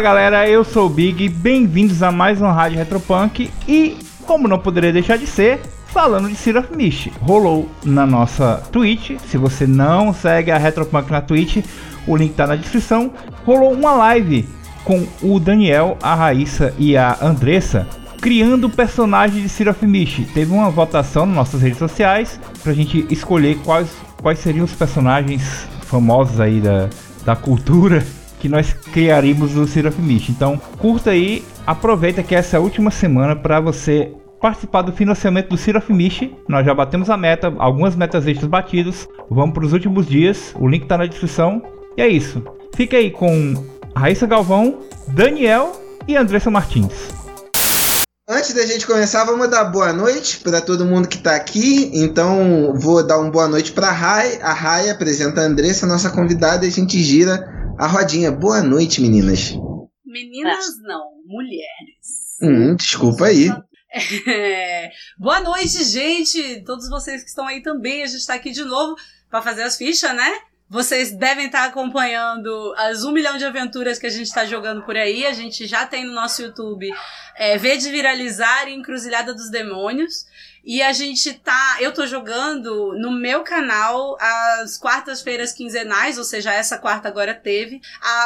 Galera, 0.00 0.48
eu 0.48 0.64
sou 0.64 0.86
o 0.86 0.88
Big, 0.88 1.28
bem-vindos 1.28 2.02
a 2.02 2.10
mais 2.10 2.40
um 2.40 2.46
Rádio 2.46 2.78
Retropunk 2.78 3.50
e, 3.68 3.98
como 4.26 4.48
não 4.48 4.58
poderia 4.58 4.90
deixar 4.90 5.18
de 5.18 5.26
ser, 5.26 5.60
falando 5.88 6.26
de 6.26 6.36
Sea 6.36 6.58
of 6.58 6.74
Mist. 6.74 7.12
Rolou 7.20 7.68
na 7.84 8.06
nossa 8.06 8.62
Twitch, 8.72 9.18
se 9.26 9.36
você 9.36 9.66
não 9.66 10.14
segue 10.14 10.50
a 10.50 10.56
Retropunk 10.56 11.12
na 11.12 11.20
Twitch, 11.20 11.62
o 12.06 12.16
link 12.16 12.32
tá 12.32 12.46
na 12.46 12.56
descrição. 12.56 13.12
Rolou 13.44 13.74
uma 13.74 13.92
live 13.92 14.48
com 14.84 15.06
o 15.20 15.38
Daniel, 15.38 15.98
a 16.02 16.14
Raíssa 16.14 16.74
e 16.78 16.96
a 16.96 17.18
Andressa 17.20 17.86
criando 18.22 18.68
o 18.68 18.70
personagem 18.70 19.42
de 19.42 19.50
Sea 19.50 19.70
of 19.70 19.86
Mist. 19.86 20.24
Teve 20.32 20.50
uma 20.50 20.70
votação 20.70 21.26
nas 21.26 21.36
nossas 21.36 21.60
redes 21.60 21.78
sociais 21.78 22.40
pra 22.62 22.72
gente 22.72 23.06
escolher 23.10 23.58
quais, 23.58 23.90
quais 24.22 24.38
seriam 24.38 24.64
os 24.64 24.72
personagens 24.72 25.68
famosos 25.82 26.40
aí 26.40 26.58
da, 26.58 26.88
da 27.22 27.36
cultura 27.36 28.02
que 28.40 28.48
nós 28.48 28.72
criaríamos 28.72 29.54
o 29.56 29.66
Sea 29.66 29.86
of 29.86 30.00
Mist. 30.00 30.30
Então, 30.30 30.60
curta 30.78 31.10
aí, 31.10 31.44
aproveita 31.66 32.22
que 32.22 32.34
essa 32.34 32.56
é 32.56 32.58
a 32.58 32.62
última 32.62 32.90
semana 32.90 33.36
para 33.36 33.60
você 33.60 34.12
participar 34.40 34.82
do 34.82 34.92
financiamento 34.92 35.50
do 35.50 35.56
Sea 35.58 35.76
of. 35.76 35.92
Nós 36.48 36.64
já 36.64 36.74
batemos 36.74 37.10
a 37.10 37.16
meta, 37.16 37.52
algumas 37.58 37.94
metas 37.94 38.26
extras 38.26 38.48
batidos. 38.48 39.06
Vamos 39.30 39.54
para 39.54 39.66
os 39.66 39.72
últimos 39.72 40.06
dias, 40.06 40.54
o 40.58 40.66
link 40.66 40.84
está 40.84 40.96
na 40.96 41.06
descrição. 41.06 41.62
E 41.96 42.02
é 42.02 42.08
isso. 42.08 42.42
Fica 42.74 42.96
aí 42.96 43.10
com 43.10 43.54
Raíssa 43.94 44.26
Galvão, 44.26 44.78
Daniel 45.08 45.78
e 46.08 46.16
Andressa 46.16 46.50
Martins. 46.50 47.20
Antes 48.32 48.54
da 48.54 48.64
gente 48.64 48.86
começar, 48.86 49.24
vamos 49.24 49.50
dar 49.50 49.64
boa 49.64 49.92
noite 49.92 50.38
para 50.38 50.60
todo 50.60 50.86
mundo 50.86 51.08
que 51.08 51.16
está 51.16 51.34
aqui. 51.34 51.90
Então, 51.92 52.72
vou 52.78 53.04
dar 53.04 53.18
uma 53.18 53.28
boa 53.28 53.48
noite 53.48 53.72
para 53.72 53.88
a 53.88 53.92
Rai. 53.92 54.38
A 54.40 54.52
Rai 54.52 54.88
apresenta 54.88 55.40
a 55.40 55.44
Andressa, 55.44 55.84
nossa 55.84 56.08
convidada, 56.10 56.64
e 56.64 56.68
a 56.68 56.72
gente 56.72 57.02
gira 57.02 57.59
a 57.80 57.86
rodinha. 57.86 58.30
Boa 58.30 58.62
noite, 58.62 59.00
meninas. 59.00 59.54
Meninas 60.04 60.78
não, 60.82 61.12
mulheres. 61.24 62.36
Hum, 62.42 62.76
desculpa 62.76 63.26
aí. 63.26 63.48
É... 64.24 64.92
Boa 65.18 65.40
noite, 65.40 65.82
gente. 65.82 66.62
Todos 66.64 66.88
vocês 66.88 67.24
que 67.24 67.28
estão 67.28 67.44
aí 67.44 67.60
também. 67.60 68.04
A 68.04 68.06
gente 68.06 68.20
está 68.20 68.34
aqui 68.34 68.52
de 68.52 68.62
novo 68.62 68.94
para 69.28 69.42
fazer 69.42 69.62
as 69.64 69.76
fichas, 69.76 70.14
né? 70.14 70.30
Vocês 70.68 71.10
devem 71.10 71.46
estar 71.46 71.64
acompanhando 71.64 72.72
as 72.76 73.02
um 73.02 73.10
milhão 73.10 73.36
de 73.36 73.44
aventuras 73.44 73.98
que 73.98 74.06
a 74.06 74.10
gente 74.10 74.28
está 74.28 74.44
jogando 74.44 74.84
por 74.84 74.96
aí. 74.96 75.26
A 75.26 75.32
gente 75.32 75.66
já 75.66 75.84
tem 75.84 76.04
no 76.04 76.12
nosso 76.12 76.40
YouTube 76.40 76.88
é, 77.36 77.58
V 77.58 77.78
de 77.78 77.90
Viralizar 77.90 78.68
e 78.68 78.74
Encruzilhada 78.74 79.34
dos 79.34 79.50
Demônios. 79.50 80.24
E 80.64 80.82
a 80.82 80.92
gente 80.92 81.34
tá. 81.34 81.76
Eu 81.80 81.92
tô 81.92 82.06
jogando 82.06 82.92
no 82.98 83.10
meu 83.10 83.42
canal 83.42 84.16
às 84.20 84.78
quartas-feiras 84.78 85.52
quinzenais, 85.52 86.18
ou 86.18 86.24
seja, 86.24 86.52
essa 86.52 86.78
quarta 86.78 87.08
agora 87.08 87.34
teve, 87.34 87.80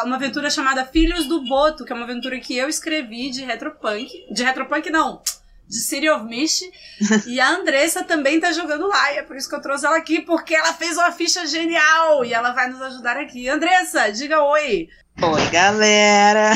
uma 0.04 0.16
aventura 0.16 0.50
chamada 0.50 0.84
Filhos 0.84 1.27
do 1.27 1.44
Boto, 1.44 1.84
que 1.84 1.92
é 1.92 1.96
uma 1.96 2.05
aventura 2.05 2.38
que 2.40 2.56
eu 2.56 2.68
escrevi 2.68 3.30
de 3.30 3.44
retropunk. 3.44 4.27
De 4.32 4.42
retropunk, 4.42 4.90
não! 4.90 5.22
de 5.68 5.78
City 5.78 6.08
of 6.08 6.24
Mist. 6.24 6.70
e 7.27 7.40
a 7.40 7.48
Andressa 7.48 8.05
também 8.05 8.40
tá 8.40 8.52
jogando 8.52 8.86
lá. 8.86 9.12
E 9.12 9.18
é 9.18 9.22
por 9.22 9.36
isso 9.36 9.48
que 9.48 9.55
eu 9.55 9.62
trouxe 9.62 9.86
ela 9.86 9.96
aqui, 9.96 10.20
porque 10.20 10.55
ela 10.55 10.72
fez 10.72 10.96
uma 10.96 11.12
ficha 11.12 11.46
genial. 11.46 12.24
E 12.24 12.32
ela 12.32 12.52
vai 12.52 12.68
nos 12.68 12.80
ajudar 12.82 13.16
aqui. 13.16 13.48
Andressa, 13.48 14.12
diga 14.12 14.42
oi. 14.42 14.88
Oi, 15.22 15.46
galera. 15.50 16.50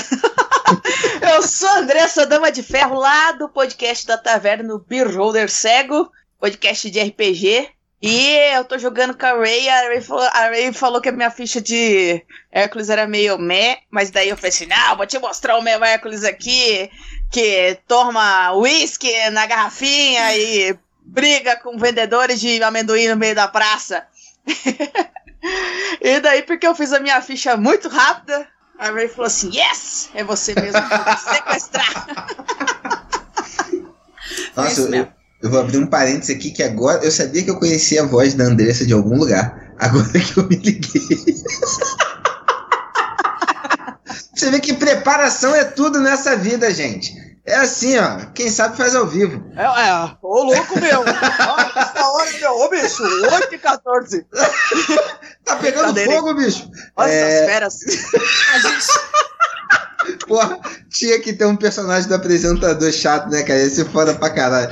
eu 1.33 1.42
sou 1.42 1.69
a 1.69 1.78
Andressa 1.78 2.27
Dama 2.27 2.51
de 2.51 2.62
Ferro, 2.62 2.98
lá 2.98 3.33
do 3.33 3.48
podcast 3.48 4.05
da 4.05 4.19
Taverna 4.19 4.65
no 4.65 4.81
Beer 4.81 5.09
Holder 5.16 5.49
Cego, 5.49 6.10
podcast 6.41 6.91
de 6.91 7.00
RPG. 7.00 7.69
E 8.03 8.31
eu 8.55 8.65
tô 8.65 8.77
jogando 8.77 9.16
com 9.16 9.27
a 9.27 9.33
Ray, 9.33 9.69
a 9.69 9.88
Ray, 9.88 10.00
falou, 10.00 10.25
a 10.25 10.49
Ray 10.49 10.72
falou 10.72 11.00
que 11.00 11.09
a 11.09 11.12
minha 11.12 11.31
ficha 11.31 11.60
de 11.60 12.22
Hércules 12.50 12.91
era 12.91 13.06
meio 13.06 13.38
meh, 13.38 13.78
mas 13.91 14.10
daí 14.10 14.28
eu 14.28 14.37
falei 14.37 14.50
assim, 14.50 14.66
não, 14.66 14.97
vou 14.97 15.06
te 15.06 15.19
mostrar 15.19 15.56
o 15.56 15.62
meu 15.62 15.83
Hércules 15.83 16.25
aqui, 16.25 16.91
que 17.31 17.78
toma 17.87 18.53
uísque 18.54 19.31
na 19.31 19.47
garrafinha 19.47 20.37
e 20.37 20.78
briga 21.00 21.56
com 21.56 21.78
vendedores 21.78 22.41
de 22.41 22.62
amendoim 22.62 23.09
no 23.09 23.16
meio 23.16 23.34
da 23.34 23.49
praça. 23.49 24.06
e 26.00 26.21
daí, 26.21 26.43
porque 26.43 26.66
eu 26.66 26.75
fiz 26.75 26.93
a 26.93 27.00
minha 27.00 27.21
ficha 27.22 27.56
muito 27.56 27.88
rápida, 27.88 28.47
a 28.78 28.91
Ray 28.91 29.09
falou 29.09 29.26
assim, 29.26 29.50
yes, 29.54 30.10
é 30.15 30.22
você 30.22 30.54
mesmo, 30.54 30.81
sequestrar. 31.32 32.06
Nossa, 34.56 34.81
eu, 34.81 35.09
eu 35.43 35.50
vou 35.50 35.60
abrir 35.60 35.78
um 35.78 35.87
parênteses 35.87 36.37
aqui 36.37 36.50
que 36.50 36.62
agora 36.62 37.04
eu 37.04 37.10
sabia 37.10 37.43
que 37.43 37.50
eu 37.50 37.59
conhecia 37.59 38.03
a 38.03 38.06
voz 38.06 38.34
da 38.34 38.44
Andressa 38.44 38.87
de 38.87 38.93
algum 38.93 39.16
lugar. 39.16 39.72
Agora 39.78 40.06
que 40.19 40.38
eu 40.38 40.48
me 40.48 40.56
liguei. 40.56 41.03
Você 44.34 44.50
vê 44.50 44.60
que 44.60 44.75
preparação 44.75 45.54
é 45.54 45.65
tudo 45.65 46.00
nessa 46.00 46.37
vida, 46.37 46.72
gente. 46.72 47.12
É 47.48 47.56
assim, 47.56 47.98
ó. 47.98 48.26
Quem 48.34 48.50
sabe 48.50 48.76
faz 48.76 48.94
ao 48.94 49.06
vivo. 49.06 49.42
É, 49.56 49.62
é. 49.62 50.16
Ô, 50.20 50.42
louco 50.44 50.78
meu. 50.78 51.03
Essa 51.09 52.06
hora, 52.06 52.31
meu. 52.32 52.59
Ô, 52.59 52.69
bicho. 52.69 53.03
8 53.03 53.54
e 53.54 53.59
14. 53.59 54.26
tá 55.44 55.56
pegando 55.56 55.98
fogo, 56.04 56.34
bicho. 56.34 56.70
Olha 56.94 57.10
é... 57.10 57.47
essas 57.47 57.47
feras. 57.47 57.78
A 58.53 58.59
gente. 58.59 58.86
Porra, 60.27 60.59
tinha 60.91 61.21
que 61.21 61.33
ter 61.33 61.45
um 61.47 61.57
personagem 61.57 62.09
do 62.09 62.15
apresentador 62.15 62.93
chato, 62.93 63.29
né, 63.29 63.43
cara? 63.43 63.61
Esse 63.61 63.85
foda 63.85 64.15
pra 64.15 64.31
caralho. 64.31 64.71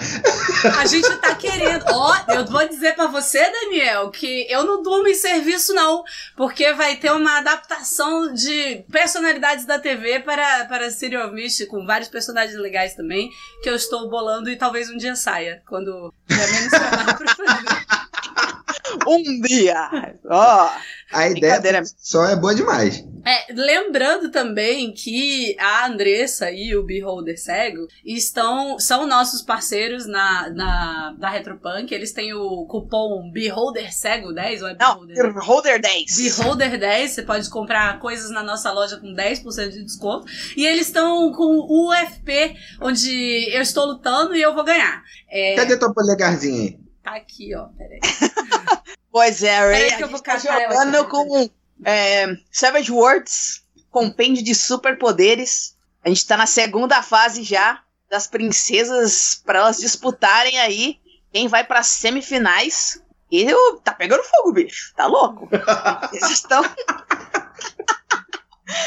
A 0.78 0.86
gente 0.86 1.14
tá 1.16 1.34
querendo. 1.34 1.84
Ó, 1.88 2.12
oh, 2.12 2.32
eu 2.32 2.46
vou 2.46 2.66
dizer 2.68 2.94
para 2.94 3.06
você, 3.06 3.38
Daniel, 3.38 4.10
que 4.10 4.46
eu 4.50 4.64
não 4.64 4.82
durmo 4.82 5.08
em 5.08 5.14
serviço, 5.14 5.74
não. 5.74 6.02
Porque 6.36 6.72
vai 6.72 6.96
ter 6.96 7.12
uma 7.12 7.38
adaptação 7.38 8.32
de 8.32 8.84
personalidades 8.90 9.64
da 9.64 9.78
TV 9.78 10.20
para, 10.20 10.64
para 10.66 10.86
of 10.86 11.34
Mist, 11.34 11.66
com 11.66 11.86
vários 11.86 12.08
personagens 12.08 12.58
legais 12.58 12.94
também, 12.94 13.30
que 13.62 13.68
eu 13.68 13.74
estou 13.74 14.08
bolando 14.08 14.50
e 14.50 14.56
talvez 14.56 14.90
um 14.90 14.96
dia 14.96 15.16
saia, 15.16 15.62
quando 15.66 16.12
tiver 16.28 16.50
menos 16.52 16.70
pra 16.70 17.34
fazer. 17.34 17.95
Um 19.06 19.40
dia! 19.40 20.14
Ó! 20.24 20.66
Oh. 20.66 20.96
A 21.12 21.28
ideia 21.28 21.60
só 21.96 22.26
é 22.26 22.34
boa 22.34 22.54
demais. 22.54 23.04
É, 23.24 23.52
lembrando 23.52 24.30
também 24.30 24.92
que 24.92 25.56
a 25.58 25.86
Andressa 25.86 26.50
e 26.50 26.76
o 26.76 26.82
Beholder 26.82 27.40
Cego 27.40 27.86
estão 28.04 28.78
são 28.78 29.06
nossos 29.06 29.40
parceiros 29.40 30.06
na, 30.06 30.50
na 30.50 31.16
da 31.18 31.30
Retropunk. 31.30 31.92
Eles 31.92 32.12
têm 32.12 32.34
o 32.34 32.66
cupom 32.66 33.30
Beholder 33.30 33.94
Cego 33.94 34.32
10 34.32 34.62
ou 34.62 34.68
é 34.68 34.74
Beholder? 34.74 35.16
Não, 35.16 35.32
Beholder 35.32 35.80
10. 35.80 36.16
Beholder 36.16 36.78
10, 36.78 37.10
você 37.10 37.22
pode 37.22 37.50
comprar 37.50 38.00
coisas 38.00 38.30
na 38.30 38.42
nossa 38.42 38.72
loja 38.72 38.96
com 38.98 39.14
10% 39.14 39.68
de 39.70 39.84
desconto. 39.84 40.26
E 40.56 40.66
eles 40.66 40.88
estão 40.88 41.32
com 41.32 41.44
o 41.44 41.90
UFP, 41.90 42.56
onde 42.80 43.48
eu 43.54 43.62
estou 43.62 43.86
lutando 43.86 44.34
e 44.34 44.42
eu 44.42 44.54
vou 44.54 44.64
ganhar. 44.64 45.02
É... 45.30 45.54
Cadê 45.54 45.76
tua 45.76 45.94
polegarzinha 45.94 46.62
aí? 46.62 46.85
Tá 47.06 47.14
aqui, 47.14 47.54
ó, 47.54 47.68
peraí. 47.78 48.00
Pois 49.12 49.42
é, 49.42 49.58
Ray, 49.60 49.94
a 49.94 50.06
gente 50.06 50.22
tá 50.22 50.36
jogando 50.36 51.08
com 51.08 51.48
é, 51.86 52.36
Savage 52.52 52.92
Worlds, 52.92 53.64
compêndio 53.90 54.44
de 54.44 54.54
superpoderes. 54.54 55.74
A 56.04 56.10
gente 56.10 56.26
tá 56.26 56.36
na 56.36 56.44
segunda 56.44 57.02
fase 57.02 57.42
já 57.42 57.80
das 58.10 58.26
princesas 58.26 59.40
para 59.42 59.60
elas 59.60 59.78
disputarem 59.78 60.58
aí 60.58 61.00
quem 61.32 61.48
vai 61.48 61.64
para 61.64 61.82
semifinais. 61.82 63.00
E 63.32 63.46
tá 63.82 63.94
pegando 63.94 64.22
fogo, 64.22 64.52
bicho. 64.52 64.92
Tá 64.94 65.06
louco? 65.06 65.48
Eles 66.12 66.32
estão 66.32 66.62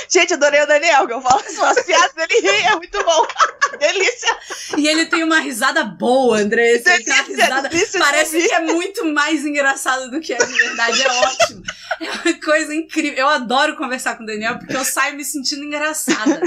Gente, 0.10 0.34
adorei 0.34 0.62
o 0.62 0.68
Daniel, 0.68 1.08
que 1.08 1.14
eu 1.14 1.22
falo 1.22 1.40
as 1.40 1.84
piadas 1.84 2.14
dele 2.14 2.42
ri, 2.42 2.66
é 2.66 2.76
muito 2.76 3.04
bom. 3.04 3.26
Delícia. 3.80 4.38
E 4.80 4.88
ele 4.88 5.06
tem 5.06 5.24
uma 5.24 5.40
risada 5.40 5.84
boa, 5.84 6.40
André. 6.40 6.78
Delícia, 6.78 7.24
risada, 7.24 7.70
delícia 7.70 8.00
parece 8.00 8.42
que 8.42 8.54
é 8.54 8.62
muito 8.62 9.06
mais 9.06 9.46
engraçado 9.46 10.10
do 10.10 10.20
que 10.20 10.34
é 10.34 10.38
de 10.38 10.54
verdade. 10.54 11.02
É 11.02 11.12
ótimo. 11.12 11.64
É 12.00 12.12
uma 12.12 12.40
coisa 12.42 12.74
incrível. 12.74 13.20
Eu 13.20 13.28
adoro 13.28 13.76
conversar 13.76 14.16
com 14.16 14.24
o 14.24 14.26
Daniel 14.26 14.58
porque 14.58 14.76
eu 14.76 14.86
saio 14.86 15.18
me 15.18 15.26
sentindo 15.26 15.64
engraçada. 15.64 16.42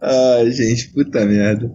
Ai, 0.00 0.50
gente, 0.50 0.88
puta 0.88 1.24
merda. 1.24 1.72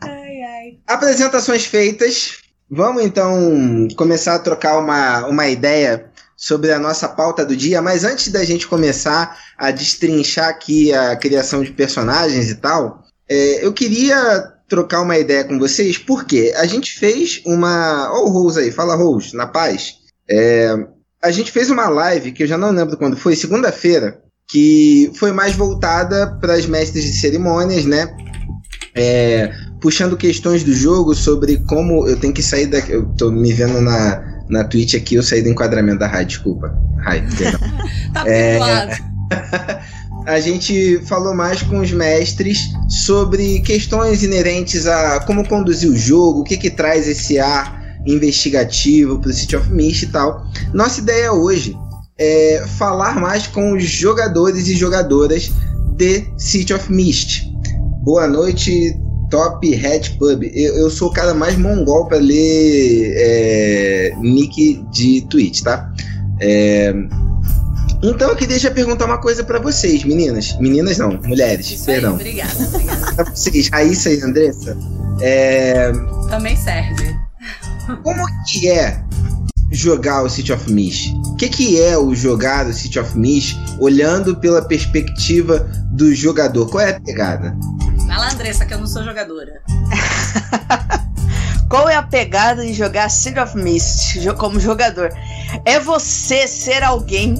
Ai, 0.00 0.42
ai. 0.42 0.78
Apresentações 0.86 1.64
feitas. 1.64 2.38
Vamos 2.68 3.04
então 3.04 3.86
começar 3.96 4.34
a 4.34 4.40
trocar 4.40 4.78
uma, 4.78 5.26
uma 5.26 5.46
ideia 5.46 6.10
sobre 6.36 6.72
a 6.72 6.78
nossa 6.78 7.08
pauta 7.08 7.44
do 7.44 7.56
dia, 7.56 7.80
mas 7.80 8.04
antes 8.04 8.28
da 8.28 8.44
gente 8.44 8.66
começar 8.66 9.38
a 9.56 9.70
destrinchar 9.70 10.48
aqui 10.48 10.92
a 10.92 11.16
criação 11.16 11.62
de 11.62 11.72
personagens 11.72 12.50
e 12.50 12.56
tal, 12.56 13.05
é, 13.28 13.64
eu 13.64 13.72
queria 13.72 14.52
trocar 14.68 15.02
uma 15.02 15.18
ideia 15.18 15.44
com 15.44 15.58
vocês, 15.58 15.98
porque 15.98 16.52
a 16.56 16.66
gente 16.66 16.98
fez 16.98 17.40
uma. 17.46 18.10
Ô, 18.12 18.26
oh, 18.26 18.30
Rose 18.30 18.60
aí, 18.60 18.70
fala 18.70 18.96
Rose, 18.96 19.34
na 19.34 19.46
paz. 19.46 19.94
É, 20.28 20.74
a 21.22 21.30
gente 21.30 21.52
fez 21.52 21.70
uma 21.70 21.88
live, 21.88 22.32
que 22.32 22.42
eu 22.42 22.46
já 22.46 22.58
não 22.58 22.70
lembro 22.70 22.96
quando 22.96 23.16
foi, 23.16 23.36
segunda-feira, 23.36 24.20
que 24.48 25.10
foi 25.16 25.32
mais 25.32 25.54
voltada 25.54 26.36
para 26.40 26.54
as 26.54 26.66
mestres 26.66 27.04
de 27.04 27.12
cerimônias, 27.20 27.84
né? 27.84 28.08
É, 28.94 29.52
puxando 29.80 30.16
questões 30.16 30.64
do 30.64 30.72
jogo 30.72 31.14
sobre 31.14 31.58
como 31.68 32.06
eu 32.08 32.18
tenho 32.18 32.32
que 32.32 32.42
sair 32.42 32.66
daqui. 32.66 32.92
Eu 32.92 33.06
tô 33.16 33.30
me 33.30 33.52
vendo 33.52 33.80
na, 33.80 34.44
na 34.48 34.64
Twitch 34.64 34.94
aqui, 34.94 35.16
eu 35.16 35.22
saí 35.22 35.42
do 35.42 35.48
enquadramento 35.48 35.98
da 35.98 36.06
rádio, 36.06 36.28
desculpa. 36.28 36.76
Rai, 36.98 37.24
tá 38.12 38.28
é... 38.28 38.88
a 40.26 40.40
gente 40.40 40.98
falou 41.06 41.34
mais 41.34 41.62
com 41.62 41.78
os 41.78 41.92
mestres 41.92 42.72
sobre 42.88 43.60
questões 43.60 44.24
inerentes 44.24 44.86
a 44.86 45.20
como 45.20 45.46
conduzir 45.46 45.88
o 45.88 45.96
jogo, 45.96 46.40
o 46.40 46.44
que 46.44 46.56
que 46.56 46.68
traz 46.68 47.06
esse 47.06 47.38
ar 47.38 47.80
investigativo 48.04 49.20
para 49.20 49.30
o 49.30 49.32
City 49.32 49.56
of 49.56 49.70
Mist 49.70 50.02
e 50.02 50.06
tal. 50.08 50.44
Nossa 50.74 51.00
ideia 51.00 51.32
hoje 51.32 51.76
é 52.18 52.64
falar 52.76 53.20
mais 53.20 53.46
com 53.46 53.74
os 53.74 53.84
jogadores 53.84 54.66
e 54.66 54.74
jogadoras 54.74 55.52
de 55.96 56.26
City 56.36 56.74
of 56.74 56.92
Mist. 56.92 57.48
Boa 58.02 58.26
noite, 58.26 58.96
Top 59.30 59.64
Hat 59.74 60.10
Pub. 60.18 60.42
Eu, 60.42 60.76
eu 60.76 60.90
sou 60.90 61.08
o 61.08 61.12
cara 61.12 61.34
mais 61.34 61.56
mongol 61.56 62.06
para 62.06 62.18
ler 62.18 63.12
é, 63.16 64.12
nick 64.20 64.84
de 64.92 65.22
tweet, 65.28 65.62
tá? 65.62 65.92
É, 66.40 66.92
então 68.02 68.30
eu 68.30 68.36
queria 68.36 68.58
já 68.58 68.70
perguntar 68.70 69.06
uma 69.06 69.18
coisa 69.18 69.42
para 69.42 69.58
vocês, 69.58 70.04
meninas. 70.04 70.56
Meninas 70.58 70.98
não, 70.98 71.10
mulheres, 71.22 71.70
Isso 71.70 71.84
perdão. 71.84 72.10
Aí, 72.10 72.16
obrigada, 72.16 72.64
obrigada. 72.66 73.14
Pra 73.14 73.24
vocês, 73.24 73.68
Raíssa 73.68 74.10
e 74.10 74.22
Andressa. 74.22 74.76
É, 75.20 75.92
Também 76.28 76.56
serve. 76.56 77.16
como 78.02 78.24
que 78.46 78.68
é 78.68 79.02
jogar 79.72 80.22
o 80.22 80.28
City 80.28 80.52
of 80.52 80.70
Mist? 80.70 81.12
O 81.26 81.36
que, 81.36 81.48
que 81.48 81.80
é 81.82 81.96
o 81.96 82.14
jogar 82.14 82.66
o 82.66 82.72
City 82.72 82.98
of 82.98 83.16
Mist 83.18 83.56
olhando 83.80 84.36
pela 84.36 84.62
perspectiva 84.62 85.68
do 85.92 86.14
jogador? 86.14 86.68
Qual 86.68 86.82
é 86.82 86.90
a 86.90 87.00
pegada? 87.00 87.56
Vai 88.06 88.18
lá, 88.18 88.30
Andressa, 88.32 88.64
que 88.64 88.74
eu 88.74 88.78
não 88.78 88.86
sou 88.86 89.02
jogadora. 89.02 89.60
Qual 91.68 91.88
é 91.88 91.96
a 91.96 92.02
pegada 92.02 92.64
de 92.64 92.72
jogar 92.72 93.08
City 93.10 93.40
of 93.40 93.56
Mist 93.56 94.24
como 94.38 94.60
jogador? 94.60 95.12
É 95.64 95.80
você 95.80 96.46
ser 96.46 96.84
alguém 96.84 97.34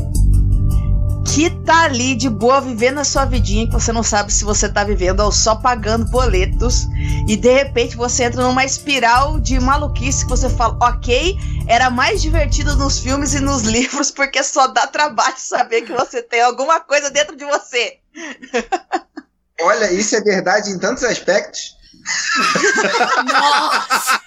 que 1.34 1.50
tá 1.50 1.84
ali 1.84 2.14
de 2.14 2.28
boa 2.28 2.60
vivendo 2.60 2.98
a 2.98 3.04
sua 3.04 3.24
vidinha, 3.24 3.66
que 3.66 3.72
você 3.72 3.92
não 3.92 4.02
sabe 4.02 4.32
se 4.32 4.44
você 4.44 4.68
tá 4.68 4.84
vivendo 4.84 5.20
ou 5.20 5.32
só 5.32 5.56
pagando 5.56 6.06
boletos, 6.06 6.86
e 7.28 7.36
de 7.36 7.52
repente 7.52 7.96
você 7.96 8.24
entra 8.24 8.42
numa 8.42 8.64
espiral 8.64 9.38
de 9.40 9.58
maluquice 9.58 10.24
que 10.24 10.30
você 10.30 10.48
fala, 10.48 10.78
ok, 10.80 11.36
era 11.66 11.90
mais 11.90 12.22
divertido 12.22 12.76
nos 12.76 12.98
filmes 12.98 13.34
e 13.34 13.40
nos 13.40 13.62
livros, 13.66 14.10
porque 14.10 14.42
só 14.42 14.68
dá 14.68 14.86
trabalho 14.86 15.36
saber 15.36 15.82
que 15.82 15.92
você 15.92 16.22
tem 16.22 16.40
alguma 16.42 16.80
coisa 16.80 17.10
dentro 17.10 17.36
de 17.36 17.44
você. 17.44 17.98
Olha, 19.60 19.92
isso 19.92 20.14
é 20.14 20.20
verdade 20.20 20.70
em 20.70 20.78
tantos 20.78 21.02
aspectos. 21.02 21.75
Nossa! 23.32 24.20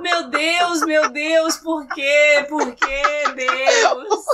Meu 0.00 0.28
Deus, 0.28 0.80
meu 0.82 1.08
Deus, 1.10 1.56
por 1.56 1.86
quê? 1.88 2.46
Por 2.48 2.74
quê, 2.74 3.02
Deus? 3.34 4.24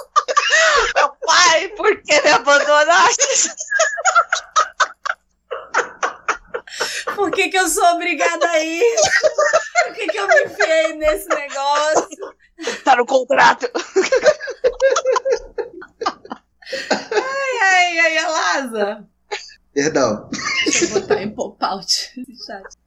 Meu 0.95 1.09
pai, 1.25 1.69
por 1.69 2.03
que 2.03 2.21
me 2.21 2.31
abandonaste? 2.31 3.55
Por 7.15 7.31
que, 7.31 7.49
que 7.49 7.59
eu 7.59 7.69
sou 7.69 7.85
obrigada 7.95 8.49
a 8.49 8.59
isso? 8.59 9.11
Por 9.85 9.95
que, 9.95 10.07
que 10.09 10.19
eu 10.19 10.27
me 10.27 10.45
enfiei 10.45 10.95
nesse 10.95 11.29
negócio? 11.29 12.35
Tá 12.85 12.97
no 12.97 13.07
contrato. 13.07 13.71
Ai, 17.13 17.59
ai, 17.63 17.99
ai, 17.99 18.19
Alaza. 18.19 19.09
Perdão. 19.73 20.29
Deixa 20.65 20.85
eu 20.85 20.91
botar 20.91 21.23
em 21.23 21.31
pop-out. 21.31 22.11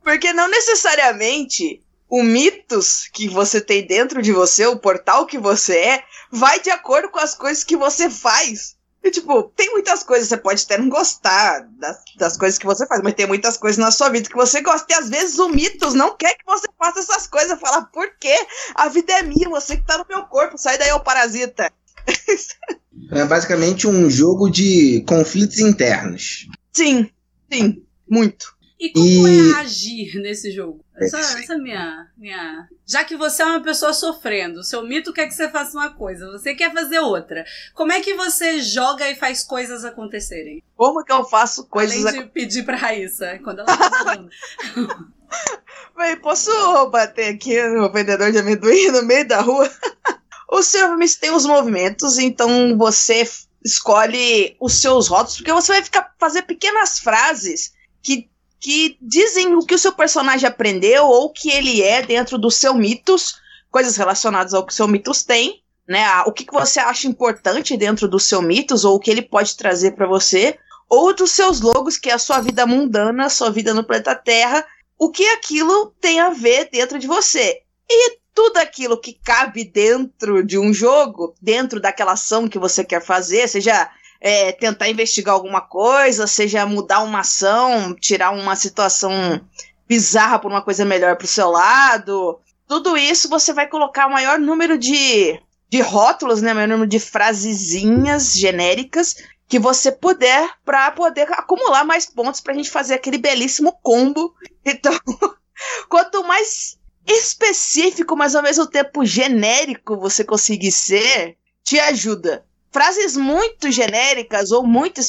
Porque 0.03 0.31
não 0.33 0.47
necessariamente 0.47 1.81
o 2.07 2.21
mitos 2.21 3.09
que 3.11 3.27
você 3.27 3.59
tem 3.59 3.85
dentro 3.85 4.21
de 4.21 4.31
você, 4.31 4.67
o 4.67 4.77
portal 4.77 5.25
que 5.25 5.39
você 5.39 5.77
é, 5.77 6.03
vai 6.31 6.59
de 6.59 6.69
acordo 6.69 7.09
com 7.09 7.19
as 7.19 7.33
coisas 7.33 7.63
que 7.63 7.75
você 7.75 8.09
faz. 8.09 8.75
E, 9.03 9.11
tipo, 9.11 9.43
tem 9.55 9.71
muitas 9.71 10.01
coisas, 10.01 10.27
você 10.27 10.37
pode 10.37 10.63
até 10.63 10.79
não 10.79 10.89
gostar 10.89 11.67
das, 11.79 11.97
das 12.17 12.37
coisas 12.37 12.57
que 12.57 12.65
você 12.65 12.87
faz, 12.87 13.01
mas 13.03 13.13
tem 13.13 13.27
muitas 13.27 13.55
coisas 13.55 13.77
na 13.77 13.91
sua 13.91 14.09
vida 14.09 14.27
que 14.27 14.35
você 14.35 14.61
gosta. 14.61 14.91
E 14.91 14.95
às 14.95 15.09
vezes 15.09 15.37
o 15.37 15.49
mitos 15.49 15.93
não 15.93 16.15
quer 16.15 16.35
que 16.35 16.45
você 16.45 16.67
faça 16.77 16.99
essas 16.99 17.27
coisas. 17.27 17.59
Fala, 17.59 17.83
por 17.83 18.09
quê? 18.19 18.35
A 18.73 18.89
vida 18.89 19.13
é 19.13 19.21
minha, 19.21 19.47
você 19.47 19.77
que 19.77 19.85
tá 19.85 19.97
no 19.97 20.05
meu 20.09 20.23
corpo, 20.23 20.57
sai 20.57 20.77
daí, 20.77 20.91
ô 20.91 20.99
parasita. 20.99 21.71
É 23.11 23.23
basicamente 23.23 23.87
um 23.87 24.09
jogo 24.09 24.49
de 24.49 25.03
conflitos 25.07 25.59
internos. 25.59 26.47
Sim, 26.75 27.09
sim, 27.51 27.85
muito. 28.09 28.53
E 28.77 28.91
como 28.91 29.27
E- 29.27 29.51
é 29.53 29.55
agir 29.59 30.15
nesse 30.21 30.51
jogo? 30.51 30.83
Essa, 30.97 31.19
essa 31.19 31.53
é 31.53 31.57
minha, 31.57 32.11
minha. 32.17 32.67
Já 32.85 33.05
que 33.05 33.15
você 33.15 33.41
é 33.41 33.45
uma 33.45 33.61
pessoa 33.61 33.93
sofrendo, 33.93 34.61
seu 34.63 34.83
mito 34.83 35.13
quer 35.13 35.27
que 35.27 35.33
você 35.33 35.49
faça 35.49 35.77
uma 35.77 35.93
coisa, 35.93 36.29
você 36.29 36.53
quer 36.53 36.73
fazer 36.73 36.99
outra. 36.99 37.45
Como 37.73 37.93
é 37.93 38.01
que 38.01 38.13
você 38.13 38.61
joga 38.61 39.09
e 39.09 39.15
faz 39.15 39.43
coisas 39.43 39.85
acontecerem? 39.85 40.61
Como 40.75 41.03
que 41.03 41.11
eu 41.13 41.23
faço 41.23 41.65
coisas 41.67 42.05
Além 42.05 42.23
de 42.23 42.29
pedir 42.29 42.63
pra 42.63 42.75
Raíssa 42.75 43.39
quando 43.41 43.59
ela 43.59 43.77
tá 43.77 43.89
jogando. 43.97 44.29
Véi, 45.97 46.17
posso 46.17 46.51
bater 46.89 47.33
aqui 47.33 47.61
no 47.69 47.89
vendedor 47.91 48.31
de 48.31 48.39
amendoim 48.39 48.91
no 48.91 49.03
meio 49.03 49.25
da 49.25 49.39
rua? 49.39 49.69
o 50.51 50.61
Silvermist 50.61 51.19
tem 51.19 51.31
os 51.31 51.45
movimentos, 51.45 52.17
então 52.17 52.77
você 52.77 53.25
escolhe 53.65 54.55
os 54.61 54.75
seus 54.75 55.07
rótulos, 55.07 55.37
porque 55.37 55.51
você 55.51 55.73
vai 55.73 55.83
ficar 55.83 56.13
fazer 56.19 56.43
pequenas 56.43 56.99
frases 56.99 57.73
que, 58.01 58.29
que 58.59 58.95
dizem 59.01 59.55
o 59.55 59.65
que 59.65 59.73
o 59.73 59.79
seu 59.79 59.91
personagem 59.91 60.47
aprendeu 60.47 61.05
ou 61.05 61.25
o 61.25 61.33
que 61.33 61.49
ele 61.49 61.81
é 61.81 62.03
dentro 62.03 62.37
dos 62.37 62.55
seus 62.55 62.75
mitos, 62.75 63.41
coisas 63.71 63.97
relacionadas 63.97 64.53
ao 64.53 64.63
que 64.63 64.71
o 64.71 64.75
seu 64.75 64.87
mitos 64.87 65.23
tem, 65.23 65.63
né? 65.87 66.05
O 66.27 66.31
que, 66.31 66.45
que 66.45 66.53
você 66.53 66.79
acha 66.79 67.07
importante 67.07 67.75
dentro 67.75 68.07
dos 68.07 68.25
seus 68.25 68.43
mitos, 68.43 68.85
ou 68.85 68.95
o 68.95 68.99
que 68.99 69.09
ele 69.09 69.23
pode 69.23 69.57
trazer 69.57 69.95
pra 69.95 70.07
você, 70.07 70.59
ou 70.87 71.15
dos 71.15 71.31
seus 71.31 71.59
logos, 71.59 71.97
que 71.97 72.11
é 72.11 72.13
a 72.13 72.19
sua 72.19 72.39
vida 72.41 72.67
mundana, 72.67 73.25
a 73.25 73.29
sua 73.29 73.49
vida 73.49 73.73
no 73.73 73.83
planeta 73.83 74.13
Terra, 74.13 74.63
o 74.97 75.09
que 75.09 75.25
aquilo 75.29 75.91
tem 75.99 76.19
a 76.19 76.29
ver 76.29 76.69
dentro 76.71 76.99
de 76.99 77.07
você. 77.07 77.61
E 77.89 78.19
tudo 78.35 78.57
aquilo 78.57 78.99
que 78.99 79.13
cabe 79.13 79.63
dentro 79.63 80.43
de 80.43 80.59
um 80.59 80.73
jogo, 80.73 81.33
dentro 81.41 81.79
daquela 81.79 82.11
ação 82.11 82.49
que 82.49 82.59
você 82.59 82.83
quer 82.83 83.01
fazer, 83.01 83.47
seja 83.47 83.89
é, 84.19 84.51
tentar 84.51 84.89
investigar 84.89 85.33
alguma 85.33 85.61
coisa, 85.61 86.27
seja 86.27 86.65
mudar 86.65 87.01
uma 87.01 87.21
ação, 87.21 87.95
tirar 87.95 88.31
uma 88.31 88.55
situação 88.57 89.41
bizarra 89.87 90.37
por 90.37 90.51
uma 90.51 90.61
coisa 90.61 90.83
melhor 90.83 91.15
pro 91.15 91.25
seu 91.25 91.49
lado, 91.49 92.39
tudo 92.67 92.97
isso 92.97 93.29
você 93.29 93.53
vai 93.53 93.67
colocar 93.67 94.07
o 94.07 94.11
maior 94.11 94.37
número 94.37 94.77
de, 94.77 95.39
de 95.69 95.81
rótulos, 95.81 96.41
né, 96.41 96.51
o 96.51 96.55
maior 96.55 96.67
número 96.67 96.89
de 96.89 96.99
frasezinhas 96.99 98.33
genéricas 98.33 99.15
que 99.47 99.59
você 99.59 99.91
puder 99.91 100.49
para 100.65 100.91
poder 100.91 101.31
acumular 101.33 101.83
mais 101.85 102.05
pontos 102.05 102.41
pra 102.41 102.53
gente 102.53 102.69
fazer 102.69 102.95
aquele 102.95 103.19
belíssimo 103.19 103.77
combo. 103.81 104.33
Então, 104.65 104.91
quanto 105.87 106.23
mais 106.23 106.74
específico, 107.05 108.15
mas 108.15 108.35
ao 108.35 108.43
mesmo 108.43 108.65
tempo 108.67 109.05
genérico 109.05 109.97
você 109.97 110.23
conseguir 110.23 110.71
ser, 110.71 111.37
te 111.63 111.79
ajuda. 111.79 112.45
Frases 112.71 113.15
muito 113.15 113.71
genéricas 113.71 114.51
ou 114.51 114.67
muito, 114.67 114.99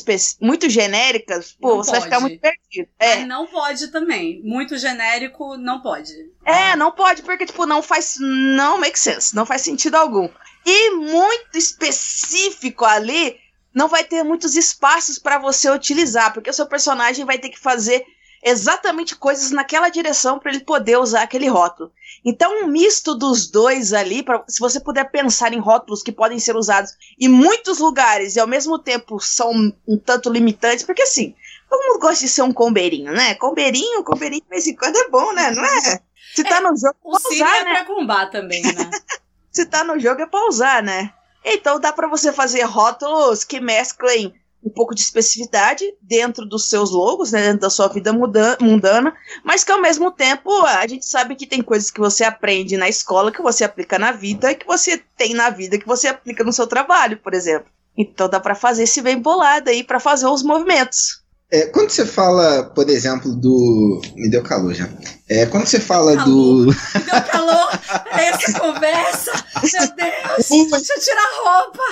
muito 0.41 0.71
genéricas, 0.71 1.57
pô, 1.61 1.71
Não 1.71 1.77
você 1.79 1.91
vai 1.91 2.01
ficar 2.03 2.21
pode. 2.21 2.29
muito 2.29 2.41
perdido. 2.41 2.89
É, 2.97 3.17
Mas 3.17 3.27
não 3.27 3.47
pode 3.49 3.89
também. 3.89 4.41
Muito 4.45 4.79
genérico, 4.79 5.57
não 5.57 5.81
pode. 5.83 6.13
é, 6.45 6.77
não 6.77 6.93
pode, 6.93 7.23
porque, 7.23 7.45
tipo, 7.45 7.67
não 7.67 7.83
faz. 7.83 8.19
Não 8.21 8.79
make 8.79 8.97
sense. 8.97 9.35
Não 9.35 9.45
faz 9.45 9.63
sentido 9.63 9.97
algum. 9.97 10.29
E 10.65 10.91
muito 10.91 11.59
específico 11.59 12.85
ali, 12.85 13.37
não 13.75 13.89
vai 13.89 14.05
ter 14.05 14.23
muitos 14.23 14.55
espaços 14.55 15.19
para 15.19 15.39
você 15.39 15.69
utilizar, 15.69 16.33
porque 16.33 16.51
o 16.51 16.55
seu 16.55 16.67
personagem 16.67 17.25
vai 17.25 17.39
ter 17.39 17.49
que 17.49 17.59
fazer 17.59 18.05
exatamente 18.43 19.17
coisas 19.17 19.51
naquela 19.51 19.89
direção 19.89 20.39
para 20.39 20.51
ele 20.53 20.61
poder 20.61 20.99
usar 20.99 21.23
aquele 21.23 21.49
rótulo. 21.49 21.91
Então, 22.25 22.65
um 22.65 22.67
misto 22.67 23.15
dos 23.15 23.49
dois 23.49 23.93
ali, 23.93 24.23
pra, 24.23 24.43
se 24.49 24.59
você 24.61 24.81
puder 24.81 25.11
pensar 25.11 25.53
em 25.53 25.59
rótulos 25.59 26.03
que 26.03 26.13
podem 26.13 26.39
ser 26.39 26.57
usados 26.57 26.93
em 27.21 27.29
muitos 27.29 27.79
lugares 27.79 28.37
e 28.37 28.41
ao 28.41 28.47
mesmo 28.47 28.79
tempo 28.79 29.19
são 29.21 29.73
um 29.87 29.99
tanto 29.99 30.31
limitantes, 30.31 30.85
porque 30.85 31.03
assim, 31.03 31.35
todo 31.69 31.87
mundo 31.87 32.01
gosta 32.01 32.25
de 32.25 32.31
ser 32.31 32.43
um 32.43 32.53
combeirinho, 32.53 33.13
né? 33.13 33.35
Combeirinho, 33.35 34.05
combeirinho 34.05 34.43
de 34.43 34.49
vez 34.49 34.67
em 34.67 34.75
quando 34.77 34.97
é 34.97 35.09
bom, 35.09 35.33
né? 35.33 35.51
Não 35.51 35.65
é? 35.65 36.01
Se 36.35 36.45
tá 36.45 36.61
no 36.61 36.77
jogo, 36.77 36.97
O 37.03 37.17
usar, 37.17 37.57
é 37.59 37.65
né? 37.65 37.75
pra 37.75 37.85
combar 37.85 38.31
também, 38.31 38.63
né? 38.63 38.91
Se 39.51 39.65
tá 39.65 39.83
no 39.85 39.99
jogo 39.99 40.21
é 40.21 40.27
pra 40.27 40.49
usar, 40.49 40.83
né? 40.83 41.13
Então 41.45 41.79
dá 41.81 41.93
pra 41.93 42.09
você 42.09 42.33
fazer 42.33 42.63
rótulos 42.63 43.45
que 43.45 43.61
mesclem 43.61 44.35
um 44.67 44.71
pouco 44.71 44.97
de 44.97 45.01
especificidade 45.01 45.85
dentro 46.03 46.45
dos 46.45 46.69
seus 46.69 46.91
logos, 46.91 47.31
né, 47.31 47.43
dentro 47.43 47.61
da 47.61 47.71
sua 47.71 47.87
vida 47.87 48.13
mundana, 48.13 49.17
mas 49.45 49.63
que 49.63 49.71
ao 49.71 49.81
mesmo 49.81 50.11
tempo 50.11 50.51
a 50.67 50.85
gente 50.89 51.07
sabe 51.07 51.37
que 51.37 51.47
tem 51.47 51.63
coisas 51.63 51.89
que 51.89 52.01
você 52.01 52.25
aprende 52.25 52.77
na 52.77 52.89
escola 52.89 53.31
que 53.31 53.41
você 53.41 53.63
aplica 53.63 53.97
na 53.97 54.11
vida 54.11 54.51
e 54.51 54.57
que 54.57 54.67
você 54.67 55.01
tem 55.17 55.35
na 55.35 55.51
vida 55.51 55.79
que 55.79 55.87
você 55.87 56.09
aplica 56.09 56.43
no 56.43 56.53
seu 56.53 56.67
trabalho, 56.67 57.17
por 57.19 57.33
exemplo. 57.33 57.71
Então 57.97 58.29
dá 58.29 58.41
pra 58.41 58.57
fazer 58.57 58.83
esse 58.83 59.01
bem 59.01 59.21
bolado 59.21 59.71
aí 59.71 59.85
pra 59.85 60.01
fazer 60.01 60.27
os 60.27 60.43
movimentos. 60.43 61.25
É, 61.51 61.67
quando 61.67 61.91
você 61.91 62.05
fala, 62.05 62.65
por 62.65 62.91
exemplo, 62.91 63.35
do. 63.35 64.01
Me 64.17 64.29
deu 64.29 64.43
calor 64.43 64.75
já. 64.75 64.89
É, 65.29 65.47
quando 65.47 65.67
você 65.67 65.79
fala 65.79 66.17
Calor. 66.17 66.27
do. 66.27 66.67
Me 66.67 67.01
deu 67.05 67.23
calor 67.23 67.81
essa 68.19 68.53
conversa. 68.59 69.33
Meu 69.63 69.97
Deus, 69.97 70.71
deixa 70.71 70.93
eu 70.93 71.01
tirar 71.01 71.23
a 71.23 71.63
roupa. 71.63 71.83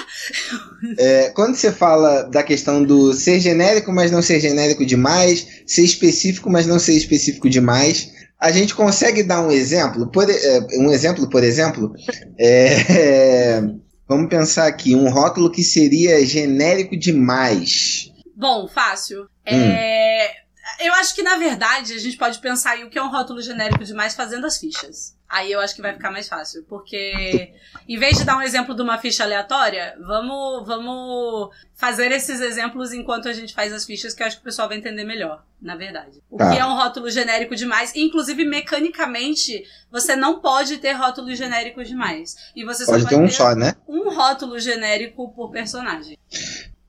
É, 0.99 1.31
quando 1.31 1.55
você 1.55 1.71
fala 1.71 2.23
da 2.23 2.43
questão 2.43 2.83
do 2.83 3.15
ser 3.15 3.39
genérico, 3.39 3.93
mas 3.93 4.11
não 4.11 4.23
ser 4.23 4.41
genérico 4.41 4.85
demais, 4.85 5.47
ser 5.67 5.83
específico, 5.83 6.51
mas 6.51 6.67
não 6.67 6.81
ser 6.81 6.95
específico 6.95 7.49
demais, 7.49 8.11
a 8.41 8.51
gente 8.51 8.75
consegue 8.75 9.23
dar 9.23 9.41
um 9.41 9.53
exemplo? 9.53 10.09
Por, 10.09 10.29
é, 10.29 10.67
um 10.79 10.91
exemplo, 10.91 11.29
por 11.31 11.45
exemplo, 11.45 11.93
é, 12.37 12.67
é, 12.91 13.63
vamos 14.09 14.29
pensar 14.29 14.67
aqui, 14.67 14.97
um 14.97 15.09
rótulo 15.09 15.51
que 15.51 15.63
seria 15.63 16.27
genérico 16.27 16.97
demais. 16.97 18.13
Bom, 18.37 18.67
fácil. 18.69 19.29
É, 19.45 20.35
eu 20.81 20.93
acho 20.95 21.15
que, 21.15 21.23
na 21.23 21.37
verdade, 21.37 21.93
a 21.93 21.99
gente 21.99 22.17
pode 22.17 22.39
pensar 22.39 22.77
em 22.79 22.85
o 22.85 22.91
que 22.91 22.99
é 22.99 23.03
um 23.03 23.11
rótulo 23.11 23.41
genérico 23.43 23.85
demais 23.85 24.15
fazendo 24.15 24.47
as 24.47 24.59
fichas. 24.59 25.15
Aí 25.29 25.51
eu 25.51 25.59
acho 25.61 25.75
que 25.75 25.83
vai 25.83 25.93
ficar 25.93 26.11
mais 26.13 26.29
fácil. 26.29 26.65
Porque, 26.69 27.53
em 27.89 27.99
vez 27.99 28.17
de 28.19 28.25
dar 28.25 28.37
um 28.37 28.43
exemplo 28.43 28.75
de 28.75 28.83
uma 28.83 28.99
ficha 28.99 29.25
aleatória, 29.25 29.97
vamos, 30.01 30.67
vamos 30.67 31.51
fazer 31.75 32.13
esses 32.13 32.41
exemplos 32.41 32.93
enquanto 32.93 33.29
a 33.29 33.33
gente 33.33 33.53
faz 33.53 33.73
as 33.73 33.85
fichas, 33.85 34.15
que 34.15 34.23
eu 34.23 34.27
acho 34.27 34.37
que 34.37 34.43
o 34.43 34.45
pessoal 34.45 34.69
vai 34.69 34.77
entender 34.77 35.03
melhor, 35.05 35.43
na 35.61 35.75
verdade. 35.77 36.23
O 36.31 36.37
Tá. 36.37 36.53
que 36.53 36.59
é 36.59 36.65
um 36.65 36.75
rótulo 36.75 37.11
genérico 37.11 37.57
demais. 37.57 37.93
Inclusive, 37.97 38.45
mecanicamente, 38.45 39.65
você 39.91 40.15
não 40.15 40.41
pode 40.41 40.79
ter 40.79 40.93
rótulos 40.93 41.37
genéricos 41.37 41.89
demais. 41.89 42.37
E 42.55 42.65
você 42.65 42.85
só 42.85 42.93
Pode 42.93 43.05
pode 43.05 43.17
ter 43.17 43.21
um 43.21 43.29
só, 43.29 43.55
né? 43.57 43.75
um 43.89 44.15
rótulo 44.15 44.59
genérico 44.61 45.33
por 45.35 45.51
personagem. 45.51 46.17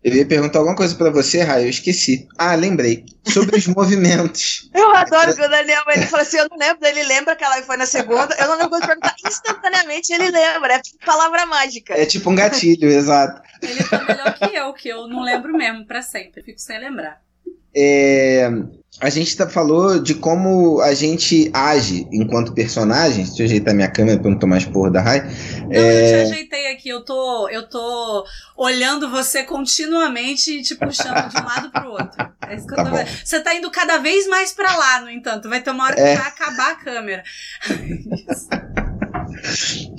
Eu 0.05 0.13
ia 0.13 0.23
perguntar 0.23 0.59
alguma 0.59 0.75
coisa 0.75 0.93
pra 0.93 1.09
você, 1.09 1.41
Raio, 1.41 1.65
eu 1.65 1.69
esqueci. 1.71 2.27
Ah, 2.37 2.53
lembrei. 2.53 3.05
Sobre 3.25 3.57
os 3.57 3.65
movimentos. 3.75 4.69
Eu 4.71 4.95
adoro 4.95 5.35
que 5.35 5.41
o 5.41 5.49
Daniel 5.49 5.81
ele 5.87 6.05
fala 6.05 6.21
assim: 6.21 6.37
eu 6.37 6.47
não 6.47 6.59
lembro, 6.59 6.87
ele 6.87 7.03
lembra 7.05 7.35
que 7.35 7.43
ela 7.43 7.59
foi 7.63 7.75
na 7.75 7.87
segunda. 7.87 8.35
Eu 8.35 8.47
não 8.49 8.59
lembro 8.59 8.79
de 8.79 8.85
perguntar 8.85 9.15
instantaneamente, 9.25 10.13
ele 10.13 10.29
lembra. 10.29 10.75
É 10.75 10.81
palavra 11.03 11.47
mágica. 11.47 11.95
É 11.95 12.05
tipo 12.05 12.29
um 12.29 12.35
gatilho, 12.35 12.85
exato. 12.93 13.41
Ele 13.63 13.83
tá 13.83 14.03
melhor 14.03 14.33
que 14.35 14.55
eu, 14.55 14.73
que 14.73 14.89
eu 14.89 15.07
não 15.07 15.23
lembro 15.23 15.51
mesmo 15.53 15.87
pra 15.87 16.03
sempre. 16.03 16.43
Fico 16.43 16.59
sem 16.59 16.79
lembrar. 16.79 17.24
É, 17.77 18.49
a 19.01 19.09
gente 19.09 19.35
tá, 19.35 19.49
falou 19.49 19.99
de 20.01 20.13
como 20.15 20.79
a 20.81 20.93
gente 20.93 21.49
age 21.53 22.07
enquanto 22.13 22.53
personagem. 22.53 23.25
Deixa 23.25 23.41
eu 23.41 23.45
ajeitar 23.45 23.73
minha 23.75 23.91
câmera 23.91 24.19
pra 24.19 24.31
não 24.31 24.39
tomar 24.39 24.57
esporro 24.59 24.89
da 24.89 25.01
Rai. 25.01 25.19
Não, 25.21 25.73
eu 25.75 26.07
te 26.07 26.31
ajeitei 26.31 26.71
aqui, 26.71 26.87
eu 26.89 27.03
tô, 27.03 27.49
eu 27.49 27.67
tô 27.69 28.25
olhando 28.55 29.09
você 29.09 29.43
continuamente 29.43 30.59
e 30.59 30.61
te 30.61 30.75
puxando 30.75 31.29
de 31.29 31.37
um 31.37 31.45
lado 31.45 31.69
pro 31.71 31.89
outro. 31.91 32.25
É 32.47 32.55
isso 32.55 32.65
que 32.67 32.75
Tá 32.75 32.81
eu 32.81 32.85
tô 32.85 32.91
bom. 32.91 32.97
vendo. 32.97 33.09
Você 33.23 33.39
tá 33.41 33.53
indo 33.55 33.69
cada 33.71 33.97
vez 33.97 34.27
mais 34.27 34.53
pra 34.53 34.75
lá, 34.77 35.01
no 35.01 35.09
entanto. 35.09 35.49
Vai 35.49 35.61
ter 35.61 35.71
uma 35.71 35.83
hora 35.85 35.95
que 35.95 36.01
É. 36.01 36.15
vai 36.15 36.27
acabar 36.27 36.71
a 36.71 36.75
câmera. 36.75 37.23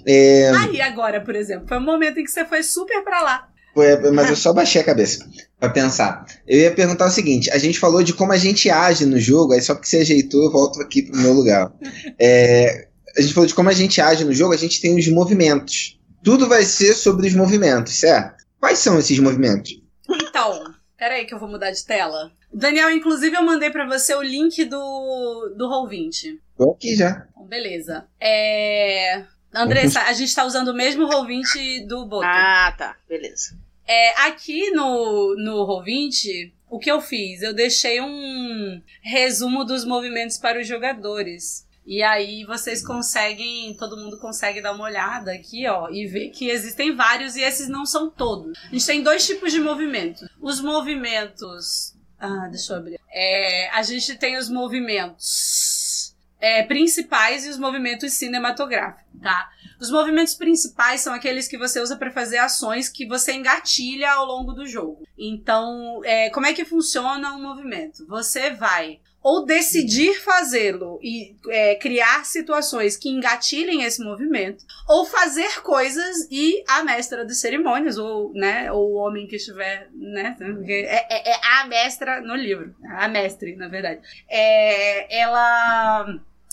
É, 0.06 0.50
Aí 0.56 0.80
agora, 0.80 1.20
por 1.20 1.34
exemplo, 1.34 1.66
foi 1.66 1.78
um 1.78 1.84
momento 1.84 2.18
em 2.18 2.24
que 2.24 2.30
você 2.30 2.44
foi 2.44 2.62
super 2.62 3.02
pra 3.02 3.20
lá. 3.22 3.48
Foi- 3.76 4.10
mas 4.10 4.30
eu 4.30 4.36
só 4.36 4.52
baixei 4.54 4.80
a 4.80 4.84
cabeça 4.84 5.28
pra 5.60 5.68
pensar. 5.68 6.24
Eu 6.46 6.58
ia 6.60 6.70
perguntar 6.74 7.06
o 7.06 7.10
seguinte: 7.10 7.50
a 7.50 7.58
gente 7.58 7.78
falou 7.78 8.02
de 8.02 8.14
como 8.14 8.32
a 8.32 8.36
gente 8.38 8.70
age 8.70 9.04
no 9.04 9.20
jogo, 9.20 9.52
aí 9.52 9.60
só 9.60 9.74
porque 9.74 9.86
você 9.88 9.98
ajeitou, 9.98 10.44
eu 10.44 10.50
volto 10.50 10.80
aqui 10.80 11.02
pro 11.02 11.20
meu 11.20 11.32
lugar. 11.34 11.70
É, 12.18 12.88
a 13.16 13.20
gente 13.20 13.34
falou 13.34 13.46
de 13.46 13.54
como 13.54 13.68
a 13.68 13.72
gente 13.74 14.00
age 14.00 14.24
no 14.24 14.32
jogo, 14.32 14.54
a 14.54 14.56
gente 14.56 14.80
tem 14.80 14.98
os 14.98 15.06
movimentos. 15.08 15.98
Tudo 16.24 16.48
vai 16.48 16.64
ser 16.64 16.94
sobre 16.94 17.26
os 17.26 17.34
movimentos, 17.34 17.92
certo? 17.94 18.44
Quais 18.58 18.78
são 18.78 18.98
esses 18.98 19.18
movimentos? 19.18 19.80
Então, 20.08 20.64
peraí 20.96 21.24
que 21.26 21.34
eu 21.34 21.38
vou 21.38 21.48
mudar 21.48 21.70
de 21.70 21.84
tela. 21.84 22.32
Daniel, 22.52 22.90
inclusive 22.90 23.36
eu 23.36 23.42
mandei 23.42 23.70
pra 23.70 23.86
você 23.86 24.14
o 24.14 24.22
link 24.22 24.64
do, 24.64 25.54
do 25.56 25.68
Roll20. 25.68 26.38
Tô 26.56 26.70
aqui 26.72 26.96
já. 26.96 27.26
Então, 27.30 27.46
beleza. 27.46 28.06
É... 28.20 29.22
Andressa, 29.54 30.00
a 30.02 30.12
gente 30.12 30.34
tá 30.34 30.44
usando 30.44 30.68
o 30.68 30.74
mesmo 30.74 31.08
Roll20 31.08 31.86
do 31.86 32.06
Boto. 32.06 32.26
Ah, 32.26 32.74
tá. 32.76 32.96
Beleza. 33.08 33.56
É, 33.86 34.20
aqui 34.26 34.70
no, 34.70 35.36
no 35.36 35.66
Roll20, 35.66 36.52
o 36.68 36.78
que 36.78 36.90
eu 36.90 37.00
fiz? 37.00 37.42
Eu 37.42 37.54
deixei 37.54 38.00
um 38.00 38.82
resumo 39.00 39.64
dos 39.64 39.84
movimentos 39.84 40.38
para 40.38 40.60
os 40.60 40.66
jogadores. 40.66 41.66
E 41.86 42.02
aí 42.02 42.44
vocês 42.44 42.84
conseguem, 42.84 43.72
todo 43.76 43.96
mundo 43.96 44.18
consegue 44.18 44.60
dar 44.60 44.72
uma 44.72 44.84
olhada 44.84 45.32
aqui, 45.32 45.68
ó, 45.68 45.88
e 45.88 46.04
ver 46.04 46.30
que 46.30 46.50
existem 46.50 46.96
vários 46.96 47.36
e 47.36 47.42
esses 47.42 47.68
não 47.68 47.86
são 47.86 48.10
todos. 48.10 48.58
A 48.64 48.72
gente 48.72 48.86
tem 48.86 49.02
dois 49.02 49.24
tipos 49.24 49.52
de 49.52 49.60
movimentos. 49.60 50.28
Os 50.40 50.60
movimentos. 50.60 51.94
Ah, 52.18 52.48
deixa 52.50 52.72
eu 52.72 52.78
abrir. 52.78 53.00
É, 53.12 53.70
a 53.70 53.82
gente 53.82 54.16
tem 54.16 54.36
os 54.36 54.48
movimentos 54.48 56.16
é, 56.40 56.64
principais 56.64 57.46
e 57.46 57.50
os 57.50 57.58
movimentos 57.58 58.12
cinematográficos, 58.14 59.04
tá? 59.22 59.48
Os 59.80 59.90
movimentos 59.90 60.34
principais 60.34 61.00
são 61.00 61.12
aqueles 61.14 61.46
que 61.48 61.58
você 61.58 61.80
usa 61.80 61.96
para 61.96 62.10
fazer 62.10 62.38
ações 62.38 62.88
que 62.88 63.06
você 63.06 63.32
engatilha 63.32 64.10
ao 64.12 64.24
longo 64.24 64.52
do 64.52 64.66
jogo. 64.66 65.06
Então, 65.18 66.00
é, 66.04 66.30
como 66.30 66.46
é 66.46 66.52
que 66.52 66.64
funciona 66.64 67.32
um 67.34 67.42
movimento? 67.42 68.06
Você 68.06 68.50
vai 68.50 69.00
ou 69.22 69.44
decidir 69.44 70.14
fazê-lo 70.20 71.00
e 71.02 71.34
é, 71.48 71.74
criar 71.74 72.24
situações 72.24 72.96
que 72.96 73.08
engatilhem 73.08 73.82
esse 73.82 74.00
movimento, 74.00 74.64
ou 74.88 75.04
fazer 75.04 75.62
coisas 75.62 76.28
e 76.30 76.62
a 76.68 76.84
mestra 76.84 77.26
de 77.26 77.34
cerimônias, 77.34 77.98
ou, 77.98 78.32
né, 78.34 78.70
ou 78.70 78.92
o 78.92 78.94
homem 78.94 79.26
que 79.26 79.34
estiver, 79.34 79.88
né, 79.92 80.36
é, 80.68 81.30
é- 81.30 81.32
é 81.32 81.40
a 81.60 81.66
mestra 81.66 82.20
no 82.20 82.36
livro, 82.36 82.72
a 82.88 83.08
mestre, 83.08 83.56
na 83.56 83.66
verdade, 83.66 84.00
é, 84.28 85.20
ela, 85.20 86.06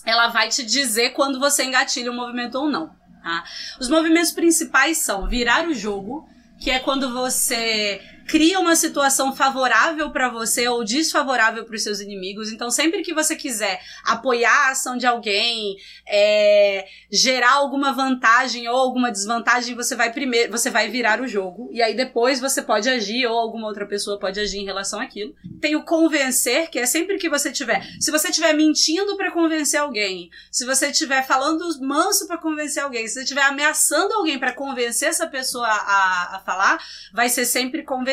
ela 0.04 0.30
vai 0.30 0.50
te 0.50 0.66
dizer 0.66 1.12
quando 1.12 1.40
você 1.40 1.64
engatilha 1.66 2.12
um 2.12 2.16
movimento 2.16 2.56
ou 2.56 2.68
não. 2.68 2.90
Tá? 3.24 3.44
Os 3.80 3.88
movimentos 3.90 4.32
principais 4.32 4.98
são 4.98 5.28
virar 5.28 5.66
o 5.68 5.74
jogo, 5.74 6.28
que 6.60 6.70
é 6.70 6.78
quando 6.80 7.14
você 7.14 8.02
cria 8.28 8.60
uma 8.60 8.76
situação 8.76 9.36
favorável 9.36 10.12
para 10.12 10.30
você 10.30 10.68
ou 10.68 10.84
desfavorável 10.84 11.66
para 11.66 11.76
os 11.76 11.84
seus 11.84 12.00
inimigos. 12.00 12.52
Então, 12.52 12.72
sempre 12.72 13.02
que 13.02 13.14
você 13.14 13.36
quiser 13.36 13.82
apoiar 14.06 14.68
a 14.68 14.72
ação 14.72 14.98
de 14.98 15.06
alguém, 15.06 15.76
é, 16.08 16.86
gerar 17.12 17.54
alguma 17.54 17.92
vantagem 17.92 18.68
ou 18.68 18.76
alguma 18.76 19.12
desvantagem, 19.12 19.76
você 19.76 19.96
vai 19.96 20.12
primeiro, 20.12 20.52
você 20.52 20.70
vai 20.70 20.90
virar 20.90 21.22
o 21.22 21.28
jogo 21.28 21.70
e 21.72 21.82
aí 21.82 21.96
depois 21.96 22.40
você 22.40 22.62
pode 22.62 22.90
agir 22.90 23.26
ou 23.26 23.38
alguma 23.38 23.68
outra 23.68 23.86
pessoa 23.86 24.20
pode 24.20 24.40
agir 24.40 24.60
em 24.60 24.66
relação 24.66 25.00
àquilo. 25.00 25.36
Tem 25.60 25.76
o 25.76 25.84
convencer, 25.84 26.70
que 26.70 26.80
é 26.80 26.86
sempre 26.86 27.18
que 27.18 27.30
você 27.30 27.52
tiver, 27.52 27.86
se 28.00 28.12
você 28.12 28.30
estiver 28.30 28.54
mentindo 28.54 29.18
para 29.18 29.32
convencer 29.32 29.80
alguém, 29.80 30.30
se 30.52 30.66
você 30.66 30.88
estiver 30.88 31.26
falando 31.26 31.64
manso 31.82 32.28
para 32.28 32.38
convencer 32.38 32.84
alguém, 32.84 33.08
se 33.08 33.16
você 33.16 33.24
estiver 33.24 33.44
ameaçando 33.44 34.14
alguém 34.14 34.40
para 34.40 34.54
convencer 34.54 35.10
essa 35.10 35.28
pessoa 35.28 35.68
a, 35.68 36.36
a 36.36 36.40
falar, 36.46 36.80
vai 37.14 37.30
ser 37.30 37.46
sempre 37.46 37.84
convencer. 37.84 38.13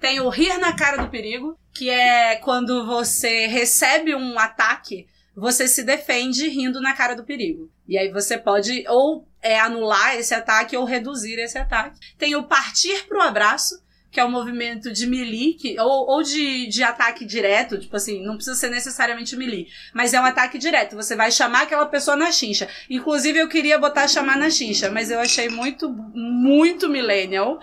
Tem 0.00 0.20
o 0.20 0.28
rir 0.28 0.58
na 0.58 0.74
cara 0.74 0.96
do 0.98 1.10
perigo, 1.10 1.58
que 1.74 1.90
é 1.90 2.36
quando 2.36 2.86
você 2.86 3.46
recebe 3.46 4.14
um 4.14 4.38
ataque, 4.38 5.06
você 5.34 5.66
se 5.66 5.82
defende 5.82 6.48
rindo 6.48 6.80
na 6.80 6.94
cara 6.94 7.14
do 7.14 7.24
perigo. 7.24 7.70
E 7.86 7.96
aí 7.98 8.10
você 8.10 8.38
pode 8.38 8.84
ou 8.88 9.26
é, 9.42 9.58
anular 9.58 10.16
esse 10.16 10.34
ataque 10.34 10.76
ou 10.76 10.84
reduzir 10.84 11.38
esse 11.38 11.58
ataque. 11.58 11.98
Tem 12.16 12.36
o 12.36 12.44
partir 12.44 13.06
pro 13.06 13.22
abraço, 13.22 13.82
que 14.10 14.18
é 14.18 14.24
um 14.24 14.30
movimento 14.30 14.90
de 14.92 15.06
melee, 15.06 15.54
que, 15.54 15.78
ou, 15.78 16.08
ou 16.08 16.22
de, 16.22 16.66
de 16.68 16.82
ataque 16.82 17.26
direto, 17.26 17.78
tipo 17.78 17.94
assim, 17.94 18.24
não 18.24 18.36
precisa 18.36 18.56
ser 18.56 18.70
necessariamente 18.70 19.36
melee, 19.36 19.66
mas 19.92 20.14
é 20.14 20.20
um 20.20 20.24
ataque 20.24 20.56
direto. 20.58 20.96
Você 20.96 21.14
vai 21.14 21.30
chamar 21.30 21.62
aquela 21.64 21.84
pessoa 21.86 22.16
na 22.16 22.32
chincha. 22.32 22.66
Inclusive, 22.88 23.38
eu 23.38 23.48
queria 23.48 23.78
botar 23.78 24.08
chamar 24.08 24.38
na 24.38 24.48
chincha, 24.50 24.90
mas 24.90 25.10
eu 25.10 25.20
achei 25.20 25.48
muito, 25.50 25.90
muito 25.90 26.88
millennial. 26.88 27.60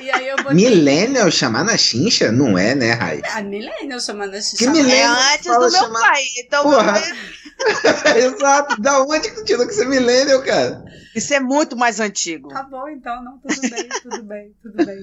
E 0.00 0.10
aí 0.10 0.26
eu 0.28 0.36
botei. 0.38 0.54
Millennial 0.56 1.30
chamar 1.30 1.64
na 1.64 1.76
chincha? 1.76 2.32
Não 2.32 2.58
é, 2.58 2.74
né, 2.74 2.92
Rai? 2.92 3.22
A 3.32 3.40
millennial 3.42 4.00
chamando 4.00 4.32
na 4.32 4.40
chincha. 4.42 4.56
Que 4.56 4.66
millennial? 4.68 5.14
É 5.16 5.34
antes 5.34 5.44
do 5.46 5.60
meu 5.60 5.70
chamar- 5.70 6.00
pai. 6.00 6.22
Então, 6.38 6.62
Porra. 6.64 6.92
meu- 6.92 7.36
Exato. 8.34 8.80
Da 8.80 9.02
onde 9.02 9.30
que 9.30 9.36
tu 9.36 9.44
tirou 9.44 9.66
que 9.66 9.72
você 9.72 9.84
é 9.84 9.88
millennial, 9.88 10.42
cara? 10.42 10.84
isso 11.14 11.32
é 11.32 11.40
muito 11.40 11.74
mais 11.74 11.98
antigo. 11.98 12.48
Tá 12.50 12.62
bom, 12.62 12.86
então, 12.90 13.24
não, 13.24 13.38
tudo 13.38 13.60
bem, 13.70 13.88
tudo 14.02 14.22
bem, 14.24 14.52
tudo 14.62 14.84
bem. 14.84 14.98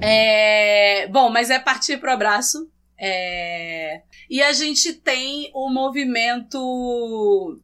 É, 0.00 1.06
bom, 1.08 1.28
mas 1.30 1.50
é 1.50 1.58
partir 1.58 1.98
pro 1.98 2.12
abraço. 2.12 2.70
É, 2.98 4.02
e 4.28 4.42
a 4.42 4.52
gente 4.52 4.92
tem 4.92 5.50
o 5.54 5.70
movimento 5.70 7.58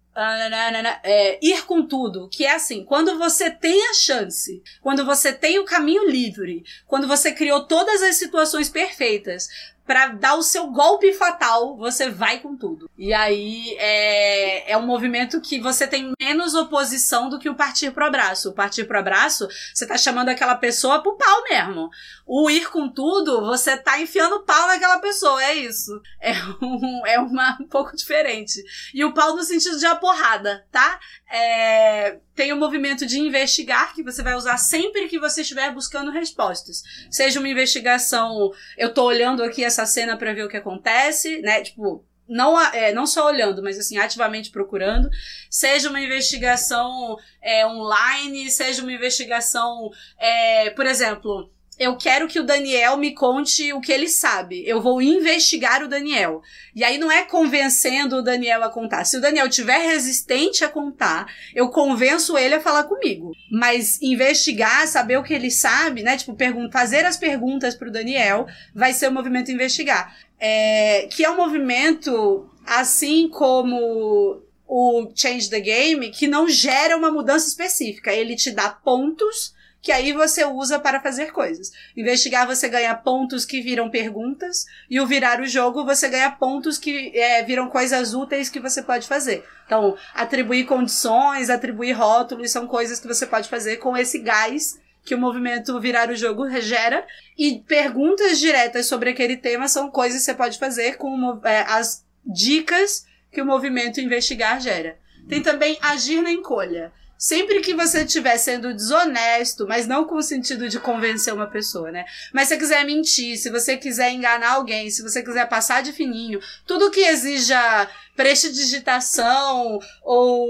é, 1.02 1.38
ir 1.42 1.66
com 1.66 1.86
tudo, 1.86 2.28
que 2.28 2.46
é 2.46 2.54
assim, 2.54 2.84
quando 2.84 3.18
você 3.18 3.50
tem 3.50 3.90
a 3.90 3.94
chance, 3.94 4.62
quando 4.80 5.04
você 5.04 5.32
tem 5.32 5.58
o 5.58 5.64
caminho 5.64 6.08
livre, 6.08 6.64
quando 6.86 7.06
você 7.06 7.32
criou 7.32 7.66
todas 7.66 8.02
as 8.02 8.16
situações 8.16 8.70
perfeitas 8.70 9.48
para 9.86 10.08
dar 10.08 10.34
o 10.34 10.42
seu 10.42 10.66
golpe 10.66 11.12
fatal, 11.12 11.76
você 11.76 12.10
vai 12.10 12.40
com 12.40 12.56
tudo. 12.56 12.90
E 12.98 13.14
aí 13.14 13.76
é, 13.78 14.72
é 14.72 14.76
um 14.76 14.84
movimento 14.84 15.40
que 15.40 15.60
você 15.60 15.86
tem 15.86 16.12
menos 16.20 16.54
oposição 16.54 17.28
do 17.28 17.38
que 17.38 17.48
o 17.48 17.54
partir 17.54 17.92
pro 17.92 18.06
abraço. 18.06 18.50
O 18.50 18.52
partir 18.52 18.84
pro 18.84 18.98
abraço, 18.98 19.46
você 19.72 19.86
tá 19.86 19.96
chamando 19.96 20.28
aquela 20.28 20.56
pessoa 20.56 21.00
pro 21.02 21.16
pau 21.16 21.44
mesmo. 21.48 21.88
O 22.28 22.50
ir 22.50 22.68
com 22.70 22.88
tudo, 22.88 23.40
você 23.42 23.76
tá 23.76 24.00
enfiando 24.00 24.42
pau 24.42 24.66
naquela 24.66 24.98
pessoa, 24.98 25.40
é 25.44 25.54
isso. 25.54 25.92
É, 26.20 26.32
um, 26.60 27.06
é 27.06 27.20
uma 27.20 27.56
um 27.62 27.68
pouco 27.68 27.94
diferente. 27.94 28.60
E 28.92 29.04
o 29.04 29.14
pau 29.14 29.36
no 29.36 29.44
sentido 29.44 29.78
de 29.78 29.86
a 29.86 29.94
porrada, 29.94 30.66
tá? 30.72 30.98
É, 31.30 32.18
tem 32.34 32.52
o 32.52 32.56
movimento 32.56 33.06
de 33.06 33.20
investigar, 33.20 33.94
que 33.94 34.02
você 34.02 34.24
vai 34.24 34.34
usar 34.34 34.56
sempre 34.58 35.06
que 35.06 35.20
você 35.20 35.42
estiver 35.42 35.72
buscando 35.72 36.10
respostas. 36.10 36.82
Seja 37.08 37.38
uma 37.38 37.48
investigação, 37.48 38.50
eu 38.76 38.92
tô 38.92 39.04
olhando 39.04 39.44
aqui 39.44 39.62
essa 39.62 39.86
cena 39.86 40.16
para 40.16 40.34
ver 40.34 40.44
o 40.44 40.48
que 40.48 40.56
acontece, 40.56 41.40
né? 41.42 41.62
Tipo, 41.62 42.04
não, 42.28 42.60
é, 42.60 42.92
não 42.92 43.06
só 43.06 43.26
olhando, 43.26 43.62
mas 43.62 43.78
assim, 43.78 43.98
ativamente 43.98 44.50
procurando, 44.50 45.08
seja 45.48 45.88
uma 45.88 46.00
investigação 46.00 47.16
é, 47.40 47.64
online, 47.64 48.50
seja 48.50 48.82
uma 48.82 48.92
investigação, 48.92 49.90
é, 50.18 50.70
por 50.70 50.86
exemplo, 50.86 51.52
eu 51.78 51.96
quero 51.96 52.26
que 52.26 52.40
o 52.40 52.44
Daniel 52.44 52.96
me 52.96 53.12
conte 53.14 53.72
o 53.72 53.80
que 53.80 53.92
ele 53.92 54.08
sabe. 54.08 54.66
Eu 54.66 54.80
vou 54.80 55.02
investigar 55.02 55.82
o 55.82 55.88
Daniel. 55.88 56.42
E 56.74 56.82
aí 56.82 56.96
não 56.96 57.12
é 57.12 57.22
convencendo 57.22 58.16
o 58.16 58.22
Daniel 58.22 58.62
a 58.62 58.70
contar. 58.70 59.04
Se 59.04 59.18
o 59.18 59.20
Daniel 59.20 59.48
tiver 59.50 59.78
resistente 59.78 60.64
a 60.64 60.68
contar, 60.68 61.26
eu 61.54 61.68
convenço 61.68 62.38
ele 62.38 62.54
a 62.54 62.60
falar 62.60 62.84
comigo. 62.84 63.32
Mas 63.50 64.00
investigar, 64.00 64.88
saber 64.88 65.18
o 65.18 65.22
que 65.22 65.34
ele 65.34 65.50
sabe, 65.50 66.02
né? 66.02 66.16
Tipo, 66.16 66.34
fazer 66.72 67.04
as 67.04 67.18
perguntas 67.18 67.74
pro 67.74 67.92
Daniel 67.92 68.46
vai 68.74 68.94
ser 68.94 69.08
o 69.08 69.12
movimento 69.12 69.50
investigar. 69.50 70.16
É, 70.40 71.08
que 71.10 71.24
é 71.24 71.30
um 71.30 71.36
movimento, 71.36 72.48
assim 72.64 73.28
como 73.28 74.42
o 74.66 75.12
Change 75.14 75.50
the 75.50 75.60
Game, 75.60 76.10
que 76.10 76.26
não 76.26 76.48
gera 76.48 76.96
uma 76.96 77.10
mudança 77.10 77.46
específica. 77.46 78.12
Ele 78.12 78.34
te 78.34 78.50
dá 78.50 78.70
pontos 78.70 79.54
que 79.80 79.92
aí 79.92 80.12
você 80.12 80.44
usa 80.44 80.78
para 80.78 81.00
fazer 81.00 81.32
coisas. 81.32 81.70
Investigar 81.96 82.46
você 82.46 82.68
ganha 82.68 82.94
pontos 82.94 83.44
que 83.44 83.60
viram 83.60 83.90
perguntas, 83.90 84.66
e 84.90 85.00
o 85.00 85.06
virar 85.06 85.40
o 85.40 85.46
jogo 85.46 85.84
você 85.84 86.08
ganha 86.08 86.30
pontos 86.30 86.78
que 86.78 87.16
é, 87.16 87.42
viram 87.42 87.68
coisas 87.68 88.14
úteis 88.14 88.48
que 88.48 88.60
você 88.60 88.82
pode 88.82 89.06
fazer. 89.06 89.44
Então, 89.66 89.96
atribuir 90.14 90.66
condições, 90.66 91.50
atribuir 91.50 91.92
rótulos 91.92 92.50
são 92.50 92.66
coisas 92.66 92.98
que 93.00 93.06
você 93.06 93.26
pode 93.26 93.48
fazer 93.48 93.76
com 93.76 93.96
esse 93.96 94.18
gás 94.18 94.78
que 95.06 95.14
o 95.14 95.18
movimento 95.18 95.80
virar 95.80 96.10
o 96.10 96.16
jogo 96.16 96.50
gera. 96.60 97.06
E 97.38 97.60
perguntas 97.60 98.38
diretas 98.38 98.86
sobre 98.86 99.10
aquele 99.10 99.36
tema 99.36 99.68
são 99.68 99.88
coisas 99.88 100.18
que 100.18 100.24
você 100.24 100.34
pode 100.34 100.58
fazer 100.58 100.96
com 100.96 101.40
é, 101.44 101.60
as 101.68 102.04
dicas 102.24 103.06
que 103.30 103.40
o 103.40 103.46
movimento 103.46 104.00
investigar 104.00 104.60
gera. 104.60 104.98
Tem 105.28 105.40
também 105.40 105.78
agir 105.80 106.20
na 106.20 106.30
encolha. 106.30 106.92
Sempre 107.18 107.60
que 107.60 107.74
você 107.74 108.04
estiver 108.04 108.36
sendo 108.36 108.74
desonesto, 108.74 109.66
mas 109.66 109.86
não 109.86 110.04
com 110.04 110.16
o 110.16 110.22
sentido 110.22 110.68
de 110.68 110.78
convencer 110.78 111.32
uma 111.32 111.46
pessoa, 111.46 111.90
né? 111.90 112.04
Mas 112.32 112.48
se 112.48 112.54
você 112.54 112.58
quiser 112.58 112.84
mentir, 112.84 113.36
se 113.38 113.50
você 113.50 113.76
quiser 113.76 114.10
enganar 114.10 114.52
alguém, 114.52 114.90
se 114.90 115.02
você 115.02 115.22
quiser 115.22 115.48
passar 115.48 115.82
de 115.82 115.92
fininho, 115.92 116.40
tudo 116.66 116.90
que 116.90 117.00
exija 117.00 117.88
prestidigitação 118.14 119.78
ou, 120.02 120.48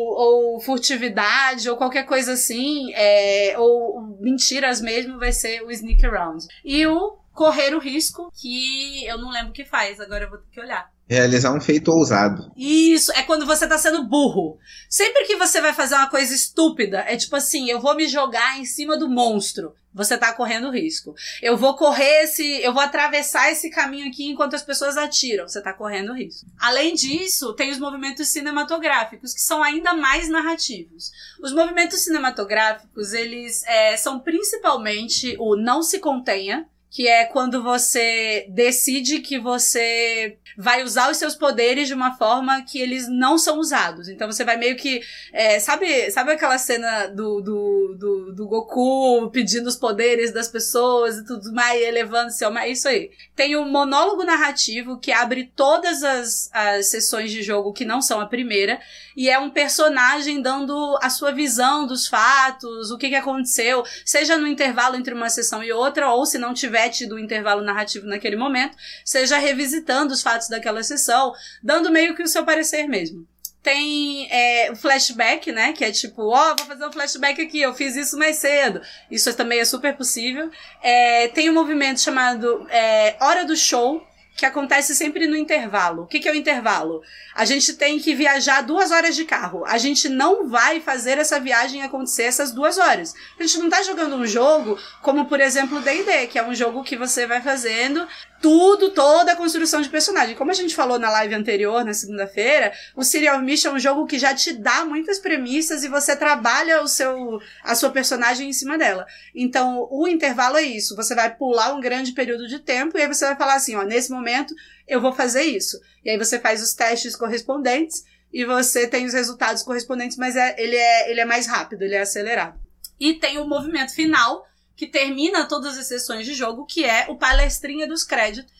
ou 0.54 0.61
furtividade 0.61 1.68
ou 1.68 1.76
qualquer 1.76 2.04
coisa 2.04 2.32
assim, 2.32 2.92
é, 2.94 3.54
ou 3.58 4.16
mentiras 4.20 4.80
mesmo, 4.80 5.18
vai 5.18 5.32
ser 5.32 5.62
o 5.62 5.70
sneak 5.70 6.04
around. 6.06 6.46
E 6.64 6.87
o 6.87 7.18
correr 7.37 7.75
o 7.75 7.78
risco, 7.78 8.33
que 8.35 9.07
eu 9.07 9.19
não 9.19 9.31
lembro 9.31 9.50
o 9.50 9.52
que 9.52 9.64
faz, 9.64 10.00
agora 10.00 10.25
eu 10.25 10.31
vou 10.31 10.38
ter 10.38 10.50
que 10.50 10.61
olhar. 10.61 10.90
Realizar 11.09 11.55
um 11.55 11.61
feito 11.61 11.93
ousado. 11.93 12.50
Isso, 12.57 13.12
é 13.12 13.23
quando 13.23 13.47
você 13.47 13.69
tá 13.69 13.78
sendo 13.78 14.02
burro. 14.02 14.59
Sempre 14.88 15.25
que 15.25 15.37
você 15.37 15.61
vai 15.61 15.73
fazer 15.73 15.95
uma 15.95 16.11
coisa 16.11 16.35
estúpida, 16.35 17.05
é 17.07 17.16
tipo 17.16 17.37
assim, 17.37 17.71
eu 17.71 17.81
vou 17.81 17.95
me 17.95 18.09
jogar 18.09 18.59
em 18.59 18.64
cima 18.64 18.97
do 18.97 19.09
monstro. 19.09 19.73
Você 19.95 20.19
tá 20.19 20.33
correndo 20.33 20.71
risco. 20.71 21.14
Eu 21.40 21.57
vou 21.57 21.76
correr 21.76 22.25
esse, 22.25 22.61
eu 22.61 22.73
vou 22.73 22.83
atravessar 22.83 23.50
esse 23.50 23.70
caminho 23.70 24.09
aqui 24.09 24.29
enquanto 24.29 24.55
as 24.55 24.62
pessoas 24.62 24.96
atiram. 24.96 25.49
Você 25.49 25.62
tá 25.62 25.72
correndo 25.72 26.12
risco. 26.12 26.46
Além 26.59 26.94
disso, 26.94 27.55
tem 27.55 27.70
os 27.70 27.79
movimentos 27.79 28.29
cinematográficos, 28.29 29.33
que 29.33 29.40
são 29.40 29.62
ainda 29.62 29.94
mais 29.94 30.29
narrativos. 30.29 31.12
Os 31.40 31.53
movimentos 31.53 32.01
cinematográficos, 32.01 33.12
eles 33.12 33.62
é, 33.64 33.96
são 33.96 34.18
principalmente 34.18 35.35
o 35.38 35.57
não 35.57 35.83
se 35.83 35.99
contenha, 35.99 36.68
que 36.90 37.07
é 37.09 37.25
quando 37.25 37.62
você 37.62 38.46
decide 38.49 39.20
que 39.20 39.38
você 39.38 40.38
vai 40.57 40.83
usar 40.83 41.11
os 41.11 41.18
seus 41.18 41.35
poderes 41.35 41.87
de 41.87 41.94
uma 41.94 42.16
forma 42.16 42.62
que 42.62 42.81
eles 42.81 43.09
não 43.09 43.37
são 43.37 43.59
usados. 43.59 44.09
Então 44.09 44.31
você 44.31 44.44
vai 44.44 44.57
meio 44.57 44.77
que. 44.77 45.03
É, 45.33 45.61
sabe, 45.61 46.11
sabe 46.11 46.33
aquela 46.33 46.57
cena 46.57 47.09
do, 47.09 47.40
do, 47.42 47.96
do, 47.99 48.33
do, 48.33 48.46
Goku 48.49 49.31
pedindo 49.31 49.66
os 49.66 49.77
poderes 49.77 50.33
das 50.33 50.49
pessoas 50.49 51.18
e 51.18 51.27
tudo 51.27 51.53
mais, 51.53 51.83
elevando-se 51.83 52.42
ao 52.44 52.53
mais? 52.53 52.79
Isso 52.79 52.88
aí. 52.88 53.11
Tem 53.35 53.57
um 53.57 53.68
monólogo 53.68 54.25
narrativo 54.25 54.99
que 54.99 55.12
abre 55.12 55.53
todas 55.55 56.03
as, 56.03 56.49
as 56.53 56.87
sessões 56.87 57.31
de 57.31 57.42
jogo 57.42 57.72
que 57.72 57.85
não 57.85 58.01
são 58.01 58.20
a 58.20 58.27
primeira, 58.27 58.81
e 59.14 59.29
é 59.29 59.38
um 59.38 59.51
personagem 59.51 60.40
dando 60.40 60.99
a 61.03 61.11
sua 61.11 61.33
visão 61.33 61.87
dos 61.87 62.07
fatos, 62.07 62.90
o 62.90 62.96
que, 62.96 63.09
que 63.09 63.14
aconteceu, 63.14 63.85
seja 64.05 64.38
no 64.38 64.46
intervalo 64.46 64.96
entre 64.96 65.12
uma 65.12 65.29
sessão 65.29 65.62
e 65.62 65.72
outra, 65.72 66.11
ou 66.11 66.25
se 66.25 66.38
não 66.38 66.55
tiver 66.55 66.86
tido 66.88 67.16
o 67.16 67.18
intervalo 67.18 67.62
narrativo 67.62 68.07
naquele 68.07 68.37
momento, 68.37 68.77
seja 69.05 69.38
revisitando 69.38 70.12
os 70.12 70.22
fatos 70.22 70.49
daquela 70.49 70.83
sessão, 70.83 71.33
dando 71.62 71.90
meio 71.90 72.14
que 72.14 72.22
o 72.22 72.29
seu 72.29 72.44
parecer 72.44 72.87
mesmo 72.88 73.27
tem 73.66 74.29
é, 74.31 74.70
o 74.70 74.77
flashback, 74.77 75.51
né? 75.51 75.72
Que 75.72 75.85
é 75.85 75.90
tipo, 75.90 76.29
ó, 76.29 76.53
oh, 76.53 76.57
vou 76.57 76.66
fazer 76.66 76.87
um 76.87 76.92
flashback 76.92 77.42
aqui, 77.42 77.61
eu 77.61 77.75
fiz 77.75 77.96
isso 77.96 78.16
mais 78.16 78.37
cedo. 78.37 78.81
Isso 79.11 79.35
também 79.35 79.59
é 79.59 79.64
super 79.64 79.96
possível. 79.96 80.49
É, 80.81 81.27
tem 81.29 81.51
um 81.51 81.53
movimento 81.53 82.01
chamado 82.01 82.64
é, 82.70 83.16
Hora 83.20 83.44
do 83.44 83.57
Show, 83.57 84.06
que 84.37 84.44
acontece 84.44 84.94
sempre 84.94 85.27
no 85.27 85.35
intervalo. 85.35 86.03
O 86.03 86.07
que, 86.07 86.20
que 86.20 86.29
é 86.29 86.33
o 86.33 86.35
intervalo? 86.35 87.03
A 87.35 87.46
gente 87.46 87.72
tem 87.72 87.99
que 87.99 88.14
viajar 88.14 88.61
duas 88.61 88.90
horas 88.90 89.16
de 89.16 89.25
carro. 89.25 89.64
A 89.64 89.79
gente 89.79 90.09
não 90.11 90.46
vai 90.46 90.79
fazer 90.81 91.16
essa 91.16 91.40
viagem 91.40 91.83
acontecer 91.83 92.25
essas 92.25 92.53
duas 92.53 92.77
horas. 92.77 93.14
A 93.40 93.42
gente 93.42 93.59
não 93.59 93.70
tá 93.70 93.83
jogando 93.83 94.14
um 94.14 94.27
jogo 94.27 94.79
como, 95.01 95.25
por 95.25 95.40
exemplo, 95.40 95.81
D&D, 95.81 96.27
que 96.27 96.38
é 96.38 96.46
um 96.46 96.55
jogo 96.55 96.85
que 96.85 96.96
você 96.96 97.27
vai 97.27 97.40
fazendo 97.40 98.07
tudo, 98.46 98.90
toda 98.90 99.32
a 99.32 99.37
construção 99.37 99.80
de 99.80 99.88
personagem. 99.88 100.37
Como 100.37 100.52
a 100.52 100.54
gente 100.54 100.72
falou 100.72 101.00
na 101.00 101.11
live 101.11 101.35
anterior, 101.35 101.85
na 101.85 101.92
segunda-feira, 101.92 102.72
o 102.94 103.02
Serial 103.02 103.42
Mission 103.42 103.70
é 103.70 103.72
um 103.72 103.78
jogo 103.80 104.06
que 104.06 104.20
já 104.20 104.32
te 104.32 104.52
dá 104.52 104.85
muitas 104.85 105.18
premissas 105.18 105.82
e 105.82 105.88
você 105.88 106.14
trabalha 106.14 106.80
o 106.80 106.87
seu, 106.87 107.40
a 107.64 107.74
sua 107.74 107.90
personagem 107.90 108.48
em 108.48 108.52
cima 108.52 108.78
dela. 108.78 109.04
Então, 109.35 109.88
o 109.90 110.06
intervalo 110.06 110.59
é 110.59 110.62
isso. 110.62 110.94
Você 110.94 111.12
vai 111.12 111.35
pular 111.35 111.74
um 111.74 111.80
grande 111.80 112.12
período 112.12 112.46
de 112.46 112.61
tempo 112.61 112.96
e 112.96 113.02
aí 113.02 113.09
você 113.09 113.26
vai 113.26 113.35
falar 113.35 113.54
assim, 113.54 113.74
ó, 113.74 113.82
nesse 113.82 114.12
momento 114.12 114.54
eu 114.87 115.00
vou 115.00 115.12
fazer 115.12 115.42
isso. 115.42 115.80
E 116.04 116.11
aí 116.11 116.16
você 116.16 116.38
faz 116.38 116.62
os 116.62 116.72
testes 116.72 117.16
correspondentes 117.16 118.04
e 118.32 118.44
você 118.44 118.87
tem 118.87 119.06
os 119.06 119.12
resultados 119.12 119.64
correspondentes, 119.64 120.16
mas 120.16 120.37
é, 120.37 120.54
ele, 120.56 120.76
é, 120.76 121.11
ele 121.11 121.20
é 121.20 121.24
mais 121.24 121.48
rápido, 121.48 121.82
ele 121.82 121.96
é 121.96 122.00
acelerado. 122.00 122.61
E 123.00 123.14
tem 123.14 123.38
o 123.40 123.48
movimento 123.48 123.92
final, 123.92 124.44
que 124.76 124.86
termina 124.86 125.46
todas 125.46 125.78
as 125.78 125.86
sessões 125.86 126.26
de 126.26 126.34
jogo, 126.34 126.66
que 126.66 126.84
é 126.84 127.06
o 127.08 127.16
palestrinha 127.16 127.86
dos 127.86 128.04
créditos, 128.04 128.52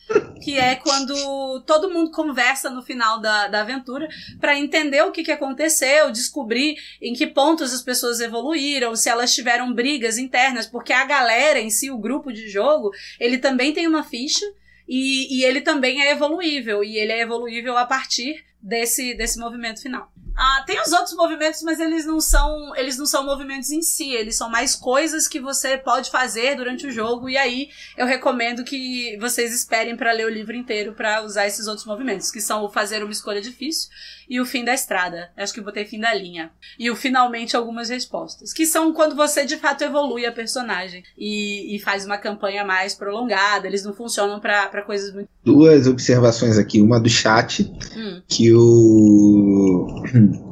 que 0.43 0.57
é 0.57 0.75
quando 0.75 1.61
todo 1.61 1.91
mundo 1.91 2.09
conversa 2.11 2.69
no 2.69 2.81
final 2.81 3.19
da, 3.21 3.47
da 3.47 3.61
aventura 3.61 4.07
para 4.39 4.57
entender 4.57 5.03
o 5.03 5.11
que, 5.11 5.23
que 5.23 5.31
aconteceu, 5.31 6.11
descobrir 6.11 6.75
em 6.99 7.13
que 7.13 7.27
pontos 7.27 7.71
as 7.71 7.83
pessoas 7.83 8.19
evoluíram, 8.19 8.95
se 8.95 9.09
elas 9.09 9.33
tiveram 9.33 9.71
brigas 9.71 10.17
internas, 10.17 10.65
porque 10.65 10.91
a 10.91 11.05
galera 11.05 11.59
em 11.59 11.69
si, 11.69 11.91
o 11.91 11.99
grupo 11.99 12.33
de 12.33 12.49
jogo, 12.49 12.91
ele 13.19 13.37
também 13.37 13.71
tem 13.71 13.87
uma 13.87 14.03
ficha 14.03 14.45
e, 14.87 15.37
e 15.37 15.43
ele 15.43 15.61
também 15.61 16.01
é 16.01 16.11
evoluível, 16.11 16.83
e 16.83 16.97
ele 16.97 17.11
é 17.11 17.19
evoluível 17.19 17.77
a 17.77 17.85
partir 17.85 18.43
desse, 18.61 19.13
desse 19.13 19.37
movimento 19.37 19.81
final. 19.81 20.11
Ah, 20.39 20.63
tem 20.67 20.79
os 20.79 20.91
outros 20.91 21.15
movimentos, 21.15 21.63
mas 21.63 21.79
eles 21.79 22.05
não 22.05 22.21
são 22.21 22.75
eles 22.75 22.95
não 22.95 23.07
são 23.07 23.25
movimentos 23.25 23.71
em 23.71 23.81
si, 23.81 24.11
eles 24.13 24.37
são 24.37 24.47
mais 24.47 24.75
coisas 24.75 25.27
que 25.27 25.39
você 25.39 25.79
pode 25.79 26.11
fazer 26.11 26.55
durante 26.55 26.85
o 26.85 26.91
jogo. 26.91 27.27
E 27.27 27.35
aí 27.35 27.71
eu 27.97 28.05
recomendo 28.05 28.63
que 28.63 29.17
vocês 29.19 29.51
esperem 29.51 29.97
para 29.97 30.11
ler 30.11 30.27
o 30.27 30.29
livro 30.29 30.55
inteiro 30.55 30.93
para 30.93 31.23
usar 31.23 31.47
esses 31.47 31.65
outros 31.65 31.87
movimentos, 31.87 32.29
que 32.29 32.39
são 32.39 32.63
o 32.63 32.69
fazer 32.69 33.03
uma 33.03 33.11
escolha 33.11 33.41
difícil 33.41 33.89
e 34.29 34.39
o 34.39 34.45
fim 34.45 34.63
da 34.63 34.73
estrada. 34.73 35.29
Acho 35.37 35.53
que 35.53 35.59
eu 35.59 35.63
botei 35.63 35.85
fim 35.85 35.99
da 35.99 36.13
linha. 36.13 36.51
E 36.77 36.89
o 36.89 36.95
finalmente 36.95 37.55
algumas 37.55 37.89
respostas, 37.89 38.53
que 38.53 38.65
são 38.65 38.93
quando 38.93 39.15
você 39.15 39.45
de 39.45 39.57
fato 39.57 39.83
evolui 39.83 40.25
a 40.25 40.31
personagem 40.31 41.03
e, 41.17 41.75
e 41.75 41.79
faz 41.79 42.05
uma 42.05 42.17
campanha 42.17 42.63
mais 42.63 42.93
prolongada, 42.93 43.67
eles 43.67 43.83
não 43.83 43.93
funcionam 43.93 44.39
para 44.39 44.81
coisas 44.81 45.13
muito 45.13 45.29
Duas 45.43 45.87
observações 45.87 46.57
aqui, 46.57 46.81
uma 46.81 46.99
do 46.99 47.09
chat, 47.09 47.71
hum. 47.95 48.21
que 48.27 48.53
o 48.53 49.87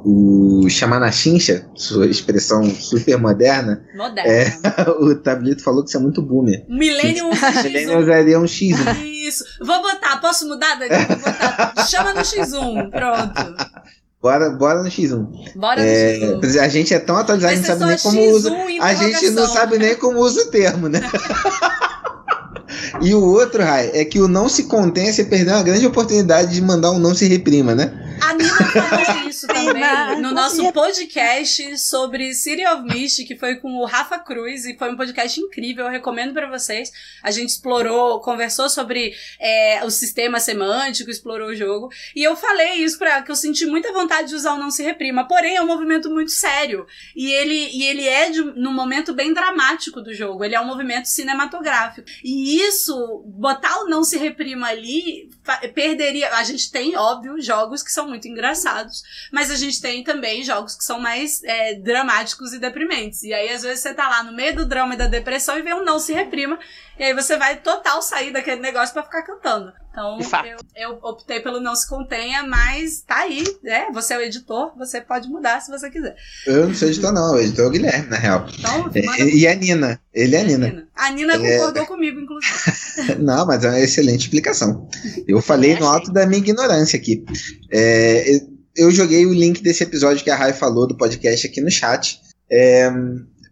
o 0.06 0.70
chamar 0.70 1.00
na 1.00 1.12
chincha, 1.12 1.68
sua 1.76 2.06
expressão 2.06 2.64
super 2.70 3.18
moderna, 3.18 3.84
Moderna. 3.96 4.32
é, 4.32 4.90
o 5.02 5.16
Tablito 5.16 5.64
falou 5.64 5.84
que 5.84 5.90
isso 5.90 5.98
é 5.98 6.00
muito 6.00 6.22
boomer. 6.22 6.64
Millennium 6.70 7.32
Millennium 7.64 8.00
X1. 8.00 8.04
usaria 8.04 8.40
um 8.40 8.44
X1. 8.44 9.15
Isso. 9.28 9.44
Vou 9.62 9.82
botar, 9.82 10.18
posso 10.18 10.48
mudar, 10.48 10.76
Dani? 10.80 11.06
Vou 11.06 11.18
botar. 11.18 11.88
Chama 11.88 12.14
no 12.14 12.22
X1. 12.22 12.90
Pronto. 12.92 13.56
Bora, 14.22 14.50
bora 14.52 14.82
no 14.82 14.90
X1. 14.90 15.54
Bora 15.56 15.82
no 15.82 15.88
É, 15.88 16.18
X1. 16.20 16.60
a 16.60 16.68
gente 16.68 16.94
é 16.94 17.00
tão 17.00 17.16
atualizado, 17.16 17.54
a 17.54 17.56
gente 17.56 17.66
ser 17.66 17.74
sabe 17.78 17.86
nem 17.86 17.98
só 17.98 18.10
como 18.10 18.22
usa. 18.32 18.50
X1 18.52 18.78
A 18.82 18.94
gente 18.96 19.30
não 19.32 19.48
sabe 19.48 19.78
nem 19.78 19.96
como 19.96 20.20
usa 20.20 20.42
o 20.42 20.46
termo, 20.52 20.90
né? 20.90 21.00
e 23.02 23.14
o 23.14 23.24
outro, 23.24 23.64
Rai, 23.64 23.92
é 23.94 24.06
que 24.06 24.20
o 24.20 24.28
não 24.28 24.50
se 24.50 24.64
contém, 24.64 25.12
você 25.12 25.24
perdeu 25.24 25.54
uma 25.54 25.64
grande 25.64 25.86
oportunidade 25.86 26.54
de 26.54 26.62
mandar 26.62 26.92
um 26.92 27.00
não 27.00 27.14
se 27.14 27.28
reprima, 27.28 27.76
né? 27.76 28.06
A 28.22 28.34
Nina 28.34 28.50
falou 28.50 29.30
isso 29.30 29.46
também 29.48 30.22
no 30.22 30.32
nosso 30.32 30.72
podcast 30.72 31.78
sobre 31.78 32.34
City 32.34 32.66
of 32.66 32.84
Mist, 32.84 33.26
que 33.26 33.36
foi 33.36 33.56
com 33.56 33.76
o 33.76 33.86
Rafa 33.86 34.18
Cruz, 34.20 34.66
e 34.66 34.78
foi 34.78 34.92
um 34.92 34.96
podcast 34.96 35.40
incrível, 35.40 35.86
eu 35.86 35.92
recomendo 35.92 36.34
pra 36.34 36.50
vocês. 36.50 36.92
A 37.22 37.32
gente 37.32 37.50
explorou, 37.50 38.20
conversou 38.22 38.70
sobre 38.70 39.14
é, 39.40 39.84
o 39.84 39.90
sistema 39.90 40.40
semântico, 40.40 41.10
explorou 41.10 41.50
o 41.50 41.56
jogo, 41.56 41.90
e 42.16 42.24
eu 42.24 42.36
falei 42.36 42.76
isso 42.76 42.98
pra 42.98 43.22
que 43.22 43.32
eu 43.32 43.36
senti 43.36 43.66
muita 43.66 43.92
vontade 43.92 44.30
de 44.30 44.36
usar 44.36 44.54
o 44.54 44.58
Não 44.58 44.72
Se 44.72 44.82
Reprima, 44.84 45.28
porém 45.28 45.58
é 45.58 45.62
um 45.62 45.68
movimento 45.68 46.10
muito 46.10 46.32
sério, 46.32 46.86
e 47.16 47.32
ele, 47.32 47.70
e 47.74 47.84
ele 47.84 48.08
é 48.08 48.30
de, 48.30 48.42
num 48.42 48.74
momento 48.74 49.14
bem 49.14 49.34
dramático 49.34 50.02
do 50.02 50.14
jogo, 50.14 50.44
ele 50.44 50.56
é 50.56 50.62
um 50.62 50.66
movimento 50.66 51.06
cinematográfico. 51.06 52.08
E 52.24 52.55
isso, 52.60 53.24
botar 53.26 53.80
o 53.80 53.90
Não 53.90 54.04
Se 54.04 54.18
Reprima 54.18 54.68
ali, 54.68 55.30
perderia. 55.74 56.34
A 56.36 56.44
gente 56.44 56.72
tem, 56.72 56.96
óbvio, 56.96 57.42
jogos 57.42 57.82
que 57.84 57.92
são 57.92 58.08
muito 58.08 58.28
engraçados, 58.28 59.04
mas 59.32 59.52
a 59.52 59.56
gente 59.56 59.82
tem 59.82 60.04
também 60.04 60.44
jogos 60.44 60.76
que 60.76 60.84
são 60.84 61.00
mais 61.00 61.44
é, 61.44 61.76
dramáticos 61.76 62.54
e 62.54 62.60
deprimentes. 62.60 63.24
E 63.24 63.34
aí, 63.34 63.50
às 63.50 63.64
vezes, 63.64 63.80
você 63.82 63.94
tá 63.94 64.10
lá 64.10 64.24
no 64.24 64.34
meio 64.34 64.56
do 64.56 64.66
drama 64.66 64.94
e 64.94 64.98
da 64.98 65.08
depressão 65.08 65.58
e 65.58 65.62
vê 65.62 65.74
um 65.74 65.84
Não 65.84 66.00
Se 66.00 66.14
Reprima, 66.14 66.60
e 67.00 67.04
aí 67.04 67.14
você 67.14 67.38
vai 67.38 67.58
total 67.58 68.02
sair 68.02 68.32
daquele 68.32 68.62
negócio 68.62 68.94
pra 68.94 69.04
ficar 69.04 69.22
cantando. 69.24 69.72
Então, 69.92 70.18
eu, 70.46 70.58
eu 70.76 71.00
optei 71.02 71.40
pelo 71.40 71.62
Não 71.62 71.74
Se 71.74 71.88
Contenha, 71.88 72.44
mas 72.44 73.02
tá 73.08 73.20
aí, 73.20 73.44
né? 73.64 73.88
Você 73.94 74.14
é 74.14 74.18
o 74.18 74.22
editor, 74.22 74.74
você 74.78 75.00
pode 75.00 75.30
mudar 75.30 75.62
se 75.62 75.72
você 75.72 75.90
quiser. 75.90 76.16
Eu 76.46 76.68
não 76.68 76.76
sou 76.76 76.90
editor, 76.90 77.14
não. 77.14 77.34
O 77.36 77.40
editor 77.40 77.64
é 77.64 77.68
o 77.68 77.72
Guilherme, 77.72 78.10
na 78.10 78.18
real. 78.18 78.46
Então, 78.60 78.80
manda 78.84 79.00
E 79.24 79.48
a 79.48 79.56
Nina. 79.56 80.02
Ele 80.14 80.36
é 80.36 80.42
a 80.42 80.44
Nina. 80.44 80.68
Nina. 80.68 80.88
A 80.94 81.12
Nina 81.12 81.34
É. 81.36 81.58
concordou 81.58 81.86
comigo, 81.86 82.20
inclusive. 82.20 83.16
Não, 83.24 83.46
mas 83.46 83.64
é 83.64 83.70
uma 83.70 83.80
excelente 83.80 84.24
explicação. 84.24 84.90
Eu 85.26 85.42
falei 85.42 85.72
É, 85.74 85.80
no 85.80 85.88
alto 85.88 86.12
da 86.12 86.26
minha 86.26 86.40
ignorância 86.40 86.98
aqui. 87.00 87.24
É, 87.72 88.36
eu- 88.36 88.50
eu 88.78 88.92
joguei 88.92 89.26
o 89.26 89.34
link 89.34 89.62
desse 89.64 89.84
episódio 89.84 90.24
que 90.26 90.30
a 90.30 90.36
Rai 90.36 90.52
falou 90.52 90.86
do 90.86 90.98
podcast 90.98 91.48
aqui 91.48 91.62
no 91.62 91.72
chat. 91.72 92.20
É, 92.52 92.92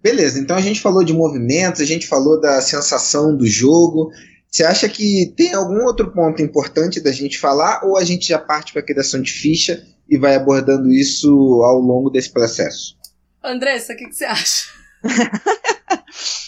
beleza, 0.03 0.39
então 0.39 0.57
a 0.57 0.61
gente 0.61 0.81
falou 0.81 1.03
de 1.03 1.13
movimentos, 1.13 1.79
a 1.79 1.85
gente 1.85 2.05
falou 2.05 2.39
da 2.39 2.61
sensação 2.61 3.35
do 3.35 3.47
jogo. 3.47 4.11
Você 4.51 4.63
acha 4.63 4.89
que 4.89 5.33
tem 5.35 5.53
algum 5.53 5.83
outro 5.85 6.11
ponto 6.11 6.41
importante 6.41 6.99
da 6.99 7.11
gente 7.11 7.39
falar 7.39 7.83
ou 7.85 7.97
a 7.97 8.03
gente 8.03 8.27
já 8.27 8.37
parte 8.37 8.73
para 8.73 8.81
a 8.81 8.85
criação 8.85 9.21
de 9.21 9.31
ficha 9.31 9.83
e 10.07 10.17
vai 10.17 10.35
abordando 10.35 10.91
isso 10.91 11.29
ao 11.63 11.79
longo 11.79 12.09
desse 12.09 12.29
processo? 12.29 12.97
Andressa, 13.41 13.93
o 13.93 13.95
que, 13.95 14.07
que 14.07 14.15
você 14.15 14.25
acha? 14.25 14.67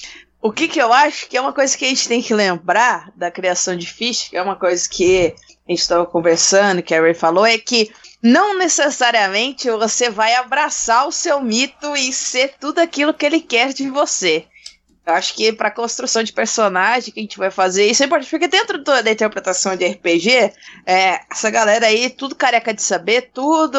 O 0.46 0.52
que 0.52 0.68
que 0.68 0.80
eu 0.80 0.94
acho 0.94 1.28
que 1.28 1.36
é 1.36 1.41
uma 1.41 1.52
coisa 1.52 1.76
que 1.76 1.84
a 1.84 1.88
gente 1.88 2.08
tem 2.08 2.22
que 2.22 2.32
lembrar 2.32 3.12
da 3.15 3.32
criação 3.32 3.76
de 3.76 3.91
ficha, 3.91 4.30
que 4.30 4.38
é 4.38 4.41
uma 4.44 4.56
coisa 4.56 4.88
que 4.88 5.34
a 5.68 5.72
gente 5.72 5.80
estava 5.80 6.06
conversando, 6.06 6.84
que 6.84 6.94
a 6.94 7.02
Ray 7.02 7.15
falou, 7.15 7.48
é 7.48 7.58
que 7.58 7.89
não 8.26 8.58
necessariamente 8.58 9.70
você 9.70 10.10
vai 10.10 10.34
abraçar 10.34 11.08
o 11.08 11.12
seu 11.12 11.40
mito 11.40 11.96
e 11.96 12.12
ser 12.12 12.56
tudo 12.60 12.80
aquilo 12.80 13.14
que 13.14 13.24
ele 13.24 13.40
quer 13.40 13.72
de 13.72 13.88
você. 13.88 14.48
Eu 15.06 15.14
acho 15.14 15.36
que 15.36 15.54
para 15.54 15.70
construção 15.70 16.24
de 16.24 16.34
personagem 16.34 17.14
que 17.14 17.20
a 17.20 17.22
gente 17.22 17.38
vai 17.38 17.52
fazer, 17.52 17.86
isso 17.86 18.02
é 18.02 18.08
importante, 18.08 18.32
porque 18.32 18.48
dentro 18.48 18.80
do- 18.80 19.04
da 19.04 19.12
interpretação 19.12 19.76
de 19.76 19.86
RPG, 19.86 20.52
é, 20.88 21.20
essa 21.32 21.52
galera 21.52 21.86
aí, 21.86 22.10
tudo 22.10 22.34
careca 22.34 22.74
de 22.74 22.82
saber, 22.82 23.30
tudo, 23.32 23.78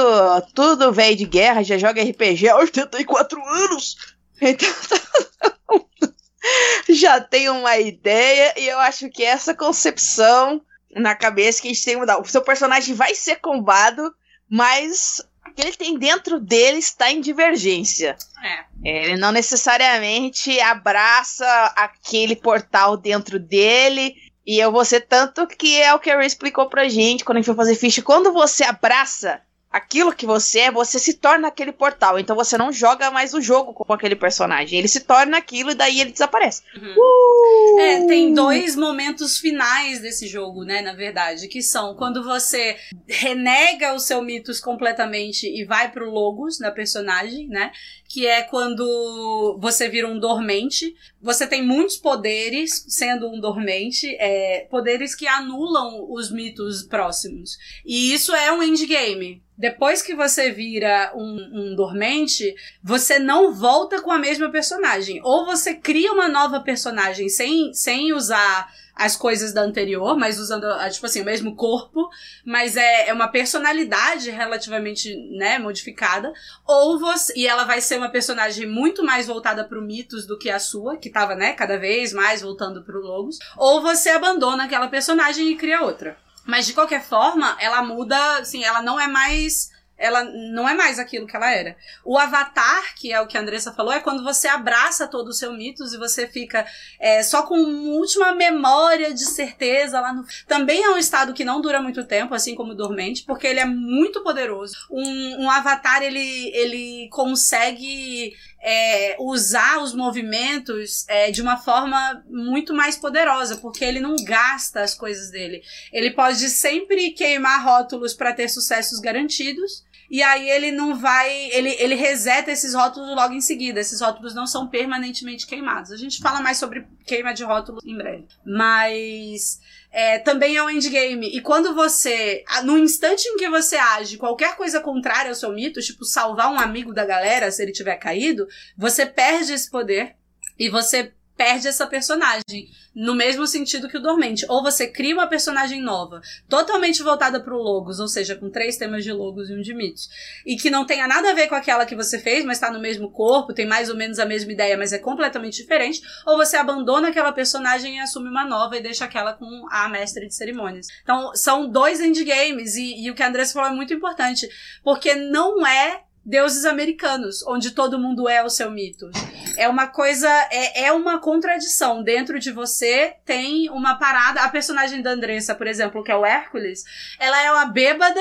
tudo 0.55 0.93
velho 0.93 1.17
de 1.17 1.25
guerra, 1.25 1.65
já 1.65 1.77
joga 1.77 2.01
RPG 2.01 2.49
há 2.49 2.57
84 2.57 3.45
anos. 3.45 3.97
Então, 4.41 4.69
já 6.89 7.21
tem 7.21 7.49
uma 7.49 7.77
ideia 7.79 8.55
e 8.57 8.69
eu 8.69 8.79
acho 8.79 9.11
que 9.11 9.25
essa 9.25 9.53
concepção 9.53 10.63
na 10.95 11.17
cabeça 11.17 11.61
que 11.61 11.67
a 11.67 11.73
gente 11.73 11.85
tem 11.85 11.95
que 11.95 12.01
mudar. 12.01 12.21
O 12.21 12.25
seu 12.25 12.43
personagem 12.43 12.95
vai 12.95 13.17
ser 13.17 13.37
combado, 13.37 14.15
mas 14.49 15.23
o 15.47 15.55
que 15.55 15.63
ele 15.63 15.77
tem 15.77 15.99
dentro 15.99 16.41
dele 16.41 16.79
está 16.79 17.11
em 17.11 17.21
divergência. 17.21 18.17
É. 18.43 18.65
Ele 18.85 19.17
não 19.17 19.33
necessariamente 19.33 20.61
abraça 20.61 21.47
aquele 21.77 22.37
portal 22.37 22.97
dentro 22.97 23.39
dele. 23.39 24.15
E 24.47 24.59
eu 24.59 24.71
vou 24.71 24.85
ser 24.85 25.01
tanto 25.01 25.47
que 25.47 25.81
é 25.81 25.93
o 25.93 25.99
que 25.99 26.11
a 26.11 26.17
Ray 26.17 26.27
explicou 26.27 26.69
pra 26.69 26.89
gente 26.89 27.25
quando 27.25 27.39
a 27.39 27.41
gente 27.41 27.47
foi 27.47 27.57
fazer 27.57 27.75
ficha. 27.75 28.03
Quando 28.03 28.33
você 28.33 28.63
abraça 28.63 29.41
aquilo 29.71 30.15
que 30.15 30.25
você 30.25 30.61
é, 30.61 30.71
você 30.71 30.99
se 30.99 31.15
torna 31.15 31.49
aquele 31.49 31.73
portal. 31.73 32.19
Então 32.19 32.35
você 32.35 32.57
não 32.57 32.73
joga 32.73 33.11
mais 33.11 33.35
o 33.35 33.41
jogo 33.41 33.73
com 33.73 33.93
aquele 33.93 34.17
personagem. 34.17 34.79
Ele 34.79 34.89
se 34.89 35.01
torna 35.01 35.37
aquilo 35.37 35.71
e 35.71 35.75
daí 35.75 36.01
ele 36.01 36.13
desaparece. 36.13 36.63
Uhum. 36.77 36.95
Uh! 36.97 37.81
É, 37.81 38.07
tem 38.07 38.33
dois 38.33 38.75
momentos 38.75 39.39
finais 39.39 40.01
desse 40.01 40.27
jogo, 40.27 40.65
né, 40.65 40.81
na 40.81 40.95
verdade, 40.95 41.49
que 41.49 41.63
são 41.63 41.95
quando 41.95 42.25
você 42.25 42.77
renega 43.07 43.95
os 43.95 44.05
seus 44.05 44.25
mitos 44.25 44.61
completamente 44.61 45.47
e 45.47 45.65
vai 45.65 45.91
pro 45.91 46.11
logos 46.11 46.59
na 46.59 46.71
personagem, 46.71 47.47
né? 47.49 47.71
Que 48.09 48.27
é 48.27 48.43
quando 48.43 49.59
você 49.61 49.89
vira 49.89 50.09
um 50.09 50.19
dormente. 50.19 50.95
Você 51.21 51.47
tem 51.47 51.63
muitos 51.63 51.97
poderes 51.97 52.85
sendo 52.89 53.29
um 53.29 53.41
dormente, 53.41 54.15
é, 54.19 54.67
poderes 54.71 55.15
que 55.15 55.27
anulam 55.27 56.07
os 56.11 56.31
mitos 56.31 56.83
próximos. 56.83 57.57
E 57.85 58.13
isso 58.13 58.35
é 58.35 58.53
um 58.53 58.63
endgame. 58.63 59.43
Depois 59.59 60.03
que 60.03 60.15
você 60.15 60.51
vira 60.51 61.13
um, 61.15 61.71
um 61.71 61.75
dormente, 61.75 62.55
você 62.83 63.19
não 63.19 63.55
volta 63.55 64.03
com 64.03 64.11
a 64.11 64.19
mesma 64.19 64.51
personagem. 64.51 65.21
Ou 65.25 65.47
você 65.47 65.75
cria 65.75 66.13
uma 66.13 66.29
nova 66.29 66.61
personagem 66.61 67.29
sem, 67.29 67.73
sem 67.73 68.13
usar 68.13 68.71
as 68.97 69.15
coisas 69.15 69.53
da 69.53 69.61
anterior, 69.61 70.17
mas 70.17 70.41
usando, 70.41 70.65
ah, 70.65 70.89
tipo 70.89 71.05
assim, 71.05 71.21
o 71.21 71.25
mesmo 71.25 71.55
corpo, 71.55 72.09
mas 72.45 72.79
é, 72.79 73.11
é 73.11 73.13
uma 73.13 73.29
personalidade 73.29 74.31
relativamente, 74.31 75.15
né, 75.37 75.59
modificada. 75.59 76.33
Ou 76.67 76.99
você. 76.99 77.35
E 77.37 77.47
ela 77.47 77.65
vai 77.65 77.83
ser 77.83 77.99
uma 77.99 78.09
personagem 78.09 78.67
muito 78.67 79.05
mais 79.05 79.27
voltada 79.27 79.65
pro 79.65 79.83
mitos 79.83 80.27
do 80.27 80.39
que 80.39 80.49
a 80.49 80.59
sua, 80.59 80.97
que 80.97 81.11
tava, 81.11 81.35
né, 81.35 81.53
cada 81.53 81.79
vez 81.79 82.15
mais 82.15 82.41
voltando 82.41 82.83
pro 82.83 83.03
Logos. 83.03 83.39
Ou 83.59 83.83
você 83.83 84.09
abandona 84.09 84.65
aquela 84.65 84.89
personagem 84.89 85.49
e 85.53 85.57
cria 85.57 85.83
outra. 85.83 86.17
Mas 86.47 86.65
de 86.65 86.73
qualquer 86.73 87.03
forma, 87.05 87.55
ela 87.61 87.83
muda, 87.83 88.39
assim, 88.39 88.65
ela 88.65 88.81
não 88.81 88.99
é 88.99 89.07
mais. 89.07 89.76
Ela 89.99 90.25
não 90.25 90.69
é 90.69 90.75
mais 90.75 90.99
aquilo 90.99 91.27
que 91.27 91.35
ela 91.35 91.51
era. 91.51 91.77
O 92.05 92.19
avatar, 92.19 92.95
que 92.95 93.13
é 93.13 93.21
o 93.21 93.27
que 93.27 93.39
a 93.39 93.41
Andressa 93.41 93.73
falou, 93.73 93.93
é 93.93 94.01
quando 94.01 94.23
você 94.23 94.47
abraça 94.47 95.09
todo 95.09 95.29
o 95.29 95.33
seu 95.33 95.53
mitos 95.53 95.93
e 95.93 95.99
você 95.99 96.27
fica 96.27 96.67
é, 97.01 97.23
só 97.23 97.43
com 97.43 97.57
uma 97.59 97.95
última 97.95 98.35
memória 98.35 99.13
de 99.15 99.25
certeza 99.25 100.01
lá 100.01 100.13
no. 100.13 100.25
Também 100.47 100.83
é 100.83 100.91
um 100.91 100.99
estado 100.99 101.33
que 101.33 101.45
não 101.45 101.61
dura 101.61 101.81
muito 101.81 102.05
tempo, 102.05 102.35
assim 102.35 102.55
como 102.55 102.73
o 102.73 102.77
dormente, 102.77 103.25
porque 103.25 103.47
ele 103.47 103.61
é 103.61 103.65
muito 103.65 104.23
poderoso. 104.23 104.77
Um, 104.91 105.45
um 105.45 105.51
avatar, 105.51 106.03
ele, 106.03 106.51
ele 106.55 107.09
consegue 107.11 108.35
é, 108.69 109.15
usar 109.21 109.81
os 109.81 109.95
movimentos 109.95 111.07
é, 111.07 111.31
de 111.31 111.41
uma 111.41 111.57
forma 111.57 112.25
muito 112.29 112.75
mais 112.75 112.97
poderosa, 112.97 113.59
porque 113.59 113.85
ele 113.85 114.01
não 114.01 114.17
gasta 114.17 114.81
as 114.81 114.93
coisas 114.93 115.31
dele. 115.31 115.63
Ele 115.93 116.11
pode 116.11 116.49
sempre 116.51 117.13
queimar 117.13 117.65
rótulos 117.65 118.13
para 118.13 118.33
ter 118.33 118.49
sucessos 118.49 118.99
garantidos. 118.99 119.87
E 120.11 120.21
aí 120.21 120.49
ele 120.51 120.73
não 120.73 120.97
vai. 120.97 121.33
Ele, 121.53 121.77
ele 121.79 121.95
reseta 121.95 122.51
esses 122.51 122.75
rótulos 122.75 123.15
logo 123.15 123.35
em 123.35 123.41
seguida. 123.41 123.81
Esses 123.81 124.01
rótulos 124.01 124.35
não 124.35 124.47
são 124.47 124.67
permanentemente 124.67 125.47
queimados. 125.47 125.93
A 125.93 125.97
gente 125.97 126.21
fala 126.21 126.41
mais 126.41 126.59
sobre 126.59 126.87
queima 127.05 127.33
de 127.33 127.45
rótulos 127.45 127.85
em 127.85 127.97
breve. 127.97 128.27
Mas. 128.45 129.61
É, 129.99 130.19
também 130.19 130.55
é 130.57 130.63
um 130.63 130.69
endgame. 130.69 131.35
E 131.35 131.41
quando 131.41 131.75
você. 131.75 132.45
No 132.65 132.77
instante 132.77 133.27
em 133.27 133.39
que 133.39 133.49
você 133.49 133.77
age 133.77 134.19
qualquer 134.19 134.55
coisa 134.55 134.79
contrária 134.79 135.31
ao 135.31 135.35
seu 135.35 135.51
mito, 135.51 135.81
tipo 135.81 136.05
salvar 136.05 136.53
um 136.53 136.61
amigo 136.61 136.93
da 136.93 137.07
galera 137.07 137.51
se 137.51 137.63
ele 137.63 137.73
tiver 137.73 137.97
caído, 137.97 138.47
você 138.77 139.07
perde 139.07 139.55
esse 139.55 139.71
poder. 139.71 140.15
E 140.59 140.69
você 140.69 141.15
perde 141.37 141.69
essa 141.69 141.87
personagem. 141.87 142.71
No 142.95 143.15
mesmo 143.15 143.47
sentido 143.47 143.89
que 143.89 143.99
o 143.99 144.01
Dormente. 144.01 144.47
Ou 144.49 144.63
você 144.63 144.87
cria 144.87 145.15
uma 145.15 145.27
personagem 145.27 145.83
nova, 145.83 146.23
totalmente 146.49 147.03
voltada 147.03 147.39
pro 147.39 147.59
Logos, 147.59 148.01
ou 148.01 148.09
seja, 148.09 148.35
com 148.35 148.49
três 148.49 148.79
temas 148.79 149.05
de 149.05 149.13
Logos 149.13 149.51
e 149.51 149.55
um 149.55 149.61
de 149.61 149.75
mitos. 149.75 150.09
E 150.47 150.57
que 150.57 150.71
não 150.71 150.87
tenha 150.87 151.07
nada 151.07 151.31
a 151.31 151.35
ver 151.35 151.47
com 151.47 151.55
aquela 151.55 151.85
que 151.85 151.95
você 151.95 152.19
fez, 152.19 152.45
mas 152.45 152.59
tá 152.59 152.71
no 152.71 152.81
mesmo 152.81 153.11
corpo, 153.11 153.53
tem 153.53 153.67
mais 153.67 153.91
ou 153.91 153.97
menos 153.97 154.19
a 154.19 154.25
mesma 154.25 154.51
ideia, 154.51 154.79
mas 154.79 154.95
é 154.95 154.99
completamente 154.99 155.61
diferente. 155.61 156.01
Ou 156.25 156.39
você 156.39 156.57
abandona 156.57 157.09
aquela 157.09 157.33
personagem 157.33 157.97
e 157.97 158.01
assume 158.01 158.31
uma 158.31 158.47
nova 158.47 158.77
e 158.77 158.83
deixa 158.83 159.05
aquela 159.05 159.35
com 159.35 159.67
a 159.71 159.89
mestre 159.91 160.27
de 160.27 160.35
cerimônias. 160.35 160.87
Então, 161.03 161.35
são 161.35 161.69
dois 161.69 162.01
endgames. 162.01 162.77
E, 162.77 163.05
e 163.05 163.11
o 163.11 163.15
que 163.15 163.23
a 163.23 163.29
Andressa 163.29 163.53
falou 163.53 163.71
é 163.71 163.75
muito 163.75 163.93
importante. 163.93 164.49
Porque 164.83 165.15
não 165.15 165.67
é 165.67 166.06
deuses 166.27 166.65
americanos, 166.65 167.47
onde 167.47 167.71
todo 167.71 168.01
mundo 168.01 168.29
é 168.29 168.43
o 168.43 168.51
seu 168.51 168.69
mito. 168.69 169.09
É 169.57 169.69
uma 169.69 169.87
coisa, 169.87 170.29
é, 170.51 170.87
é 170.87 170.93
uma 170.93 171.21
contradição. 171.21 172.03
Dentro 172.03 172.41
de 172.41 172.51
você 172.51 173.15
tem 173.25 173.71
uma 173.71 173.95
parada. 173.95 174.41
A 174.41 174.49
personagem 174.49 175.01
da 175.01 175.13
Andressa, 175.13 175.55
por 175.55 175.69
exemplo, 175.69 176.03
que 176.03 176.11
é 176.11 176.17
o 176.17 176.27
Hércules, 176.27 176.83
ela 177.21 177.41
é 177.41 177.53
uma 177.53 177.67
bêbada, 177.67 178.21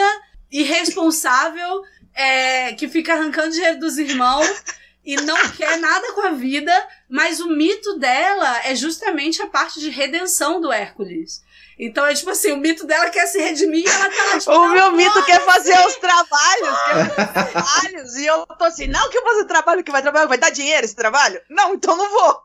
irresponsável, 0.51 1.81
é, 2.13 2.73
que 2.73 2.87
fica 2.87 3.13
arrancando 3.13 3.51
dinheiro 3.51 3.79
dos 3.79 3.97
irmãos 3.97 4.63
e 5.03 5.15
não 5.17 5.37
quer 5.51 5.77
nada 5.77 6.13
com 6.13 6.21
a 6.21 6.31
vida, 6.31 6.71
mas 7.09 7.39
o 7.39 7.49
mito 7.49 7.97
dela 7.97 8.61
é 8.65 8.75
justamente 8.75 9.41
a 9.41 9.47
parte 9.47 9.79
de 9.79 9.89
redenção 9.89 10.61
do 10.61 10.71
Hércules. 10.71 11.43
Então 11.77 12.05
é 12.05 12.13
tipo 12.13 12.29
assim, 12.29 12.51
o 12.51 12.57
mito 12.57 12.85
dela 12.85 13.09
quer 13.09 13.27
se 13.27 13.37
redimir 13.37 13.85
e 13.85 13.89
ela 13.89 14.09
tá 14.09 14.23
lá, 14.23 14.39
tipo, 14.39 14.51
O 14.51 14.69
meu 14.69 14.91
mito 14.93 15.25
quer 15.25 15.41
fazer 15.41 15.77
os 15.85 15.95
trabalhos, 15.95 16.83
quer 16.85 17.09
fazer 17.15 17.39
os 17.39 17.51
trabalhos. 17.51 18.15
E 18.15 18.25
eu 18.25 18.45
tô 18.45 18.63
assim, 18.63 18.87
não 18.87 19.09
que 19.09 19.17
eu 19.17 19.23
fazer 19.23 19.45
trabalho 19.45 19.83
que 19.83 19.91
vai 19.91 20.01
trabalhar, 20.01 20.27
vai 20.27 20.37
dar 20.37 20.51
dinheiro 20.51 20.85
esse 20.85 20.95
trabalho? 20.95 21.41
Não, 21.49 21.73
então 21.73 21.97
não 21.97 22.09
vou. 22.09 22.39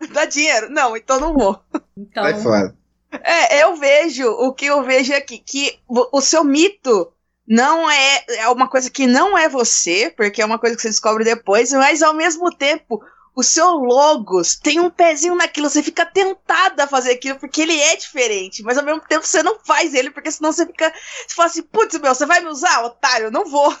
Dá 0.12 0.24
dinheiro? 0.26 0.68
Não, 0.70 0.96
então 0.96 1.18
não 1.18 1.32
vou. 1.32 1.58
Então, 1.96 2.22
Vai 2.22 2.40
fora. 2.40 2.74
É, 3.22 3.62
eu 3.62 3.76
vejo, 3.76 4.28
o 4.28 4.52
que 4.52 4.66
eu 4.66 4.82
vejo 4.82 5.14
aqui, 5.14 5.38
que 5.38 5.78
o 5.88 6.20
seu 6.20 6.42
mito 6.42 7.12
não 7.46 7.90
é, 7.90 8.24
é 8.38 8.48
uma 8.48 8.68
coisa 8.68 8.90
que 8.90 9.06
não 9.06 9.36
é 9.36 9.48
você, 9.48 10.12
porque 10.16 10.42
é 10.42 10.44
uma 10.44 10.58
coisa 10.58 10.74
que 10.74 10.82
você 10.82 10.88
descobre 10.88 11.24
depois, 11.24 11.72
mas 11.72 12.02
ao 12.02 12.14
mesmo 12.14 12.50
tempo, 12.50 13.00
o 13.34 13.42
seu 13.42 13.70
logos 13.74 14.56
tem 14.56 14.78
um 14.78 14.90
pezinho 14.90 15.34
naquilo, 15.34 15.68
você 15.68 15.82
fica 15.82 16.06
tentada 16.06 16.84
a 16.84 16.88
fazer 16.88 17.12
aquilo 17.12 17.38
porque 17.38 17.62
ele 17.62 17.78
é 17.78 17.96
diferente, 17.96 18.62
mas 18.62 18.78
ao 18.78 18.84
mesmo 18.84 19.00
tempo 19.00 19.26
você 19.26 19.42
não 19.42 19.58
faz 19.58 19.94
ele, 19.94 20.10
porque 20.10 20.30
senão 20.30 20.52
você 20.52 20.66
fica, 20.66 20.92
você 21.26 21.34
fala 21.34 21.48
assim, 21.48 21.62
putz, 21.62 21.98
meu, 21.98 22.14
você 22.14 22.26
vai 22.26 22.40
me 22.40 22.48
usar, 22.48 22.84
otário? 22.84 23.30
Não 23.30 23.44
vou. 23.44 23.74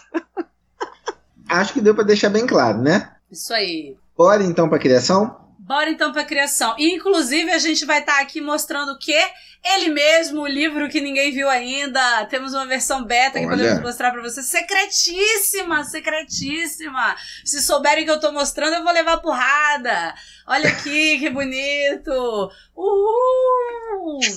Acho 1.48 1.72
que 1.72 1.80
deu 1.80 1.94
pra 1.94 2.04
deixar 2.04 2.30
bem 2.30 2.46
claro, 2.46 2.80
né? 2.80 3.14
isso 3.30 3.52
aí. 3.52 3.96
Bora 4.16 4.42
então 4.42 4.68
pra 4.68 4.78
criação? 4.78 5.43
Bora 5.66 5.88
então 5.90 6.12
pra 6.12 6.24
criação. 6.24 6.74
E, 6.78 6.92
inclusive, 6.94 7.50
a 7.50 7.58
gente 7.58 7.84
vai 7.86 8.00
estar 8.00 8.20
aqui 8.20 8.40
mostrando 8.40 8.92
o 8.92 8.98
quê? 8.98 9.18
Ele 9.64 9.88
mesmo, 9.88 10.42
o 10.42 10.46
livro 10.46 10.90
que 10.90 11.00
ninguém 11.00 11.32
viu 11.32 11.48
ainda. 11.48 12.26
Temos 12.26 12.52
uma 12.52 12.66
versão 12.66 13.02
beta 13.02 13.40
que 13.40 13.46
podemos 13.48 13.80
mostrar 13.80 14.10
pra 14.12 14.20
vocês. 14.20 14.44
Secretíssima, 14.46 15.82
secretíssima. 15.84 17.16
Se 17.46 17.62
souberem 17.62 18.04
que 18.04 18.10
eu 18.10 18.20
tô 18.20 18.30
mostrando, 18.30 18.74
eu 18.76 18.84
vou 18.84 18.92
levar 18.92 19.16
porrada. 19.22 20.14
Olha 20.46 20.68
aqui, 20.68 21.16
que 21.18 21.30
bonito. 21.30 22.50
Uhul! 22.76 24.20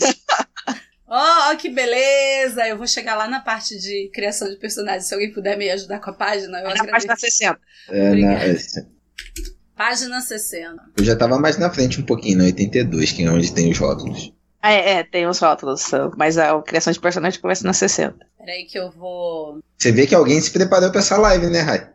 Ó, 1.09 1.51
ó, 1.51 1.55
que 1.55 1.69
beleza! 1.69 2.67
Eu 2.67 2.77
vou 2.77 2.85
chegar 2.85 3.15
lá 3.15 3.29
na 3.29 3.39
parte 3.39 3.79
de 3.79 4.09
criação 4.13 4.49
de 4.49 4.57
personagens. 4.57 5.05
Se 5.07 5.13
alguém 5.13 5.31
puder 5.31 5.57
me 5.57 5.69
ajudar 5.69 5.99
com 6.01 6.09
a 6.09 6.13
página, 6.13 6.57
eu 6.59 6.63
Na 6.65 6.75
página 6.75 6.97
agradeço. 7.13 7.19
60. 7.21 7.59
É, 7.89 8.07
Obrigada. 8.09 8.35
na- 8.39 8.47
esse- 8.47 8.96
Página 9.77 10.19
60. 10.21 10.75
eu 10.97 11.05
já 11.05 11.15
tava 11.15 11.37
mais 11.37 11.57
na 11.57 11.69
frente 11.69 12.01
um 12.01 12.03
pouquinho, 12.05 12.39
na 12.39 12.45
82, 12.45 13.11
que 13.11 13.23
é 13.23 13.29
onde 13.29 13.53
tem 13.53 13.71
os 13.71 13.77
rótulos. 13.77 14.33
Ah, 14.61 14.73
É, 14.73 14.93
é, 14.93 15.03
tem 15.03 15.27
os 15.27 15.39
rótulos, 15.39 15.83
mas 16.17 16.37
a 16.37 16.59
criação 16.61 16.91
de 16.91 16.99
personagem 16.99 17.39
começa 17.39 17.63
na 17.65 17.73
60. 17.73 18.15
Peraí 18.39 18.65
que 18.65 18.79
eu 18.79 18.89
vou. 18.89 19.59
Você 19.77 19.91
vê 19.91 20.07
que 20.07 20.15
alguém 20.15 20.41
se 20.41 20.51
preparou 20.51 20.89
pra 20.89 20.99
essa 20.99 21.17
live, 21.17 21.47
né, 21.47 21.61
Rai? 21.61 21.89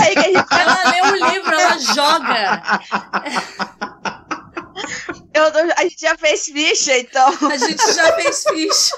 Aí 0.00 0.12
que 0.12 0.18
a 0.18 0.22
gente 0.22 0.46
Ela 0.50 0.90
lê 0.90 1.00
o 1.00 1.30
livro, 1.32 1.54
ela 1.54 1.78
joga. 1.78 2.80
Eu 5.32 5.44
a 5.76 5.82
gente 5.82 6.00
já 6.00 6.16
fez 6.16 6.44
ficha, 6.46 6.98
então. 6.98 7.28
A 7.50 7.56
gente 7.56 7.94
já 7.94 8.12
fez 8.14 8.44
ficha. 8.44 8.96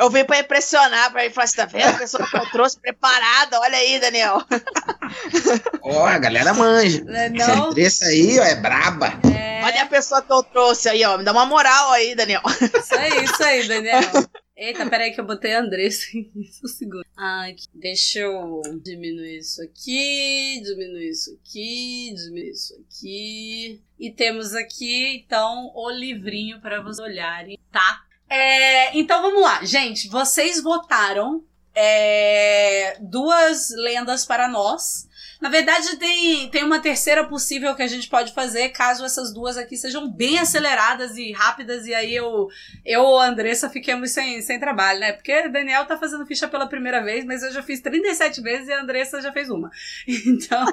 Eu 0.00 0.08
vim 0.08 0.24
pra 0.24 0.40
impressionar, 0.40 1.12
pra 1.12 1.24
ele 1.26 1.34
falar 1.34 1.44
assim, 1.44 1.56
tá 1.56 1.66
vendo? 1.66 1.88
A 1.94 1.98
pessoa 1.98 2.26
que 2.26 2.34
eu 2.34 2.50
trouxe 2.50 2.80
preparada, 2.80 3.60
olha 3.60 3.76
aí, 3.76 4.00
Daniel. 4.00 4.38
Ó, 5.82 6.06
a 6.06 6.18
galera 6.18 6.54
manja. 6.54 7.04
Né, 7.04 7.30
Essa 7.36 7.54
Não? 7.54 7.66
Andressa 7.66 8.06
aí, 8.06 8.38
ó, 8.38 8.44
é 8.44 8.54
braba. 8.54 9.12
É, 9.30 9.62
Olha 9.62 9.82
a 9.82 9.86
pessoa 9.86 10.22
que 10.22 10.32
eu 10.32 10.42
trouxe 10.42 10.88
aí, 10.88 11.04
ó. 11.04 11.18
Me 11.18 11.24
dá 11.24 11.32
uma 11.32 11.44
moral 11.44 11.92
aí, 11.92 12.14
Daniel. 12.14 12.40
isso 12.46 12.94
aí, 12.94 13.24
isso 13.24 13.42
aí, 13.42 13.68
Daniel. 13.68 14.00
Eita, 14.56 14.84
peraí 14.90 15.12
que 15.12 15.20
eu 15.20 15.26
botei 15.26 15.54
a 15.54 15.60
Andressa 15.60 16.04
isso 16.36 16.68
segundo. 16.68 17.02
Ai, 17.16 17.56
deixa 17.74 18.20
eu 18.20 18.60
diminuir 18.82 19.38
isso 19.38 19.62
aqui, 19.62 20.60
diminuir 20.62 21.08
isso 21.10 21.30
aqui, 21.32 22.14
diminuir 22.14 22.50
isso 22.50 22.74
aqui. 22.74 23.80
E 23.98 24.10
temos 24.10 24.54
aqui, 24.54 25.16
então, 25.16 25.72
o 25.74 25.90
livrinho 25.90 26.60
para 26.60 26.82
vocês 26.82 26.98
olharem, 26.98 27.58
tá? 27.72 28.02
É, 28.30 28.96
então 28.96 29.20
vamos 29.20 29.42
lá, 29.42 29.64
gente. 29.64 30.08
Vocês 30.08 30.62
votaram 30.62 31.42
é, 31.74 32.96
duas 33.00 33.70
lendas 33.70 34.24
para 34.24 34.46
nós. 34.48 35.08
Na 35.40 35.48
verdade, 35.48 35.96
tem, 35.96 36.50
tem 36.50 36.62
uma 36.62 36.80
terceira 36.80 37.26
possível 37.26 37.74
que 37.74 37.82
a 37.82 37.86
gente 37.86 38.08
pode 38.10 38.34
fazer 38.34 38.68
caso 38.68 39.04
essas 39.06 39.32
duas 39.32 39.56
aqui 39.56 39.74
sejam 39.74 40.08
bem 40.10 40.38
aceleradas 40.38 41.16
e 41.16 41.32
rápidas, 41.32 41.86
e 41.86 41.94
aí 41.94 42.14
eu, 42.14 42.48
eu 42.84 43.00
ou 43.00 43.18
a 43.18 43.26
Andressa 43.26 43.70
fiquemos 43.70 44.10
sem, 44.10 44.42
sem 44.42 44.60
trabalho, 44.60 45.00
né? 45.00 45.12
Porque 45.12 45.46
o 45.46 45.50
Daniel 45.50 45.86
tá 45.86 45.96
fazendo 45.96 46.26
ficha 46.26 46.46
pela 46.46 46.66
primeira 46.68 47.02
vez, 47.02 47.24
mas 47.24 47.42
eu 47.42 47.50
já 47.52 47.62
fiz 47.62 47.80
37 47.80 48.42
vezes 48.42 48.68
e 48.68 48.72
a 48.72 48.82
Andressa 48.82 49.22
já 49.22 49.32
fez 49.32 49.48
uma. 49.48 49.70
Então, 50.26 50.66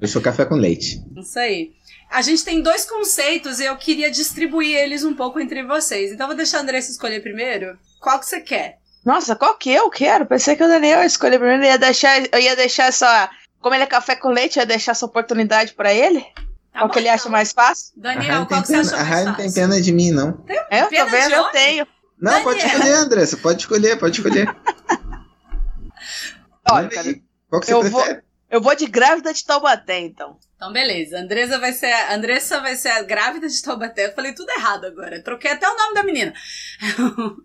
Eu 0.00 0.06
sou 0.06 0.22
café 0.22 0.44
com 0.44 0.54
leite. 0.54 1.02
isso 1.16 1.38
aí. 1.38 1.72
A 2.10 2.22
gente 2.22 2.44
tem 2.44 2.62
dois 2.62 2.84
conceitos 2.84 3.60
e 3.60 3.64
eu 3.64 3.76
queria 3.76 4.10
distribuir 4.10 4.76
eles 4.76 5.04
um 5.04 5.14
pouco 5.14 5.38
entre 5.40 5.62
vocês. 5.62 6.10
Então, 6.10 6.24
eu 6.24 6.28
vou 6.28 6.36
deixar 6.36 6.58
a 6.58 6.60
Andressa 6.62 6.90
escolher 6.90 7.20
primeiro. 7.22 7.78
Qual 8.00 8.18
que 8.18 8.26
você 8.26 8.40
quer? 8.40 8.78
Nossa, 9.04 9.36
qual 9.36 9.56
que 9.56 9.70
eu 9.70 9.88
quero? 9.90 10.26
Pensei 10.26 10.56
que 10.56 10.64
o 10.64 10.68
Daniel 10.68 11.00
ia 11.00 11.06
escolher 11.06 11.38
primeiro. 11.38 11.62
Eu 11.64 11.68
ia 11.70 11.78
deixar, 11.78 12.18
eu 12.32 12.38
ia 12.40 12.56
deixar 12.56 12.84
essa. 12.86 13.30
Como 13.60 13.74
ele 13.74 13.84
é 13.84 13.86
café 13.86 14.16
com 14.16 14.28
leite, 14.30 14.56
eu 14.58 14.62
ia 14.62 14.66
deixar 14.66 14.92
essa 14.92 15.04
oportunidade 15.06 15.74
pra 15.74 15.92
ele? 15.92 16.20
Tá 16.20 16.80
qual 16.80 16.88
bom, 16.88 16.92
que 16.92 16.98
ele 16.98 17.08
acha 17.08 17.22
então. 17.22 17.32
mais 17.32 17.52
fácil? 17.52 17.92
Daniel, 17.96 18.46
qual 18.46 18.46
tem 18.46 18.62
que 18.62 18.66
você 18.68 18.72
pena, 18.72 18.82
achou 18.82 18.94
a 18.94 18.98
mais 19.02 19.08
Rai 19.10 19.24
não 19.24 19.34
tem 19.34 19.46
fácil? 19.46 19.62
pena 19.62 19.80
de 19.80 19.92
mim, 19.92 20.10
não. 20.10 20.44
É, 20.70 20.82
eu 20.82 20.86
Pena 20.88 21.04
tô 21.04 21.10
vendo, 21.10 21.28
de 21.28 21.32
eu 21.34 21.44
tenho. 21.46 21.86
Não, 22.20 22.42
pode 22.42 22.58
Daniel. 22.60 22.76
escolher, 22.78 22.94
Andressa. 22.94 23.36
Pode 23.36 23.60
escolher, 23.60 23.98
pode 23.98 24.16
escolher. 24.20 24.56
Olha, 26.70 26.88
cara. 26.88 27.14
Qual 27.48 27.60
que 27.60 27.66
você 27.66 27.74
eu 27.74 27.82
vou- 27.82 28.02
prefere? 28.02 28.22
Eu 28.50 28.60
vou 28.60 28.74
de 28.74 28.86
grávida 28.86 29.32
de 29.32 29.44
Taubaté, 29.44 30.00
então. 30.00 30.36
Então, 30.56 30.72
beleza. 30.72 31.18
Andressa 31.20 31.58
vai 31.58 31.72
ser, 31.72 31.86
a- 31.92 32.14
Andressa 32.14 32.60
vai 32.60 32.74
ser 32.74 32.88
a 32.88 33.02
grávida 33.02 33.48
de 33.48 33.62
Taubaté. 33.62 34.06
Eu 34.06 34.12
falei 34.14 34.32
tudo 34.32 34.50
errado 34.50 34.86
agora. 34.86 35.22
Troquei 35.22 35.52
até 35.52 35.68
o 35.68 35.76
nome 35.76 35.94
da 35.94 36.02
menina. 36.02 36.32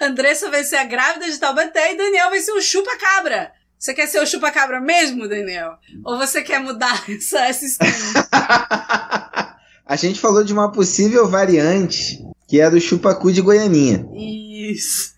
Andressa 0.00 0.50
vai 0.50 0.62
ser 0.64 0.76
a 0.76 0.84
grávida 0.84 1.30
de 1.30 1.38
Taubaté 1.38 1.92
e 1.92 1.96
Daniel 1.96 2.30
vai 2.30 2.40
ser 2.40 2.52
o 2.52 2.60
chupa-cabra. 2.62 3.52
Você 3.78 3.94
quer 3.94 4.06
ser 4.08 4.20
o 4.20 4.26
chupa-cabra 4.26 4.80
mesmo, 4.80 5.28
Daniel? 5.28 5.72
Ou 6.04 6.18
você 6.18 6.42
quer 6.42 6.58
mudar 6.60 7.02
essa, 7.10 7.40
essa 7.46 7.64
skin? 7.64 7.86
A 9.86 9.96
gente 9.96 10.20
falou 10.20 10.44
de 10.44 10.52
uma 10.52 10.70
possível 10.70 11.26
variante, 11.28 12.18
que 12.46 12.60
é 12.60 12.68
do 12.70 12.80
chupacu 12.80 13.32
de 13.32 13.40
Goianinha. 13.40 14.06
Isso. 14.14 15.14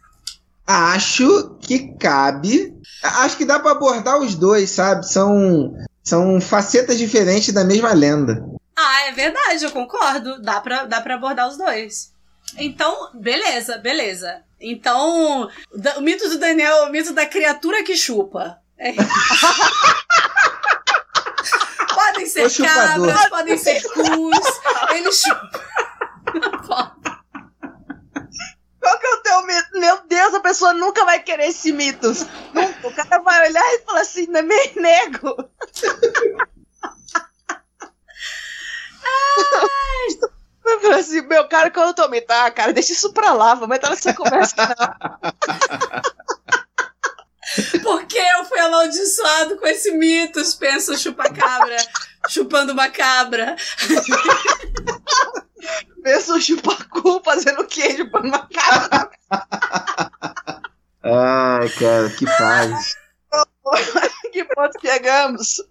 Acho 0.71 1.57
que 1.61 1.97
cabe. 1.99 2.73
Acho 3.03 3.37
que 3.37 3.45
dá 3.45 3.59
pra 3.59 3.73
abordar 3.73 4.21
os 4.21 4.37
dois, 4.37 4.71
sabe? 4.71 5.05
São, 5.05 5.75
são 6.01 6.41
facetas 6.41 6.97
diferentes 6.97 7.53
da 7.53 7.65
mesma 7.65 7.93
lenda. 7.93 8.41
Ah, 8.79 9.09
é 9.09 9.13
verdade, 9.13 9.65
eu 9.65 9.73
concordo. 9.73 10.41
Dá 10.41 10.61
pra, 10.61 10.85
dá 10.85 11.01
pra 11.01 11.17
abordar 11.17 11.49
os 11.49 11.59
dois. 11.59 12.13
Então, 12.57 13.11
beleza, 13.15 13.79
beleza. 13.79 14.45
Então, 14.61 15.49
o 15.97 16.01
mito 16.01 16.29
do 16.29 16.39
Daniel 16.39 16.77
é 16.77 16.83
o 16.83 16.93
mito 16.93 17.13
da 17.13 17.27
criatura 17.27 17.83
que 17.83 17.97
chupa. 17.97 18.59
É 18.79 18.93
podem 21.95 22.27
ser 22.27 22.49
cabras, 22.65 23.29
podem 23.29 23.59
ser 23.59 23.83
cus. 23.83 24.39
Ele 24.93 25.11
chupa. 25.13 25.65
Qual 28.81 28.99
que 28.99 29.07
é 29.07 29.15
o 29.15 29.23
teu 29.23 29.47
mito? 29.47 29.79
Meu 29.79 30.01
Deus, 30.07 30.35
a 30.35 30.41
pessoa 30.41 30.73
nunca 30.73 31.05
vai 31.05 31.23
querer 31.23 31.49
esse 31.49 31.73
mitos. 31.73 32.25
Nunca. 32.55 32.89
O 32.89 32.95
cara 32.95 33.19
vai 33.19 33.49
olhar 33.49 33.75
e 33.75 33.79
falar 33.81 34.01
assim, 34.01 34.27
não 34.27 34.41
é 34.41 34.43
meio 34.43 34.81
nego. 34.81 35.37
Vai 40.63 40.79
falar 40.79 40.97
assim, 40.97 41.23
meu 41.23 41.49
cara, 41.49 41.71
qual 41.71 41.87
é 41.87 41.91
o 41.91 41.95
teu 41.95 42.09
mito? 42.09 42.31
Ah, 42.31 42.51
cara, 42.51 42.73
deixa 42.73 42.93
isso 42.93 43.13
pra 43.13 43.33
lá, 43.33 43.55
vamos 43.55 43.77
entrar 43.77 43.91
nessa 43.91 44.15
conversa. 44.15 44.55
não. 44.57 45.33
Porque 47.83 48.19
eu 48.19 48.45
fui 48.45 48.61
amaldiçoado 48.61 49.57
com 49.57 49.67
esse 49.67 49.91
mitos, 49.93 50.55
pensa 50.55 50.97
chupa-cabra, 50.97 51.77
chupando 52.29 52.73
uma 52.73 52.89
cabra. 52.89 53.57
pensa 56.03 56.35
o 56.35 56.41
chupacu 56.41 57.21
fazendo 57.25 57.67
queijo 57.67 57.99
chupando 57.99 58.29
uma 58.29 58.49
cabra. 58.49 59.11
Ai, 61.03 61.69
cara, 61.71 62.11
que 62.11 62.27
fase. 62.27 62.95
que 64.33 64.45
ponto 64.45 64.81
chegamos? 64.81 65.63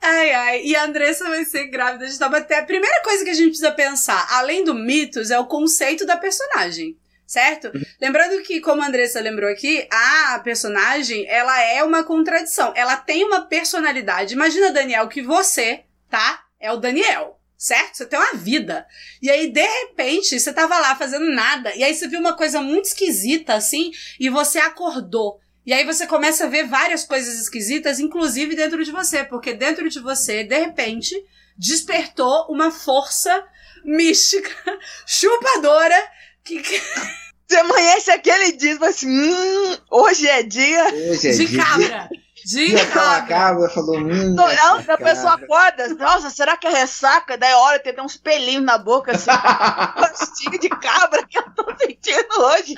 Ai, 0.00 0.32
ai. 0.32 0.62
E 0.64 0.76
a 0.76 0.84
Andressa 0.84 1.28
vai 1.28 1.44
ser 1.44 1.66
grávida 1.66 2.06
de 2.06 2.18
Taubaté. 2.18 2.58
A 2.58 2.64
primeira 2.64 3.02
coisa 3.02 3.24
que 3.24 3.30
a 3.30 3.34
gente 3.34 3.48
precisa 3.48 3.72
pensar, 3.72 4.26
além 4.30 4.64
do 4.64 4.74
mitos, 4.74 5.30
é 5.30 5.38
o 5.38 5.46
conceito 5.46 6.06
da 6.06 6.16
personagem. 6.16 6.96
Certo? 7.26 7.70
Lembrando 8.00 8.42
que, 8.42 8.58
como 8.58 8.82
a 8.82 8.86
Andressa 8.86 9.20
lembrou 9.20 9.50
aqui, 9.50 9.86
a 9.92 10.40
personagem, 10.42 11.28
ela 11.28 11.60
é 11.62 11.84
uma 11.84 12.02
contradição. 12.02 12.72
Ela 12.74 12.96
tem 12.96 13.22
uma 13.22 13.42
personalidade. 13.42 14.32
Imagina, 14.32 14.70
Daniel, 14.70 15.08
que 15.08 15.20
você, 15.20 15.84
tá? 16.08 16.44
É 16.58 16.72
o 16.72 16.78
Daniel 16.78 17.37
certo? 17.58 17.96
Você 17.96 18.06
tem 18.06 18.18
uma 18.18 18.34
vida. 18.34 18.86
E 19.20 19.28
aí, 19.28 19.50
de 19.50 19.60
repente, 19.60 20.38
você 20.38 20.52
tava 20.52 20.78
lá 20.78 20.94
fazendo 20.94 21.30
nada, 21.30 21.74
e 21.74 21.82
aí 21.82 21.94
você 21.94 22.06
viu 22.08 22.20
uma 22.20 22.36
coisa 22.36 22.62
muito 22.62 22.86
esquisita, 22.86 23.54
assim, 23.54 23.90
e 24.18 24.30
você 24.30 24.58
acordou. 24.60 25.40
E 25.66 25.72
aí 25.72 25.84
você 25.84 26.06
começa 26.06 26.44
a 26.44 26.48
ver 26.48 26.66
várias 26.66 27.04
coisas 27.04 27.38
esquisitas, 27.38 27.98
inclusive 28.00 28.54
dentro 28.54 28.82
de 28.82 28.90
você, 28.92 29.24
porque 29.24 29.52
dentro 29.52 29.90
de 29.90 30.00
você, 30.00 30.44
de 30.44 30.56
repente, 30.58 31.14
despertou 31.58 32.46
uma 32.48 32.70
força 32.70 33.44
mística, 33.84 34.50
chupadora, 35.06 35.96
que. 36.44 36.62
Você 37.50 37.56
amanhece 37.56 38.10
aquele 38.10 38.52
dia 38.52 38.76
e 38.78 38.84
assim, 38.84 39.08
hum, 39.08 39.76
hoje 39.90 40.28
é 40.28 40.42
dia 40.42 40.84
Hoje 41.10 41.28
é 41.28 41.30
de 41.32 41.46
dia- 41.46 41.64
cabra. 41.64 42.10
De 42.44 42.72
E 42.72 42.80
aquela 42.80 43.22
cabra. 43.22 43.68
falou, 43.68 43.98
hum, 43.98 44.34
Não, 44.34 44.46
a 44.46 44.96
pessoa 44.96 45.34
acorda, 45.34 45.88
nossa, 45.94 46.30
será 46.30 46.56
que 46.56 46.66
é 46.66 46.70
ressaca? 46.70 47.36
Daí 47.36 47.52
olha, 47.54 47.78
tem 47.78 47.92
até 47.92 48.02
uns 48.02 48.16
pelinhos 48.16 48.64
na 48.64 48.78
boca, 48.78 49.12
assim, 49.12 49.30
gostinho 49.96 50.58
de 50.58 50.68
cabra 50.68 51.26
que 51.26 51.38
eu 51.38 51.44
tô 51.54 51.64
sentindo 51.78 52.40
hoje. 52.40 52.74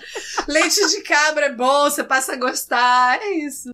Leite 0.48 0.88
de 0.88 1.02
cabra 1.02 1.46
é 1.46 1.52
bom, 1.52 1.84
você 1.84 2.02
passa 2.02 2.32
a 2.32 2.36
gostar, 2.36 3.20
é 3.20 3.30
isso. 3.30 3.70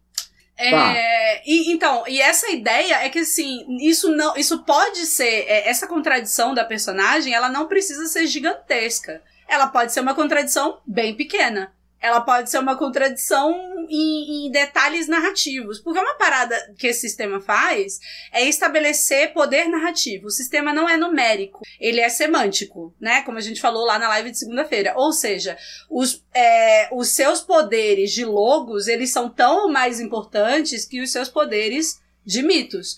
É, 0.58 1.42
e 1.46 1.70
então, 1.70 2.04
e 2.08 2.20
essa 2.20 2.50
ideia 2.50 3.04
é 3.04 3.10
que 3.10 3.18
assim, 3.18 3.66
isso 3.78 4.10
não, 4.16 4.34
isso 4.36 4.64
pode 4.64 5.04
ser 5.04 5.44
é, 5.46 5.68
essa 5.68 5.86
contradição 5.86 6.54
da 6.54 6.64
personagem, 6.64 7.34
ela 7.34 7.50
não 7.50 7.66
precisa 7.66 8.06
ser 8.06 8.26
gigantesca. 8.26 9.22
Ela 9.46 9.68
pode 9.68 9.92
ser 9.92 10.00
uma 10.00 10.14
contradição 10.14 10.80
bem 10.86 11.14
pequena. 11.14 11.72
Ela 12.00 12.20
pode 12.20 12.50
ser 12.50 12.58
uma 12.58 12.76
contradição 12.76 13.52
em, 13.88 14.46
em 14.46 14.50
detalhes 14.50 15.08
narrativos. 15.08 15.78
Porque 15.80 15.98
uma 15.98 16.14
parada 16.14 16.74
que 16.78 16.86
esse 16.86 17.00
sistema 17.00 17.40
faz 17.40 17.98
é 18.32 18.44
estabelecer 18.44 19.32
poder 19.32 19.68
narrativo. 19.68 20.26
O 20.26 20.30
sistema 20.30 20.72
não 20.72 20.88
é 20.88 20.96
numérico, 20.96 21.62
ele 21.80 22.00
é 22.00 22.08
semântico, 22.08 22.94
né? 23.00 23.22
Como 23.22 23.38
a 23.38 23.40
gente 23.42 23.60
falou 23.60 23.84
lá 23.84 23.98
na 23.98 24.08
live 24.08 24.30
de 24.30 24.38
segunda-feira. 24.38 24.94
Ou 24.96 25.12
seja, 25.12 25.56
os, 25.90 26.24
é, 26.34 26.88
os 26.92 27.08
seus 27.08 27.40
poderes 27.40 28.12
de 28.12 28.24
logos, 28.24 28.88
eles 28.88 29.10
são 29.10 29.28
tão 29.28 29.68
mais 29.70 30.00
importantes 30.00 30.84
que 30.84 31.00
os 31.00 31.10
seus 31.10 31.28
poderes 31.28 32.00
de 32.24 32.42
mitos. 32.42 32.96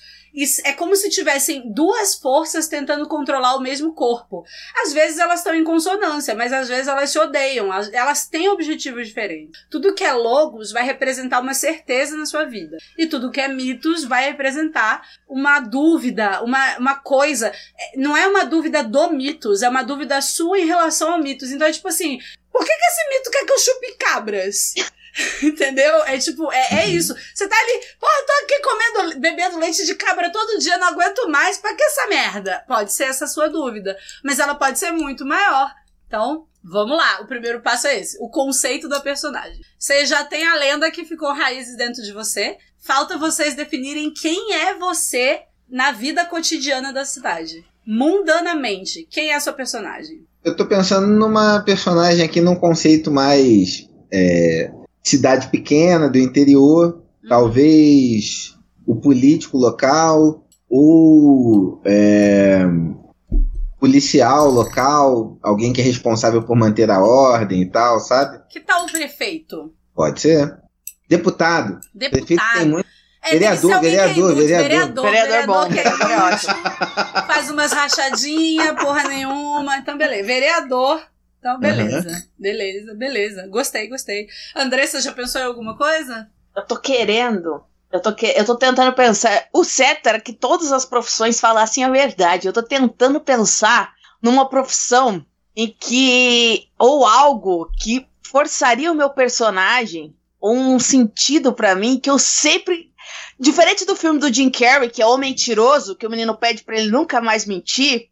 É 0.65 0.73
como 0.73 0.95
se 0.95 1.11
tivessem 1.11 1.73
duas 1.73 2.15
forças 2.15 2.69
tentando 2.69 3.09
controlar 3.09 3.57
o 3.57 3.61
mesmo 3.61 3.93
corpo. 3.93 4.45
Às 4.83 4.93
vezes 4.93 5.19
elas 5.19 5.41
estão 5.41 5.55
em 5.55 5.65
consonância, 5.65 6.35
mas 6.35 6.53
às 6.53 6.69
vezes 6.69 6.87
elas 6.89 7.11
se 7.11 7.19
odeiam, 7.19 7.73
as- 7.73 7.93
elas 7.93 8.27
têm 8.29 8.49
objetivos 8.49 9.07
diferentes. 9.09 9.61
Tudo 9.71 9.95
que 9.95 10.05
é 10.05 10.13
logos 10.13 10.71
vai 10.73 10.85
representar 10.85 11.41
uma 11.41 11.55
certeza 11.55 12.17
na 12.17 12.27
sua 12.27 12.45
vida. 12.45 12.77
E 12.97 13.07
tudo 13.07 13.31
que 13.31 13.41
é 13.41 13.49
mitos 13.49 14.05
vai 14.05 14.25
representar 14.27 15.03
uma 15.29 15.61
dúvida, 15.61 16.43
uma, 16.43 16.79
uma 16.79 16.95
coisa. 16.97 17.49
É, 17.49 17.99
Não 17.99 18.17
é 18.17 18.27
uma 18.27 18.45
dúvida 18.45 18.83
do 18.85 19.11
mitos, 19.11 19.63
é 19.63 19.69
uma 19.69 19.83
dúvida 19.83 20.21
sua 20.21 20.59
em 20.59 20.67
relação 20.67 21.13
ao 21.13 21.19
mitos. 21.19 21.51
Então 21.51 21.67
é 21.67 21.73
tipo 21.73 21.89
assim, 21.89 22.19
por 22.53 22.65
que, 22.65 22.73
que 22.73 22.85
esse 22.85 23.09
mito 23.11 23.31
quer 23.31 23.45
que 23.45 23.53
eu 23.53 23.59
chupe 23.59 23.93
cabras? 23.99 24.75
Entendeu? 25.43 26.05
É 26.05 26.19
tipo, 26.19 26.51
é, 26.53 26.83
é 26.83 26.89
isso. 26.89 27.15
Você 27.35 27.49
tá 27.49 27.57
ali, 27.57 27.73
eu 27.73 28.27
tô 28.27 28.33
aqui 28.45 28.61
comendo, 28.61 29.21
bebendo 29.21 29.59
leite 29.59 29.85
de 29.85 29.95
cabra 29.95 30.31
todo 30.31 30.59
dia, 30.59 30.79
não 30.79 30.89
aguento 30.89 31.29
mais, 31.29 31.59
pra 31.59 31.75
que 31.75 31.83
essa 31.83 32.07
merda? 32.07 32.65
Pode 32.67 32.93
ser 32.93 33.05
essa 33.05 33.27
sua 33.27 33.49
dúvida, 33.49 33.97
mas 34.23 34.39
ela 34.39 34.55
pode 34.55 34.79
ser 34.79 34.91
muito 34.93 35.25
maior. 35.25 35.73
Então, 36.07 36.47
vamos 36.63 36.97
lá. 36.97 37.21
O 37.21 37.27
primeiro 37.27 37.61
passo 37.61 37.87
é 37.87 37.99
esse: 37.99 38.17
o 38.21 38.29
conceito 38.29 38.89
da 38.89 39.01
personagem. 39.01 39.61
Você 39.79 40.07
já 40.07 40.25
tem 40.25 40.47
a 40.47 40.55
lenda 40.55 40.91
que 40.91 41.05
ficou 41.05 41.33
raízes 41.33 41.77
dentro 41.77 42.03
de 42.03 42.13
você. 42.13 42.57
Falta 42.79 43.19
vocês 43.19 43.55
definirem 43.55 44.13
quem 44.13 44.55
é 44.55 44.75
você 44.75 45.43
na 45.69 45.93
vida 45.93 46.25
cotidiana 46.25 46.93
da 46.93 47.05
cidade. 47.05 47.65
Mundanamente, 47.85 49.07
quem 49.11 49.31
é 49.31 49.35
a 49.35 49.41
sua 49.41 49.53
personagem? 49.53 50.27
Eu 50.45 50.57
tô 50.57 50.67
pensando 50.67 51.07
numa 51.07 51.61
personagem 51.61 52.25
aqui 52.25 52.41
num 52.41 52.55
conceito 52.55 53.11
mais 53.11 53.89
é, 54.13 54.71
cidade 55.03 55.49
pequena, 55.49 56.09
do 56.09 56.19
interior, 56.19 57.03
talvez 57.29 58.57
o 58.87 58.97
político 58.97 59.57
local, 59.59 60.45
ou 60.69 61.81
é, 61.85 62.65
policial 63.79 64.51
local, 64.51 65.39
alguém 65.43 65.73
que 65.73 65.81
é 65.81 65.85
responsável 65.85 66.43
por 66.43 66.57
manter 66.57 66.91
a 66.91 67.01
ordem 67.01 67.63
e 67.63 67.67
tal, 67.71 68.01
sabe? 68.01 68.41
Que 68.49 68.61
tal 68.61 68.85
o 68.85 68.91
prefeito? 68.91 69.73
Pode 69.95 70.21
ser. 70.21 70.59
Deputado. 71.09 71.81
Prefeito 71.97 72.27
tem 72.27 72.37
Deputado. 72.37 72.69
muito. 72.69 72.89
É, 73.21 73.31
Vereador, 73.33 73.73
é 73.73 73.81
vereador, 73.81 74.35
vereador. 74.35 74.63
vereador, 74.63 75.05
Vereador 75.05 75.35
é 75.35 75.47
bom, 75.47 75.69
que 75.69 75.81
é 75.81 75.83
vereador 75.83 76.11
é 76.11 76.29
inútil, 76.31 76.49
faz 77.27 77.51
umas 77.51 77.73
rachadinhas, 77.73 78.81
porra 78.81 79.05
nenhuma. 79.05 79.77
Então, 79.77 79.99
beleza. 79.99 80.25
Vereador. 80.27 81.03
Então, 81.49 81.59
beleza. 81.59 82.29
Beleza, 82.39 82.95
beleza. 82.95 83.47
Gostei, 83.47 83.89
gostei. 83.89 84.29
Andressa, 84.55 85.01
já 85.01 85.13
pensou 85.13 85.41
em 85.41 85.45
alguma 85.45 85.77
coisa? 85.79 86.29
Eu 86.55 86.67
tô 86.67 86.79
querendo. 86.79 87.65
Eu 87.91 88.01
tô, 88.01 88.15
que, 88.15 88.27
eu 88.27 88.45
tô 88.45 88.55
tentando 88.55 88.93
pensar. 88.93 89.49
O 89.51 89.65
certo 89.65 90.09
era 90.09 90.21
que 90.21 90.35
todas 90.35 90.73
as 90.73 90.85
profissões 90.85 91.41
falassem 91.41 91.85
a 91.85 91.91
verdade. 91.91 92.47
Eu 92.47 92.53
tô 92.53 92.63
tentando 92.63 93.19
pensar 93.19 93.95
numa 94.21 94.47
profissão 94.47 95.25
em 95.57 95.69
que. 95.69 96.69
ou 96.79 97.07
algo 97.07 97.71
que 97.81 98.07
forçaria 98.23 98.93
o 98.93 98.95
meu 98.95 99.09
personagem 99.09 100.15
ou 100.39 100.55
um 100.55 100.79
sentido 100.79 101.55
pra 101.55 101.75
mim 101.75 101.99
que 101.99 102.11
eu 102.11 102.19
sempre. 102.19 102.93
Diferente 103.41 103.87
do 103.87 103.97
filme 103.97 104.19
do 104.19 104.33
Jim 104.33 104.51
Carrey, 104.51 104.91
que 104.91 105.01
é 105.01 105.07
o 105.07 105.17
mentiroso, 105.17 105.97
que 105.97 106.07
o 106.07 106.11
menino 106.11 106.37
pede 106.37 106.63
pra 106.63 106.77
ele 106.77 106.91
nunca 106.91 107.21
mais 107.21 107.47
mentir, 107.47 108.09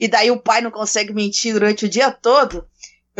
e 0.00 0.08
daí 0.08 0.30
o 0.30 0.40
pai 0.40 0.62
não 0.62 0.70
consegue 0.70 1.12
mentir 1.12 1.52
durante 1.52 1.84
o 1.84 1.88
dia 1.88 2.10
todo, 2.10 2.66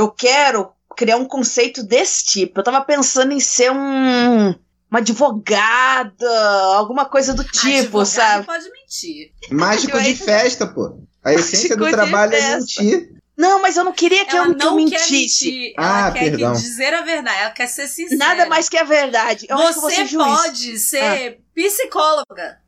eu 0.00 0.10
quero 0.10 0.70
criar 0.96 1.16
um 1.16 1.24
conceito 1.24 1.82
desse 1.82 2.24
tipo. 2.24 2.58
Eu 2.60 2.64
tava 2.64 2.80
pensando 2.82 3.32
em 3.32 3.40
ser 3.40 3.70
um 3.70 4.54
uma 4.90 4.98
advogada, 4.98 6.28
alguma 6.74 7.04
coisa 7.04 7.32
do 7.32 7.44
tipo, 7.44 8.00
Advogado 8.00 8.06
sabe? 8.06 8.46
pode 8.46 8.64
mentir. 8.72 9.30
Mágico 9.52 10.00
de 10.00 10.16
festa, 10.16 10.66
pô. 10.66 10.98
A 11.24 11.32
essência 11.32 11.76
do 11.76 11.84
Mágico 11.84 12.00
de 12.02 12.10
trabalho 12.10 12.34
é 12.34 12.56
mentir. 12.56 13.10
Não, 13.38 13.62
mas 13.62 13.76
eu 13.76 13.84
não 13.84 13.92
queria 13.92 14.24
que, 14.26 14.34
Ela 14.36 14.48
eu, 14.48 14.54
que 14.56 14.62
eu 14.64 14.70
não 14.70 14.76
mentisse. 14.76 15.46
mentir. 15.46 15.74
Ela 15.78 16.06
Ah, 16.08 16.10
quer 16.10 16.30
perdão. 16.30 16.52
dizer 16.54 16.92
a 16.92 17.02
verdade. 17.02 17.38
Ela 17.40 17.50
quer 17.50 17.66
ser 17.68 17.86
sincera. 17.86 18.18
Nada 18.18 18.46
mais 18.46 18.68
que 18.68 18.76
a 18.76 18.82
verdade. 18.84 19.46
Eu 19.48 19.56
Você 19.58 19.80
você 19.80 20.06
juiz. 20.06 20.26
pode 20.26 20.78
ser 20.78 21.38
psicóloga. 21.54 22.58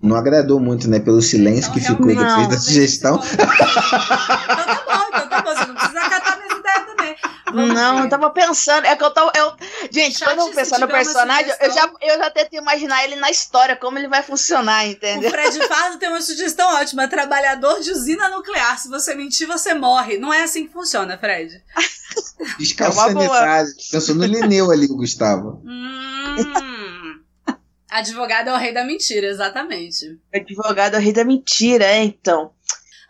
Não 0.00 0.14
agradou 0.14 0.60
muito, 0.60 0.88
né? 0.88 1.00
Pelo 1.00 1.20
silêncio 1.20 1.72
que 1.72 1.80
ficou 1.80 2.06
depois 2.06 2.16
não, 2.28 2.48
da 2.48 2.58
sugestão. 2.58 3.20
então 3.24 3.46
tá 3.46 4.84
bom, 4.86 5.04
então 5.08 5.28
tá 5.28 5.42
bom. 5.42 5.54
Você 5.54 5.66
não 5.66 5.74
precisa 5.74 6.00
acatar 6.00 6.38
minhas 6.38 6.58
ideias 6.58 6.86
também. 6.86 7.16
Vamos 7.22 7.35
Não, 7.52 8.00
eu 8.00 8.08
tava 8.08 8.30
pensando. 8.30 8.86
É 8.86 8.96
que 8.96 9.04
eu 9.04 9.10
tava. 9.10 9.30
Eu... 9.36 9.54
Gente, 9.90 10.18
Chat, 10.18 10.28
quando 10.28 10.48
eu 10.48 10.54
pensar 10.54 10.78
no 10.78 10.86
uma 10.86 10.92
personagem, 10.92 11.52
eu 11.60 11.72
já, 11.72 11.90
eu 12.00 12.18
já 12.18 12.30
tento 12.30 12.54
imaginar 12.54 13.04
ele 13.04 13.16
na 13.16 13.30
história, 13.30 13.76
como 13.76 13.98
ele 13.98 14.08
vai 14.08 14.22
funcionar, 14.22 14.84
O 14.84 14.90
entendeu? 14.90 15.30
Fred 15.30 15.66
Fardo 15.68 15.98
tem 15.98 16.08
uma 16.08 16.20
sugestão 16.20 16.74
ótima. 16.74 17.08
Trabalhador 17.08 17.80
de 17.80 17.90
usina 17.92 18.28
nuclear. 18.28 18.78
Se 18.78 18.88
você 18.88 19.14
mentir, 19.14 19.46
você 19.46 19.74
morre. 19.74 20.18
Não 20.18 20.32
é 20.32 20.42
assim 20.42 20.66
que 20.66 20.72
funciona, 20.72 21.16
Fred. 21.16 21.62
Descalço 22.58 22.98
É 22.98 23.02
uma 23.04 23.12
boa. 23.12 23.26
sanitário. 23.28 23.72
Pensou 23.90 24.14
no 24.14 24.24
Lineu 24.24 24.70
ali, 24.70 24.86
o 24.86 24.96
Gustavo. 24.96 25.62
Hum. 25.64 27.20
Advogado 27.88 28.48
é 28.48 28.52
o 28.52 28.56
rei 28.58 28.74
da 28.74 28.84
mentira, 28.84 29.26
exatamente. 29.28 30.18
Advogado 30.34 30.94
é 30.94 30.98
o 30.98 31.00
rei 31.00 31.12
da 31.12 31.24
mentira, 31.24 31.84
é, 31.84 32.02
então. 32.02 32.50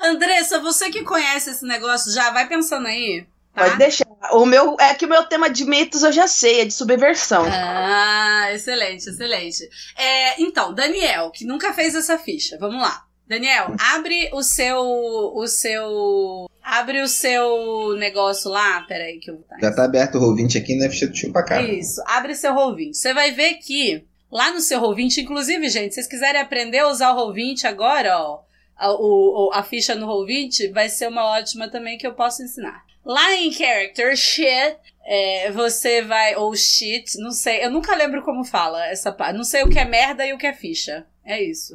Andressa, 0.00 0.60
você 0.60 0.90
que 0.90 1.02
conhece 1.02 1.50
esse 1.50 1.64
negócio 1.64 2.12
já, 2.12 2.30
vai 2.30 2.46
pensando 2.46 2.86
aí. 2.86 3.26
Tá? 3.56 3.64
Pode 3.64 3.78
deixar. 3.78 4.04
O 4.32 4.44
meu, 4.44 4.76
é 4.78 4.92
que 4.92 5.06
o 5.06 5.08
meu 5.08 5.24
tema 5.24 5.48
de 5.48 5.64
mitos 5.64 6.02
eu 6.02 6.12
já 6.12 6.28
sei, 6.28 6.60
é 6.60 6.64
de 6.66 6.74
subversão. 6.74 7.46
Ah, 7.50 8.48
excelente, 8.52 9.08
excelente. 9.08 9.66
É, 9.96 10.42
então, 10.42 10.74
Daniel, 10.74 11.30
que 11.30 11.46
nunca 11.46 11.72
fez 11.72 11.94
essa 11.94 12.18
ficha, 12.18 12.58
vamos 12.58 12.82
lá. 12.82 13.04
Daniel, 13.26 13.74
abre 13.78 14.30
o 14.34 14.42
seu. 14.42 14.78
O 14.78 15.46
seu. 15.46 16.46
Abre 16.62 17.00
o 17.00 17.08
seu 17.08 17.96
negócio 17.96 18.50
lá. 18.50 18.82
Peraí, 18.82 19.18
que 19.18 19.30
eu. 19.30 19.42
Já 19.60 19.72
tá 19.72 19.84
aberto 19.84 20.18
o 20.18 20.20
Roll20 20.20 20.60
aqui 20.60 20.76
na 20.76 20.90
ficha 20.90 21.06
do 21.06 21.16
Chupacabra. 21.16 21.72
Isso, 21.72 22.02
abre 22.06 22.34
seu 22.34 22.52
Roll20. 22.52 22.92
Você 22.92 23.14
vai 23.14 23.32
ver 23.32 23.54
que 23.54 24.04
lá 24.30 24.52
no 24.52 24.60
seu 24.60 24.80
Roll20, 24.80 25.18
inclusive, 25.18 25.68
gente, 25.70 25.94
se 25.94 25.94
vocês 25.94 26.06
quiserem 26.06 26.40
aprender 26.40 26.80
a 26.80 26.88
usar 26.88 27.12
o 27.12 27.16
Roll20 27.16 27.64
agora, 27.64 28.18
ó, 28.20 28.40
a, 28.76 28.92
o, 28.92 29.50
a 29.54 29.62
ficha 29.62 29.94
no 29.94 30.06
Roll20 30.06 30.72
vai 30.72 30.88
ser 30.88 31.08
uma 31.08 31.24
ótima 31.24 31.68
também 31.68 31.96
que 31.96 32.06
eu 32.06 32.14
posso 32.14 32.42
ensinar. 32.42 32.85
Lá 33.06 33.36
em 33.36 33.52
Character 33.52 34.16
Shit, 34.16 34.76
é, 35.04 35.52
você 35.52 36.02
vai. 36.02 36.34
Ou 36.34 36.56
shit, 36.56 37.16
não 37.20 37.30
sei. 37.30 37.64
Eu 37.64 37.70
nunca 37.70 37.94
lembro 37.94 38.20
como 38.22 38.44
fala 38.44 38.84
essa 38.86 39.12
parte. 39.12 39.36
Não 39.36 39.44
sei 39.44 39.62
o 39.62 39.70
que 39.70 39.78
é 39.78 39.84
merda 39.84 40.26
e 40.26 40.32
o 40.32 40.38
que 40.38 40.46
é 40.46 40.52
ficha. 40.52 41.06
É 41.24 41.40
isso. 41.40 41.72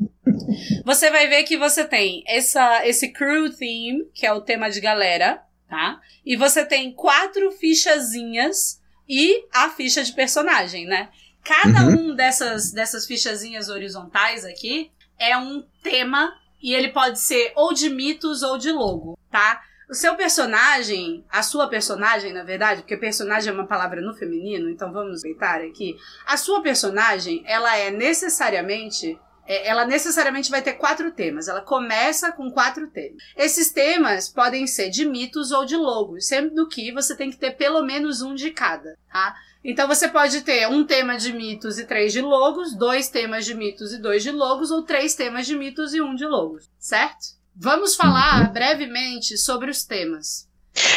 você 0.82 1.10
vai 1.10 1.28
ver 1.28 1.44
que 1.44 1.58
você 1.58 1.84
tem 1.84 2.24
essa, 2.26 2.86
esse 2.86 3.08
crew 3.12 3.52
theme, 3.52 4.08
que 4.14 4.24
é 4.24 4.32
o 4.32 4.40
tema 4.40 4.70
de 4.70 4.80
galera, 4.80 5.42
tá? 5.68 6.00
E 6.24 6.34
você 6.34 6.64
tem 6.64 6.94
quatro 6.94 7.52
fichazinhas 7.52 8.80
e 9.06 9.44
a 9.52 9.68
ficha 9.68 10.02
de 10.02 10.14
personagem, 10.14 10.86
né? 10.86 11.10
Cada 11.44 11.88
uhum. 11.88 12.12
um 12.12 12.14
dessas, 12.14 12.72
dessas 12.72 13.06
fichazinhas 13.06 13.68
horizontais 13.68 14.46
aqui 14.46 14.90
é 15.18 15.36
um 15.36 15.62
tema 15.82 16.34
e 16.62 16.72
ele 16.72 16.88
pode 16.88 17.20
ser 17.20 17.52
ou 17.54 17.74
de 17.74 17.90
mitos 17.90 18.42
ou 18.42 18.56
de 18.56 18.72
logo, 18.72 19.18
tá? 19.30 19.62
O 19.88 19.94
seu 19.94 20.16
personagem, 20.16 21.24
a 21.30 21.42
sua 21.42 21.68
personagem, 21.68 22.32
na 22.32 22.42
verdade, 22.42 22.82
porque 22.82 22.96
personagem 22.96 23.50
é 23.50 23.52
uma 23.52 23.66
palavra 23.66 24.00
no 24.00 24.14
feminino, 24.14 24.70
então 24.70 24.92
vamos 24.92 25.22
respeitar 25.22 25.60
aqui. 25.60 25.96
A 26.26 26.36
sua 26.36 26.62
personagem, 26.62 27.42
ela 27.46 27.76
é 27.76 27.90
necessariamente 27.90 29.18
é, 29.46 29.68
ela 29.68 29.84
necessariamente 29.84 30.50
vai 30.50 30.62
ter 30.62 30.74
quatro 30.74 31.10
temas. 31.12 31.48
Ela 31.48 31.60
começa 31.60 32.32
com 32.32 32.50
quatro 32.50 32.88
temas. 32.88 33.22
Esses 33.36 33.70
temas 33.70 34.28
podem 34.28 34.66
ser 34.66 34.90
de 34.90 35.04
mitos 35.04 35.52
ou 35.52 35.64
de 35.64 35.76
logos, 35.76 36.26
sendo 36.26 36.66
que 36.68 36.92
você 36.92 37.14
tem 37.14 37.30
que 37.30 37.36
ter 37.36 37.52
pelo 37.52 37.82
menos 37.82 38.22
um 38.22 38.34
de 38.34 38.50
cada, 38.50 38.96
tá? 39.12 39.34
Então 39.62 39.88
você 39.88 40.08
pode 40.08 40.42
ter 40.42 40.68
um 40.68 40.84
tema 40.84 41.16
de 41.16 41.32
mitos 41.32 41.78
e 41.78 41.86
três 41.86 42.12
de 42.12 42.20
logos, 42.20 42.74
dois 42.74 43.08
temas 43.08 43.44
de 43.44 43.54
mitos 43.54 43.92
e 43.92 43.98
dois 43.98 44.22
de 44.22 44.30
logos, 44.30 44.70
ou 44.70 44.82
três 44.82 45.14
temas 45.14 45.46
de 45.46 45.56
mitos 45.56 45.94
e 45.94 46.00
um 46.00 46.14
de 46.14 46.26
logos, 46.26 46.70
certo? 46.78 47.34
Vamos 47.56 47.94
falar 47.94 48.46
uhum. 48.46 48.52
brevemente 48.52 49.38
sobre 49.38 49.70
os 49.70 49.84
temas. 49.84 50.48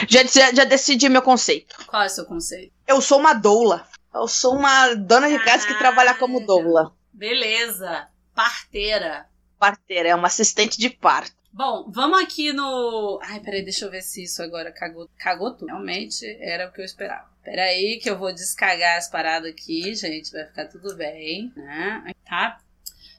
Já, 0.09 0.23
já, 0.23 0.53
já, 0.53 0.63
decidi 0.63 1.07
meu 1.07 1.21
conceito. 1.21 1.75
Qual 1.85 2.01
é 2.01 2.07
o 2.07 2.09
seu 2.09 2.25
conceito? 2.25 2.73
Eu 2.87 2.99
sou 3.01 3.19
uma 3.19 3.33
doula. 3.33 3.87
Eu 4.13 4.27
sou 4.27 4.55
uma 4.55 4.95
dona 4.95 5.29
de 5.29 5.37
casa 5.43 5.65
ah, 5.65 5.67
que 5.67 5.77
trabalha 5.77 6.15
como 6.15 6.45
doula. 6.45 6.91
Beleza. 7.13 8.07
Parteira. 8.33 9.27
Parteira, 9.59 10.09
é 10.09 10.15
uma 10.15 10.27
assistente 10.27 10.79
de 10.79 10.89
parto. 10.89 11.37
Bom, 11.51 11.89
vamos 11.89 12.21
aqui 12.21 12.53
no. 12.53 13.19
Ai, 13.23 13.39
peraí, 13.39 13.63
deixa 13.63 13.85
eu 13.85 13.91
ver 13.91 14.01
se 14.01 14.23
isso 14.23 14.43
agora 14.43 14.71
cagou, 14.71 15.09
cagou 15.17 15.53
tudo. 15.53 15.67
Realmente 15.67 16.25
era 16.39 16.67
o 16.67 16.71
que 16.71 16.81
eu 16.81 16.85
esperava. 16.85 17.27
Peraí, 17.43 17.99
que 18.01 18.09
eu 18.09 18.17
vou 18.17 18.33
descargar 18.33 18.97
as 18.97 19.09
paradas 19.09 19.51
aqui, 19.51 19.95
gente. 19.95 20.31
Vai 20.31 20.45
ficar 20.45 20.65
tudo 20.65 20.95
bem, 20.95 21.51
né? 21.55 22.11
Tá? 22.29 22.59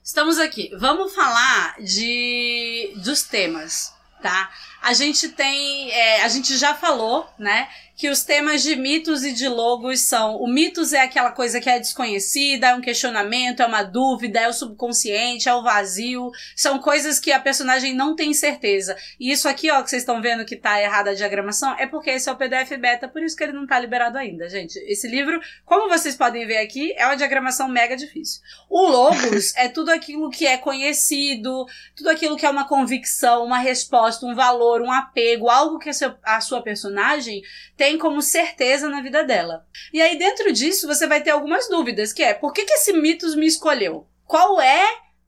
Estamos 0.09 0.39
aqui. 0.39 0.71
Vamos 0.75 1.15
falar 1.15 1.77
de 1.83 2.95
dos 2.97 3.25
temas, 3.25 3.93
tá? 4.23 4.51
A 4.83 4.93
gente 4.93 5.29
tem, 5.29 5.91
é, 5.91 6.23
a 6.23 6.29
gente 6.29 6.57
já 6.57 6.75
falou, 6.75 7.29
né, 7.39 7.69
que 7.99 8.09
os 8.09 8.23
temas 8.23 8.63
de 8.63 8.77
mitos 8.77 9.25
e 9.25 9.33
de 9.33 9.49
logos 9.49 10.03
são: 10.03 10.37
o 10.37 10.47
mitos 10.47 10.93
é 10.93 11.01
aquela 11.01 11.33
coisa 11.33 11.61
que 11.61 11.69
é 11.69 11.81
desconhecida, 11.81 12.69
é 12.69 12.75
um 12.75 12.81
questionamento, 12.81 13.61
é 13.61 13.67
uma 13.67 13.83
dúvida, 13.83 14.39
é 14.39 14.49
o 14.49 14.53
subconsciente, 14.53 15.49
é 15.49 15.55
o 15.55 15.65
vazio. 15.65 16.31
São 16.55 16.79
coisas 16.79 17.19
que 17.19 17.33
a 17.33 17.41
personagem 17.41 17.93
não 17.93 18.15
tem 18.15 18.33
certeza. 18.33 18.97
E 19.19 19.33
isso 19.33 19.49
aqui, 19.49 19.69
ó, 19.69 19.83
que 19.83 19.91
vocês 19.91 20.03
estão 20.03 20.23
vendo 20.23 20.45
que 20.45 20.55
tá 20.55 20.81
errada 20.81 21.11
a 21.11 21.15
diagramação, 21.15 21.75
é 21.77 21.89
porque 21.89 22.11
esse 22.11 22.29
é 22.29 22.33
o 22.33 22.37
PDF 22.37 22.71
beta, 22.79 23.09
por 23.09 23.21
isso 23.21 23.37
que 23.37 23.43
ele 23.43 23.53
não 23.53 23.67
tá 23.67 23.79
liberado 23.81 24.17
ainda, 24.17 24.49
gente. 24.49 24.79
Esse 24.87 25.09
livro, 25.09 25.41
como 25.65 25.89
vocês 25.89 26.15
podem 26.15 26.47
ver 26.47 26.59
aqui, 26.59 26.95
é 26.97 27.05
uma 27.05 27.17
diagramação 27.17 27.69
mega 27.69 27.97
difícil. 27.97 28.41
O 28.71 28.87
logos 28.87 29.53
é 29.59 29.69
tudo 29.69 29.91
aquilo 29.91 30.31
que 30.31 30.47
é 30.47 30.57
conhecido, 30.57 31.67
tudo 31.97 32.11
aquilo 32.11 32.37
que 32.37 32.47
é 32.47 32.51
uma 32.51 32.69
convicção, 32.69 33.45
uma 33.45 33.59
resposta, 33.59 34.25
um 34.25 34.37
valor, 34.37 34.68
um 34.83 34.93
apego, 34.93 35.49
algo 35.49 35.79
que 35.79 35.89
a, 35.89 35.93
seu, 35.93 36.15
a 36.23 36.41
sua 36.41 36.63
personagem 36.63 37.43
tem 37.77 37.97
como 37.97 38.21
certeza 38.21 38.89
na 38.89 39.01
vida 39.01 39.25
dela. 39.25 39.67
E 39.93 40.03
aí, 40.03 40.19
dentro 40.19 40.53
disso, 40.53 40.87
você 40.87 41.07
vai 41.07 41.23
ter 41.23 41.31
algumas 41.31 41.69
dúvidas, 41.69 42.13
que 42.13 42.23
é, 42.23 42.35
por 42.35 42.53
que, 42.53 42.65
que 42.65 42.75
esse 42.75 42.93
mitos 42.93 43.35
me 43.35 43.47
escolheu? 43.47 44.07
Qual 44.27 44.61
é 44.61 44.85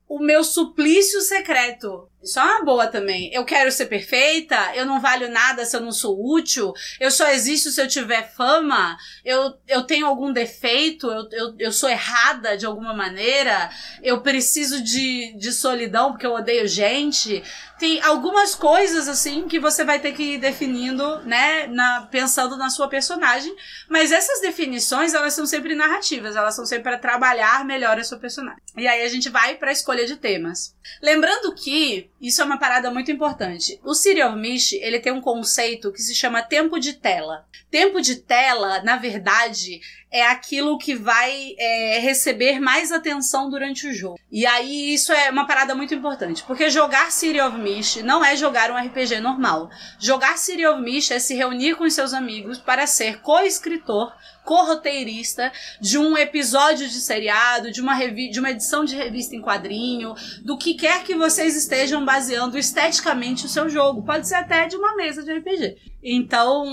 o 0.09 0.19
meu 0.19 0.45
suplício 0.45 1.21
secreto? 1.23 2.10
Isso 2.23 2.39
é 2.39 2.43
uma 2.43 2.65
boa 2.65 2.87
também. 2.87 3.33
Eu 3.33 3.45
quero 3.45 3.73
ser 3.73 3.87
perfeita, 3.87 4.57
eu 4.75 4.85
não 4.85 5.01
valho 5.01 5.31
nada 5.31 5.65
se 5.65 5.75
eu 5.75 5.81
não 5.81 5.93
sou 5.93 6.19
útil, 6.35 6.73
eu 6.99 7.11
só 7.11 7.29
existo 7.31 7.71
se 7.71 7.81
eu 7.81 7.89
tiver 7.89 8.31
fama, 8.35 8.97
eu, 9.25 9.55
eu 9.67 9.83
tenho 9.83 10.07
algum 10.07 10.33
defeito, 10.33 11.11
eu, 11.11 11.29
eu, 11.33 11.55
eu 11.59 11.73
sou 11.73 11.89
errada 11.89 12.57
de 12.57 12.67
alguma 12.67 12.93
maneira, 12.93 13.71
eu 14.03 14.21
preciso 14.21 14.83
de, 14.83 15.35
de 15.39 15.53
solidão 15.53 16.13
porque 16.13 16.27
eu 16.27 16.35
odeio 16.35 16.69
gente 16.69 17.43
tem 17.81 17.99
algumas 18.03 18.55
coisas 18.55 19.09
assim 19.09 19.49
que 19.49 19.59
você 19.59 19.83
vai 19.83 19.99
ter 19.99 20.13
que 20.13 20.35
ir 20.35 20.39
definindo, 20.39 21.21
né, 21.21 21.67
na, 21.67 22.03
pensando 22.11 22.55
na 22.59 22.69
sua 22.69 22.89
personagem, 22.89 23.57
mas 23.89 24.13
essas 24.13 24.43
definições, 24.43 25.15
elas 25.15 25.33
são 25.33 25.47
sempre 25.47 25.75
narrativas, 25.75 26.37
elas 26.37 26.55
são 26.55 26.67
sempre 26.67 26.83
para 26.83 26.99
trabalhar 26.99 27.65
melhor 27.65 27.99
a 27.99 28.05
sua 28.05 28.19
personagem. 28.19 28.61
E 28.77 28.87
aí 28.87 29.03
a 29.03 29.09
gente 29.09 29.31
vai 29.31 29.55
para 29.55 29.71
a 29.71 29.73
escolha 29.73 30.07
de 30.07 30.17
temas. 30.17 30.77
Lembrando 31.03 31.55
que 31.55 32.10
isso 32.21 32.43
é 32.43 32.45
uma 32.45 32.59
parada 32.59 32.91
muito 32.91 33.11
importante. 33.11 33.81
O 33.83 33.93
of 33.93 34.37
Mist, 34.37 34.75
ele 34.75 35.01
tem 35.01 35.13
um 35.13 35.23
conceito 35.23 35.91
que 35.91 36.03
se 36.03 36.15
chama 36.15 36.43
tempo 36.43 36.79
de 36.79 36.93
tela. 36.93 37.47
Tempo 37.71 38.01
de 38.01 38.17
tela, 38.17 38.83
na 38.83 38.97
verdade, 38.97 39.81
é 40.11 40.27
aquilo 40.27 40.77
que 40.77 40.95
vai 40.95 41.55
é, 41.57 41.99
receber 42.01 42.61
mais 42.61 42.91
atenção 42.91 43.49
durante 43.49 43.87
o 43.87 43.95
jogo. 43.95 44.19
E 44.31 44.45
aí 44.45 44.93
isso 44.93 45.13
é 45.13 45.31
uma 45.31 45.47
parada 45.47 45.75
muito 45.75 45.95
importante, 45.95 46.43
porque 46.43 46.69
jogar 46.69 47.13
City 47.13 47.41
of 47.41 47.57
Mist 47.57 48.03
não 48.03 48.25
é 48.25 48.37
jogar 48.37 48.71
um 48.71 48.77
RPG 48.77 49.21
normal. 49.21 49.71
Jogar 49.99 50.37
City 50.37 50.67
of 50.67 50.81
Mist 50.81 51.13
é 51.13 51.19
se 51.19 51.35
reunir 51.35 51.77
com 51.77 51.89
seus 51.89 52.13
amigos 52.13 52.59
para 52.59 52.87
ser 52.87 53.21
co-escritor, 53.21 54.13
co-roteirista 54.51 55.53
de 55.81 55.97
um 55.97 56.19
episódio 56.19 56.89
de 56.89 57.01
seriado, 57.01 57.71
de 57.71 57.81
uma, 57.81 57.97
de 57.97 58.41
uma 58.41 58.51
edição 58.51 58.85
de 58.85 58.97
revista 58.97 59.37
em 59.37 59.41
quadrinho, 59.41 60.13
do 60.43 60.59
que 60.59 60.75
quer 60.75 61.05
que 61.05 61.15
vocês 61.15 61.57
estejam 61.57 62.05
baseando 62.05 62.59
esteticamente 62.59 63.47
o 63.47 63.49
seu 63.49 63.69
jogo. 63.69 64.03
Pode 64.03 64.27
ser 64.27 64.35
até 64.35 64.67
de 64.67 64.75
uma 64.75 64.97
mesa 64.97 65.23
de 65.23 65.33
RPG. 65.33 65.77
Então, 66.03 66.67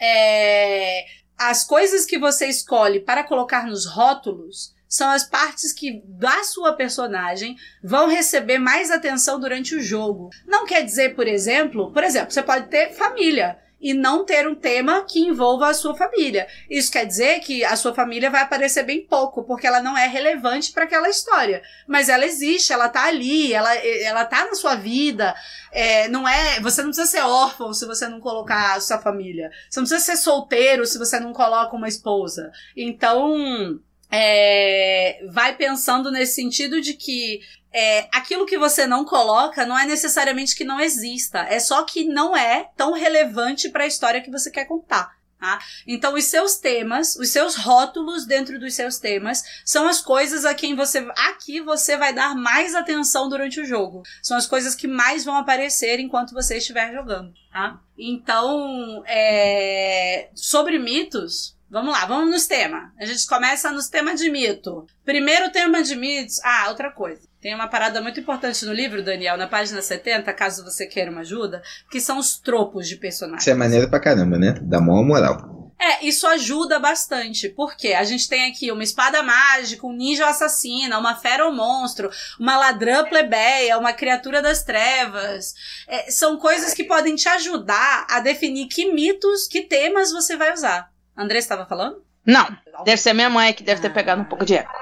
é, 0.00 1.04
as 1.38 1.62
coisas 1.62 2.04
que 2.04 2.18
você 2.18 2.48
escolhe 2.48 2.98
para 2.98 3.22
colocar 3.22 3.68
nos 3.68 3.86
rótulos 3.86 4.74
são 4.88 5.08
as 5.08 5.22
partes 5.22 5.72
que 5.72 6.02
da 6.04 6.42
sua 6.42 6.72
personagem 6.72 7.56
vão 7.84 8.08
receber 8.08 8.58
mais 8.58 8.90
atenção 8.90 9.38
durante 9.38 9.76
o 9.76 9.80
jogo. 9.80 10.30
Não 10.44 10.66
quer 10.66 10.84
dizer, 10.84 11.14
por 11.14 11.28
exemplo, 11.28 11.92
por 11.92 12.02
exemplo, 12.02 12.32
você 12.32 12.42
pode 12.42 12.66
ter 12.66 12.92
família 12.94 13.61
e 13.82 13.92
não 13.92 14.24
ter 14.24 14.46
um 14.46 14.54
tema 14.54 15.04
que 15.04 15.18
envolva 15.18 15.68
a 15.68 15.74
sua 15.74 15.96
família. 15.96 16.46
Isso 16.70 16.92
quer 16.92 17.04
dizer 17.04 17.40
que 17.40 17.64
a 17.64 17.74
sua 17.74 17.92
família 17.92 18.30
vai 18.30 18.40
aparecer 18.40 18.84
bem 18.84 19.04
pouco, 19.04 19.42
porque 19.42 19.66
ela 19.66 19.82
não 19.82 19.98
é 19.98 20.06
relevante 20.06 20.70
para 20.70 20.84
aquela 20.84 21.08
história. 21.08 21.60
Mas 21.88 22.08
ela 22.08 22.24
existe, 22.24 22.72
ela 22.72 22.88
tá 22.88 23.06
ali, 23.06 23.52
ela, 23.52 23.74
ela 23.74 24.24
tá 24.24 24.44
na 24.44 24.54
sua 24.54 24.76
vida. 24.76 25.34
É, 25.72 26.06
não 26.08 26.28
é, 26.28 26.60
você 26.60 26.80
não 26.80 26.90
precisa 26.90 27.10
ser 27.10 27.22
órfão 27.22 27.74
se 27.74 27.84
você 27.84 28.06
não 28.06 28.20
colocar 28.20 28.76
a 28.76 28.80
sua 28.80 29.00
família. 29.00 29.50
Você 29.68 29.80
não 29.80 29.86
precisa 29.88 30.12
ser 30.12 30.22
solteiro 30.22 30.86
se 30.86 30.96
você 30.96 31.18
não 31.18 31.32
coloca 31.32 31.74
uma 31.74 31.88
esposa. 31.88 32.52
Então, 32.76 33.80
é, 34.12 35.24
vai 35.30 35.56
pensando 35.56 36.10
nesse 36.10 36.34
sentido 36.34 36.80
de 36.80 36.94
que 36.94 37.40
é, 37.72 38.08
aquilo 38.12 38.46
que 38.46 38.58
você 38.58 38.86
não 38.86 39.04
coloca 39.04 39.64
não 39.64 39.78
é 39.78 39.86
necessariamente 39.86 40.54
que 40.54 40.64
não 40.64 40.80
exista, 40.80 41.40
é 41.48 41.58
só 41.58 41.82
que 41.84 42.04
não 42.04 42.36
é 42.36 42.70
tão 42.76 42.92
relevante 42.92 43.68
para 43.68 43.84
a 43.84 43.86
história 43.86 44.20
que 44.20 44.30
você 44.30 44.50
quer 44.50 44.66
contar. 44.66 45.16
Tá? 45.42 45.58
Então, 45.88 46.14
os 46.14 46.26
seus 46.26 46.54
temas, 46.54 47.16
os 47.16 47.30
seus 47.30 47.56
rótulos 47.56 48.24
dentro 48.24 48.60
dos 48.60 48.74
seus 48.74 48.98
temas, 48.98 49.42
são 49.64 49.88
as 49.88 50.00
coisas 50.00 50.44
a 50.44 50.54
quem 50.54 50.76
você. 50.76 51.04
Aqui 51.30 51.60
você 51.60 51.96
vai 51.96 52.14
dar 52.14 52.36
mais 52.36 52.76
atenção 52.76 53.28
durante 53.28 53.60
o 53.60 53.64
jogo. 53.64 54.04
São 54.22 54.36
as 54.36 54.46
coisas 54.46 54.76
que 54.76 54.86
mais 54.86 55.24
vão 55.24 55.36
aparecer 55.36 55.98
enquanto 55.98 56.32
você 56.32 56.58
estiver 56.58 56.92
jogando. 56.92 57.34
Tá? 57.50 57.80
Então, 57.98 59.02
é, 59.04 60.30
sobre 60.32 60.78
mitos, 60.78 61.56
Vamos 61.72 61.94
lá, 61.94 62.04
vamos 62.04 62.30
nos 62.30 62.46
temas. 62.46 62.90
A 63.00 63.06
gente 63.06 63.26
começa 63.26 63.72
nos 63.72 63.88
temas 63.88 64.20
de 64.20 64.28
mito. 64.28 64.86
Primeiro 65.06 65.50
tema 65.50 65.82
de 65.82 65.96
mitos. 65.96 66.38
Ah, 66.44 66.66
outra 66.68 66.90
coisa. 66.90 67.22
Tem 67.40 67.54
uma 67.54 67.66
parada 67.66 68.02
muito 68.02 68.20
importante 68.20 68.66
no 68.66 68.74
livro, 68.74 69.02
Daniel, 69.02 69.38
na 69.38 69.46
página 69.46 69.80
70, 69.80 70.30
caso 70.34 70.62
você 70.62 70.84
queira 70.84 71.10
uma 71.10 71.22
ajuda, 71.22 71.62
que 71.90 71.98
são 71.98 72.18
os 72.18 72.38
tropos 72.38 72.86
de 72.86 72.96
personagens. 72.96 73.40
Isso 73.40 73.50
é 73.50 73.54
maneiro 73.54 73.88
pra 73.88 73.98
caramba, 73.98 74.36
né? 74.36 74.54
Dá 74.60 74.82
mó 74.82 75.02
moral. 75.02 75.72
É, 75.80 76.04
isso 76.06 76.26
ajuda 76.26 76.78
bastante, 76.78 77.48
porque 77.48 77.94
a 77.94 78.04
gente 78.04 78.28
tem 78.28 78.50
aqui 78.50 78.70
uma 78.70 78.84
espada 78.84 79.22
mágica, 79.22 79.86
um 79.86 79.94
ninja 79.94 80.28
assassina, 80.28 80.98
uma 80.98 81.16
fera 81.16 81.46
ou 81.46 81.54
monstro, 81.54 82.10
uma 82.38 82.58
ladrã 82.58 83.02
plebeia, 83.02 83.78
uma 83.78 83.94
criatura 83.94 84.42
das 84.42 84.62
trevas. 84.62 85.54
É, 85.88 86.10
são 86.10 86.36
coisas 86.36 86.74
que 86.74 86.84
podem 86.84 87.16
te 87.16 87.28
ajudar 87.30 88.06
a 88.10 88.20
definir 88.20 88.68
que 88.68 88.92
mitos, 88.92 89.48
que 89.48 89.62
temas 89.62 90.12
você 90.12 90.36
vai 90.36 90.52
usar. 90.52 90.91
André 91.16 91.38
estava 91.38 91.66
falando? 91.66 92.04
Não, 92.24 92.46
deve 92.84 92.96
ser 92.98 93.10
a 93.10 93.14
minha 93.14 93.30
mãe 93.30 93.52
que 93.52 93.62
deve 93.62 93.80
ter 93.80 93.92
pegado 93.92 94.22
um 94.22 94.24
pouco 94.24 94.44
de 94.44 94.54
eco. 94.54 94.72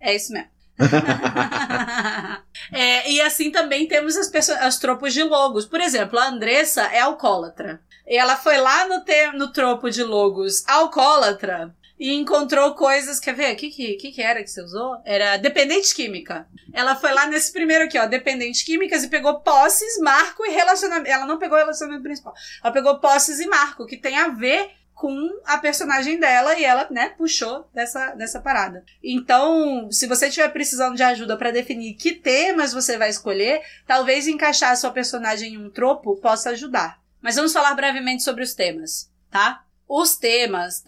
É 0.00 0.14
isso 0.14 0.32
mesmo. 0.32 0.50
é, 2.72 3.10
e 3.10 3.20
assim 3.20 3.50
também 3.50 3.86
temos 3.86 4.16
as, 4.16 4.50
as 4.50 4.78
tropos 4.78 5.12
de 5.12 5.22
logos. 5.22 5.66
Por 5.66 5.80
exemplo, 5.80 6.18
a 6.18 6.28
Andressa 6.28 6.82
é 6.84 7.00
alcoólatra. 7.00 7.80
E 8.06 8.16
ela 8.16 8.36
foi 8.36 8.56
lá 8.56 8.88
no, 8.88 9.04
no 9.38 9.52
tropo 9.52 9.90
de 9.90 10.02
logos 10.02 10.66
alcoólatra 10.66 11.74
e 11.98 12.14
encontrou 12.14 12.74
coisas. 12.74 13.20
Quer 13.20 13.34
ver? 13.34 13.52
O 13.52 13.56
que, 13.56 13.70
que, 13.70 13.94
que, 13.94 14.10
que 14.10 14.22
era 14.22 14.42
que 14.42 14.48
você 14.50 14.62
usou? 14.62 14.96
Era 15.04 15.36
dependente 15.36 15.94
química. 15.94 16.46
Ela 16.72 16.96
foi 16.96 17.12
lá 17.12 17.26
nesse 17.26 17.52
primeiro 17.52 17.84
aqui, 17.84 17.98
ó, 17.98 18.06
dependente 18.06 18.64
químicas, 18.64 19.04
e 19.04 19.08
pegou 19.08 19.40
posses, 19.40 19.98
marco 20.00 20.46
e 20.46 20.50
relacionamento. 20.50 21.10
Ela 21.10 21.26
não 21.26 21.38
pegou 21.38 21.58
relacionamento 21.58 22.02
principal. 22.02 22.32
Ela 22.64 22.72
pegou 22.72 22.98
posses 22.98 23.38
e 23.38 23.46
marco, 23.46 23.86
que 23.86 23.98
tem 23.98 24.16
a 24.16 24.28
ver 24.28 24.70
com 25.00 25.40
a 25.46 25.56
personagem 25.56 26.20
dela 26.20 26.58
e 26.58 26.62
ela, 26.62 26.86
né, 26.90 27.14
puxou 27.16 27.66
dessa, 27.72 28.12
dessa 28.12 28.38
parada. 28.38 28.84
Então, 29.02 29.90
se 29.90 30.06
você 30.06 30.26
estiver 30.26 30.50
precisando 30.50 30.94
de 30.94 31.02
ajuda 31.02 31.38
para 31.38 31.50
definir 31.50 31.94
que 31.94 32.12
temas 32.12 32.74
você 32.74 32.98
vai 32.98 33.08
escolher, 33.08 33.62
talvez 33.86 34.28
encaixar 34.28 34.72
a 34.72 34.76
sua 34.76 34.90
personagem 34.90 35.54
em 35.54 35.56
um 35.58 35.70
tropo 35.70 36.20
possa 36.20 36.50
ajudar. 36.50 37.00
Mas 37.22 37.36
vamos 37.36 37.50
falar 37.50 37.74
brevemente 37.74 38.22
sobre 38.22 38.44
os 38.44 38.52
temas, 38.52 39.10
tá? 39.30 39.64
Os 39.88 40.16
temas. 40.16 40.84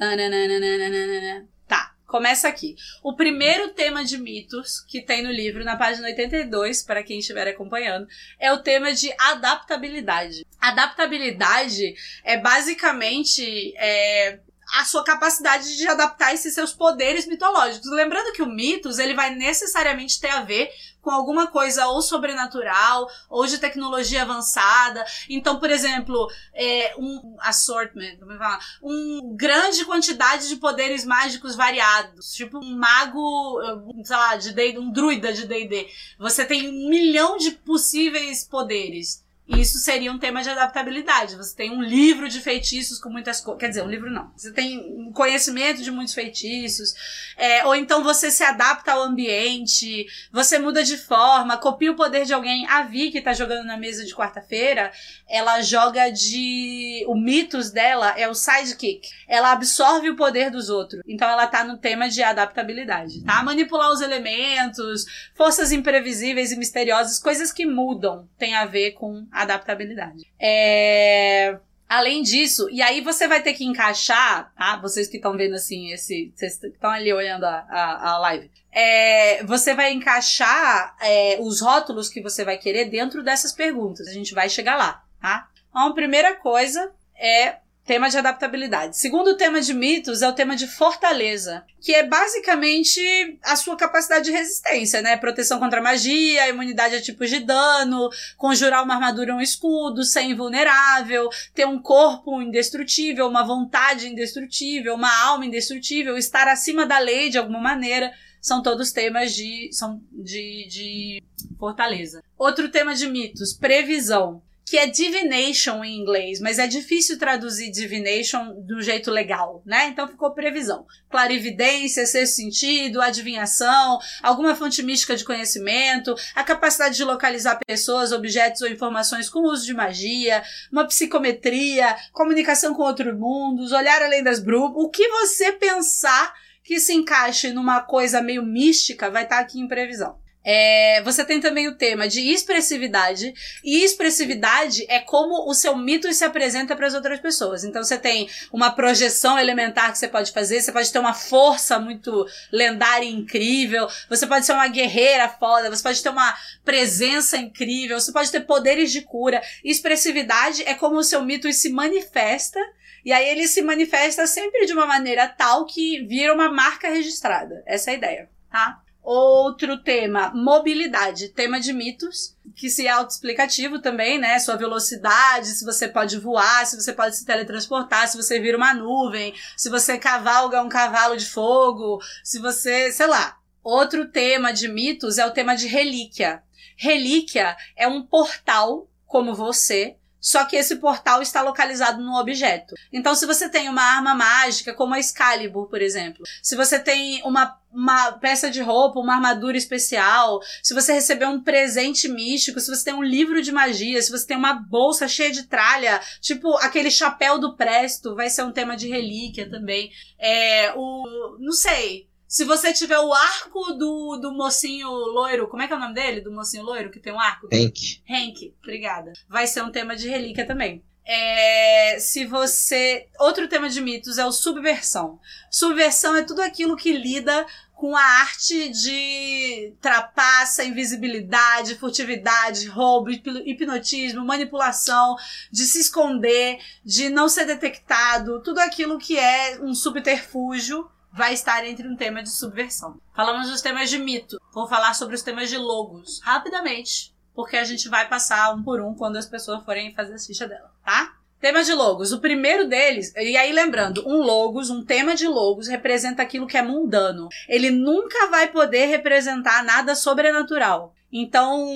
Começa 2.12 2.46
aqui. 2.46 2.76
O 3.02 3.16
primeiro 3.16 3.70
tema 3.70 4.04
de 4.04 4.18
mitos 4.18 4.80
que 4.86 5.00
tem 5.00 5.22
no 5.22 5.32
livro, 5.32 5.64
na 5.64 5.76
página 5.76 6.06
82, 6.08 6.82
para 6.82 7.02
quem 7.02 7.18
estiver 7.18 7.48
acompanhando, 7.48 8.06
é 8.38 8.52
o 8.52 8.58
tema 8.58 8.92
de 8.92 9.10
adaptabilidade. 9.18 10.46
Adaptabilidade 10.60 11.94
é 12.22 12.36
basicamente 12.36 13.74
é, 13.78 14.38
a 14.74 14.84
sua 14.84 15.02
capacidade 15.02 15.74
de 15.76 15.88
adaptar 15.88 16.34
esses 16.34 16.54
seus 16.54 16.74
poderes 16.74 17.26
mitológicos. 17.26 17.90
Lembrando 17.90 18.32
que 18.34 18.42
o 18.42 18.46
mitos, 18.46 18.98
ele 18.98 19.14
vai 19.14 19.34
necessariamente 19.34 20.20
ter 20.20 20.30
a 20.30 20.42
ver 20.42 20.70
com 21.03 21.11
alguma 21.11 21.48
coisa 21.48 21.88
ou 21.88 22.00
sobrenatural 22.00 23.11
ou 23.28 23.44
de 23.46 23.59
tecnologia 23.59 24.22
avançada. 24.22 25.05
Então, 25.28 25.59
por 25.59 25.70
exemplo, 25.70 26.30
é, 26.55 26.94
um 26.96 27.36
assortment, 27.40 28.16
como 28.18 28.32
é 28.32 28.38
falar? 28.38 28.61
Um 28.80 29.34
grande 29.36 29.84
quantidade 29.84 30.48
de 30.48 30.57
poderes 30.57 31.05
mágicos 31.05 31.57
variados. 31.57 32.32
Tipo 32.32 32.59
um 32.59 32.76
mago, 32.76 33.61
sei 34.05 34.16
lá, 34.16 34.36
de 34.36 34.53
D&D, 34.53 34.78
um 34.78 34.92
druida 34.92 35.32
de 35.32 35.46
D&D. 35.46 35.88
Você 36.18 36.44
tem 36.44 36.68
um 36.68 36.88
milhão 36.88 37.36
de 37.36 37.50
possíveis 37.50 38.44
poderes. 38.44 39.21
Isso 39.49 39.78
seria 39.78 40.12
um 40.12 40.18
tema 40.18 40.40
de 40.40 40.49
adaptabilidade. 40.49 41.36
Você 41.36 41.57
tem 41.57 41.70
um 41.70 41.82
livro 41.82 42.28
de 42.28 42.40
feitiços 42.40 43.01
com 43.01 43.11
muitas 43.11 43.40
coisas. 43.40 43.61
Quer 43.61 43.68
dizer, 43.68 43.82
um 43.82 43.90
livro 43.90 44.11
não. 44.11 44.32
Você 44.36 44.53
tem 44.53 45.11
conhecimento 45.12 45.82
de 45.82 45.90
muitos 45.90 46.14
feitiços. 46.14 46.95
É, 47.36 47.66
ou 47.66 47.74
então 47.74 48.05
você 48.05 48.30
se 48.30 48.45
adapta 48.45 48.93
ao 48.93 49.03
ambiente, 49.03 50.07
você 50.32 50.59
muda 50.59 50.84
de 50.84 50.97
forma, 50.97 51.57
copia 51.57 51.90
o 51.90 51.97
poder 51.97 52.24
de 52.24 52.32
alguém. 52.32 52.66
A 52.68 52.82
Vi, 52.82 53.11
que 53.11 53.20
tá 53.20 53.32
jogando 53.32 53.66
na 53.66 53.76
mesa 53.76 54.05
de 54.05 54.14
quarta-feira, 54.14 54.93
ela 55.28 55.61
joga 55.61 56.09
de. 56.11 57.05
O 57.09 57.16
mitos 57.16 57.70
dela 57.70 58.14
é 58.16 58.28
o 58.28 58.34
sidekick. 58.34 59.09
Ela 59.26 59.53
absorve 59.53 60.09
o 60.09 60.16
poder 60.16 60.51
dos 60.51 60.68
outros. 60.68 61.03
Então 61.07 61.28
ela 61.28 61.49
tá 61.49 61.64
no 61.64 61.78
tema 61.78 62.09
de 62.09 62.22
adaptabilidade, 62.22 63.22
tá? 63.24 63.43
Manipular 63.43 63.90
os 63.90 64.01
elementos, 64.01 65.05
forças 65.34 65.72
imprevisíveis 65.72 66.53
e 66.53 66.57
misteriosas, 66.57 67.18
coisas 67.18 67.53
que 67.53 67.66
mudam, 67.66 68.28
tem 68.38 68.55
a 68.55 68.66
ver 68.66 68.93
com 68.93 69.26
adaptabilidade. 69.32 70.24
É... 70.40 71.58
Além 71.88 72.22
disso, 72.22 72.70
e 72.70 72.80
aí 72.80 73.02
você 73.02 73.28
vai 73.28 73.42
ter 73.42 73.52
que 73.52 73.64
encaixar, 73.64 74.50
tá? 74.56 74.78
Vocês 74.78 75.08
que 75.08 75.18
estão 75.18 75.36
vendo 75.36 75.54
assim, 75.54 75.92
esse. 75.92 76.32
Vocês 76.34 76.62
estão 76.62 76.90
ali 76.90 77.12
olhando 77.12 77.44
a, 77.44 77.66
a, 77.68 78.12
a 78.12 78.18
live. 78.18 78.50
É, 78.72 79.44
você 79.44 79.74
vai 79.74 79.92
encaixar 79.92 80.96
é, 81.02 81.36
os 81.38 81.60
rótulos 81.60 82.08
que 82.08 82.22
você 82.22 82.46
vai 82.46 82.56
querer 82.56 82.86
dentro 82.86 83.22
dessas 83.22 83.52
perguntas. 83.52 84.08
A 84.08 84.12
gente 84.12 84.32
vai 84.32 84.48
chegar 84.48 84.76
lá, 84.76 85.04
tá? 85.20 85.50
Então, 85.68 85.88
a 85.88 85.94
primeira 85.94 86.34
coisa 86.36 86.90
é 87.14 87.56
Tema 87.84 88.08
de 88.08 88.16
adaptabilidade. 88.16 88.96
Segundo 88.96 89.36
tema 89.36 89.60
de 89.60 89.74
mitos 89.74 90.22
é 90.22 90.28
o 90.28 90.32
tema 90.32 90.54
de 90.54 90.68
fortaleza, 90.68 91.64
que 91.80 91.92
é 91.92 92.06
basicamente 92.06 93.00
a 93.42 93.56
sua 93.56 93.76
capacidade 93.76 94.26
de 94.26 94.30
resistência, 94.30 95.02
né? 95.02 95.16
Proteção 95.16 95.58
contra 95.58 95.82
magia, 95.82 96.48
imunidade 96.48 96.94
a 96.94 97.02
tipos 97.02 97.28
de 97.28 97.40
dano, 97.40 98.08
conjurar 98.36 98.84
uma 98.84 98.94
armadura 98.94 99.32
ou 99.32 99.40
um 99.40 99.42
escudo, 99.42 100.04
ser 100.04 100.22
invulnerável, 100.22 101.28
ter 101.52 101.66
um 101.66 101.82
corpo 101.82 102.40
indestrutível, 102.40 103.26
uma 103.26 103.42
vontade 103.42 104.06
indestrutível, 104.06 104.94
uma 104.94 105.12
alma 105.24 105.44
indestrutível, 105.44 106.16
estar 106.16 106.46
acima 106.46 106.86
da 106.86 107.00
lei 107.00 107.30
de 107.30 107.38
alguma 107.38 107.60
maneira 107.60 108.12
são 108.40 108.60
todos 108.60 108.90
temas 108.90 109.32
de, 109.32 109.70
são 109.72 110.02
de, 110.10 110.66
de 110.68 111.22
fortaleza. 111.58 112.22
Outro 112.36 112.68
tema 112.68 112.94
de 112.94 113.08
mitos, 113.08 113.52
previsão 113.52 114.42
que 114.64 114.78
é 114.78 114.86
divination 114.86 115.84
em 115.84 115.98
inglês, 115.98 116.40
mas 116.40 116.58
é 116.58 116.66
difícil 116.66 117.18
traduzir 117.18 117.70
divination 117.70 118.54
do 118.62 118.80
jeito 118.80 119.10
legal, 119.10 119.62
né? 119.66 119.88
Então 119.88 120.08
ficou 120.08 120.32
previsão. 120.32 120.86
Clarividência, 121.10 122.06
sexto 122.06 122.36
sentido, 122.36 123.00
adivinhação, 123.00 123.98
alguma 124.22 124.54
fonte 124.54 124.82
mística 124.82 125.16
de 125.16 125.24
conhecimento, 125.24 126.14
a 126.34 126.44
capacidade 126.44 126.96
de 126.96 127.04
localizar 127.04 127.58
pessoas, 127.66 128.12
objetos 128.12 128.62
ou 128.62 128.68
informações 128.68 129.28
com 129.28 129.40
uso 129.40 129.66
de 129.66 129.74
magia, 129.74 130.42
uma 130.70 130.86
psicometria, 130.86 131.94
comunicação 132.12 132.72
com 132.74 132.82
outros 132.82 133.14
mundos, 133.18 133.72
olhar 133.72 134.00
além 134.00 134.22
das 134.22 134.40
brumas, 134.40 134.72
o 134.76 134.88
que 134.88 135.06
você 135.08 135.52
pensar 135.52 136.32
que 136.62 136.78
se 136.78 136.94
encaixe 136.94 137.52
numa 137.52 137.80
coisa 137.80 138.22
meio 138.22 138.44
mística 138.44 139.10
vai 139.10 139.24
estar 139.24 139.36
tá 139.36 139.42
aqui 139.42 139.58
em 139.58 139.68
previsão. 139.68 140.21
É, 140.45 141.01
você 141.03 141.24
tem 141.24 141.40
também 141.40 141.68
o 141.68 141.76
tema 141.76 142.09
de 142.09 142.20
expressividade, 142.32 143.32
e 143.62 143.84
expressividade 143.84 144.84
é 144.88 144.99
como 144.99 145.49
o 145.49 145.55
seu 145.55 145.76
mito 145.76 146.12
se 146.12 146.24
apresenta 146.24 146.74
para 146.74 146.86
as 146.86 146.95
outras 146.95 147.20
pessoas. 147.20 147.64
Então 147.64 147.82
você 147.82 147.97
tem 147.97 148.28
uma 148.53 148.70
projeção 148.70 149.38
elementar 149.38 149.93
que 149.93 149.99
você 149.99 150.09
pode 150.09 150.32
fazer, 150.32 150.61
você 150.61 150.72
pode 150.72 150.93
ter 150.93 150.99
uma 150.99 151.14
força 151.14 151.78
muito 151.78 152.26
lendária 152.51 153.07
e 153.07 153.12
incrível, 153.12 153.88
você 154.09 154.26
pode 154.26 154.45
ser 154.45 154.53
uma 154.53 154.68
guerreira 154.68 155.28
foda, 155.28 155.70
você 155.70 155.82
pode 155.82 156.03
ter 156.03 156.09
uma 156.09 156.36
presença 156.64 157.36
incrível, 157.36 158.01
você 158.01 158.12
pode 158.12 158.30
ter 158.30 158.40
poderes 158.40 158.90
de 158.90 159.03
cura. 159.03 159.43
Expressividade 159.64 160.62
é 160.64 160.74
como 160.74 160.97
o 160.97 161.05
seu 161.05 161.22
mito 161.22 161.53
se 161.53 161.70
manifesta. 161.70 162.61
E 163.05 163.12
aí 163.12 163.28
ele 163.28 163.49
se 163.49 163.62
manifesta 163.62 164.28
sempre 164.28 164.64
de 164.64 164.72
uma 164.72 164.86
maneira 164.86 165.26
tal 165.26 165.66
que 165.66 166.05
vira 166.07 166.32
uma 166.32 166.49
marca 166.49 166.88
registrada. 166.88 167.62
Essa 167.66 167.90
é 167.90 167.95
a 167.95 167.97
ideia, 167.97 168.30
tá? 168.49 168.81
Outro 169.03 169.78
tema, 169.78 170.30
mobilidade, 170.32 171.30
tema 171.30 171.59
de 171.59 171.72
mitos, 171.72 172.36
que 172.55 172.70
se 172.70 172.86
é 172.86 172.90
autoexplicativo 172.90 173.80
também, 173.80 174.16
né? 174.16 174.38
Sua 174.38 174.55
velocidade, 174.55 175.48
se 175.48 175.64
você 175.64 175.88
pode 175.88 176.18
voar, 176.18 176.64
se 176.66 176.80
você 176.80 176.92
pode 176.92 177.16
se 177.16 177.26
teletransportar, 177.26 178.07
se 178.07 178.16
você 178.16 178.38
vira 178.38 178.57
uma 178.57 178.72
nuvem, 178.72 179.34
se 179.57 179.68
você 179.68 179.98
cavalga 179.98 180.62
um 180.62 180.68
cavalo 180.68 181.16
de 181.16 181.26
fogo, 181.26 182.00
se 182.22 182.38
você, 182.38 182.92
sei 182.92 183.09
lá. 183.09 183.38
Outro 183.64 184.09
tema 184.09 184.53
de 184.53 184.68
mitos 184.68 185.18
é 185.18 185.26
o 185.26 185.32
tema 185.32 185.57
de 185.57 185.66
relíquia. 185.66 186.42
Relíquia 186.76 187.57
é 187.76 187.88
um 187.88 188.03
portal 188.03 188.88
como 189.05 189.34
você, 189.34 189.96
só 190.22 190.44
que 190.44 190.54
esse 190.54 190.76
portal 190.76 191.20
está 191.20 191.42
localizado 191.42 192.00
no 192.00 192.14
objeto. 192.14 192.76
Então, 192.92 193.12
se 193.12 193.26
você 193.26 193.48
tem 193.48 193.68
uma 193.68 193.82
arma 193.82 194.14
mágica, 194.14 194.72
como 194.72 194.94
a 194.94 195.00
Excalibur, 195.00 195.68
por 195.68 195.82
exemplo, 195.82 196.22
se 196.40 196.54
você 196.54 196.78
tem 196.78 197.20
uma, 197.24 197.58
uma 197.72 198.12
peça 198.12 198.48
de 198.48 198.62
roupa, 198.62 199.00
uma 199.00 199.16
armadura 199.16 199.56
especial, 199.56 200.40
se 200.62 200.72
você 200.72 200.92
recebeu 200.92 201.28
um 201.28 201.42
presente 201.42 202.08
místico, 202.08 202.60
se 202.60 202.70
você 202.70 202.84
tem 202.84 202.94
um 202.94 203.02
livro 203.02 203.42
de 203.42 203.50
magia, 203.50 204.00
se 204.00 204.12
você 204.12 204.24
tem 204.24 204.36
uma 204.36 204.54
bolsa 204.54 205.08
cheia 205.08 205.32
de 205.32 205.42
tralha, 205.42 206.00
tipo 206.20 206.54
aquele 206.58 206.90
chapéu 206.90 207.38
do 207.38 207.56
Presto, 207.56 208.14
vai 208.14 208.30
ser 208.30 208.44
um 208.44 208.52
tema 208.52 208.76
de 208.76 208.88
relíquia 208.88 209.50
também. 209.50 209.90
É, 210.18 210.72
o. 210.76 211.36
Não 211.40 211.52
sei 211.52 212.11
se 212.32 212.46
você 212.46 212.72
tiver 212.72 212.98
o 212.98 213.12
arco 213.12 213.74
do, 213.74 214.16
do 214.16 214.32
mocinho 214.32 214.88
loiro, 214.88 215.46
como 215.48 215.60
é 215.60 215.66
que 215.66 215.74
é 215.74 215.76
o 215.76 215.78
nome 215.78 215.92
dele? 215.92 216.22
Do 216.22 216.32
mocinho 216.32 216.64
loiro 216.64 216.90
que 216.90 216.98
tem 216.98 217.12
um 217.12 217.20
arco? 217.20 217.46
Hank. 217.52 218.02
Hank, 218.08 218.54
obrigada. 218.62 219.12
Vai 219.28 219.46
ser 219.46 219.62
um 219.62 219.70
tema 219.70 219.94
de 219.94 220.08
relíquia 220.08 220.46
também. 220.46 220.82
É, 221.04 221.98
se 222.00 222.24
você. 222.24 223.06
Outro 223.20 223.46
tema 223.48 223.68
de 223.68 223.82
mitos 223.82 224.16
é 224.16 224.24
o 224.24 224.32
subversão. 224.32 225.20
Subversão 225.50 226.16
é 226.16 226.22
tudo 226.22 226.40
aquilo 226.40 226.74
que 226.74 226.96
lida 226.96 227.46
com 227.74 227.94
a 227.94 228.02
arte 228.02 228.70
de 228.70 229.74
trapaça, 229.78 230.64
invisibilidade, 230.64 231.74
furtividade, 231.74 232.66
roubo, 232.66 233.10
hipnotismo, 233.10 234.24
manipulação, 234.24 235.16
de 235.50 235.64
se 235.66 235.80
esconder, 235.80 236.58
de 236.82 237.10
não 237.10 237.28
ser 237.28 237.44
detectado, 237.44 238.40
tudo 238.40 238.58
aquilo 238.60 238.98
que 238.98 239.18
é 239.18 239.60
um 239.60 239.74
subterfúgio 239.74 240.88
vai 241.12 241.34
estar 241.34 241.64
entre 241.66 241.86
um 241.86 241.96
tema 241.96 242.22
de 242.22 242.30
subversão. 242.30 243.00
Falamos 243.14 243.50
dos 243.50 243.60
temas 243.60 243.90
de 243.90 243.98
mito, 243.98 244.40
vou 244.52 244.66
falar 244.66 244.94
sobre 244.94 245.14
os 245.14 245.22
temas 245.22 245.50
de 245.50 245.58
logos, 245.58 246.20
rapidamente, 246.22 247.14
porque 247.34 247.56
a 247.56 247.64
gente 247.64 247.88
vai 247.88 248.08
passar 248.08 248.54
um 248.54 248.62
por 248.62 248.80
um 248.80 248.94
quando 248.94 249.16
as 249.16 249.26
pessoas 249.26 249.64
forem 249.64 249.94
fazer 249.94 250.14
a 250.14 250.18
ficha 250.18 250.48
dela, 250.48 250.72
tá? 250.84 251.16
Tema 251.43 251.64
de 251.64 251.74
logos. 251.74 252.12
O 252.12 252.20
primeiro 252.20 252.68
deles, 252.68 253.12
e 253.16 253.36
aí 253.36 253.53
lembrando, 253.53 254.09
um 254.09 254.18
logos, 254.22 254.70
um 254.70 254.84
tema 254.84 255.16
de 255.16 255.26
logos, 255.26 255.66
representa 255.66 256.22
aquilo 256.22 256.47
que 256.47 256.57
é 256.57 256.62
mundano. 256.62 257.28
Ele 257.49 257.68
nunca 257.68 258.28
vai 258.28 258.47
poder 258.47 258.86
representar 258.86 259.64
nada 259.64 259.97
sobrenatural. 259.97 260.95
Então, 261.12 261.68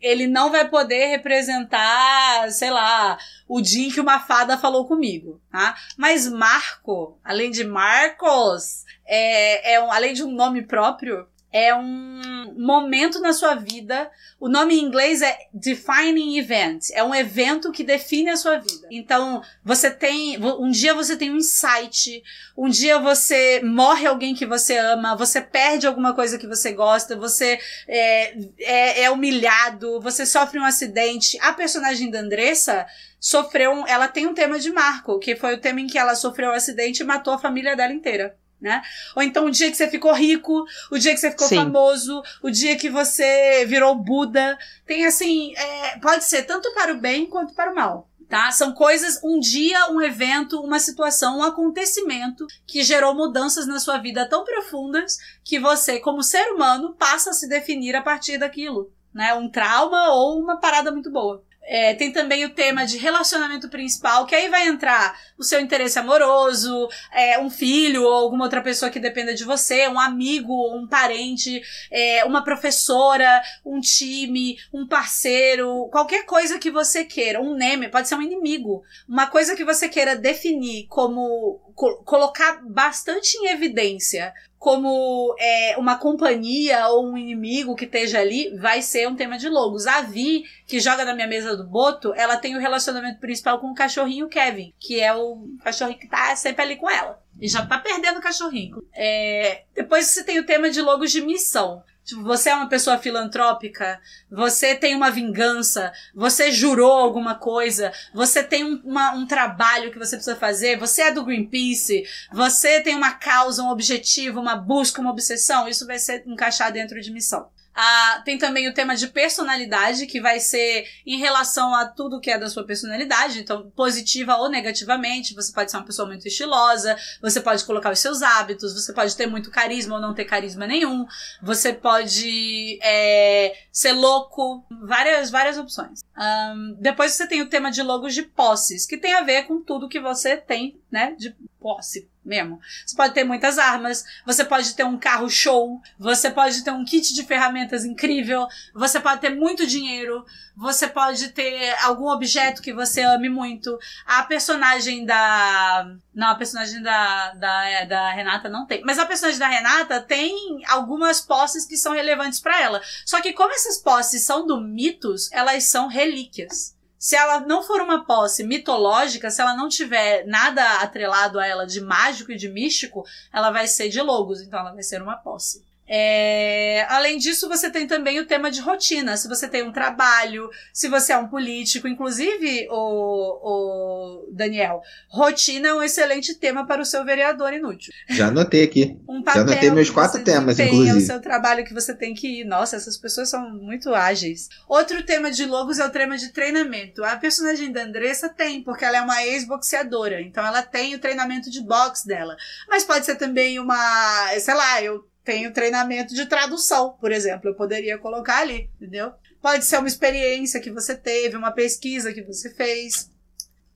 ele 0.00 0.26
não 0.26 0.50
vai 0.50 0.68
poder 0.68 1.06
representar, 1.06 2.50
sei 2.50 2.70
lá, 2.70 3.16
o 3.48 3.60
dia 3.60 3.86
em 3.86 3.92
que 3.92 4.00
uma 4.00 4.18
fada 4.18 4.58
falou 4.58 4.88
comigo, 4.88 5.40
tá? 5.52 5.76
Mas 5.96 6.28
Marco, 6.28 7.16
além 7.24 7.52
de 7.52 7.62
Marcos, 7.62 8.84
é, 9.06 9.74
é 9.74 9.80
um, 9.80 9.92
além 9.92 10.14
de 10.14 10.24
um 10.24 10.32
nome 10.32 10.62
próprio, 10.62 11.28
é 11.52 11.74
um 11.74 12.54
momento 12.56 13.20
na 13.20 13.32
sua 13.32 13.54
vida. 13.54 14.10
O 14.40 14.48
nome 14.48 14.74
em 14.74 14.82
inglês 14.82 15.20
é 15.20 15.36
defining 15.52 16.38
event. 16.38 16.90
É 16.92 17.04
um 17.04 17.14
evento 17.14 17.70
que 17.70 17.84
define 17.84 18.30
a 18.30 18.36
sua 18.36 18.58
vida. 18.58 18.88
Então, 18.90 19.42
você 19.62 19.90
tem. 19.90 20.42
Um 20.42 20.70
dia 20.70 20.94
você 20.94 21.16
tem 21.16 21.30
um 21.30 21.36
insight. 21.36 22.22
Um 22.56 22.68
dia 22.68 22.98
você 22.98 23.60
morre 23.62 24.06
alguém 24.06 24.34
que 24.34 24.46
você 24.46 24.78
ama. 24.78 25.14
Você 25.14 25.40
perde 25.40 25.86
alguma 25.86 26.14
coisa 26.14 26.38
que 26.38 26.46
você 26.46 26.72
gosta. 26.72 27.16
Você 27.16 27.58
é, 27.86 28.34
é, 28.58 29.02
é 29.02 29.10
humilhado. 29.10 30.00
Você 30.00 30.24
sofre 30.24 30.58
um 30.58 30.64
acidente. 30.64 31.38
A 31.42 31.52
personagem 31.52 32.10
da 32.10 32.20
Andressa 32.20 32.86
sofreu. 33.20 33.72
Um, 33.72 33.86
ela 33.86 34.08
tem 34.08 34.26
um 34.26 34.34
tema 34.34 34.58
de 34.58 34.72
marco, 34.72 35.18
que 35.18 35.36
foi 35.36 35.54
o 35.54 35.60
tema 35.60 35.80
em 35.80 35.86
que 35.86 35.98
ela 35.98 36.14
sofreu 36.14 36.50
um 36.50 36.54
acidente 36.54 37.02
e 37.02 37.06
matou 37.06 37.34
a 37.34 37.38
família 37.38 37.76
dela 37.76 37.92
inteira 37.92 38.34
né? 38.62 38.80
Ou 39.16 39.22
então 39.22 39.46
o 39.46 39.50
dia 39.50 39.70
que 39.70 39.76
você 39.76 39.88
ficou 39.88 40.14
rico, 40.14 40.64
o 40.90 40.96
dia 40.96 41.12
que 41.12 41.18
você 41.18 41.32
ficou 41.32 41.48
Sim. 41.48 41.56
famoso, 41.56 42.22
o 42.40 42.48
dia 42.48 42.76
que 42.76 42.88
você 42.88 43.66
virou 43.66 43.96
Buda. 43.96 44.56
Tem 44.86 45.04
assim, 45.04 45.52
é, 45.56 45.98
pode 45.98 46.24
ser 46.24 46.44
tanto 46.44 46.72
para 46.72 46.92
o 46.92 47.00
bem 47.00 47.26
quanto 47.26 47.54
para 47.54 47.72
o 47.72 47.74
mal. 47.74 48.08
Tá? 48.28 48.50
São 48.50 48.72
coisas, 48.72 49.20
um 49.22 49.38
dia, 49.38 49.90
um 49.90 50.00
evento, 50.00 50.58
uma 50.62 50.78
situação, 50.78 51.40
um 51.40 51.42
acontecimento 51.42 52.46
que 52.66 52.82
gerou 52.82 53.14
mudanças 53.14 53.66
na 53.66 53.78
sua 53.78 53.98
vida 53.98 54.26
tão 54.26 54.42
profundas 54.42 55.18
que 55.44 55.58
você, 55.58 56.00
como 56.00 56.22
ser 56.22 56.50
humano, 56.50 56.94
passa 56.98 57.30
a 57.30 57.34
se 57.34 57.46
definir 57.46 57.94
a 57.94 58.00
partir 58.00 58.38
daquilo. 58.38 58.90
Né? 59.12 59.34
Um 59.34 59.50
trauma 59.50 60.14
ou 60.14 60.40
uma 60.40 60.56
parada 60.56 60.90
muito 60.90 61.10
boa. 61.10 61.44
É, 61.64 61.94
tem 61.94 62.12
também 62.12 62.44
o 62.44 62.50
tema 62.50 62.84
de 62.84 62.98
relacionamento 62.98 63.68
principal, 63.68 64.26
que 64.26 64.34
aí 64.34 64.48
vai 64.48 64.66
entrar 64.66 65.16
o 65.38 65.44
seu 65.44 65.60
interesse 65.60 65.98
amoroso, 65.98 66.88
é, 67.12 67.38
um 67.38 67.48
filho 67.48 68.02
ou 68.02 68.12
alguma 68.12 68.44
outra 68.44 68.60
pessoa 68.60 68.90
que 68.90 68.98
dependa 68.98 69.32
de 69.34 69.44
você, 69.44 69.86
um 69.88 69.98
amigo, 69.98 70.76
um 70.76 70.86
parente, 70.86 71.62
é, 71.90 72.24
uma 72.24 72.42
professora, 72.42 73.42
um 73.64 73.80
time, 73.80 74.58
um 74.72 74.86
parceiro, 74.86 75.88
qualquer 75.90 76.26
coisa 76.26 76.58
que 76.58 76.70
você 76.70 77.04
queira, 77.04 77.40
um 77.40 77.54
neme, 77.54 77.88
pode 77.88 78.08
ser 78.08 78.16
um 78.16 78.22
inimigo, 78.22 78.82
uma 79.08 79.28
coisa 79.28 79.54
que 79.54 79.64
você 79.64 79.88
queira 79.88 80.16
definir 80.16 80.86
como 80.88 81.60
co 81.74 82.02
colocar 82.04 82.60
bastante 82.62 83.36
em 83.38 83.48
evidência 83.48 84.34
como 84.62 85.34
é, 85.40 85.74
uma 85.76 85.98
companhia 85.98 86.86
ou 86.86 87.10
um 87.10 87.18
inimigo 87.18 87.74
que 87.74 87.84
esteja 87.84 88.20
ali, 88.20 88.56
vai 88.58 88.80
ser 88.80 89.08
um 89.08 89.16
tema 89.16 89.36
de 89.36 89.48
logos. 89.48 89.88
A 89.88 90.02
Vi, 90.02 90.44
que 90.68 90.78
joga 90.78 91.04
na 91.04 91.16
minha 91.16 91.26
mesa 91.26 91.56
do 91.56 91.66
Boto, 91.66 92.14
ela 92.14 92.36
tem 92.36 92.54
o 92.54 92.60
relacionamento 92.60 93.18
principal 93.18 93.58
com 93.58 93.72
o 93.72 93.74
cachorrinho 93.74 94.28
Kevin, 94.28 94.72
que 94.78 95.00
é 95.00 95.12
o 95.12 95.48
cachorrinho 95.64 95.98
que 95.98 96.06
tá 96.06 96.36
sempre 96.36 96.62
ali 96.62 96.76
com 96.76 96.88
ela. 96.88 97.20
E 97.40 97.48
já 97.48 97.66
tá 97.66 97.78
perdendo 97.78 98.18
o 98.18 98.22
cachorrinho. 98.22 98.84
É, 98.94 99.64
depois 99.74 100.06
você 100.06 100.22
tem 100.22 100.38
o 100.38 100.46
tema 100.46 100.70
de 100.70 100.80
logos 100.80 101.10
de 101.10 101.20
missão. 101.20 101.82
Tipo, 102.04 102.22
você 102.22 102.50
é 102.50 102.54
uma 102.54 102.68
pessoa 102.68 102.98
filantrópica, 102.98 104.00
você 104.28 104.74
tem 104.74 104.96
uma 104.96 105.10
vingança, 105.10 105.92
você 106.12 106.50
jurou 106.50 106.92
alguma 106.92 107.36
coisa, 107.36 107.92
você 108.12 108.42
tem 108.42 108.64
um, 108.64 108.80
uma, 108.84 109.12
um 109.12 109.24
trabalho 109.24 109.92
que 109.92 109.98
você 109.98 110.16
precisa 110.16 110.34
fazer, 110.34 110.76
você 110.76 111.02
é 111.02 111.12
do 111.12 111.24
Greenpeace, 111.24 112.04
você 112.32 112.80
tem 112.80 112.96
uma 112.96 113.12
causa, 113.12 113.62
um 113.62 113.70
objetivo, 113.70 114.40
uma 114.40 114.56
busca, 114.56 115.00
uma 115.00 115.12
obsessão, 115.12 115.68
isso 115.68 115.86
vai 115.86 115.98
ser 115.98 116.24
encaixar 116.26 116.72
dentro 116.72 117.00
de 117.00 117.12
missão. 117.12 117.48
Ah, 117.74 118.22
tem 118.24 118.36
também 118.36 118.68
o 118.68 118.74
tema 118.74 118.94
de 118.94 119.08
personalidade, 119.08 120.06
que 120.06 120.20
vai 120.20 120.38
ser 120.38 120.86
em 121.06 121.18
relação 121.18 121.74
a 121.74 121.86
tudo 121.86 122.20
que 122.20 122.30
é 122.30 122.38
da 122.38 122.48
sua 122.48 122.64
personalidade, 122.64 123.40
então 123.40 123.70
positiva 123.70 124.36
ou 124.36 124.48
negativamente. 124.48 125.34
Você 125.34 125.52
pode 125.52 125.70
ser 125.70 125.78
uma 125.78 125.86
pessoa 125.86 126.06
muito 126.06 126.26
estilosa, 126.28 126.96
você 127.20 127.40
pode 127.40 127.64
colocar 127.64 127.90
os 127.90 127.98
seus 127.98 128.22
hábitos, 128.22 128.74
você 128.74 128.92
pode 128.92 129.16
ter 129.16 129.26
muito 129.26 129.50
carisma 129.50 129.96
ou 129.96 130.00
não 130.00 130.14
ter 130.14 130.24
carisma 130.24 130.66
nenhum, 130.66 131.06
você 131.42 131.72
pode 131.72 132.78
é, 132.82 133.56
ser 133.72 133.92
louco, 133.92 134.64
várias, 134.82 135.30
várias 135.30 135.56
opções. 135.56 136.00
Um, 136.16 136.76
depois 136.78 137.12
você 137.12 137.26
tem 137.26 137.40
o 137.40 137.48
tema 137.48 137.70
de 137.70 137.82
logos 137.82 138.14
de 138.14 138.22
posses, 138.22 138.86
que 138.86 138.98
tem 138.98 139.14
a 139.14 139.22
ver 139.22 139.44
com 139.44 139.62
tudo 139.62 139.88
que 139.88 140.00
você 140.00 140.36
tem, 140.36 140.78
né, 140.90 141.14
de 141.18 141.34
posse 141.58 142.11
mesmo. 142.24 142.60
Você 142.86 142.96
pode 142.96 143.14
ter 143.14 143.24
muitas 143.24 143.58
armas, 143.58 144.04
você 144.24 144.44
pode 144.44 144.74
ter 144.74 144.84
um 144.84 144.98
carro 144.98 145.28
show, 145.28 145.80
você 145.98 146.30
pode 146.30 146.62
ter 146.62 146.70
um 146.70 146.84
kit 146.84 147.12
de 147.14 147.24
ferramentas 147.24 147.84
incrível, 147.84 148.46
você 148.74 149.00
pode 149.00 149.20
ter 149.20 149.30
muito 149.30 149.66
dinheiro, 149.66 150.24
você 150.56 150.86
pode 150.86 151.30
ter 151.30 151.74
algum 151.82 152.08
objeto 152.08 152.62
que 152.62 152.72
você 152.72 153.02
ame 153.02 153.28
muito. 153.28 153.78
A 154.06 154.22
personagem 154.22 155.04
da. 155.04 155.94
Não, 156.14 156.28
a 156.28 156.34
personagem 156.34 156.82
da, 156.82 157.32
da, 157.34 157.84
da 157.84 158.10
Renata 158.12 158.48
não 158.48 158.66
tem. 158.66 158.82
Mas 158.84 158.98
a 158.98 159.06
personagem 159.06 159.40
da 159.40 159.48
Renata 159.48 160.00
tem 160.00 160.62
algumas 160.68 161.20
posses 161.20 161.64
que 161.64 161.76
são 161.76 161.92
relevantes 161.92 162.38
para 162.38 162.60
ela. 162.60 162.82
Só 163.04 163.20
que, 163.20 163.32
como 163.32 163.52
essas 163.52 163.78
posses 163.78 164.24
são 164.24 164.46
do 164.46 164.60
mitos, 164.60 165.30
elas 165.32 165.64
são 165.64 165.88
relíquias 165.88 166.74
se 167.02 167.16
ela 167.16 167.40
não 167.40 167.64
for 167.64 167.80
uma 167.80 168.04
posse 168.04 168.44
mitológica, 168.44 169.28
se 169.28 169.42
ela 169.42 169.56
não 169.56 169.68
tiver 169.68 170.24
nada 170.24 170.62
atrelado 170.76 171.40
a 171.40 171.44
ela 171.44 171.66
de 171.66 171.80
mágico 171.80 172.30
e 172.30 172.36
de 172.36 172.48
místico, 172.48 173.04
ela 173.32 173.50
vai 173.50 173.66
ser 173.66 173.88
de 173.88 174.00
logos, 174.00 174.40
então 174.40 174.60
ela 174.60 174.72
vai 174.72 174.84
ser 174.84 175.02
uma 175.02 175.16
posse. 175.16 175.64
É, 175.94 176.86
além 176.88 177.18
disso, 177.18 177.46
você 177.50 177.68
tem 177.68 177.86
também 177.86 178.18
o 178.18 178.24
tema 178.24 178.50
de 178.50 178.62
rotina. 178.62 179.14
Se 179.18 179.28
você 179.28 179.46
tem 179.46 179.62
um 179.62 179.70
trabalho, 179.70 180.48
se 180.72 180.88
você 180.88 181.12
é 181.12 181.18
um 181.18 181.28
político, 181.28 181.86
inclusive, 181.86 182.66
o, 182.70 184.24
o 184.24 184.32
Daniel, 184.32 184.80
rotina 185.10 185.68
é 185.68 185.74
um 185.74 185.82
excelente 185.82 186.34
tema 186.36 186.66
para 186.66 186.80
o 186.80 186.84
seu 186.86 187.04
vereador 187.04 187.52
inútil. 187.52 187.92
Já 188.08 188.28
anotei 188.28 188.64
aqui. 188.64 188.96
Um 189.12 189.22
Já 189.22 189.42
anotei 189.42 189.70
meus 189.70 189.90
quatro 189.90 190.24
temas, 190.24 190.56
tem 190.56 190.68
inclusive. 190.68 190.96
o 190.96 191.00
seu 191.00 191.20
trabalho 191.20 191.64
que 191.64 191.74
você 191.74 191.94
tem 191.94 192.14
que 192.14 192.40
ir. 192.40 192.44
Nossa, 192.44 192.76
essas 192.76 192.96
pessoas 192.96 193.28
são 193.28 193.50
muito 193.50 193.94
ágeis. 193.94 194.48
Outro 194.66 195.02
tema 195.02 195.30
de 195.30 195.44
logos 195.44 195.78
é 195.78 195.84
o 195.84 195.90
tema 195.90 196.16
de 196.16 196.32
treinamento. 196.32 197.04
A 197.04 197.16
personagem 197.16 197.70
da 197.70 197.82
Andressa 197.82 198.30
tem, 198.30 198.62
porque 198.62 198.84
ela 198.86 198.96
é 198.96 199.00
uma 199.02 199.22
ex-boxeadora. 199.22 200.22
Então 200.22 200.46
ela 200.46 200.62
tem 200.62 200.94
o 200.94 200.98
treinamento 200.98 201.50
de 201.50 201.62
boxe 201.62 202.06
dela. 202.06 202.34
Mas 202.68 202.84
pode 202.84 203.04
ser 203.04 203.16
também 203.16 203.58
uma, 203.58 204.28
sei 204.38 204.54
lá, 204.54 204.82
eu 204.82 205.04
tenho 205.24 205.52
treinamento 205.52 206.14
de 206.14 206.26
tradução, 206.26 206.96
por 207.00 207.12
exemplo. 207.12 207.48
Eu 207.48 207.54
poderia 207.54 207.98
colocar 207.98 208.38
ali, 208.38 208.68
entendeu? 208.76 209.12
Pode 209.40 209.64
ser 209.64 209.78
uma 209.78 209.88
experiência 209.88 210.60
que 210.60 210.70
você 210.70 210.94
teve, 210.94 211.36
uma 211.36 211.50
pesquisa 211.50 212.12
que 212.12 212.22
você 212.22 212.50
fez. 212.50 213.10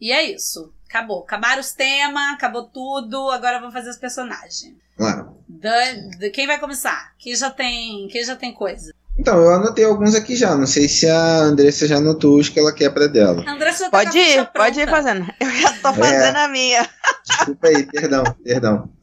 E 0.00 0.12
é 0.12 0.22
isso. 0.22 0.72
Acabou. 0.88 1.22
Acabaram 1.22 1.60
os 1.60 1.72
temas, 1.72 2.34
acabou 2.34 2.64
tudo. 2.64 3.30
Agora 3.30 3.58
vamos 3.58 3.74
fazer 3.74 3.90
os 3.90 3.96
personagens. 3.96 4.74
Claro. 4.96 5.36
Da, 5.48 5.92
da, 6.18 6.30
quem 6.30 6.46
vai 6.46 6.58
começar? 6.58 7.12
Quem 7.18 7.34
já 7.34 7.50
tem, 7.50 8.08
quem 8.08 8.24
já 8.24 8.36
tem 8.36 8.52
coisa? 8.52 8.92
Então, 9.18 9.38
eu 9.38 9.54
anotei 9.54 9.84
alguns 9.84 10.14
aqui 10.14 10.36
já. 10.36 10.54
Não 10.54 10.66
sei 10.66 10.88
se 10.88 11.08
a 11.08 11.38
Andressa 11.38 11.86
já 11.86 11.96
anotou 11.96 12.38
os 12.38 12.48
que 12.48 12.60
ela 12.60 12.72
quer 12.72 12.90
pra 12.90 13.06
dela. 13.06 13.42
A 13.46 13.52
Andressa 13.52 13.84
já 13.84 13.90
tá 13.90 13.98
pode 13.98 14.18
ir, 14.18 14.46
pode 14.52 14.80
ir 14.80 14.88
fazendo. 14.88 15.26
Eu 15.40 15.50
já 15.50 15.72
tô 15.72 15.94
fazendo 15.94 16.36
é. 16.36 16.44
a 16.44 16.48
minha. 16.48 16.88
Desculpa 17.24 17.68
aí, 17.68 17.86
perdão, 17.86 18.24
perdão. 18.44 18.95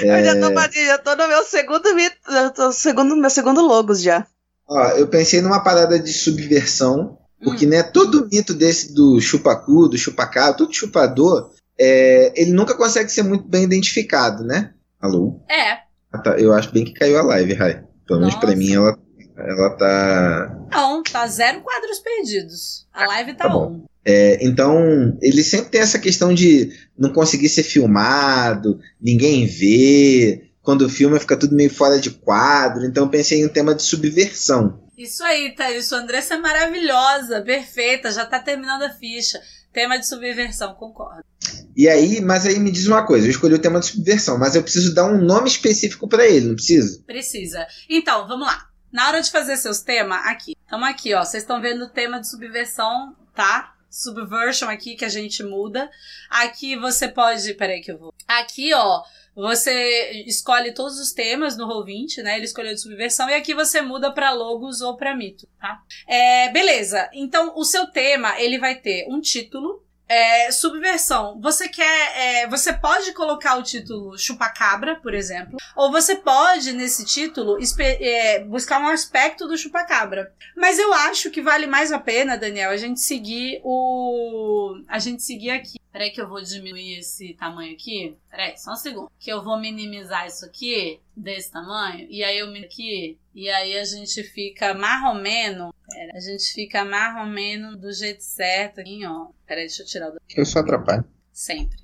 É... 0.00 0.20
Eu 0.20 0.24
já 0.24 0.40
tô, 0.40 0.60
é. 0.60 0.86
já 0.86 0.98
tô 0.98 1.16
no 1.16 1.28
meu 1.28 1.44
segundo 1.44 1.94
mito, 1.94 2.16
já 2.28 2.50
tô 2.50 2.72
segundo, 2.72 3.16
meu 3.16 3.30
segundo 3.30 3.60
logos 3.60 4.00
já. 4.00 4.26
Ó, 4.68 4.88
eu 4.90 5.06
pensei 5.06 5.40
numa 5.40 5.62
parada 5.62 5.98
de 5.98 6.12
subversão, 6.12 7.18
porque 7.42 7.66
hum. 7.66 7.70
né, 7.70 7.82
todo 7.82 8.28
mito 8.30 8.54
desse 8.54 8.94
do 8.94 9.20
chupacu, 9.20 9.88
do 9.88 9.98
chupacá, 9.98 10.52
todo 10.52 10.74
chupador, 10.74 11.50
é, 11.78 12.32
ele 12.34 12.52
nunca 12.52 12.74
consegue 12.74 13.10
ser 13.10 13.22
muito 13.22 13.46
bem 13.46 13.64
identificado, 13.64 14.44
né? 14.44 14.72
Alô? 15.00 15.40
É. 15.48 15.78
Ah, 16.12 16.18
tá, 16.18 16.38
eu 16.38 16.52
acho 16.52 16.72
bem 16.72 16.84
que 16.84 16.94
caiu 16.94 17.18
a 17.18 17.22
live, 17.22 17.52
Rai. 17.54 17.84
Pelo 18.06 18.20
menos 18.20 18.34
pra 18.36 18.56
mim 18.56 18.72
ela, 18.72 18.96
ela 19.36 19.70
tá. 19.76 20.58
Não, 20.70 21.02
tá 21.02 21.26
zero 21.26 21.60
quadros 21.60 21.98
perdidos. 21.98 22.86
A 22.92 23.06
live 23.06 23.34
tá, 23.34 23.48
tá 23.48 23.56
on. 23.56 23.84
É, 24.08 24.38
então, 24.40 25.18
ele 25.20 25.42
sempre 25.42 25.70
tem 25.70 25.80
essa 25.80 25.98
questão 25.98 26.32
de 26.32 26.70
não 26.96 27.12
conseguir 27.12 27.48
ser 27.48 27.64
filmado, 27.64 28.78
ninguém 29.00 29.46
vê, 29.46 30.46
quando 30.62 30.88
filma 30.88 31.18
fica 31.18 31.36
tudo 31.36 31.56
meio 31.56 31.70
fora 31.70 31.98
de 31.98 32.10
quadro. 32.10 32.84
Então 32.84 33.04
eu 33.04 33.10
pensei 33.10 33.40
em 33.40 33.46
um 33.46 33.48
tema 33.48 33.74
de 33.74 33.82
subversão. 33.82 34.80
Isso 34.96 35.24
aí, 35.24 35.54
Thaís. 35.54 35.86
Sua 35.86 35.98
Andressa 35.98 36.34
é 36.34 36.38
maravilhosa, 36.38 37.42
perfeita, 37.42 38.12
já 38.12 38.24
tá 38.24 38.38
terminando 38.38 38.82
a 38.82 38.90
ficha. 38.90 39.40
Tema 39.72 39.98
de 39.98 40.08
subversão, 40.08 40.74
concordo. 40.74 41.24
E 41.76 41.88
aí, 41.88 42.20
mas 42.20 42.46
aí 42.46 42.58
me 42.60 42.70
diz 42.70 42.86
uma 42.86 43.04
coisa, 43.04 43.26
eu 43.26 43.30
escolhi 43.30 43.54
o 43.54 43.58
tema 43.58 43.80
de 43.80 43.86
subversão, 43.86 44.38
mas 44.38 44.54
eu 44.54 44.62
preciso 44.62 44.94
dar 44.94 45.04
um 45.04 45.20
nome 45.20 45.48
específico 45.48 46.08
para 46.08 46.26
ele, 46.26 46.46
não 46.46 46.54
precisa? 46.54 47.02
Precisa. 47.06 47.66
Então, 47.88 48.26
vamos 48.26 48.46
lá. 48.46 48.68
Na 48.92 49.08
hora 49.08 49.20
de 49.20 49.30
fazer 49.30 49.56
seus 49.56 49.80
temas, 49.80 50.24
aqui. 50.26 50.54
Estamos 50.64 50.88
aqui, 50.88 51.12
ó. 51.12 51.24
Vocês 51.24 51.42
estão 51.42 51.60
vendo 51.60 51.84
o 51.84 51.90
tema 51.90 52.18
de 52.18 52.30
subversão, 52.30 53.14
tá? 53.34 53.75
Subversion 53.96 54.68
aqui 54.68 54.94
que 54.94 55.04
a 55.04 55.08
gente 55.08 55.42
muda. 55.42 55.90
Aqui 56.28 56.76
você 56.76 57.08
pode. 57.08 57.54
Peraí 57.54 57.80
que 57.80 57.90
eu 57.90 57.98
vou. 57.98 58.14
Aqui, 58.28 58.74
ó. 58.74 59.02
Você 59.34 60.24
escolhe 60.26 60.72
todos 60.72 60.98
os 60.98 61.12
temas 61.12 61.58
no 61.58 61.66
Roll20, 61.66 62.22
né? 62.22 62.36
Ele 62.36 62.46
escolheu 62.46 62.72
de 62.72 62.80
subversão 62.80 63.28
e 63.28 63.34
aqui 63.34 63.54
você 63.54 63.82
muda 63.82 64.10
para 64.10 64.32
logos 64.32 64.80
ou 64.80 64.96
para 64.96 65.14
mito, 65.14 65.46
tá? 65.60 65.82
É, 66.08 66.50
beleza. 66.52 67.10
Então, 67.12 67.52
o 67.54 67.62
seu 67.62 67.86
tema, 67.86 68.40
ele 68.40 68.58
vai 68.58 68.76
ter 68.76 69.06
um 69.10 69.20
título, 69.20 69.84
é, 70.08 70.50
subversão. 70.50 71.40
Você 71.40 71.68
quer. 71.68 72.12
É, 72.16 72.48
você 72.48 72.72
pode 72.72 73.12
colocar 73.12 73.56
o 73.56 73.62
título 73.62 74.16
chupacabra, 74.18 74.96
por 74.96 75.14
exemplo. 75.14 75.58
Ou 75.74 75.90
você 75.90 76.16
pode, 76.16 76.72
nesse 76.72 77.04
título, 77.04 77.58
é, 77.78 78.44
buscar 78.44 78.80
um 78.80 78.88
aspecto 78.88 79.46
do 79.46 79.58
chupacabra. 79.58 80.32
Mas 80.56 80.78
eu 80.78 80.92
acho 80.92 81.30
que 81.30 81.42
vale 81.42 81.66
mais 81.66 81.92
a 81.92 81.98
pena, 81.98 82.36
Daniel, 82.36 82.70
a 82.70 82.76
gente 82.76 83.00
seguir 83.00 83.60
o. 83.64 84.80
A 84.88 84.98
gente 84.98 85.22
seguir 85.22 85.50
aqui. 85.50 85.78
Peraí 85.92 86.10
que 86.10 86.20
eu 86.20 86.28
vou 86.28 86.42
diminuir 86.42 86.98
esse 86.98 87.32
tamanho 87.34 87.72
aqui. 87.72 88.14
Peraí, 88.30 88.56
só 88.58 88.72
um 88.72 88.76
segundo. 88.76 89.10
Que 89.18 89.32
eu 89.32 89.42
vou 89.42 89.58
minimizar 89.58 90.26
isso 90.26 90.44
aqui, 90.44 91.00
desse 91.16 91.50
tamanho. 91.50 92.06
E 92.10 92.22
aí 92.22 92.38
eu 92.38 92.50
aqui. 92.66 93.18
E 93.36 93.50
aí 93.50 93.76
a 93.76 93.84
gente 93.84 94.22
fica. 94.22 94.74
Pera, 94.74 96.12
a 96.14 96.20
gente 96.20 96.54
fica 96.54 96.82
menos 97.26 97.76
do 97.78 97.92
jeito 97.92 98.22
certo. 98.22 98.80
Aqui, 98.80 99.04
ó. 99.04 99.26
Peraí, 99.46 99.66
deixa 99.66 99.82
eu 99.82 99.86
tirar 99.86 100.10
o. 100.10 100.16
Eu 100.34 100.46
só 100.46 100.60
atrapalho. 100.60 101.04
Sempre. 101.34 101.76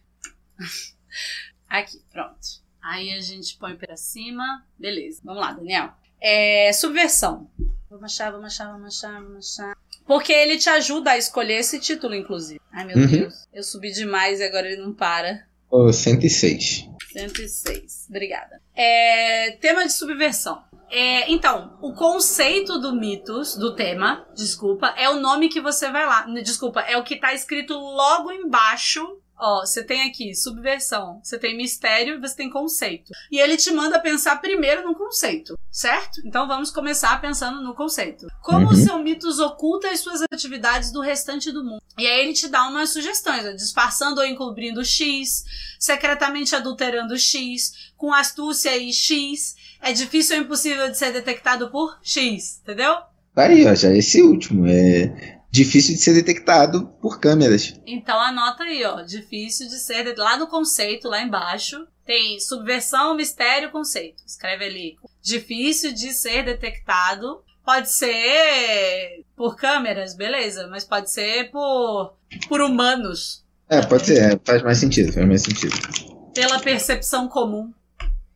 aqui, 1.68 2.02
pronto. 2.10 2.62
Aí 2.82 3.12
a 3.12 3.20
gente 3.20 3.58
põe 3.58 3.76
pra 3.76 3.98
cima. 3.98 4.64
Beleza. 4.78 5.20
Vamos 5.22 5.42
lá, 5.42 5.52
Daniel. 5.52 5.92
É, 6.18 6.72
subversão. 6.72 7.50
Vamos 7.90 8.04
achar, 8.04 8.30
vamos 8.30 8.46
achar, 8.46 8.72
vamos 8.72 8.96
achar, 8.96 9.22
vamos 9.22 9.52
achar. 9.52 9.76
Porque 10.06 10.32
ele 10.32 10.56
te 10.56 10.70
ajuda 10.70 11.10
a 11.10 11.18
escolher 11.18 11.58
esse 11.58 11.78
título, 11.78 12.14
inclusive. 12.14 12.62
Ai, 12.72 12.86
meu 12.86 12.96
uhum. 12.96 13.06
Deus. 13.06 13.46
Eu 13.52 13.62
subi 13.62 13.92
demais 13.92 14.40
e 14.40 14.44
agora 14.44 14.72
ele 14.72 14.80
não 14.80 14.94
para. 14.94 15.46
Oh, 15.70 15.92
106. 15.92 16.88
106. 17.12 18.06
Obrigada. 18.08 18.62
É, 18.74 19.50
tema 19.60 19.84
de 19.84 19.92
subversão. 19.92 20.64
É, 20.94 21.32
então, 21.32 21.78
o 21.80 21.94
conceito 21.94 22.78
do 22.78 22.94
mitos, 22.94 23.56
do 23.56 23.74
tema, 23.74 24.26
desculpa, 24.34 24.88
é 24.88 25.08
o 25.08 25.20
nome 25.20 25.48
que 25.48 25.58
você 25.58 25.90
vai 25.90 26.04
lá. 26.04 26.26
Desculpa, 26.42 26.80
é 26.82 26.98
o 26.98 27.02
que 27.02 27.16
tá 27.16 27.32
escrito 27.32 27.72
logo 27.72 28.30
embaixo 28.30 29.21
Ó, 29.44 29.66
você 29.66 29.82
tem 29.82 30.02
aqui 30.02 30.36
subversão, 30.36 31.20
você 31.20 31.36
tem 31.36 31.56
mistério 31.56 32.14
e 32.14 32.20
você 32.20 32.36
tem 32.36 32.48
conceito. 32.48 33.10
E 33.28 33.40
ele 33.40 33.56
te 33.56 33.72
manda 33.72 33.98
pensar 33.98 34.40
primeiro 34.40 34.84
no 34.84 34.94
conceito, 34.94 35.58
certo? 35.68 36.20
Então 36.24 36.46
vamos 36.46 36.70
começar 36.70 37.20
pensando 37.20 37.60
no 37.60 37.74
conceito. 37.74 38.28
Como 38.40 38.66
uhum. 38.66 38.72
o 38.72 38.76
seu 38.76 39.00
mitos 39.00 39.40
oculta 39.40 39.90
as 39.90 39.98
suas 39.98 40.22
atividades 40.32 40.92
do 40.92 41.00
restante 41.00 41.50
do 41.50 41.64
mundo? 41.64 41.82
E 41.98 42.06
aí 42.06 42.20
ele 42.20 42.34
te 42.34 42.46
dá 42.46 42.68
umas 42.68 42.90
sugestões, 42.90 43.44
ó, 43.44 43.50
disfarçando 43.50 44.20
ou 44.20 44.26
encobrindo 44.26 44.84
X, 44.84 45.44
secretamente 45.76 46.54
adulterando 46.54 47.18
X, 47.18 47.90
com 47.96 48.14
astúcia 48.14 48.76
e 48.76 48.92
X. 48.92 49.56
É 49.80 49.92
difícil 49.92 50.36
ou 50.36 50.42
impossível 50.44 50.88
de 50.88 50.96
ser 50.96 51.12
detectado 51.12 51.68
por 51.68 51.98
X, 52.00 52.60
entendeu? 52.62 52.94
Aí, 53.34 53.66
ó, 53.66 53.74
já 53.74 53.92
esse 53.92 54.22
último. 54.22 54.68
É 54.68 55.41
difícil 55.52 55.94
de 55.94 56.00
ser 56.00 56.14
detectado 56.14 56.86
por 57.00 57.20
câmeras. 57.20 57.78
Então 57.86 58.18
anota 58.18 58.64
aí, 58.64 58.82
ó, 58.84 59.02
difícil 59.02 59.68
de 59.68 59.78
ser 59.78 60.16
lá 60.16 60.36
no 60.36 60.48
conceito 60.48 61.08
lá 61.08 61.22
embaixo 61.22 61.86
tem 62.04 62.40
subversão, 62.40 63.14
mistério, 63.14 63.70
conceito. 63.70 64.22
Escreve 64.26 64.64
ali. 64.64 64.96
Difícil 65.22 65.92
de 65.92 66.12
ser 66.12 66.44
detectado. 66.44 67.42
Pode 67.64 67.92
ser 67.92 69.24
por 69.36 69.54
câmeras, 69.54 70.14
beleza, 70.14 70.66
mas 70.66 70.84
pode 70.84 71.10
ser 71.12 71.50
por 71.52 72.14
por 72.48 72.60
humanos. 72.60 73.44
É, 73.68 73.80
pode 73.82 74.06
ser, 74.06 74.32
é, 74.34 74.40
faz 74.44 74.62
mais 74.62 74.78
sentido, 74.78 75.12
faz 75.12 75.26
mais 75.26 75.42
sentido. 75.42 75.74
Pela 76.34 76.58
percepção 76.58 77.28
comum, 77.28 77.72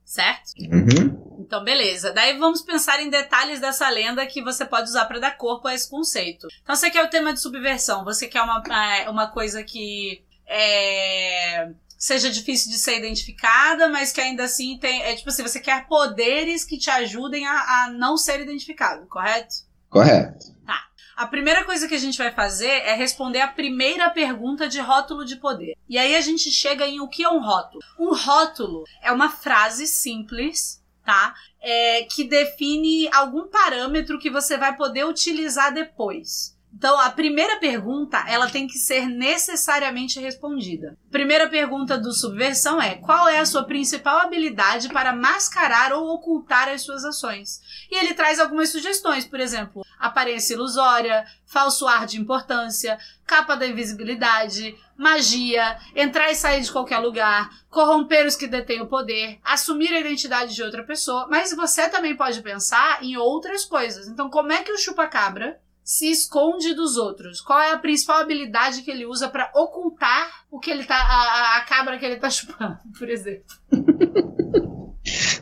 certo? 0.04 0.52
Uhum. 0.60 1.25
Então, 1.46 1.62
beleza. 1.62 2.12
Daí 2.12 2.36
vamos 2.36 2.60
pensar 2.60 3.00
em 3.00 3.08
detalhes 3.08 3.60
dessa 3.60 3.88
lenda 3.88 4.26
que 4.26 4.42
você 4.42 4.64
pode 4.64 4.88
usar 4.88 5.04
para 5.04 5.20
dar 5.20 5.38
corpo 5.38 5.68
a 5.68 5.74
esse 5.74 5.88
conceito. 5.88 6.48
Então, 6.62 6.74
você 6.74 6.90
quer 6.90 7.04
o 7.04 7.08
tema 7.08 7.32
de 7.32 7.40
subversão, 7.40 8.04
você 8.04 8.26
quer 8.26 8.42
uma, 8.42 8.62
é, 8.96 9.08
uma 9.08 9.28
coisa 9.28 9.62
que 9.62 10.24
é, 10.44 11.70
seja 11.96 12.30
difícil 12.30 12.70
de 12.70 12.78
ser 12.78 12.98
identificada, 12.98 13.88
mas 13.88 14.10
que 14.10 14.20
ainda 14.20 14.42
assim 14.42 14.76
tem. 14.78 15.02
É 15.02 15.14
tipo 15.14 15.28
assim, 15.28 15.44
você 15.44 15.60
quer 15.60 15.86
poderes 15.86 16.64
que 16.64 16.76
te 16.76 16.90
ajudem 16.90 17.46
a, 17.46 17.52
a 17.52 17.90
não 17.92 18.16
ser 18.16 18.40
identificado, 18.40 19.06
correto? 19.06 19.54
Correto. 19.88 20.52
Tá. 20.66 20.84
A 21.16 21.28
primeira 21.28 21.64
coisa 21.64 21.86
que 21.86 21.94
a 21.94 21.98
gente 21.98 22.18
vai 22.18 22.32
fazer 22.32 22.66
é 22.66 22.94
responder 22.94 23.40
a 23.40 23.48
primeira 23.48 24.10
pergunta 24.10 24.68
de 24.68 24.80
rótulo 24.80 25.24
de 25.24 25.36
poder. 25.36 25.76
E 25.88 25.96
aí 25.96 26.16
a 26.16 26.20
gente 26.20 26.50
chega 26.50 26.88
em 26.88 26.98
o 26.98 27.08
que 27.08 27.22
é 27.22 27.30
um 27.30 27.40
rótulo. 27.40 27.80
Um 27.98 28.12
rótulo 28.12 28.82
é 29.00 29.12
uma 29.12 29.30
frase 29.30 29.86
simples 29.86 30.84
tá? 31.06 31.34
É, 31.62 32.02
que 32.02 32.24
define 32.24 33.08
algum 33.12 33.46
parâmetro 33.46 34.18
que 34.18 34.28
você 34.28 34.58
vai 34.58 34.76
poder 34.76 35.06
utilizar 35.06 35.72
depois. 35.72 36.55
Então, 36.76 37.00
a 37.00 37.08
primeira 37.08 37.56
pergunta, 37.56 38.22
ela 38.28 38.50
tem 38.50 38.66
que 38.66 38.78
ser 38.78 39.06
necessariamente 39.06 40.20
respondida. 40.20 40.94
Primeira 41.10 41.48
pergunta 41.48 41.96
do 41.96 42.12
subversão 42.12 42.80
é: 42.82 42.96
qual 42.96 43.26
é 43.26 43.38
a 43.38 43.46
sua 43.46 43.64
principal 43.64 44.18
habilidade 44.18 44.90
para 44.90 45.14
mascarar 45.14 45.94
ou 45.94 46.06
ocultar 46.08 46.68
as 46.68 46.82
suas 46.82 47.02
ações? 47.02 47.62
E 47.90 47.96
ele 47.96 48.12
traz 48.12 48.38
algumas 48.38 48.68
sugestões, 48.68 49.24
por 49.24 49.40
exemplo, 49.40 49.86
aparência 49.98 50.52
ilusória, 50.52 51.24
falso 51.46 51.86
ar 51.86 52.04
de 52.04 52.20
importância, 52.20 52.98
capa 53.24 53.56
da 53.56 53.66
invisibilidade, 53.66 54.76
magia, 54.98 55.78
entrar 55.94 56.30
e 56.30 56.34
sair 56.34 56.60
de 56.60 56.70
qualquer 56.70 56.98
lugar, 56.98 57.48
corromper 57.70 58.26
os 58.26 58.36
que 58.36 58.46
detêm 58.46 58.82
o 58.82 58.86
poder, 58.86 59.40
assumir 59.42 59.94
a 59.94 60.00
identidade 60.00 60.54
de 60.54 60.62
outra 60.62 60.84
pessoa, 60.84 61.26
mas 61.30 61.56
você 61.56 61.88
também 61.88 62.14
pode 62.14 62.42
pensar 62.42 63.02
em 63.02 63.16
outras 63.16 63.64
coisas. 63.64 64.08
Então, 64.08 64.28
como 64.28 64.52
é 64.52 64.62
que 64.62 64.72
o 64.72 64.78
chupa-cabra 64.78 65.58
se 65.86 66.10
esconde 66.10 66.74
dos 66.74 66.96
outros? 66.96 67.40
Qual 67.40 67.60
é 67.60 67.70
a 67.70 67.78
principal 67.78 68.18
habilidade 68.20 68.82
que 68.82 68.90
ele 68.90 69.06
usa 69.06 69.28
para 69.28 69.52
ocultar 69.54 70.26
o 70.50 70.58
que 70.58 70.68
ele 70.68 70.84
tá 70.84 70.96
a, 70.96 71.58
a, 71.58 71.60
cabra 71.60 71.96
que 71.96 72.04
ele 72.04 72.16
tá 72.16 72.28
chupando, 72.28 72.76
por 72.98 73.08
exemplo? 73.08 73.44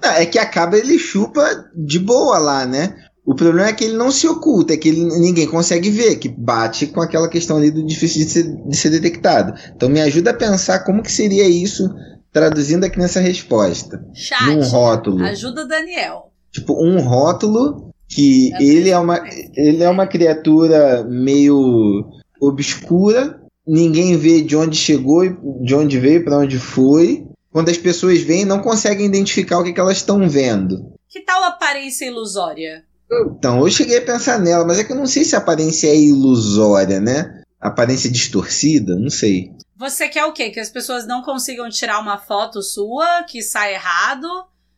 Não, 0.03 0.11
é 0.11 0.27
que 0.27 0.39
a 0.39 0.45
cabra 0.45 0.79
ele 0.79 0.99
chupa 0.99 1.43
de 1.75 1.99
boa 1.99 2.37
lá, 2.37 2.67
né? 2.67 2.95
O 3.25 3.35
problema 3.35 3.69
é 3.69 3.73
que 3.73 3.85
ele 3.85 3.97
não 3.97 4.11
se 4.11 4.29
oculta, 4.29 4.75
é 4.75 4.77
que 4.77 4.87
ele, 4.87 5.03
ninguém 5.19 5.47
consegue 5.47 5.89
ver, 5.89 6.17
que 6.17 6.29
bate 6.29 6.89
com 6.89 7.01
aquela 7.01 7.27
questão 7.27 7.57
ali 7.57 7.71
do 7.71 7.83
difícil 7.83 8.23
de 8.23 8.31
ser, 8.31 8.69
de 8.69 8.77
ser 8.77 8.91
detectado. 8.91 9.59
Então 9.75 9.89
me 9.89 10.03
ajuda 10.03 10.33
a 10.33 10.37
pensar 10.37 10.81
como 10.81 11.03
que 11.03 11.11
seria 11.11 11.49
isso 11.49 11.89
traduzindo 12.31 12.85
aqui 12.85 12.99
nessa 12.99 13.21
resposta. 13.21 14.07
Chat, 14.13 14.51
um 14.51 14.63
rótulo. 14.63 15.25
Ajuda 15.25 15.67
Daniel. 15.67 16.31
Tipo, 16.53 16.75
um 16.75 17.01
rótulo 17.01 17.94
que 18.09 18.53
ele 18.61 18.91
é, 18.91 18.99
uma, 18.99 19.23
ele 19.57 19.83
é 19.83 19.89
uma 19.89 20.07
criatura 20.07 21.05
meio 21.05 22.05
obscura, 22.41 23.41
ninguém 23.67 24.17
vê 24.17 24.41
de 24.41 24.57
onde 24.57 24.77
chegou, 24.77 25.25
de 25.63 25.75
onde 25.75 25.99
veio, 25.99 26.25
para 26.25 26.39
onde 26.39 26.59
foi. 26.59 27.27
Quando 27.51 27.69
as 27.69 27.79
pessoas 27.79 28.21
veem, 28.21 28.45
não 28.45 28.61
conseguem 28.61 29.07
identificar 29.07 29.59
o 29.59 29.65
que, 29.65 29.73
que 29.73 29.81
elas 29.81 29.99
estão 29.99 30.29
vendo. 30.29 30.93
Que 31.09 31.21
tal 31.21 31.45
aparência 31.45 32.05
ilusória? 32.05 32.85
Então, 33.11 33.61
eu 33.61 33.71
cheguei 33.71 33.99
a 33.99 34.05
pensar 34.05 34.41
nela, 34.41 34.67
mas 34.67 34.79
é 34.79 34.85
que 34.85 34.93
eu 34.93 34.97
não 34.97 35.07
sei 35.07 35.25
se 35.25 35.37
a 35.37 35.39
aparência 35.39 35.87
é 35.87 35.97
ilusória, 35.97 37.01
né? 37.01 37.43
Aparência 37.61 38.11
distorcida, 38.11 38.97
não 38.97 39.11
sei. 39.11 39.53
Você 39.77 40.09
quer 40.09 40.25
o 40.25 40.33
quê? 40.33 40.51
Que 40.51 40.61
as 40.61 40.71
pessoas 40.71 41.07
não 41.07 41.23
consigam 41.23 41.69
tirar 41.69 42.01
uma 42.01 42.19
foto 42.19 42.63
sua, 42.63 43.23
que 43.25 43.43
sai 43.43 43.75
errado? 43.75 44.27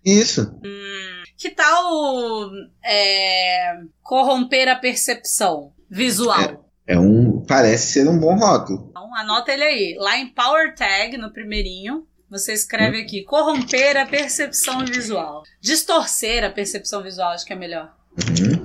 Isso. 0.06 0.42
Hum, 0.64 1.24
que 1.36 1.50
tal 1.50 2.50
é, 2.84 3.80
corromper 4.00 4.68
a 4.68 4.76
percepção 4.76 5.72
visual? 5.90 6.70
É, 6.86 6.94
é, 6.94 6.98
um. 6.98 7.44
Parece 7.44 7.94
ser 7.94 8.08
um 8.08 8.16
bom 8.16 8.36
rótulo. 8.36 8.86
Então, 8.90 9.12
anota 9.16 9.52
ele 9.52 9.64
aí. 9.64 9.96
Lá 9.98 10.16
em 10.16 10.28
Power 10.28 10.76
Tag, 10.76 11.16
no 11.16 11.32
primeirinho, 11.32 12.06
você 12.30 12.52
escreve 12.52 13.00
hum. 13.00 13.02
aqui: 13.02 13.24
corromper 13.24 13.96
a 13.96 14.06
percepção 14.06 14.86
visual. 14.86 15.42
Distorcer 15.60 16.44
a 16.44 16.50
percepção 16.50 17.02
visual, 17.02 17.32
acho 17.32 17.44
que 17.44 17.52
é 17.52 17.56
melhor. 17.56 17.92
Uhum. 18.16 18.55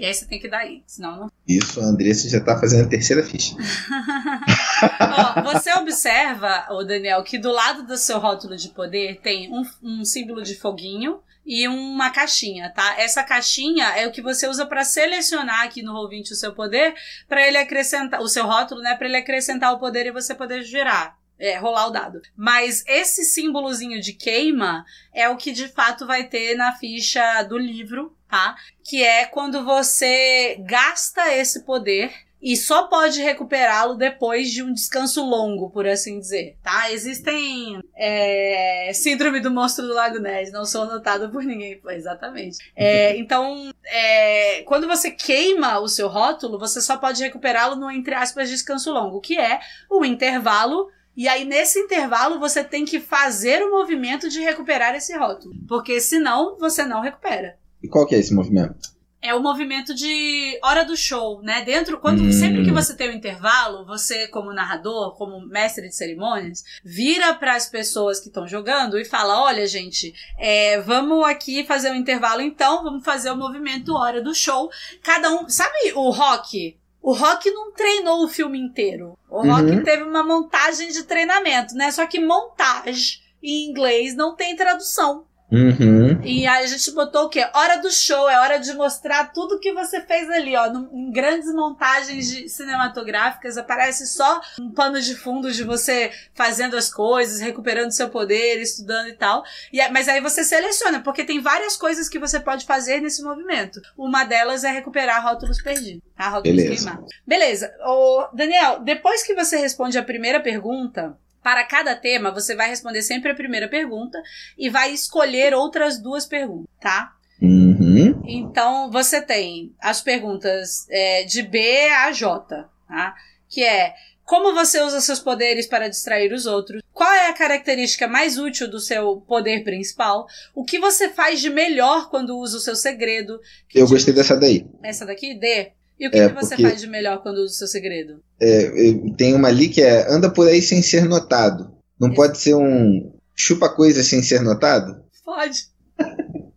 E 0.00 0.06
aí 0.06 0.14
você 0.14 0.24
tem 0.24 0.40
que 0.40 0.48
dar 0.48 0.60
aí, 0.60 0.82
senão 0.86 1.14
não. 1.14 1.32
Isso, 1.46 1.78
a 1.78 1.84
Andressa 1.84 2.26
já 2.26 2.40
tá 2.40 2.58
fazendo 2.58 2.86
a 2.86 2.88
terceira 2.88 3.22
ficha. 3.22 3.54
Ó, 4.98 5.42
você 5.42 5.70
observa, 5.74 6.68
o 6.70 6.82
Daniel, 6.82 7.22
que 7.22 7.36
do 7.36 7.52
lado 7.52 7.82
do 7.82 7.98
seu 7.98 8.18
rótulo 8.18 8.56
de 8.56 8.70
poder 8.70 9.20
tem 9.20 9.52
um, 9.52 9.62
um 9.82 10.02
símbolo 10.02 10.42
de 10.42 10.56
foguinho 10.56 11.20
e 11.44 11.68
uma 11.68 12.08
caixinha, 12.08 12.70
tá? 12.70 12.98
Essa 12.98 13.22
caixinha 13.22 13.88
é 13.88 14.06
o 14.06 14.10
que 14.10 14.22
você 14.22 14.48
usa 14.48 14.64
para 14.64 14.84
selecionar 14.84 15.66
aqui 15.66 15.82
no 15.82 15.92
Roll20 15.92 16.30
o 16.30 16.34
seu 16.34 16.54
poder, 16.54 16.94
para 17.28 17.46
ele 17.46 17.58
acrescentar 17.58 18.22
o 18.22 18.28
seu 18.28 18.46
rótulo, 18.46 18.80
né, 18.80 18.94
para 18.94 19.06
ele 19.06 19.18
acrescentar 19.18 19.70
o 19.74 19.78
poder 19.78 20.06
e 20.06 20.12
você 20.12 20.34
poder 20.34 20.62
girar. 20.62 21.19
É, 21.40 21.56
rolar 21.56 21.86
o 21.86 21.90
dado. 21.90 22.20
Mas 22.36 22.84
esse 22.86 23.24
símbolozinho 23.24 24.00
de 24.00 24.12
queima 24.12 24.84
é 25.12 25.28
o 25.28 25.36
que 25.36 25.52
de 25.52 25.68
fato 25.68 26.06
vai 26.06 26.24
ter 26.24 26.54
na 26.54 26.72
ficha 26.72 27.42
do 27.44 27.56
livro, 27.56 28.14
tá? 28.28 28.56
Que 28.84 29.02
é 29.02 29.24
quando 29.24 29.64
você 29.64 30.56
gasta 30.60 31.34
esse 31.34 31.64
poder 31.64 32.12
e 32.42 32.56
só 32.56 32.84
pode 32.84 33.20
recuperá-lo 33.20 33.96
depois 33.96 34.50
de 34.50 34.62
um 34.62 34.72
descanso 34.72 35.22
longo, 35.22 35.68
por 35.68 35.86
assim 35.86 36.18
dizer, 36.18 36.56
tá? 36.62 36.90
Existem 36.90 37.82
é, 37.94 38.90
síndrome 38.94 39.40
do 39.40 39.50
monstro 39.50 39.86
do 39.86 39.92
Lago 39.92 40.18
Ness, 40.18 40.50
não 40.50 40.64
sou 40.64 40.86
notado 40.86 41.28
por 41.28 41.42
ninguém, 41.42 41.78
exatamente. 41.90 42.58
É, 42.74 43.16
então, 43.18 43.70
é, 43.84 44.62
quando 44.62 44.86
você 44.86 45.10
queima 45.10 45.80
o 45.80 45.88
seu 45.88 46.08
rótulo, 46.08 46.58
você 46.58 46.80
só 46.80 46.96
pode 46.96 47.22
recuperá-lo 47.22 47.76
no 47.76 47.90
entre 47.90 48.14
aspas 48.14 48.48
descanso 48.48 48.90
longo, 48.90 49.20
que 49.20 49.38
é 49.38 49.60
o 49.90 50.04
intervalo 50.04 50.88
e 51.20 51.28
aí, 51.28 51.44
nesse 51.44 51.78
intervalo, 51.78 52.40
você 52.40 52.64
tem 52.64 52.86
que 52.86 52.98
fazer 52.98 53.62
o 53.62 53.70
movimento 53.70 54.26
de 54.26 54.40
recuperar 54.40 54.94
esse 54.94 55.14
rótulo. 55.14 55.54
Porque 55.68 56.00
senão, 56.00 56.56
você 56.58 56.82
não 56.86 57.02
recupera. 57.02 57.58
E 57.82 57.88
qual 57.88 58.06
que 58.06 58.14
é 58.14 58.18
esse 58.18 58.32
movimento? 58.32 58.88
É 59.20 59.34
o 59.34 59.42
movimento 59.42 59.94
de 59.94 60.58
hora 60.64 60.82
do 60.82 60.96
show, 60.96 61.42
né? 61.42 61.60
Dentro, 61.62 62.00
quando 62.00 62.22
Hum. 62.22 62.32
sempre 62.32 62.64
que 62.64 62.72
você 62.72 62.96
tem 62.96 63.10
o 63.10 63.12
intervalo, 63.12 63.84
você, 63.84 64.28
como 64.28 64.54
narrador, 64.54 65.14
como 65.14 65.46
mestre 65.46 65.90
de 65.90 65.94
cerimônias, 65.94 66.64
vira 66.82 67.34
para 67.34 67.54
as 67.54 67.68
pessoas 67.68 68.18
que 68.18 68.28
estão 68.28 68.48
jogando 68.48 68.98
e 68.98 69.04
fala: 69.04 69.42
olha, 69.42 69.66
gente, 69.66 70.14
é, 70.38 70.80
vamos 70.80 71.22
aqui 71.26 71.64
fazer 71.64 71.90
um 71.90 71.96
intervalo, 71.96 72.40
então, 72.40 72.82
vamos 72.82 73.04
fazer 73.04 73.30
o 73.30 73.36
movimento 73.36 73.94
hora 73.94 74.22
do 74.22 74.34
show. 74.34 74.70
Cada 75.02 75.30
um. 75.30 75.46
Sabe 75.50 75.92
o 75.94 76.08
rock? 76.08 76.80
O 77.02 77.12
Rock 77.12 77.50
não 77.50 77.72
treinou 77.72 78.24
o 78.24 78.28
filme 78.28 78.58
inteiro. 78.58 79.16
O 79.28 79.42
Rock 79.42 79.70
Uhum. 79.70 79.82
teve 79.82 80.02
uma 80.02 80.22
montagem 80.22 80.88
de 80.88 81.02
treinamento, 81.04 81.74
né? 81.74 81.90
Só 81.90 82.06
que 82.06 82.20
montagem 82.20 83.20
em 83.42 83.70
inglês 83.70 84.14
não 84.14 84.34
tem 84.36 84.54
tradução. 84.54 85.24
Uhum. 85.52 86.20
E 86.24 86.46
aí 86.46 86.64
a 86.64 86.66
gente 86.66 86.90
botou 86.92 87.24
o 87.24 87.28
quê? 87.28 87.46
Hora 87.54 87.76
do 87.78 87.90
show, 87.90 88.28
é 88.28 88.38
hora 88.40 88.58
de 88.58 88.72
mostrar 88.74 89.32
tudo 89.32 89.58
que 89.58 89.72
você 89.72 90.00
fez 90.00 90.30
ali, 90.30 90.54
ó. 90.56 90.66
Em 90.92 91.10
grandes 91.10 91.52
montagens 91.52 92.52
cinematográficas, 92.52 93.56
aparece 93.58 94.06
só 94.06 94.40
um 94.60 94.70
pano 94.70 95.00
de 95.00 95.14
fundo 95.16 95.50
de 95.52 95.64
você 95.64 96.10
fazendo 96.34 96.76
as 96.76 96.92
coisas, 96.92 97.40
recuperando 97.40 97.90
seu 97.90 98.08
poder, 98.08 98.60
estudando 98.60 99.08
e 99.08 99.14
tal. 99.14 99.42
E, 99.72 99.80
aí- 99.80 99.90
mas 99.90 100.08
aí 100.08 100.20
você 100.20 100.44
seleciona, 100.44 101.00
porque 101.00 101.24
tem 101.24 101.40
várias 101.40 101.76
coisas 101.76 102.08
que 102.08 102.18
você 102.18 102.38
pode 102.38 102.64
fazer 102.64 103.00
nesse 103.00 103.22
movimento. 103.22 103.80
Uma 103.96 104.24
delas 104.24 104.64
é 104.64 104.70
recuperar 104.70 105.22
rótulos 105.24 105.60
perdidos, 105.60 106.02
tá? 106.16 106.28
Rótulos 106.28 106.62
Beleza. 106.62 106.84
queimados. 106.84 107.10
Beleza. 107.26 107.74
Ô, 107.84 108.28
Daniel, 108.32 108.80
depois 108.80 109.22
que 109.22 109.34
você 109.34 109.56
responde 109.56 109.98
a 109.98 110.02
primeira 110.02 110.40
pergunta, 110.40 111.16
para 111.42 111.64
cada 111.64 111.94
tema, 111.96 112.30
você 112.30 112.54
vai 112.54 112.68
responder 112.68 113.02
sempre 113.02 113.30
a 113.30 113.34
primeira 113.34 113.68
pergunta 113.68 114.20
e 114.58 114.68
vai 114.68 114.92
escolher 114.92 115.54
outras 115.54 115.98
duas 115.98 116.26
perguntas, 116.26 116.68
tá? 116.80 117.12
Uhum. 117.40 118.22
Então 118.26 118.90
você 118.90 119.22
tem 119.22 119.74
as 119.80 120.02
perguntas 120.02 120.86
é, 120.90 121.24
de 121.24 121.42
B 121.42 121.88
a 121.90 122.12
J, 122.12 122.68
tá? 122.86 123.14
Que 123.48 123.64
é 123.64 123.94
como 124.30 124.54
você 124.54 124.80
usa 124.80 125.00
seus 125.00 125.18
poderes 125.18 125.66
para 125.66 125.88
distrair 125.88 126.32
os 126.32 126.46
outros? 126.46 126.80
Qual 126.92 127.10
é 127.10 127.28
a 127.28 127.32
característica 127.32 128.06
mais 128.06 128.38
útil 128.38 128.70
do 128.70 128.78
seu 128.78 129.16
poder 129.22 129.64
principal? 129.64 130.24
O 130.54 130.62
que 130.64 130.78
você 130.78 131.08
faz 131.08 131.40
de 131.40 131.50
melhor 131.50 132.08
quando 132.10 132.38
usa 132.38 132.58
o 132.58 132.60
seu 132.60 132.76
segredo? 132.76 133.40
Eu 133.74 133.86
tipo- 133.86 133.88
gostei 133.88 134.14
dessa 134.14 134.36
daí. 134.36 134.64
Essa 134.84 135.04
daqui? 135.04 135.34
D. 135.34 135.72
E 136.00 136.08
o 136.08 136.10
que, 136.10 136.18
É, 136.18 136.28
que 136.30 136.34
você 136.34 136.48
porque- 136.56 136.62
faz 136.62 136.80
de 136.80 136.86
melhor 136.86 137.22
quando 137.22 137.36
usa 137.36 137.52
o 137.52 137.56
seu 137.58 137.66
segredo? 137.68 138.22
É, 138.40 138.70
tem 139.18 139.34
uma 139.34 139.48
ali 139.48 139.68
que 139.68 139.82
é 139.82 140.10
anda 140.10 140.30
por 140.32 140.48
aí 140.48 140.62
sem 140.62 140.80
ser 140.82 141.04
notado. 141.04 141.70
Não 142.00 142.08
Esse- 142.08 142.16
pode 142.16 142.38
ser 142.38 142.54
um 142.54 143.12
chupa 143.36 143.68
coisa 143.68 144.02
sem 144.02 144.22
ser 144.22 144.40
notado? 144.40 145.04
Pode. 145.24 145.64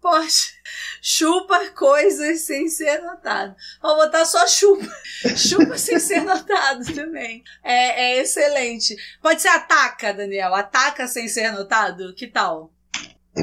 Pode. 0.00 0.56
Chupa 1.02 1.70
coisas 1.76 2.42
sem 2.42 2.68
ser 2.68 3.00
notado. 3.02 3.56
Vou 3.82 3.96
botar 3.96 4.24
só 4.24 4.46
chupa. 4.46 4.86
Chupa 5.36 5.76
sem 5.76 5.98
ser 5.98 6.20
notado 6.20 6.84
também. 6.94 7.42
É, 7.64 8.12
é 8.14 8.22
excelente. 8.22 8.94
Pode 9.20 9.42
ser 9.42 9.48
ataca, 9.48 10.12
Daniel. 10.14 10.54
Ataca 10.54 11.08
sem 11.08 11.26
ser 11.26 11.50
notado. 11.52 12.14
Que 12.14 12.28
tal? 12.28 12.72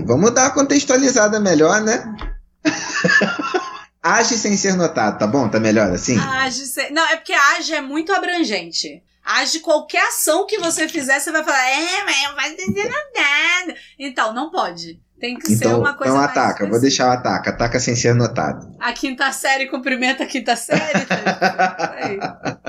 Vamos 0.06 0.32
dar 0.34 0.44
uma 0.46 0.54
contextualizada 0.54 1.38
melhor, 1.40 1.82
né? 1.82 2.04
Age 4.04 4.38
sem 4.38 4.58
ser 4.58 4.76
notado, 4.76 5.18
tá 5.18 5.26
bom? 5.26 5.48
Tá 5.48 5.62
melhor 5.62 5.90
assim? 5.92 6.20
Age 6.20 6.66
sem... 6.66 6.92
Não, 6.92 7.08
é 7.08 7.16
porque 7.16 7.32
age 7.34 7.74
é 7.74 7.80
muito 7.80 8.12
abrangente. 8.12 9.02
Age 9.24 9.62
qualquer 9.62 10.06
ação 10.10 10.46
que 10.46 10.60
você 10.60 10.90
fizer, 10.90 11.18
você 11.20 11.32
vai 11.32 11.44
falar, 11.44 11.70
é, 11.70 12.04
mas 12.04 12.22
não 12.28 12.36
vai 12.36 12.56
ser 12.56 12.68
notado. 12.68 13.80
Então, 13.98 14.34
não 14.34 14.52
pode. 14.52 15.00
Tem 15.18 15.38
que 15.38 15.48
ser 15.48 15.54
Então, 15.54 15.80
uma 15.80 15.94
coisa 15.94 16.12
então 16.12 16.22
ataca. 16.22 16.68
Vou 16.68 16.82
deixar 16.82 17.08
o 17.08 17.12
ataca. 17.12 17.52
Ataca 17.52 17.80
sem 17.80 17.96
ser 17.96 18.14
notado. 18.14 18.76
A 18.78 18.92
quinta 18.92 19.32
série 19.32 19.68
cumprimenta 19.68 20.26
a 20.26 20.28
quinta 20.28 20.54
série. 20.58 21.06
tá? 21.08 22.60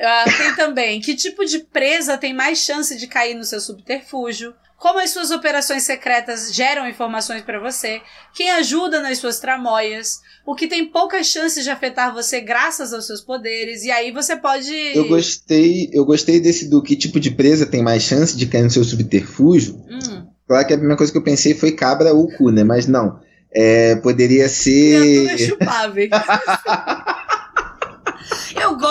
Ah, 0.00 0.24
tem 0.36 0.54
também 0.54 1.00
que 1.00 1.16
tipo 1.16 1.44
de 1.44 1.58
presa 1.58 2.16
tem 2.16 2.32
mais 2.32 2.58
chance 2.58 2.96
de 2.96 3.08
cair 3.08 3.34
no 3.34 3.42
seu 3.42 3.60
subterfúgio? 3.60 4.54
Como 4.78 5.00
as 5.00 5.10
suas 5.10 5.32
operações 5.32 5.82
secretas 5.82 6.54
geram 6.54 6.88
informações 6.88 7.42
para 7.42 7.58
você? 7.58 8.00
Quem 8.32 8.50
ajuda 8.52 9.02
nas 9.02 9.18
suas 9.18 9.40
tramóias? 9.40 10.20
O 10.46 10.54
que 10.54 10.68
tem 10.68 10.86
poucas 10.86 11.26
chances 11.26 11.64
de 11.64 11.70
afetar 11.70 12.14
você 12.14 12.40
graças 12.40 12.92
aos 12.94 13.06
seus 13.06 13.20
poderes? 13.20 13.82
E 13.82 13.90
aí 13.90 14.12
você 14.12 14.36
pode. 14.36 14.72
Eu 14.94 15.08
gostei, 15.08 15.90
eu 15.92 16.04
gostei 16.04 16.38
desse 16.40 16.70
do 16.70 16.80
que 16.80 16.94
tipo 16.94 17.18
de 17.18 17.32
presa 17.32 17.66
tem 17.66 17.82
mais 17.82 18.04
chance 18.04 18.36
de 18.36 18.46
cair 18.46 18.62
no 18.62 18.70
seu 18.70 18.84
subterfúgio. 18.84 19.74
Hum, 19.90 20.26
Claro 20.46 20.66
que 20.66 20.72
a 20.72 20.76
primeira 20.78 20.96
coisa 20.96 21.12
que 21.12 21.18
eu 21.18 21.24
pensei 21.24 21.54
foi 21.54 21.72
cabra 21.72 22.14
ou 22.14 22.28
cu, 22.36 22.50
né? 22.50 22.62
Mas 22.62 22.86
não. 22.86 23.20
É, 23.52 23.96
poderia 23.96 24.48
criatura 24.48 25.38
ser. 25.38 25.38
chupável. 25.38 26.04
Eu 26.04 26.10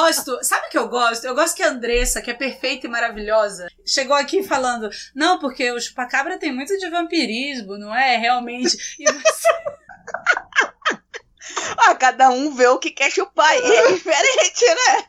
gosto, 0.07 0.43
sabe 0.43 0.67
o 0.67 0.69
que 0.69 0.77
eu 0.77 0.87
gosto? 0.87 1.25
Eu 1.25 1.35
gosto 1.35 1.55
que 1.55 1.63
a 1.63 1.69
Andressa, 1.69 2.21
que 2.21 2.31
é 2.31 2.33
perfeita 2.33 2.87
e 2.87 2.89
maravilhosa, 2.89 3.67
chegou 3.85 4.15
aqui 4.15 4.41
falando: 4.43 4.89
Não, 5.13 5.37
porque 5.39 5.69
o 5.71 5.79
chupacabra 5.79 6.39
tem 6.39 6.53
muito 6.53 6.77
de 6.77 6.89
vampirismo, 6.89 7.77
não 7.77 7.93
é? 7.93 8.15
Realmente. 8.17 8.77
E 8.99 9.11
você, 9.11 9.47
Ah, 11.77 11.95
cada 11.95 12.29
um 12.29 12.55
vê 12.55 12.67
o 12.67 12.79
que 12.79 12.91
quer 12.91 13.11
chupar 13.11 13.53
e 13.55 13.59
é 13.59 13.91
diferente, 13.91 14.65
né? 14.65 15.03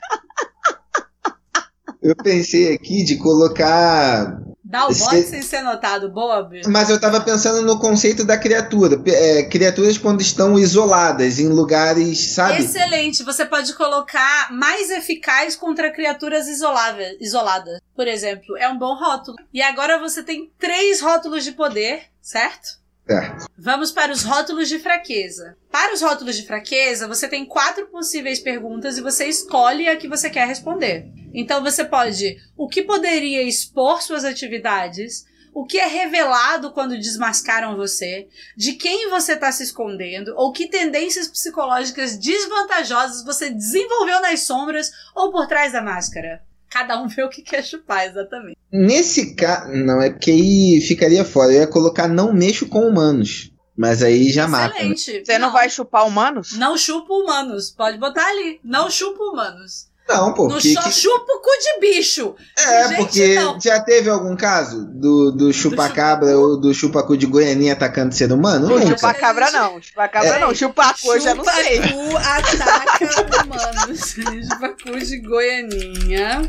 Eu 2.03 2.17
pensei 2.17 2.75
aqui 2.75 3.05
de 3.05 3.17
colocar. 3.17 4.41
Dá 4.69 4.87
o 4.87 4.95
bote 4.95 5.23
sem 5.23 5.41
ser 5.41 5.63
notado, 5.63 6.11
Bob. 6.11 6.61
Mas 6.67 6.91
eu 6.91 7.01
tava 7.01 7.21
pensando 7.23 7.63
no 7.63 7.81
conceito 7.81 8.23
da 8.23 8.37
criatura. 8.37 9.01
É, 9.07 9.45
criaturas 9.45 9.97
quando 9.97 10.21
estão 10.21 10.59
isoladas, 10.59 11.39
em 11.39 11.49
lugares, 11.49 12.35
sabe? 12.35 12.63
Excelente, 12.63 13.23
você 13.23 13.47
pode 13.47 13.75
colocar 13.75 14.53
mais 14.53 14.91
eficaz 14.91 15.57
contra 15.57 15.91
criaturas 15.91 16.47
isoláveis, 16.47 17.17
isoladas. 17.19 17.81
Por 17.97 18.07
exemplo, 18.07 18.57
é 18.59 18.69
um 18.69 18.79
bom 18.79 18.95
rótulo. 18.95 19.39
E 19.53 19.63
agora 19.63 19.99
você 19.99 20.23
tem 20.23 20.53
três 20.59 21.01
rótulos 21.01 21.43
de 21.45 21.53
poder, 21.53 22.03
certo? 22.21 22.78
Certo. 23.09 23.47
Vamos 23.57 23.91
para 23.91 24.13
os 24.13 24.23
rótulos 24.23 24.69
de 24.69 24.79
fraqueza. 24.79 25.57
Para 25.71 25.95
os 25.95 26.03
rótulos 26.03 26.37
de 26.37 26.47
fraqueza, 26.47 27.09
você 27.09 27.27
tem 27.27 27.47
quatro 27.47 27.87
possíveis 27.87 28.39
perguntas 28.39 28.99
e 28.99 29.01
você 29.01 29.25
escolhe 29.25 29.89
a 29.89 29.97
que 29.97 30.07
você 30.07 30.29
quer 30.29 30.47
responder. 30.47 31.11
Então 31.33 31.63
você 31.63 31.87
pode: 31.87 32.37
o 32.55 32.69
que 32.69 32.83
poderia 32.83 33.43
expor 33.43 34.03
suas 34.03 34.25
atividades? 34.25 35.27
O 35.55 35.65
que 35.65 35.79
é 35.79 35.87
revelado 35.87 36.71
quando 36.73 36.99
desmascaram 36.99 37.77
você? 37.77 38.29
De 38.55 38.75
quem 38.75 39.09
você 39.09 39.33
está 39.33 39.51
se 39.51 39.63
escondendo? 39.63 40.35
Ou 40.37 40.53
que 40.53 40.69
tendências 40.69 41.27
psicológicas 41.27 42.17
desvantajosas 42.17 43.25
você 43.25 43.51
desenvolveu 43.51 44.21
nas 44.21 44.41
sombras 44.41 44.91
ou 45.17 45.33
por 45.33 45.49
trás 45.49 45.73
da 45.73 45.81
máscara? 45.81 46.43
Cada 46.71 47.01
um 47.01 47.09
vê 47.09 47.23
o 47.23 47.29
que 47.29 47.43
quer 47.43 47.65
chupar, 47.65 48.07
exatamente. 48.07 48.57
Nesse 48.73 49.35
caso. 49.35 49.73
Não, 49.73 50.01
é 50.03 50.11
porque 50.11 50.31
aí 50.31 50.81
ficaria 50.87 51.25
fora. 51.25 51.53
Eu 51.53 51.61
ia 51.61 51.67
colocar 51.67 52.07
não 52.09 52.33
mexo 52.33 52.67
com 52.69 52.81
humanos. 52.87 53.53
Mas 53.77 54.03
aí 54.03 54.31
já 54.31 54.49
mata. 54.49 54.75
né? 54.75 54.91
Excelente. 54.91 55.25
Você 55.25 55.39
não 55.39 55.53
vai 55.53 55.71
chupar 55.71 56.05
humanos? 56.07 56.53
Não 56.59 56.77
chupa 56.77 57.13
humanos. 57.15 57.71
Pode 57.71 57.97
botar 57.97 58.27
ali. 58.27 58.61
Não 58.65 58.91
chupa 58.91 59.23
humanos. 59.23 59.88
Não, 60.09 60.33
pô. 60.33 60.49
Não 60.49 60.59
que- 60.59 60.73
só 60.73 60.83
que- 60.83 60.91
chupa 60.93 61.33
o 61.35 61.41
cu 61.41 61.51
de 61.61 61.81
bicho. 61.81 62.35
É, 62.57 62.89
Gente, 62.89 62.97
porque 62.97 63.35
não. 63.35 63.61
já 63.61 63.79
teve 63.81 64.09
algum 64.09 64.35
caso 64.35 64.87
do, 64.87 65.31
do 65.31 65.53
chupacabra 65.53 66.37
ou 66.39 66.59
do 66.59 66.73
chupacu 66.73 67.17
de 67.17 67.27
Goianinha 67.27 67.75
atacando 67.75 68.15
ser 68.15 68.33
humano? 68.33 68.69
Não, 68.69 68.87
chupacabra 68.87 69.51
não. 69.51 69.83
Chupacabra 69.83 70.37
É. 70.37 70.39
não. 70.41 70.55
Chupacu 70.55 71.13
eu 71.15 71.21
já 71.21 71.35
não 71.35 71.45
sei. 71.45 71.83
Chupacu 71.83 72.17
ataca 72.17 73.45
humanos. 73.45 74.01
Chupacu 74.49 74.99
de 74.99 75.21
Goianinha. 75.21 76.49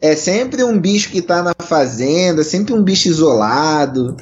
É 0.00 0.16
sempre 0.16 0.62
um 0.64 0.78
bicho 0.80 1.10
que 1.10 1.20
tá 1.20 1.42
na 1.42 1.52
fazenda, 1.66 2.42
sempre 2.44 2.72
um 2.72 2.82
bicho 2.82 3.08
isolado. 3.08 4.16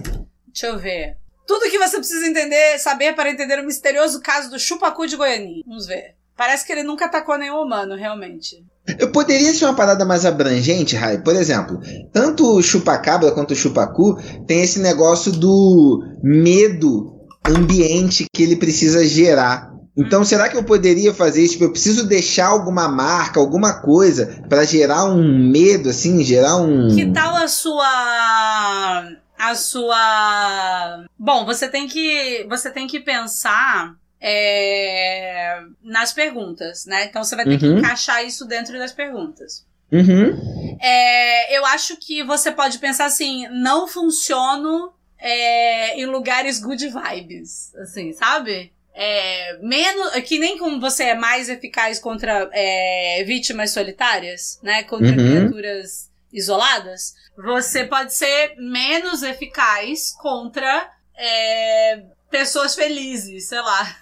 Deixa 0.46 0.66
eu 0.68 0.78
ver. 0.78 1.16
Tudo 1.46 1.70
que 1.70 1.78
você 1.78 1.96
precisa 1.98 2.26
entender, 2.26 2.78
saber 2.78 3.14
para 3.14 3.30
entender 3.30 3.58
o 3.60 3.64
misterioso 3.64 4.20
caso 4.20 4.50
do 4.50 4.58
chupacu 4.58 5.06
de 5.06 5.16
Goianinha. 5.16 5.62
Vamos 5.66 5.86
ver. 5.86 6.14
Parece 6.38 6.64
que 6.64 6.70
ele 6.70 6.84
nunca 6.84 7.06
atacou 7.06 7.36
nenhum 7.36 7.60
humano, 7.60 7.96
realmente. 7.96 8.64
Eu 8.96 9.10
poderia 9.10 9.52
ser 9.52 9.64
uma 9.64 9.74
parada 9.74 10.04
mais 10.04 10.24
abrangente, 10.24 10.94
Rai. 10.94 11.18
Por 11.18 11.34
exemplo, 11.34 11.80
tanto 12.12 12.56
o 12.56 12.62
chupacabra 12.62 13.32
quanto 13.32 13.50
o 13.50 13.56
chupacu 13.56 14.16
tem 14.46 14.62
esse 14.62 14.78
negócio 14.78 15.32
do 15.32 16.00
medo 16.22 17.18
ambiente 17.44 18.26
que 18.32 18.44
ele 18.44 18.54
precisa 18.54 19.04
gerar. 19.04 19.74
Então, 19.96 20.24
será 20.24 20.48
que 20.48 20.56
eu 20.56 20.62
poderia 20.62 21.12
fazer 21.12 21.42
isso? 21.42 21.54
Tipo, 21.54 21.64
eu 21.64 21.72
preciso 21.72 22.06
deixar 22.06 22.46
alguma 22.46 22.86
marca, 22.86 23.40
alguma 23.40 23.82
coisa 23.82 24.40
pra 24.48 24.64
gerar 24.64 25.06
um 25.06 25.50
medo, 25.50 25.88
assim, 25.88 26.22
gerar 26.22 26.54
um. 26.58 26.94
Que 26.94 27.10
tal 27.10 27.34
a 27.34 27.48
sua 27.48 29.08
a 29.36 29.54
sua 29.56 31.04
Bom, 31.18 31.44
você 31.44 31.66
tem 31.66 31.88
que 31.88 32.46
você 32.48 32.70
tem 32.70 32.86
que 32.86 33.00
pensar 33.00 33.96
é, 34.20 35.60
nas 35.82 36.12
perguntas, 36.12 36.84
né? 36.86 37.04
Então 37.06 37.22
você 37.24 37.36
vai 37.36 37.44
ter 37.44 37.58
que 37.58 37.66
Uhum. 37.66 37.78
encaixar 37.78 38.24
isso 38.24 38.44
dentro 38.44 38.78
das 38.78 38.92
perguntas. 38.92 39.64
Uhum. 39.90 40.76
É, 40.80 41.56
eu 41.56 41.64
acho 41.66 41.96
que 41.96 42.22
você 42.22 42.52
pode 42.52 42.78
pensar 42.78 43.06
assim, 43.06 43.46
não 43.48 43.88
funciono 43.88 44.92
é, 45.18 45.98
em 46.00 46.06
lugares 46.06 46.60
good 46.60 46.86
vibes, 46.88 47.74
assim, 47.76 48.12
sabe? 48.12 48.72
É, 48.94 49.58
menos, 49.62 50.12
que 50.26 50.38
nem 50.38 50.58
como 50.58 50.80
você 50.80 51.04
é 51.04 51.14
mais 51.14 51.48
eficaz 51.48 51.98
contra 51.98 52.48
é, 52.52 53.22
vítimas 53.24 53.70
solitárias, 53.70 54.58
né? 54.62 54.82
Contra 54.84 55.08
Uhum. 55.08 55.14
criaturas 55.16 56.10
isoladas, 56.32 57.14
você 57.36 57.84
pode 57.84 58.12
ser 58.12 58.54
menos 58.58 59.22
eficaz 59.22 60.12
contra 60.20 60.90
é, 61.16 62.02
pessoas 62.30 62.74
felizes, 62.74 63.48
sei 63.48 63.60
lá. 63.60 63.96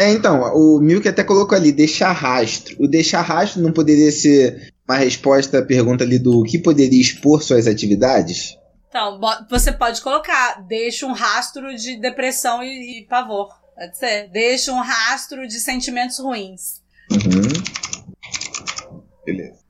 É, 0.00 0.10
então, 0.12 0.40
o 0.54 0.80
Milk 0.80 1.06
até 1.06 1.22
colocou 1.22 1.54
ali, 1.54 1.70
deixar 1.70 2.12
rastro. 2.12 2.74
O 2.78 2.88
deixar 2.88 3.20
rastro 3.20 3.60
não 3.60 3.70
poderia 3.70 4.10
ser 4.10 4.72
uma 4.88 4.96
resposta 4.96 5.58
à 5.58 5.62
pergunta 5.62 6.04
ali 6.04 6.18
do 6.18 6.42
que 6.42 6.58
poderia 6.58 6.98
expor 6.98 7.42
suas 7.42 7.66
atividades? 7.66 8.56
Então, 8.88 9.20
você 9.50 9.70
pode 9.70 10.00
colocar, 10.00 10.62
deixa 10.66 11.04
um 11.04 11.12
rastro 11.12 11.76
de 11.76 12.00
depressão 12.00 12.62
e, 12.62 13.00
e 13.00 13.06
pavor. 13.08 13.50
Pode 13.76 13.98
ser. 13.98 14.30
Deixa 14.30 14.72
um 14.72 14.80
rastro 14.80 15.46
de 15.46 15.60
sentimentos 15.60 16.18
ruins. 16.18 16.80
Uhum. 17.12 17.52
Beleza. 19.26 19.60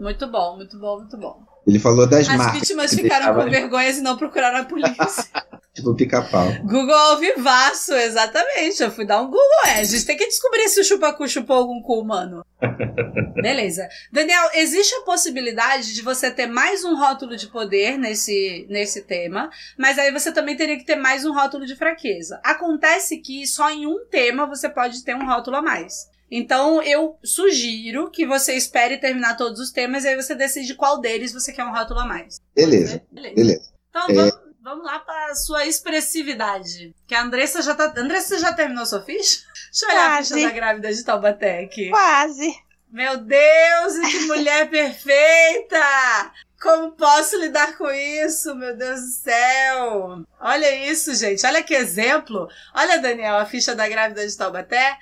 Muito 0.00 0.26
bom, 0.26 0.56
muito 0.56 0.78
bom, 0.78 1.00
muito 1.00 1.18
bom. 1.18 1.42
Ele 1.66 1.78
falou 1.78 2.06
das 2.06 2.28
As 2.28 2.36
marcas. 2.36 2.60
vítimas 2.60 2.90
que 2.90 3.02
ficaram 3.02 3.34
com 3.34 3.50
vergonha 3.50 3.90
e 3.90 4.00
não 4.00 4.16
procuraram 4.16 4.60
a 4.60 4.64
polícia. 4.64 5.24
Tipo 5.74 5.92
pica-pau. 5.92 6.52
Google 6.62 6.94
ao 6.94 7.18
vivaço, 7.18 7.92
exatamente. 7.94 8.80
Eu 8.80 8.92
fui 8.92 9.04
dar 9.04 9.20
um 9.20 9.26
Google. 9.26 9.64
É, 9.66 9.80
a 9.80 9.84
gente 9.84 10.06
tem 10.06 10.16
que 10.16 10.26
descobrir 10.26 10.68
se 10.68 10.80
o 10.80 10.84
chupacu 10.84 11.26
chupou 11.26 11.56
algum 11.56 11.82
cu 11.82 11.98
humano. 12.00 12.46
Beleza. 13.42 13.88
Daniel, 14.12 14.50
existe 14.54 14.94
a 14.94 15.00
possibilidade 15.00 15.92
de 15.92 16.00
você 16.00 16.30
ter 16.30 16.46
mais 16.46 16.84
um 16.84 16.94
rótulo 16.94 17.36
de 17.36 17.48
poder 17.48 17.98
nesse, 17.98 18.66
nesse 18.70 19.02
tema, 19.02 19.50
mas 19.76 19.98
aí 19.98 20.12
você 20.12 20.30
também 20.30 20.56
teria 20.56 20.78
que 20.78 20.84
ter 20.84 20.94
mais 20.94 21.24
um 21.24 21.34
rótulo 21.34 21.66
de 21.66 21.74
fraqueza. 21.74 22.40
Acontece 22.44 23.18
que 23.18 23.44
só 23.44 23.68
em 23.68 23.84
um 23.84 24.06
tema 24.08 24.46
você 24.46 24.68
pode 24.68 25.02
ter 25.04 25.16
um 25.16 25.26
rótulo 25.26 25.56
a 25.56 25.62
mais. 25.62 26.08
Então 26.30 26.80
eu 26.82 27.18
sugiro 27.24 28.10
que 28.12 28.24
você 28.24 28.54
espere 28.54 28.98
terminar 28.98 29.36
todos 29.36 29.58
os 29.58 29.72
temas 29.72 30.04
e 30.04 30.08
aí 30.08 30.16
você 30.16 30.36
decide 30.36 30.74
qual 30.76 31.00
deles 31.00 31.32
você 31.32 31.52
quer 31.52 31.64
um 31.64 31.72
rótulo 31.72 31.98
a 31.98 32.06
mais. 32.06 32.40
Beleza, 32.54 33.02
Beleza. 33.10 33.34
beleza. 33.34 33.74
Então 33.90 34.08
É. 34.08 34.43
vamos, 34.64 34.86
lá 34.86 34.98
para 34.98 35.34
sua 35.34 35.66
expressividade. 35.66 36.94
Que 37.06 37.14
a 37.14 37.22
Andressa 37.22 37.60
já 37.60 37.74
tá. 37.74 37.92
Andressa, 37.96 38.28
você 38.28 38.38
já 38.38 38.54
terminou 38.54 38.86
sua 38.86 39.02
ficha? 39.02 39.44
Deixa 39.70 39.84
eu 39.84 39.90
olhar 39.90 40.06
a 40.06 40.16
Quase. 40.16 40.34
ficha 40.34 40.48
da 40.48 40.54
grávida 40.54 40.92
de 40.92 41.04
Taubaté 41.04 41.60
aqui. 41.60 41.90
Quase. 41.90 42.56
Meu 42.90 43.18
Deus, 43.18 43.94
e 43.96 44.10
que 44.10 44.20
mulher 44.26 44.70
perfeita! 44.70 46.32
Como 46.62 46.92
posso 46.92 47.38
lidar 47.38 47.76
com 47.76 47.90
isso, 47.90 48.54
meu 48.54 48.74
Deus 48.74 49.00
do 49.00 49.10
céu? 49.10 50.24
Olha 50.40 50.90
isso, 50.90 51.14
gente. 51.14 51.44
Olha 51.44 51.62
que 51.62 51.74
exemplo. 51.74 52.48
Olha, 52.74 52.98
Daniel, 52.98 53.36
a 53.36 53.44
ficha 53.44 53.74
da 53.74 53.86
grávida 53.86 54.26
de 54.26 54.34
Taubaté. 54.34 54.96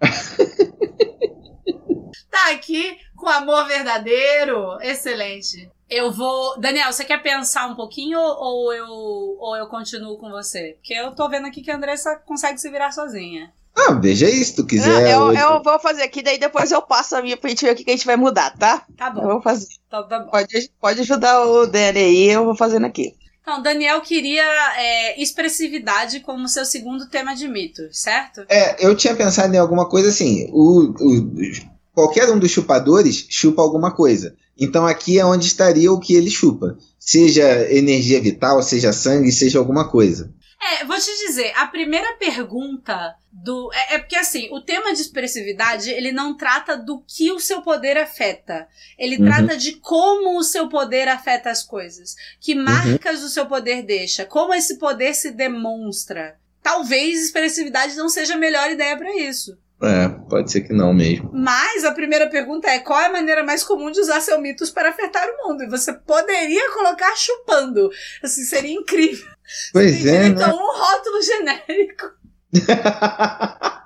tá 2.30 2.50
aqui 2.50 2.98
com 3.16 3.28
amor 3.28 3.66
verdadeiro. 3.66 4.78
Excelente. 4.82 5.70
Eu 5.88 6.10
vou. 6.10 6.58
Daniel, 6.58 6.92
você 6.92 7.04
quer 7.04 7.22
pensar 7.22 7.66
um 7.66 7.74
pouquinho 7.74 8.18
ou 8.18 8.72
eu, 8.72 8.86
ou 8.88 9.56
eu 9.56 9.66
continuo 9.66 10.16
com 10.18 10.30
você? 10.30 10.76
Porque 10.78 10.94
eu 10.94 11.14
tô 11.14 11.28
vendo 11.28 11.46
aqui 11.46 11.62
que 11.62 11.70
a 11.70 11.76
Andressa 11.76 12.16
consegue 12.26 12.58
se 12.58 12.70
virar 12.70 12.90
sozinha. 12.92 13.52
Ah, 13.76 13.92
veja 13.92 14.26
aí 14.26 14.44
se 14.44 14.54
tu 14.54 14.64
quiser. 14.64 14.88
Não, 14.88 15.08
eu, 15.08 15.20
hoje. 15.28 15.40
eu 15.40 15.62
vou 15.62 15.78
fazer 15.80 16.02
aqui, 16.04 16.22
daí 16.22 16.38
depois 16.38 16.70
eu 16.70 16.80
passo 16.80 17.16
a 17.16 17.22
minha 17.22 17.36
pra 17.36 17.50
gente 17.50 17.64
ver 17.64 17.72
o 17.72 17.76
que 17.76 17.84
que 17.84 17.90
a 17.90 17.96
gente 17.96 18.06
vai 18.06 18.16
mudar, 18.16 18.56
tá? 18.56 18.86
Tá 18.96 19.08
Eu 19.08 19.14
bom. 19.14 19.22
vou 19.26 19.42
fazer. 19.42 19.66
Então, 19.88 20.06
tá 20.08 20.20
bom. 20.20 20.30
Pode, 20.30 20.70
pode 20.80 21.00
ajudar 21.00 21.44
o 21.44 21.66
Dani 21.66 21.98
aí, 21.98 22.30
eu 22.30 22.44
vou 22.44 22.54
fazendo 22.56 22.86
aqui. 22.86 23.14
Então, 23.42 23.60
Daniel 23.60 24.00
queria 24.00 24.44
é, 24.78 25.20
expressividade 25.20 26.20
como 26.20 26.48
seu 26.48 26.64
segundo 26.64 27.08
tema 27.10 27.34
de 27.34 27.46
mitos, 27.48 28.00
certo? 28.00 28.46
É, 28.48 28.84
eu 28.86 28.96
tinha 28.96 29.14
pensado 29.14 29.52
em 29.52 29.58
alguma 29.58 29.86
coisa 29.88 30.08
assim. 30.08 30.48
O, 30.52 30.94
o- 30.98 31.34
qualquer 31.92 32.30
um 32.30 32.38
dos 32.38 32.50
chupadores 32.52 33.26
chupa 33.28 33.60
alguma 33.60 33.90
coisa. 33.94 34.34
Então 34.58 34.86
aqui 34.86 35.18
é 35.18 35.24
onde 35.24 35.46
estaria 35.46 35.92
o 35.92 36.00
que 36.00 36.14
ele 36.14 36.30
chupa. 36.30 36.76
Seja 36.98 37.70
energia 37.72 38.20
vital, 38.20 38.62
seja 38.62 38.92
sangue, 38.92 39.30
seja 39.32 39.58
alguma 39.58 39.90
coisa. 39.90 40.32
É, 40.80 40.84
vou 40.86 40.96
te 40.96 41.10
dizer, 41.26 41.52
a 41.56 41.66
primeira 41.66 42.16
pergunta 42.16 43.14
do. 43.30 43.70
É, 43.74 43.96
é 43.96 43.98
porque 43.98 44.16
assim, 44.16 44.48
o 44.50 44.62
tema 44.62 44.94
de 44.94 45.02
expressividade, 45.02 45.90
ele 45.90 46.10
não 46.10 46.34
trata 46.36 46.74
do 46.74 47.04
que 47.06 47.30
o 47.30 47.38
seu 47.38 47.60
poder 47.60 47.98
afeta. 47.98 48.66
Ele 48.98 49.18
Uhum. 49.18 49.24
trata 49.26 49.56
de 49.58 49.72
como 49.72 50.38
o 50.38 50.42
seu 50.44 50.66
poder 50.68 51.06
afeta 51.08 51.50
as 51.50 51.62
coisas. 51.62 52.14
Que 52.40 52.54
marcas 52.54 53.22
o 53.22 53.28
seu 53.28 53.44
poder 53.44 53.82
deixa. 53.82 54.24
Como 54.24 54.54
esse 54.54 54.78
poder 54.78 55.14
se 55.14 55.32
demonstra. 55.32 56.36
Talvez 56.62 57.22
expressividade 57.22 57.94
não 57.96 58.08
seja 58.08 58.34
a 58.34 58.38
melhor 58.38 58.70
ideia 58.70 58.96
pra 58.96 59.14
isso. 59.16 59.58
É, 59.86 60.08
pode 60.28 60.50
ser 60.50 60.62
que 60.62 60.72
não 60.72 60.92
mesmo. 60.94 61.30
Mas 61.32 61.84
a 61.84 61.92
primeira 61.92 62.28
pergunta 62.28 62.68
é: 62.68 62.78
qual 62.78 63.00
é 63.00 63.06
a 63.06 63.12
maneira 63.12 63.44
mais 63.44 63.62
comum 63.62 63.90
de 63.90 64.00
usar 64.00 64.20
seu 64.20 64.40
mitos 64.40 64.70
para 64.70 64.90
afetar 64.90 65.26
o 65.28 65.48
mundo? 65.48 65.64
E 65.64 65.68
você 65.68 65.92
poderia 65.92 66.72
colocar 66.72 67.14
chupando. 67.16 67.90
Assim, 68.22 68.42
seria 68.44 68.74
incrível. 68.74 69.28
Pois 69.72 70.02
Tem 70.02 70.14
é, 70.14 70.22
direito 70.22 70.38
né? 70.38 70.44
a 70.44 70.54
um 70.54 70.72
rótulo 70.72 71.22
genérico. 71.22 72.12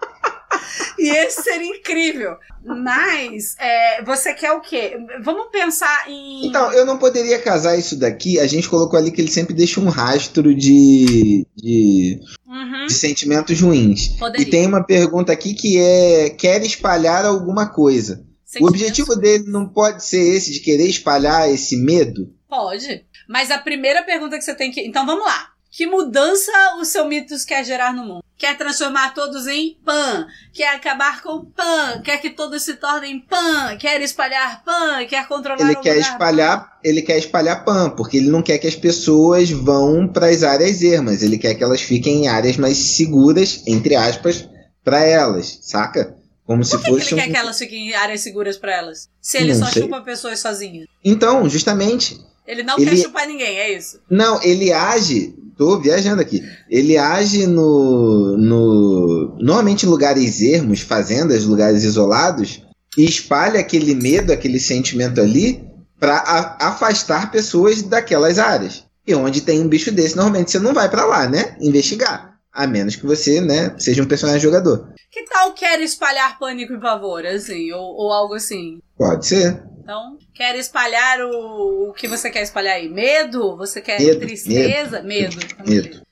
E 0.99 1.11
esse 1.11 1.43
seria 1.43 1.77
incrível. 1.77 2.37
Mas, 2.65 3.55
é, 3.59 4.03
você 4.03 4.35
quer 4.35 4.53
o 4.53 4.61
quê? 4.61 4.99
Vamos 5.23 5.47
pensar 5.51 6.11
em. 6.11 6.47
Então, 6.47 6.73
eu 6.73 6.85
não 6.85 6.99
poderia 6.99 7.39
casar 7.39 7.79
isso 7.79 7.97
daqui. 7.97 8.39
A 8.39 8.47
gente 8.47 8.69
colocou 8.69 8.99
ali 8.99 9.13
que 9.13 9.21
ele 9.21 9.31
sempre 9.31 9.55
deixa 9.55 9.81
um 9.81 9.89
rastro 9.89 10.55
de, 10.55 11.47
de, 11.57 12.21
Uhum, 12.49 12.87
de 12.87 12.95
sentimentos 12.95 13.61
ruins. 13.61 14.09
poderia. 14.19 14.47
E 14.47 14.51
tem 14.51 14.67
uma 14.67 14.83
pergunta 14.83 15.31
aqui 15.31 15.53
que 15.53 15.79
é: 15.79 16.31
quer 16.31 16.63
espalhar 16.63 17.27
alguma 17.27 17.69
coisa? 17.69 18.27
O 18.61 18.67
objetivo 18.67 19.15
dele 19.15 19.45
não 19.47 19.69
pode 19.69 20.03
ser 20.03 20.35
esse 20.35 20.51
de 20.51 20.61
querer 20.61 20.89
espalhar 20.89 21.51
esse 21.51 21.77
medo? 21.77 22.33
Pode. 22.49 23.05
Mas 23.29 23.51
a 23.51 23.59
primeira 23.59 24.03
pergunta 24.03 24.39
que 24.39 24.45
você 24.45 24.55
tem 24.55 24.71
que. 24.71 24.81
Então 24.81 25.05
vamos 25.05 25.27
lá. 25.27 25.51
Que 25.79 25.87
mudança 25.87 26.51
o 26.81 26.85
seu 26.85 27.05
mitos 27.05 27.45
quer 27.45 27.65
gerar 27.65 27.95
no 27.95 28.05
mundo? 28.05 28.25
Quer 28.37 28.59
transformar 28.59 29.15
todos 29.15 29.47
em 29.47 29.79
pan? 29.85 30.27
Quer 30.53 30.75
acabar 30.75 31.23
com 31.23 31.45
pan? 31.45 32.03
Quer 32.03 32.21
que 32.21 32.31
todos 32.31 32.65
se 32.65 32.75
tornem 32.75 33.21
pan? 33.21 33.77
Quer 33.79 34.01
espalhar 34.01 34.65
pan? 34.65 35.07
Quer 35.07 35.29
controlar 35.29 35.61
Ele 35.61 35.77
o 35.77 35.81
quer 35.81 35.97
espalhar, 35.99 36.81
ele 36.83 37.01
quer 37.01 37.17
espalhar 37.17 37.65
pan, 37.65 37.91
porque 37.91 38.17
ele 38.17 38.29
não 38.29 38.43
quer 38.43 38.59
que 38.59 38.67
as 38.67 38.75
pessoas 38.75 39.53
vão 39.53 40.09
para 40.09 40.27
as 40.27 40.43
áreas 40.43 40.83
ermas. 40.83 41.23
Ele 41.23 41.39
quer 41.39 41.55
que 41.55 41.63
elas 41.63 41.81
fiquem 41.81 42.25
em 42.25 42.27
áreas 42.27 42.57
mais 42.57 42.77
seguras, 42.77 43.63
entre 43.65 43.95
aspas, 43.95 44.49
para 44.83 45.05
elas, 45.05 45.61
saca? 45.63 46.17
Como 46.45 46.65
se 46.65 46.73
Por 46.73 46.79
que, 46.81 46.85
que 46.87 46.91
fosse 46.91 47.15
ele 47.15 47.21
um... 47.21 47.25
quer 47.25 47.31
que 47.31 47.37
elas 47.39 47.57
fiquem 47.57 47.91
em 47.91 47.95
áreas 47.95 48.21
seguras 48.23 48.57
pra 48.57 48.75
elas? 48.75 49.09
Se 49.23 49.37
ele 49.37 49.55
Não 49.55 49.65
só 49.65 49.73
sei. 49.73 49.83
chupa 49.85 50.01
pessoas 50.01 50.41
sozinho. 50.41 50.89
Então, 51.05 51.49
justamente. 51.49 52.19
Ele 52.45 52.65
não 52.65 52.77
Ele- 52.81 52.91
quer 52.91 52.97
chupar 52.97 53.29
ninguém, 53.29 53.61
é 53.61 53.79
isso. 53.79 54.01
Não, 54.11 54.43
ele 54.43 54.73
age. 54.73 55.37
Tô 55.59 55.77
viajando 55.81 56.23
aqui. 56.23 56.41
Ele 56.71 56.97
age 56.97 57.45
no. 57.45 58.37
no 58.39 59.37
normalmente 59.41 59.85
em 59.85 59.89
lugares 59.89 60.41
ermos, 60.41 60.81
fazendas, 60.81 61.45
lugares 61.45 61.83
isolados, 61.83 62.63
e 62.97 63.05
espalha 63.05 63.59
aquele 63.59 63.93
medo, 63.97 64.33
aquele 64.33 64.61
sentimento 64.61 65.21
ali, 65.21 65.69
para 65.99 66.57
afastar 66.61 67.33
pessoas 67.33 67.83
daquelas 67.83 68.39
áreas. 68.39 68.85
E 69.05 69.13
onde 69.15 69.41
tem 69.41 69.61
um 69.61 69.69
bicho 69.69 69.91
desse, 69.91 70.15
normalmente 70.15 70.53
você 70.53 70.61
não 70.61 70.73
vai 70.73 70.89
para 70.89 71.05
lá, 71.05 71.29
né? 71.29 71.57
Investigar. 71.61 72.39
A 72.53 72.67
menos 72.67 72.95
que 72.95 73.07
você, 73.07 73.41
né, 73.41 73.75
seja 73.79 74.03
um 74.03 74.07
personagem 74.07 74.41
jogador. 74.41 74.93
Que 75.11 75.25
tal 75.25 75.53
quer 75.55 75.81
espalhar 75.81 76.39
pânico 76.39 76.75
e 76.75 76.81
pavor, 76.81 77.25
assim? 77.27 77.73
Ou, 77.73 77.97
ou 77.97 78.13
algo 78.13 78.35
assim? 78.35 78.79
Pode 78.97 79.27
ser. 79.27 79.63
Então, 79.89 80.19
quer 80.35 80.55
espalhar 80.55 81.19
o, 81.23 81.89
o 81.89 81.95
que 81.95 82.07
você 82.07 82.31
quer 82.31 82.43
espalhar 82.43 82.75
aí? 82.75 82.91
Medo? 82.91 83.57
Você 83.57 83.81
quer 83.81 83.99
Medo, 83.99 84.21
tristeza? 84.21 85.01
Medo. 85.01 85.39
Medo. 85.67 86.03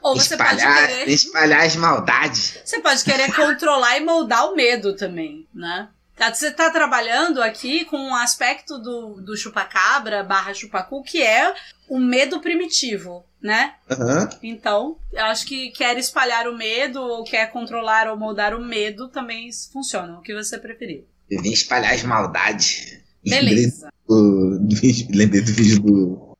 Ou 0.00 0.14
você 0.14 0.34
espalhar, 0.34 0.82
pode 0.82 0.98
querer. 0.98 1.10
espalhar 1.10 1.64
as 1.64 1.74
maldades. 1.74 2.60
Você 2.64 2.78
pode 2.78 3.02
querer 3.02 3.34
controlar 3.34 3.96
e 3.96 4.04
moldar 4.04 4.52
o 4.52 4.54
medo 4.54 4.94
também, 4.94 5.48
né? 5.52 5.88
Tá, 6.14 6.32
Você 6.32 6.52
tá 6.52 6.70
trabalhando 6.70 7.42
aqui 7.42 7.84
com 7.86 7.96
um 7.96 8.14
aspecto 8.14 8.78
do, 8.78 9.20
do 9.20 9.36
chupacabra 9.36 10.22
barra 10.22 10.54
chupacu, 10.54 11.02
que 11.02 11.20
é 11.20 11.52
o 11.88 11.98
medo 11.98 12.38
primitivo, 12.38 13.26
né? 13.42 13.74
Aham. 13.90 14.30
Então, 14.40 14.96
eu 15.12 15.24
acho 15.24 15.44
que 15.44 15.70
quer 15.70 15.98
espalhar 15.98 16.46
o 16.46 16.56
medo 16.56 17.02
ou 17.02 17.24
quer 17.24 17.50
controlar 17.50 18.08
ou 18.08 18.16
moldar 18.16 18.54
o 18.54 18.64
medo 18.64 19.08
também 19.08 19.50
funciona, 19.72 20.16
o 20.16 20.22
que 20.22 20.32
você 20.32 20.56
preferir. 20.56 21.04
Eu 21.30 21.42
vim 21.42 21.52
espalhar 21.52 21.94
as 21.94 22.02
maldades. 22.02 22.98
Beleza. 23.24 23.88
Lembrei 24.08 25.40
do, 25.40 25.52
vídeo 25.52 25.80
do. 25.80 26.36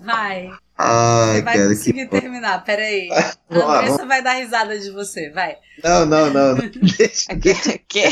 Vai. 0.00 0.50
Ai, 0.78 1.34
Você 1.34 1.42
vai 1.42 1.56
cara, 1.56 1.68
conseguir 1.68 2.08
que. 2.08 2.20
terminar, 2.20 2.64
peraí. 2.64 3.08
Vamos 3.50 3.68
A 3.68 3.78
Andressa 3.80 4.06
vai 4.06 4.22
dar 4.22 4.32
risada 4.34 4.78
de 4.78 4.90
você, 4.90 5.28
vai. 5.30 5.56
Não, 5.84 6.06
não, 6.06 6.30
não. 6.30 6.56
não. 6.56 6.70
Deixa, 6.96 7.34
deixa. 7.34 7.78
Que? 7.86 8.08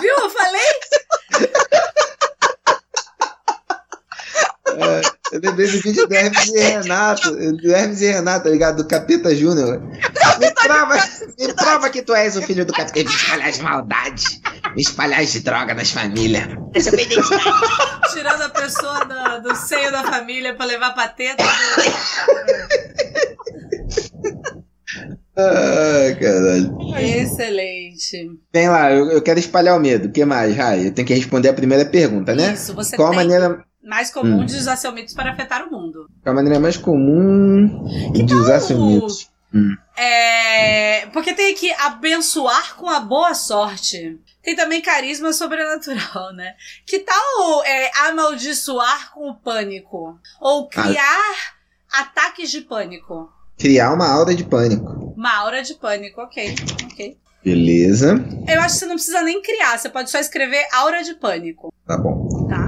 Viu? 0.00 0.14
Eu 0.18 0.30
falei? 0.30 0.60
É, 4.76 5.00
eu 5.32 5.40
lembrei 5.40 5.66
do 5.66 5.80
vídeo 5.80 6.06
do 6.06 6.14
Hermes 6.14 6.48
e 6.48 6.60
Renato. 6.60 7.30
Do 7.30 7.72
Hermes 7.74 8.00
e 8.00 8.10
Renato, 8.10 8.44
tá 8.44 8.50
ligado? 8.50 8.76
Do 8.82 8.88
Capeta 8.88 9.34
Júnior. 9.34 9.80
Me 10.64 10.68
prova, 10.68 10.96
me 11.38 11.52
prova 11.54 11.90
que 11.90 12.02
tu 12.02 12.14
és 12.14 12.36
o 12.36 12.42
filho 12.42 12.64
do 12.64 12.72
Capeta. 12.72 12.98
Eu 12.98 13.04
vim 13.06 13.14
espalhar 13.14 13.48
as 13.48 13.58
maldades. 13.58 14.40
Vim 14.74 14.80
espalhar 14.80 15.20
as 15.20 15.34
drogas 15.42 15.76
das 15.76 15.90
famílias. 15.90 16.44
A 16.44 16.46
minha 16.48 16.68
identidade. 17.04 18.12
Tirando 18.12 18.42
a 18.42 18.48
pessoa 18.48 19.04
da- 19.04 19.38
do 19.38 19.54
seio 19.56 19.92
da 19.92 20.04
família 20.04 20.54
pra 20.54 20.64
levar 20.66 20.92
pra 20.94 21.08
teta. 21.08 21.44
Ai, 25.36 26.14
caralho. 26.20 26.76
Excelente. 26.96 28.30
Vem 28.52 28.68
lá, 28.68 28.92
eu, 28.92 29.10
eu 29.10 29.22
quero 29.22 29.38
espalhar 29.38 29.76
o 29.76 29.80
medo. 29.80 30.08
O 30.08 30.12
que 30.12 30.24
mais, 30.24 30.56
Rai? 30.56 30.86
Eu 30.86 30.92
tenho 30.94 31.06
que 31.06 31.14
responder 31.14 31.48
a 31.48 31.54
primeira 31.54 31.84
pergunta, 31.84 32.34
né? 32.34 32.54
Isso, 32.54 32.72
você 32.74 32.96
Qual 32.96 33.08
a 33.08 33.10
tem 33.10 33.18
maneira, 33.20 33.64
mais 33.82 34.10
comum 34.12 34.40
Hum. 34.40 34.46
de 34.46 34.54
usar 34.56 34.76
seu 34.76 34.92
mitos 34.92 35.12
para 35.14 35.32
afetar 35.32 35.66
o 35.66 35.70
mundo. 35.70 36.06
qual 36.22 36.32
a 36.32 36.36
maneira 36.36 36.60
mais 36.60 36.76
comum 36.76 37.84
de 38.12 38.34
usar 38.34 38.60
seu 38.60 38.78
mitos? 38.80 39.28
É, 39.96 41.06
porque 41.12 41.32
tem 41.32 41.52
aqui 41.52 41.72
abençoar 41.74 42.74
com 42.76 42.88
a 42.88 43.00
boa 43.00 43.34
sorte. 43.34 44.18
Tem 44.42 44.54
também 44.56 44.82
carisma 44.82 45.32
sobrenatural, 45.32 46.32
né? 46.34 46.54
Que 46.86 46.98
tal 46.98 47.64
é, 47.64 47.90
amaldiçoar 48.08 49.12
com 49.12 49.30
o 49.30 49.34
pânico? 49.34 50.18
Ou 50.40 50.68
criar 50.68 51.54
ataques 51.92 52.50
de 52.50 52.60
pânico? 52.62 53.32
Criar 53.58 53.92
uma 53.92 54.08
aura 54.10 54.34
de 54.34 54.44
pânico. 54.44 55.14
Uma 55.16 55.36
aura 55.38 55.62
de 55.62 55.74
pânico, 55.74 56.20
ok, 56.20 56.54
ok. 56.92 57.16
Beleza. 57.44 58.14
Eu 58.48 58.60
acho 58.60 58.74
que 58.74 58.80
você 58.80 58.86
não 58.86 58.94
precisa 58.94 59.22
nem 59.22 59.40
criar, 59.42 59.78
você 59.78 59.88
pode 59.88 60.10
só 60.10 60.18
escrever 60.18 60.66
aura 60.72 61.02
de 61.04 61.14
pânico, 61.14 61.72
Tá 61.86 61.96
bom. 61.98 62.48
tá? 62.48 62.63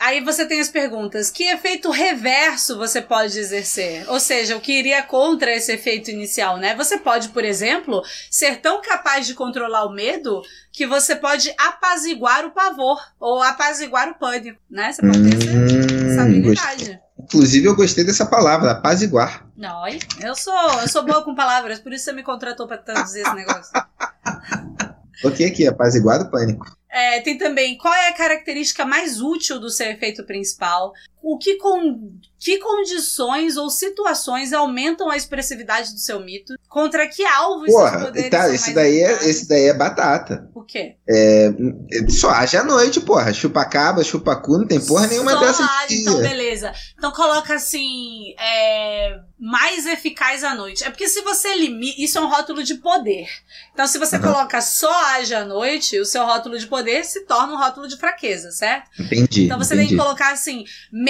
Aí 0.00 0.20
você 0.22 0.46
tem 0.46 0.60
as 0.60 0.68
perguntas: 0.68 1.30
que 1.30 1.44
efeito 1.44 1.90
reverso 1.90 2.78
você 2.78 3.02
pode 3.02 3.36
exercer? 3.38 4.08
Ou 4.08 4.20
seja, 4.20 4.56
o 4.56 4.60
que 4.60 4.72
iria 4.78 5.02
contra 5.02 5.52
esse 5.52 5.72
efeito 5.72 6.10
inicial, 6.10 6.56
né? 6.56 6.74
Você 6.76 6.98
pode, 6.98 7.30
por 7.30 7.44
exemplo, 7.44 8.02
ser 8.30 8.60
tão 8.60 8.80
capaz 8.80 9.26
de 9.26 9.34
controlar 9.34 9.84
o 9.86 9.92
medo 9.92 10.40
que 10.72 10.86
você 10.86 11.16
pode 11.16 11.52
apaziguar 11.58 12.44
o 12.46 12.52
pavor 12.52 13.00
ou 13.18 13.42
apaziguar 13.42 14.08
o 14.08 14.14
pânico, 14.14 14.60
né? 14.70 14.92
Você 14.92 15.02
pode 15.02 15.20
ter 15.22 15.34
essa, 15.34 15.44
essa 15.48 16.22
Hum, 16.22 16.42
gostei. 16.42 16.68
habilidade. 16.68 17.00
Inclusive, 17.18 17.66
eu 17.66 17.74
gostei 17.74 18.04
dessa 18.04 18.24
palavra, 18.24 18.70
apaziguar. 18.70 19.44
Não, 19.56 19.82
eu 20.22 20.36
sou, 20.36 20.54
eu 20.80 20.88
sou 20.88 21.04
boa 21.04 21.22
com 21.24 21.34
palavras, 21.34 21.80
por 21.80 21.92
isso 21.92 22.04
você 22.04 22.12
me 22.12 22.22
contratou 22.22 22.68
pra 22.68 22.78
traduzir 22.78 23.20
esse 23.22 23.34
negócio. 23.34 23.72
O 25.24 25.32
que 25.32 25.44
aqui? 25.44 25.66
Apaziguar 25.66 26.20
o 26.22 26.30
pânico. 26.30 26.77
É, 26.90 27.20
tem 27.20 27.36
também 27.36 27.76
qual 27.76 27.92
é 27.92 28.08
a 28.08 28.14
característica 28.14 28.84
mais 28.84 29.20
útil 29.20 29.60
do 29.60 29.70
seu 29.70 29.90
efeito 29.90 30.24
principal? 30.24 30.92
O 31.30 31.36
que, 31.36 31.56
con 31.56 32.18
que 32.38 32.58
condições 32.58 33.56
ou 33.56 33.68
situações 33.68 34.52
aumentam 34.52 35.10
a 35.10 35.16
expressividade 35.16 35.92
do 35.92 35.98
seu 35.98 36.20
mito? 36.20 36.54
Contra 36.68 37.06
que 37.06 37.24
alvos 37.24 37.66
Porra, 37.66 38.06
poderes 38.06 38.30
tá, 38.30 38.54
esse 38.54 38.72
daí, 38.72 39.02
é, 39.02 39.12
esse 39.28 39.48
daí 39.48 39.64
é 39.64 39.74
batata. 39.74 40.48
O 40.54 40.62
quê? 40.62 40.96
Só 42.08 42.30
age 42.30 42.56
à 42.56 42.64
noite, 42.64 43.00
porra. 43.00 43.32
Chupa-caba, 43.32 44.04
chupa-cu, 44.04 44.58
não 44.58 44.66
tem 44.66 44.80
porra 44.80 45.06
nenhuma 45.06 45.32
Só 45.32 45.40
dessa 45.40 45.64
age, 45.64 45.96
de 45.96 46.00
então 46.02 46.18
beleza. 46.20 46.72
Então 46.96 47.10
coloca 47.12 47.54
assim, 47.54 48.34
é, 48.38 49.18
mais 49.38 49.84
eficaz 49.86 50.44
à 50.44 50.54
noite. 50.54 50.84
É 50.84 50.90
porque 50.90 51.08
se 51.08 51.20
você 51.22 51.56
limita, 51.56 52.00
isso 52.00 52.18
é 52.18 52.20
um 52.20 52.28
rótulo 52.28 52.62
de 52.62 52.76
poder. 52.76 53.28
Então 53.74 53.86
se 53.86 53.98
você 53.98 54.16
Aham. 54.16 54.32
coloca 54.32 54.60
só 54.60 54.92
age 55.16 55.34
à 55.34 55.44
noite, 55.44 55.98
o 55.98 56.04
seu 56.06 56.24
rótulo 56.24 56.58
de 56.58 56.66
poder 56.66 57.04
se 57.04 57.26
torna 57.26 57.52
um 57.54 57.58
rótulo 57.58 57.88
de 57.88 57.96
fraqueza, 57.96 58.50
certo? 58.52 58.88
Entendi, 58.98 59.44
Então 59.44 59.58
você 59.58 59.74
tem 59.74 59.84
entendi. 59.84 59.96
que 59.96 60.02
colocar 60.02 60.32
assim, 60.32 60.64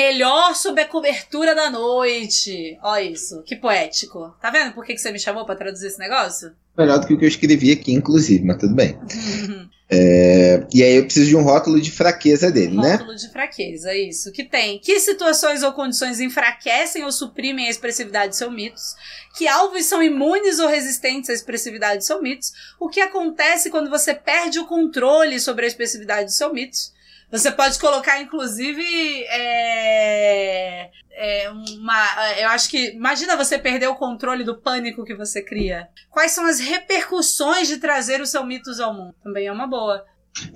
melhor 0.09 0.55
sob 0.55 0.81
a 0.81 0.87
cobertura 0.87 1.55
da 1.55 1.71
noite. 1.71 2.79
Ó 2.83 2.97
isso, 2.97 3.43
que 3.43 3.57
poético. 3.57 4.35
Tá 4.41 4.51
vendo 4.51 4.73
por 4.73 4.85
que, 4.85 4.95
que 4.95 5.01
você 5.01 5.13
me 5.13 5.19
chamou 5.19 5.45
pra 5.45 5.55
traduzir 5.55 5.89
esse 5.89 5.99
negócio? 5.99 6.53
Melhor 6.77 6.99
do 6.99 7.07
que 7.07 7.15
o 7.15 7.19
que 7.19 7.25
eu 7.25 7.29
escrevi 7.29 7.73
aqui, 7.73 7.93
inclusive, 7.93 8.45
mas 8.45 8.59
tudo 8.59 8.75
bem. 8.75 8.99
É, 9.91 10.67
e 10.71 10.83
aí 10.83 10.97
eu 10.97 11.05
preciso 11.05 11.29
de 11.29 11.35
um 11.35 11.41
rótulo 11.41 11.81
de 11.81 11.91
fraqueza 11.91 12.53
dele, 12.53 12.77
né? 12.77 12.97
Rótulo 12.97 13.17
de 13.17 13.33
fraqueza, 13.33 13.95
isso. 13.95 14.31
Que 14.33 14.45
tem. 14.45 14.79
Que 14.79 15.01
situações 15.01 15.63
ou 15.63 15.73
condições 15.73 16.21
enfraquecem 16.21 17.05
ou 17.05 17.11
suprimem 17.11 17.67
a 17.67 17.71
expressividade 17.71 18.33
de 18.33 18.37
seus 18.37 18.53
mitos? 18.53 18.95
Que 19.35 19.49
alvos 19.49 19.87
são 19.87 20.03
imunes 20.03 20.59
ou 20.59 20.69
resistentes 20.69 21.31
à 21.31 21.33
expressividade 21.33 22.01
de 22.01 22.05
seus 22.05 22.21
mitos? 22.21 22.53
O 22.79 22.91
que 22.91 23.01
acontece 23.01 23.71
quando 23.71 23.89
você 23.89 24.13
perde 24.13 24.59
o 24.59 24.67
controle 24.67 25.41
sobre 25.41 25.65
a 25.65 25.69
expressividade 25.69 26.27
dos 26.27 26.37
seus 26.37 26.53
mitos? 26.53 26.93
Você 27.31 27.51
pode 27.51 27.79
colocar, 27.79 28.21
inclusive, 28.23 28.83
é, 29.29 30.91
é, 31.13 31.51
uma. 31.51 32.33
Eu 32.39 32.49
acho 32.49 32.71
que. 32.71 32.93
Imagina 32.93 33.37
você 33.37 33.59
perder 33.59 33.89
o 33.89 33.97
controle 33.97 34.45
do 34.45 34.61
pânico 34.61 35.05
que 35.05 35.15
você 35.15 35.43
cria. 35.43 35.89
Quais 36.11 36.33
são 36.33 36.47
as 36.47 36.59
repercussões 36.59 37.69
de 37.69 37.77
trazer 37.77 38.21
os 38.21 38.31
seus 38.31 38.47
mitos 38.47 38.81
ao 38.81 38.95
mundo? 38.95 39.15
Também 39.23 39.47
é 39.47 39.53
uma 39.53 39.67
boa. 39.67 40.05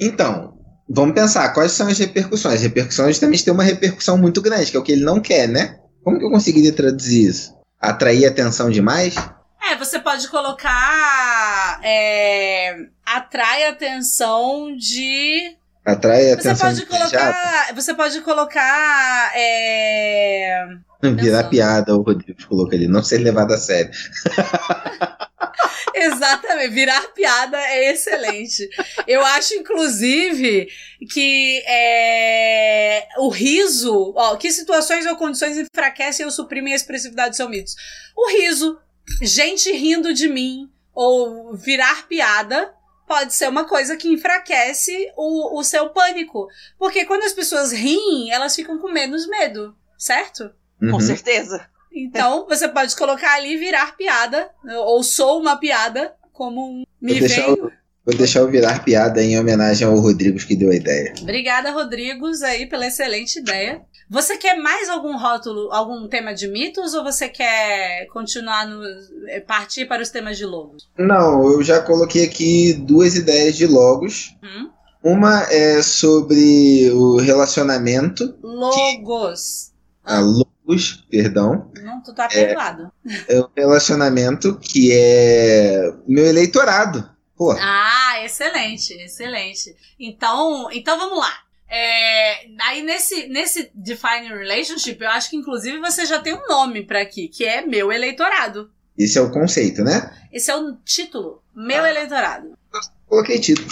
Então, 0.00 0.58
vamos 0.88 1.14
pensar, 1.14 1.52
quais 1.52 1.72
são 1.72 1.88
as 1.88 1.98
repercussões? 1.98 2.54
As 2.54 2.62
repercussões 2.62 3.18
também 3.18 3.38
têm 3.38 3.52
uma 3.52 3.64
repercussão 3.64 4.16
muito 4.16 4.40
grande, 4.40 4.70
que 4.70 4.76
é 4.76 4.80
o 4.80 4.82
que 4.82 4.92
ele 4.92 5.04
não 5.04 5.20
quer, 5.20 5.48
né? 5.48 5.78
Como 6.02 6.18
que 6.18 6.24
eu 6.24 6.30
conseguiria 6.30 6.72
traduzir 6.72 7.28
isso? 7.28 7.54
Atrair 7.78 8.26
atenção 8.26 8.70
demais? 8.70 9.14
É, 9.70 9.76
você 9.76 9.98
pode 9.98 10.28
colocar. 10.28 11.80
É, 11.82 12.76
atrai 13.04 13.66
atenção 13.66 14.74
de. 14.76 15.56
Atrai 15.84 16.26
Você 16.26 16.48
atenção 16.48 16.68
pode 16.68 16.86
colocar. 16.86 17.74
Você 17.74 17.94
pode 17.94 18.20
colocar. 18.20 19.32
É, 19.34 20.66
Virar 21.02 21.44
piada, 21.48 21.96
o 21.96 22.02
Rodrigo 22.02 22.38
colocou 22.46 22.74
ali, 22.74 22.86
não 22.86 23.02
ser 23.02 23.18
levado 23.18 23.52
a 23.52 23.58
sério. 23.58 23.90
exatamente, 25.92 26.68
virar 26.68 27.12
piada 27.12 27.58
é 27.58 27.90
excelente. 27.90 28.68
Eu 29.08 29.20
acho, 29.26 29.54
inclusive, 29.54 30.68
que 31.10 31.60
é, 31.66 33.08
o 33.18 33.28
riso. 33.28 34.14
Ó, 34.16 34.36
que 34.36 34.52
situações 34.52 35.04
ou 35.04 35.16
condições 35.16 35.58
enfraquecem 35.58 36.24
ou 36.24 36.30
suprimem 36.30 36.72
a 36.72 36.76
expressividade 36.76 37.30
dos 37.30 37.36
seus 37.36 37.50
mitos? 37.50 37.74
O 38.16 38.30
riso, 38.30 38.78
gente 39.20 39.72
rindo 39.72 40.14
de 40.14 40.28
mim, 40.28 40.70
ou 40.94 41.56
virar 41.56 42.06
piada. 42.06 42.72
Pode 43.12 43.34
ser 43.34 43.46
uma 43.50 43.66
coisa 43.66 43.94
que 43.94 44.08
enfraquece 44.08 45.12
o, 45.18 45.58
o 45.58 45.62
seu 45.62 45.90
pânico. 45.90 46.48
Porque 46.78 47.04
quando 47.04 47.24
as 47.24 47.34
pessoas 47.34 47.70
riem, 47.70 48.32
elas 48.32 48.56
ficam 48.56 48.78
com 48.78 48.90
menos 48.90 49.28
medo, 49.28 49.76
certo? 49.98 50.50
Com 50.80 50.92
Uhum. 50.92 51.00
certeza. 51.00 51.68
Então, 51.94 52.46
você 52.48 52.66
pode 52.66 52.96
colocar 52.96 53.34
ali 53.34 53.58
virar 53.58 53.98
piada, 53.98 54.50
ou 54.86 55.02
sou 55.02 55.38
uma 55.38 55.58
piada, 55.58 56.16
como 56.32 56.66
um 56.80 56.84
me 57.02 57.20
vem. 57.20 57.50
o, 57.50 57.70
Vou 58.04 58.16
deixar 58.16 58.40
eu 58.40 58.50
virar 58.50 58.82
piada 58.84 59.22
em 59.22 59.38
homenagem 59.38 59.86
ao 59.86 59.96
Rodrigues 59.96 60.44
que 60.44 60.56
deu 60.56 60.70
a 60.70 60.74
ideia. 60.74 61.14
Obrigada, 61.20 61.70
Rodrigos, 61.70 62.42
aí 62.42 62.66
pela 62.66 62.86
excelente 62.86 63.38
ideia. 63.38 63.80
Você 64.10 64.36
quer 64.36 64.58
mais 64.58 64.88
algum 64.88 65.16
rótulo, 65.16 65.72
algum 65.72 66.08
tema 66.08 66.34
de 66.34 66.48
mitos 66.48 66.94
ou 66.94 67.04
você 67.04 67.28
quer 67.28 68.06
continuar 68.12 68.66
no 68.66 68.82
eh, 69.28 69.40
partir 69.40 69.86
para 69.86 70.02
os 70.02 70.10
temas 70.10 70.36
de 70.36 70.44
logos? 70.44 70.90
Não, 70.98 71.50
eu 71.52 71.62
já 71.62 71.80
coloquei 71.80 72.24
aqui 72.24 72.74
duas 72.74 73.14
ideias 73.14 73.56
de 73.56 73.66
logos. 73.66 74.36
Hum? 74.42 74.68
Uma 75.02 75.44
é 75.44 75.80
sobre 75.80 76.90
o 76.90 77.16
relacionamento. 77.18 78.36
Logos. 78.42 79.72
Ah, 80.04 80.20
logos, 80.20 81.06
perdão. 81.08 81.70
Não, 81.80 82.02
tu 82.02 82.12
tá 82.12 82.28
perdoado. 82.28 82.90
É 83.28 83.40
o 83.40 83.48
relacionamento 83.56 84.58
que 84.60 84.92
é 84.92 85.92
meu 86.06 86.26
eleitorado. 86.26 87.11
Pô, 87.36 87.52
Ah, 87.58 88.20
excelente, 88.24 88.92
excelente. 88.94 89.74
Então, 89.98 90.68
então 90.72 90.98
vamos 90.98 91.18
lá. 91.18 91.32
É, 91.68 92.46
aí 92.62 92.82
nesse, 92.82 93.28
nesse 93.28 93.70
Define 93.74 94.28
Relationship, 94.28 95.00
eu 95.02 95.10
acho 95.10 95.30
que 95.30 95.36
inclusive 95.36 95.78
você 95.78 96.04
já 96.04 96.20
tem 96.20 96.34
um 96.34 96.46
nome 96.46 96.84
pra 96.84 97.00
aqui, 97.00 97.28
que 97.28 97.44
é 97.44 97.62
meu 97.62 97.90
eleitorado. 97.90 98.70
esse 98.98 99.16
é 99.18 99.22
o 99.22 99.30
conceito, 99.30 99.82
né? 99.82 100.14
Esse 100.30 100.50
é 100.50 100.56
o 100.56 100.76
título, 100.84 101.42
meu 101.54 101.82
Ah. 101.82 101.88
eleitorado. 101.90 102.56
Coloquei 103.06 103.40
título. 103.40 103.68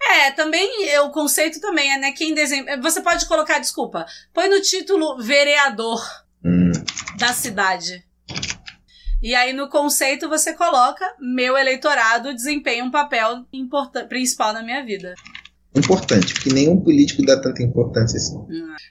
É, 0.00 0.30
também 0.30 0.88
é, 0.88 1.00
o 1.00 1.10
conceito 1.10 1.60
também 1.60 1.92
é, 1.92 1.98
né? 1.98 2.12
Quem 2.12 2.32
desenha. 2.32 2.80
Você 2.80 3.00
pode 3.02 3.26
colocar, 3.26 3.58
desculpa, 3.58 4.06
põe 4.32 4.48
no 4.48 4.60
título 4.62 5.18
vereador 5.22 6.00
Hum, 6.44 6.70
da 7.18 7.32
cidade. 7.34 8.02
E 9.26 9.34
aí 9.34 9.52
no 9.52 9.68
conceito 9.68 10.28
você 10.28 10.54
coloca 10.54 11.04
meu 11.18 11.58
eleitorado 11.58 12.32
desempenha 12.32 12.84
um 12.84 12.92
papel 12.92 13.44
principal 14.08 14.52
na 14.52 14.62
minha 14.62 14.84
vida. 14.84 15.14
importante, 15.74 16.32
porque 16.32 16.52
nenhum 16.52 16.80
político 16.80 17.26
dá 17.26 17.36
tanta 17.40 17.60
importância 17.60 18.18
assim. 18.18 18.36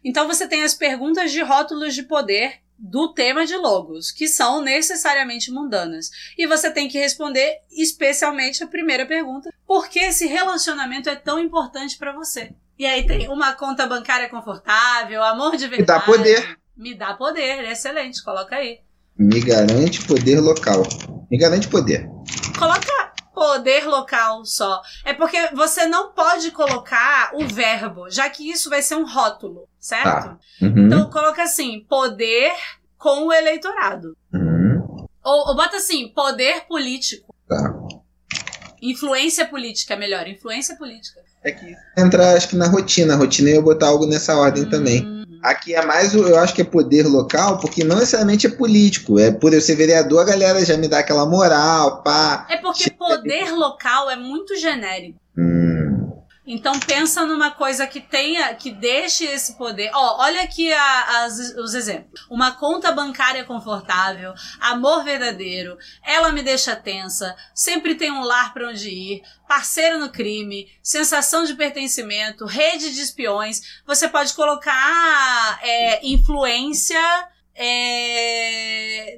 Então 0.04 0.28
você 0.28 0.46
tem 0.46 0.62
as 0.64 0.74
perguntas 0.74 1.32
de 1.32 1.42
rótulos 1.42 1.96
de 1.96 2.04
poder 2.04 2.60
do 2.78 3.14
tema 3.14 3.46
de 3.46 3.56
logos, 3.56 4.12
que 4.12 4.28
são 4.28 4.60
necessariamente 4.62 5.50
mundanas. 5.54 6.10
E 6.38 6.46
você 6.46 6.70
tem 6.70 6.90
que 6.90 7.00
responder 7.00 7.60
especialmente 7.72 8.62
a 8.62 8.68
primeira 8.68 9.06
pergunta: 9.06 9.54
por 9.66 9.88
que 9.88 10.00
esse 10.00 10.28
relacionamento 10.28 11.10
é 11.10 11.16
tão 11.16 11.40
importante 11.40 11.98
pra 11.98 12.12
você? 12.12 12.52
E 12.78 12.86
aí 12.86 13.08
tem 13.08 13.30
uma 13.30 13.54
conta 13.54 13.88
bancária 13.88 14.28
confortável, 14.28 15.24
amor 15.24 15.56
de 15.56 15.64
Me 15.64 15.78
verdade. 15.78 15.88
dá 15.88 16.06
poder. 16.06 16.60
Me 16.76 16.94
dá 16.94 17.14
poder, 17.14 17.64
excelente, 17.72 18.22
coloca 18.22 18.58
aí. 18.58 18.82
Me 19.18 19.40
garante 19.40 20.06
poder 20.06 20.40
local. 20.40 20.84
Me 21.32 21.38
garante 21.38 21.68
poder. 21.68 22.10
Coloca 22.58 23.14
poder 23.34 23.86
local 23.86 24.46
só. 24.46 24.82
É 25.04 25.14
porque 25.14 25.50
você 25.54 25.86
não 25.86 26.12
pode 26.12 26.52
colocar 26.52 27.32
o 27.34 27.46
verbo, 27.48 28.10
já 28.10 28.30
que 28.30 28.50
isso 28.50 28.70
vai 28.70 28.82
ser 28.82 28.96
um 28.96 29.06
rótulo, 29.06 29.68
certo? 29.80 30.04
Tá. 30.04 30.38
Uhum. 30.62 30.88
Então 30.88 31.10
coloca 31.10 31.44
assim, 31.44 31.86
poder 31.88 32.52
com 32.98 33.28
o 33.28 33.34
eleitorado. 33.34 34.18
Uhum. 34.34 35.06
Ou, 35.24 35.48
ou 35.50 35.56
bota 35.56 35.78
assim, 35.78 36.10
poder 36.10 36.66
político. 36.68 37.34
Tá. 37.48 37.74
Influência 38.82 39.46
política, 39.46 39.96
melhor, 39.96 40.28
influência 40.28 40.76
política. 40.76 41.22
É 41.44 41.52
que 41.52 41.76
entra, 41.98 42.34
acho 42.34 42.50
que 42.50 42.56
na 42.56 42.68
rotina. 42.68 43.14
A 43.14 43.18
rotina 43.18 43.50
eu 43.50 43.56
ia 43.56 43.62
botar 43.62 43.88
algo 43.88 44.08
nessa 44.08 44.36
ordem 44.36 44.68
também. 44.68 45.15
Aqui 45.46 45.76
é 45.76 45.86
mais, 45.86 46.16
o- 46.16 46.28
eu 46.28 46.40
acho 46.40 46.54
que 46.56 46.62
é 46.62 46.66
poder 46.66 47.06
local, 47.08 47.60
porque 47.60 47.84
não 47.84 47.98
necessariamente 47.98 48.48
é 48.48 48.50
político. 48.50 49.20
É 49.20 49.30
por 49.32 49.54
eu 49.54 49.62
ser 49.62 49.76
vereador, 49.76 50.22
a 50.22 50.26
galera 50.26 50.66
já 50.66 50.76
me 50.76 50.88
dá 50.88 51.00
aquela 51.00 51.26
moral, 51.26 52.02
pá. 52.02 52.48
É 52.50 52.58
porque 52.58 52.90
poder 52.90 53.52
local 53.52 54.10
é 54.10 54.16
muito 54.16 54.56
genérico. 54.56 55.20
Hum. 55.38 55.75
Então 56.48 56.80
pensa 56.80 57.26
numa 57.26 57.50
coisa 57.52 57.88
que 57.88 58.00
tenha, 58.00 58.54
que 58.54 58.72
deixe 58.72 59.26
esse 59.26 59.58
poder. 59.58 59.90
Ó, 59.94 60.22
olha 60.24 60.42
aqui 60.44 60.72
a- 60.72 61.24
as- 61.26 61.56
os 61.58 61.74
exemplos. 61.74 62.26
Uma 62.30 62.52
conta 62.52 62.92
bancária 62.92 63.44
confortável, 63.44 64.34
amor 64.60 65.04
verdadeiro, 65.04 65.78
ela 66.04 66.32
me 66.32 66.44
deixa 66.44 66.76
tensa, 66.76 67.36
sempre 67.54 67.96
tem 67.96 68.12
um 68.12 68.22
lar 68.24 68.54
pra 68.54 68.68
onde 68.70 68.90
ir, 68.90 69.22
parceiro 69.48 69.98
no 70.00 70.12
crime, 70.12 70.68
sensação 70.84 71.44
de 71.46 71.56
pertencimento, 71.56 72.46
rede 72.46 72.94
de 72.94 73.02
espiões. 73.02 73.82
Você 73.86 74.08
pode 74.08 74.34
colocar 74.34 75.60
é, 75.64 76.06
influência 76.08 77.02
é, 77.56 79.18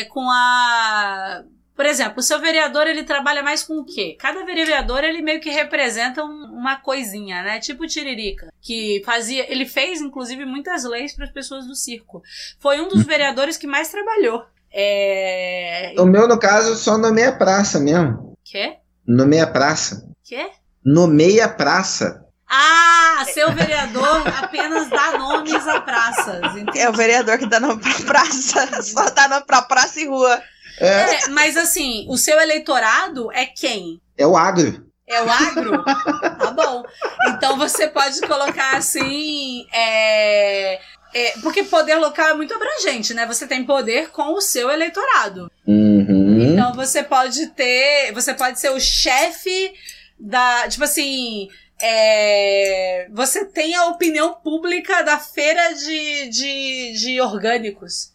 é, 0.00 0.04
com 0.04 0.28
a 0.30 1.42
por 1.76 1.84
exemplo, 1.86 2.20
o 2.20 2.22
seu 2.22 2.40
vereador 2.40 2.86
ele 2.86 3.04
trabalha 3.04 3.42
mais 3.42 3.62
com 3.62 3.74
o 3.78 3.84
quê? 3.84 4.16
Cada 4.18 4.44
vereador 4.44 5.04
ele 5.04 5.20
meio 5.22 5.40
que 5.40 5.50
representa 5.50 6.24
um- 6.24 6.44
uma 6.54 6.76
coisinha, 6.76 7.42
né? 7.42 7.60
Tipo 7.60 7.84
o 7.84 7.86
Tiririca, 7.86 8.48
que 8.62 9.02
fazia, 9.04 9.50
ele 9.52 9.66
fez 9.66 10.00
inclusive 10.00 10.44
muitas 10.44 10.84
leis 10.84 11.12
para 11.14 11.26
as 11.26 11.30
pessoas 11.32 11.66
do 11.66 11.74
circo. 11.74 12.22
Foi 12.58 12.80
um 12.80 12.88
dos 12.88 13.04
vereadores 13.04 13.56
que 13.56 13.66
mais 13.66 13.90
trabalhou. 13.90 14.42
É, 14.72 15.94
O 15.98 16.04
meu, 16.06 16.26
no 16.28 16.38
caso, 16.38 16.74
só 16.76 16.96
nomeia 16.98 17.32
praça 17.32 17.78
mesmo. 17.78 18.34
quê? 18.44 18.76
Nomeia 19.06 19.46
praça. 19.46 20.08
Quê? 20.24 20.48
Nomeia 20.84 21.48
praça. 21.48 22.22
Ah, 22.48 23.24
seu 23.34 23.52
vereador 23.52 24.22
apenas 24.42 24.88
dá 24.88 25.18
nomes 25.18 25.66
a 25.66 25.80
praças. 25.80 26.56
entendi. 26.56 26.78
É 26.78 26.88
o 26.88 26.92
vereador 26.92 27.38
que 27.38 27.46
dá 27.46 27.58
nome 27.58 27.80
pra 27.82 27.92
praça. 28.06 28.66
Só 28.82 29.10
dá 29.10 29.28
nome 29.28 29.44
pra 29.46 29.62
praça 29.62 30.00
e 30.00 30.06
rua. 30.06 30.40
É, 30.78 30.86
É, 30.88 31.28
mas 31.28 31.56
assim, 31.56 32.06
o 32.08 32.16
seu 32.16 32.38
eleitorado 32.40 33.30
é 33.32 33.46
quem? 33.46 34.00
é 34.16 34.26
o 34.26 34.36
agro. 34.36 34.86
É 35.06 35.22
o 35.22 35.30
agro? 35.30 35.84
tá 35.84 36.50
bom. 36.50 36.82
Então 37.28 37.56
você 37.56 37.86
pode 37.86 38.20
colocar 38.22 38.76
assim. 38.76 39.66
é, 39.72 40.80
é, 41.14 41.30
porque 41.42 41.62
poder 41.62 41.94
local 41.96 42.28
é 42.28 42.34
muito 42.34 42.52
abrangente, 42.52 43.14
né? 43.14 43.24
Você 43.26 43.46
tem 43.46 43.64
poder 43.64 44.10
com 44.10 44.34
o 44.34 44.40
seu 44.40 44.68
eleitorado. 44.70 45.50
Uhum. 45.66 46.52
Então 46.52 46.72
você 46.74 47.02
pode 47.02 47.46
ter. 47.48 48.12
Você 48.12 48.34
pode 48.34 48.58
ser 48.58 48.70
o 48.70 48.80
chefe 48.80 49.72
da. 50.18 50.68
Tipo 50.68 50.84
assim. 50.84 51.48
é, 51.80 53.06
você 53.12 53.44
tem 53.44 53.76
a 53.76 53.86
opinião 53.86 54.34
pública 54.34 55.02
da 55.02 55.18
feira 55.18 55.72
de, 55.74 56.28
de, 56.30 56.92
de 56.94 57.20
orgânicos. 57.20 58.12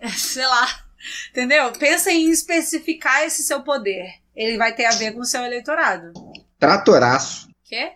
Sei 0.16 0.46
lá. 0.46 0.85
Entendeu? 1.30 1.72
Pensa 1.72 2.10
em 2.10 2.30
especificar 2.30 3.22
esse 3.22 3.42
seu 3.42 3.62
poder. 3.62 4.06
Ele 4.34 4.56
vai 4.58 4.74
ter 4.74 4.84
a 4.84 4.92
ver 4.92 5.12
com 5.12 5.20
o 5.20 5.24
seu 5.24 5.42
eleitorado. 5.42 6.12
Tratoraço. 6.58 7.48
Quê? 7.64 7.92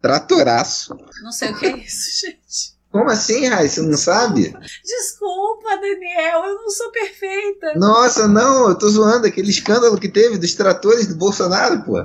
Tratoraço. 0.00 0.96
Não 1.22 1.32
sei 1.32 1.50
o 1.50 1.58
que 1.58 1.66
é 1.66 1.76
isso, 1.76 2.20
gente. 2.26 2.76
Como 2.90 3.10
assim, 3.10 3.46
Rai? 3.46 3.68
Você 3.68 3.82
não 3.82 3.96
sabe? 3.96 4.56
Desculpa, 4.82 5.76
Daniel, 5.76 6.44
eu 6.44 6.54
não 6.54 6.70
sou 6.70 6.90
perfeita. 6.90 7.74
Nossa, 7.74 8.26
não, 8.26 8.68
eu 8.68 8.78
tô 8.78 8.88
zoando 8.88 9.26
aquele 9.26 9.50
escândalo 9.50 10.00
que 10.00 10.08
teve 10.08 10.38
dos 10.38 10.54
tratores 10.54 11.06
do 11.06 11.16
Bolsonaro, 11.16 11.82
pô. 11.82 11.96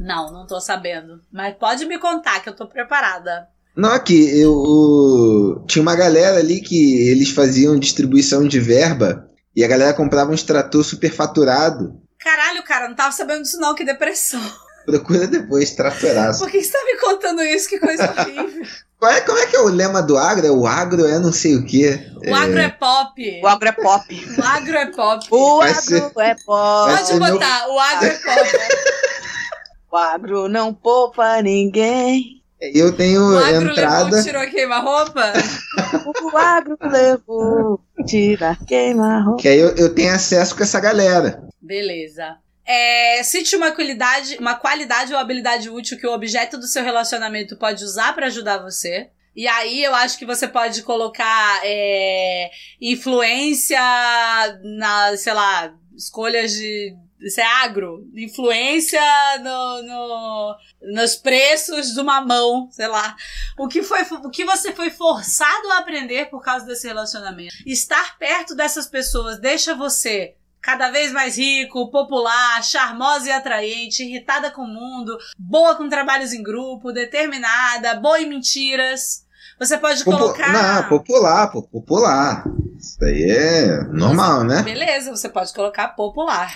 Não, 0.00 0.32
não 0.32 0.46
tô 0.46 0.60
sabendo. 0.60 1.22
Mas 1.30 1.56
pode 1.56 1.86
me 1.86 1.98
contar 1.98 2.40
que 2.40 2.48
eu 2.48 2.56
tô 2.56 2.66
preparada. 2.66 3.48
Não, 3.78 3.92
aqui, 3.92 4.28
eu, 4.40 4.52
o- 4.52 5.64
tinha 5.68 5.80
uma 5.82 5.94
galera 5.94 6.38
ali 6.38 6.60
que 6.60 7.08
eles 7.08 7.30
faziam 7.30 7.78
distribuição 7.78 8.46
de 8.46 8.58
verba 8.58 9.28
e 9.54 9.62
a 9.64 9.68
galera 9.68 9.94
comprava 9.94 10.30
um 10.30 10.34
extrator 10.34 10.84
superfaturado. 10.84 11.92
Caralho, 12.18 12.62
cara, 12.64 12.88
não 12.88 12.96
tava 12.96 13.12
sabendo 13.12 13.42
disso 13.42 13.58
não, 13.60 13.74
que 13.76 13.84
depressão. 13.84 14.40
Procura 14.84 15.26
depois, 15.26 15.70
tratoraço. 15.72 16.40
Por 16.40 16.50
que 16.50 16.62
você 16.62 16.72
tá 16.72 16.78
me 16.84 16.96
contando 16.98 17.42
isso? 17.42 17.68
Que 17.68 17.78
coisa 17.78 18.10
horrível. 18.18 18.62
Qual 18.98 19.12
é, 19.12 19.20
como 19.20 19.38
é 19.38 19.46
que 19.46 19.54
é 19.54 19.60
o 19.60 19.68
lema 19.68 20.02
do 20.02 20.18
agro? 20.18 20.44
É 20.44 20.50
o 20.50 20.66
agro 20.66 21.06
é 21.06 21.20
não 21.20 21.32
sei 21.32 21.54
o 21.54 21.64
quê. 21.64 22.00
O 22.28 22.34
agro 22.34 22.58
é 22.58 22.68
pop. 22.68 23.40
O 23.42 23.46
agro 23.46 23.68
é 23.68 23.72
pop. 23.72 24.26
O 24.38 24.42
agro 24.44 24.76
é 24.76 24.86
pop. 24.86 25.26
O 25.30 25.60
agro 25.60 25.80
ser- 25.82 26.12
é 26.18 26.34
pop. 26.44 26.96
Pode 26.96 27.14
meu- 27.20 27.32
botar, 27.32 27.68
o 27.68 27.78
agro 27.78 28.06
é 28.08 28.14
pop. 28.18 28.58
O 29.92 29.96
agro 29.96 30.48
não 30.48 30.74
poupa 30.74 31.40
ninguém. 31.42 32.37
Eu 32.60 32.92
tenho 32.92 33.34
O 33.34 33.38
agro 33.38 33.70
entrada. 33.70 34.04
levou, 34.04 34.22
tirou 34.22 34.50
queima-roupa? 34.50 35.32
O 36.22 36.36
agro 36.36 36.76
levou, 36.82 37.80
tira, 38.06 38.56
queima, 38.66 39.22
roupa. 39.22 39.42
Que 39.42 39.48
aí 39.48 39.58
eu, 39.58 39.74
eu 39.76 39.94
tenho 39.94 40.12
acesso 40.12 40.56
com 40.56 40.62
essa 40.62 40.80
galera. 40.80 41.42
Beleza. 41.60 42.36
É, 42.66 43.22
cite 43.22 43.56
uma 43.56 43.70
qualidade, 43.70 44.36
uma 44.38 44.54
qualidade 44.54 45.12
ou 45.12 45.18
habilidade 45.18 45.70
útil 45.70 45.98
que 45.98 46.06
o 46.06 46.12
objeto 46.12 46.58
do 46.58 46.66
seu 46.66 46.82
relacionamento 46.82 47.56
pode 47.56 47.82
usar 47.84 48.14
pra 48.14 48.26
ajudar 48.26 48.58
você. 48.58 49.08
E 49.34 49.46
aí 49.46 49.84
eu 49.84 49.94
acho 49.94 50.18
que 50.18 50.26
você 50.26 50.48
pode 50.48 50.82
colocar 50.82 51.60
é, 51.64 52.50
influência 52.80 53.78
na, 54.62 55.16
sei 55.16 55.32
lá, 55.32 55.72
escolhas 55.96 56.52
de. 56.52 56.94
Isso 57.20 57.40
é 57.40 57.44
agro? 57.64 58.06
Influência 58.14 59.00
no, 59.42 59.82
no- 59.82 60.56
nos 60.94 61.16
preços 61.16 61.92
do 61.94 62.04
mamão, 62.04 62.68
sei 62.70 62.86
lá. 62.86 63.16
O 63.58 63.66
que, 63.68 63.82
foi, 63.82 64.02
o 64.02 64.30
que 64.30 64.44
você 64.44 64.72
foi 64.72 64.90
forçado 64.90 65.70
a 65.72 65.78
aprender 65.78 66.30
por 66.30 66.42
causa 66.42 66.64
desse 66.64 66.86
relacionamento. 66.86 67.54
Estar 67.66 68.16
perto 68.18 68.54
dessas 68.54 68.86
pessoas 68.86 69.38
deixa 69.40 69.74
você 69.74 70.34
cada 70.60 70.90
vez 70.90 71.12
mais 71.12 71.38
rico, 71.38 71.90
popular, 71.90 72.62
charmosa 72.62 73.28
e 73.28 73.32
atraente, 73.32 74.02
irritada 74.04 74.50
com 74.50 74.62
o 74.62 74.66
mundo, 74.68 75.16
boa 75.38 75.74
com 75.76 75.88
trabalhos 75.88 76.32
em 76.32 76.42
grupo, 76.42 76.92
determinada, 76.92 77.94
boa 77.94 78.20
em 78.20 78.28
mentiras. 78.28 79.24
Você 79.58 79.76
pode 79.78 80.04
Popu- 80.04 80.18
colocar. 80.18 80.52
Não, 80.52 80.88
popular, 80.88 81.50
popular. 81.50 82.44
Isso 82.78 83.02
aí 83.04 83.24
é 83.30 83.82
normal, 83.84 84.44
né? 84.44 84.62
Beleza, 84.62 85.10
você 85.10 85.28
pode 85.28 85.52
colocar 85.52 85.88
popular. 85.88 86.54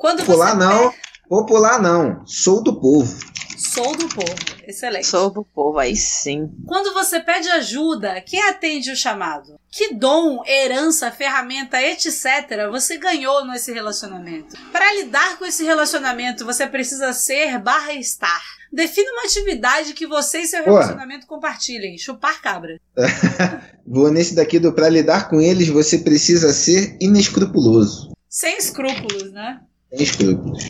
Quando 0.00 0.24
Popular 0.24 0.56
você 0.56 0.56
não, 0.56 0.94
popular 1.28 1.82
não. 1.82 2.26
Sou 2.26 2.62
do 2.62 2.80
povo. 2.80 3.14
Sou 3.58 3.94
do 3.94 4.08
povo. 4.08 4.34
Excelente. 4.66 5.06
Sou 5.06 5.28
do 5.28 5.44
povo, 5.44 5.78
aí 5.78 5.94
sim. 5.94 6.50
Quando 6.66 6.94
você 6.94 7.20
pede 7.20 7.50
ajuda, 7.50 8.18
quem 8.22 8.42
atende 8.48 8.90
o 8.90 8.96
chamado? 8.96 9.60
Que 9.70 9.92
dom, 9.92 10.42
herança, 10.46 11.10
ferramenta, 11.10 11.78
etc. 11.82 12.70
você 12.70 12.96
ganhou 12.96 13.44
nesse 13.44 13.74
relacionamento? 13.74 14.56
Para 14.72 14.90
lidar 14.94 15.38
com 15.38 15.44
esse 15.44 15.64
relacionamento, 15.64 16.46
você 16.46 16.66
precisa 16.66 17.12
ser 17.12 17.58
barra 17.58 17.92
estar. 17.92 18.42
Defina 18.72 19.12
uma 19.12 19.24
atividade 19.24 19.92
que 19.92 20.06
você 20.06 20.38
e 20.38 20.46
seu 20.46 20.64
relacionamento 20.64 21.26
compartilhem. 21.26 21.98
Chupar 21.98 22.40
cabra. 22.40 22.80
Vou 23.86 24.10
nesse 24.10 24.34
daqui 24.34 24.58
do 24.58 24.72
pra 24.72 24.88
lidar 24.88 25.28
com 25.28 25.42
eles, 25.42 25.68
você 25.68 25.98
precisa 25.98 26.54
ser 26.54 26.96
inescrupuloso. 26.98 28.12
Sem 28.30 28.56
escrúpulos, 28.56 29.30
né? 29.32 29.60
Sem 29.90 30.02
escrúpulos. 30.02 30.62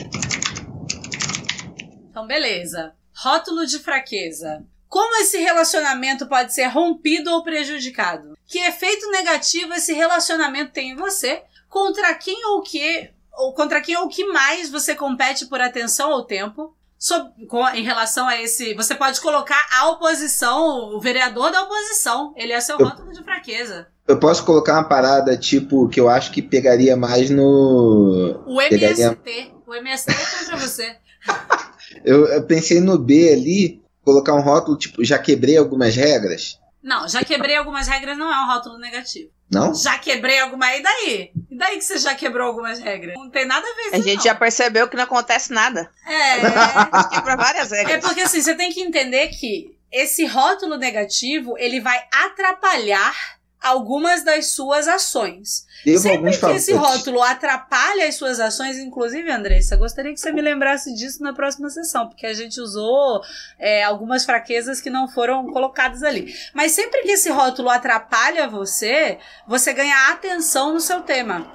Então, 2.10 2.26
beleza. 2.26 2.94
Rótulo 3.14 3.66
de 3.66 3.78
fraqueza. 3.78 4.64
Como 4.88 5.16
esse 5.16 5.38
relacionamento 5.38 6.26
pode 6.26 6.52
ser 6.52 6.66
rompido 6.66 7.30
ou 7.30 7.44
prejudicado? 7.44 8.36
Que 8.46 8.58
efeito 8.58 9.08
negativo 9.10 9.74
esse 9.74 9.92
relacionamento 9.92 10.72
tem 10.72 10.90
em 10.90 10.96
você? 10.96 11.42
Contra 11.68 12.12
quem 12.14 12.44
ou 12.46 12.62
que 12.62 13.10
ou 13.32 13.54
contra 13.54 13.80
quem 13.80 13.96
ou 13.96 14.08
que 14.08 14.24
mais 14.24 14.68
você 14.68 14.94
compete 14.94 15.46
por 15.46 15.60
atenção 15.60 16.10
ou 16.10 16.24
tempo? 16.24 16.76
Sob- 17.02 17.46
com- 17.46 17.66
em 17.70 17.82
relação 17.82 18.28
a 18.28 18.40
esse, 18.42 18.74
você 18.74 18.94
pode 18.94 19.22
colocar 19.22 19.66
a 19.72 19.88
oposição, 19.88 20.94
o 20.94 21.00
vereador 21.00 21.50
da 21.50 21.62
oposição. 21.62 22.34
Ele 22.36 22.52
é 22.52 22.60
seu 22.60 22.78
Eu- 22.78 22.86
rótulo 22.86 23.10
de 23.10 23.24
fraqueza. 23.24 23.86
Eu 24.06 24.18
posso 24.18 24.44
colocar 24.44 24.74
uma 24.74 24.84
parada, 24.84 25.34
tipo, 25.36 25.88
que 25.88 25.98
eu 25.98 26.10
acho 26.10 26.30
que 26.30 26.42
pegaria 26.42 26.96
mais 26.98 27.30
no. 27.30 28.42
O 28.46 28.60
MST. 28.60 29.52
O 29.66 29.74
MST 29.74 30.10
é 30.10 30.38
contra 30.40 30.56
você. 30.58 30.96
Eu, 32.04 32.26
eu 32.28 32.42
pensei 32.44 32.80
no 32.80 32.96
B 32.98 33.32
ali, 33.32 33.82
colocar 34.04 34.32
um 34.34 34.40
rótulo, 34.40 34.78
tipo, 34.78 35.04
já 35.04 35.18
quebrei 35.18 35.56
algumas 35.56 35.94
regras. 35.96 36.58
Não, 36.82 37.06
já 37.08 37.22
quebrei 37.24 37.56
algumas 37.56 37.86
regras, 37.86 38.16
não 38.16 38.32
é 38.32 38.40
um 38.42 38.46
rótulo 38.46 38.78
negativo. 38.78 39.30
Não? 39.50 39.74
Já 39.74 39.98
quebrei 39.98 40.38
alguma. 40.40 40.74
E 40.76 40.82
daí? 40.82 41.32
E 41.50 41.56
daí 41.58 41.76
que 41.76 41.84
você 41.84 41.98
já 41.98 42.14
quebrou 42.14 42.46
algumas 42.46 42.78
regras? 42.78 43.14
Não 43.16 43.28
tem 43.28 43.44
nada 43.44 43.66
a 43.66 43.74
ver 43.74 43.82
A 43.94 43.98
isso. 43.98 44.08
gente 44.08 44.16
não. 44.18 44.24
já 44.24 44.34
percebeu 44.34 44.88
que 44.88 44.96
não 44.96 45.04
acontece 45.04 45.52
nada. 45.52 45.90
É. 46.06 46.32
A 46.40 47.00
gente 47.02 47.10
quebra 47.10 47.36
várias 47.36 47.72
É 47.72 47.82
regras. 47.82 48.04
porque 48.04 48.20
assim, 48.20 48.40
você 48.40 48.54
tem 48.54 48.72
que 48.72 48.80
entender 48.80 49.28
que 49.28 49.76
esse 49.92 50.24
rótulo 50.24 50.76
negativo 50.76 51.58
ele 51.58 51.80
vai 51.80 52.00
atrapalhar 52.12 53.12
algumas 53.60 54.24
das 54.24 54.52
suas 54.52 54.88
ações. 54.88 55.66
Devo 55.84 55.98
Sempre 55.98 56.36
que 56.36 56.46
esse 56.46 56.72
rótulo 56.72 57.22
atrapalha 57.22 58.08
as 58.08 58.14
suas 58.14 58.40
ações, 58.40 58.78
inclusive, 58.78 59.30
Andressa, 59.30 59.76
gostaria 59.76 60.12
que 60.12 60.20
você 60.20 60.32
me 60.32 60.40
lembrasse 60.40 60.94
disso 60.94 61.22
na 61.22 61.32
próxima 61.32 61.68
sessão, 61.68 62.08
porque 62.08 62.26
a 62.26 62.32
gente 62.32 62.60
usou 62.60 63.20
é, 63.58 63.84
algumas 63.84 64.24
fraquezas 64.24 64.80
que 64.80 64.88
não 64.88 65.08
foram 65.08 65.46
colocadas 65.52 66.02
ali. 66.02 66.34
Mas 66.54 66.72
sempre 66.72 67.02
que 67.02 67.12
esse 67.12 67.30
rótulo 67.30 67.68
atrapalha 67.68 68.48
você, 68.48 69.18
você 69.46 69.72
ganha 69.72 70.10
atenção 70.10 70.72
no 70.72 70.80
seu 70.80 71.02
tema. 71.02 71.46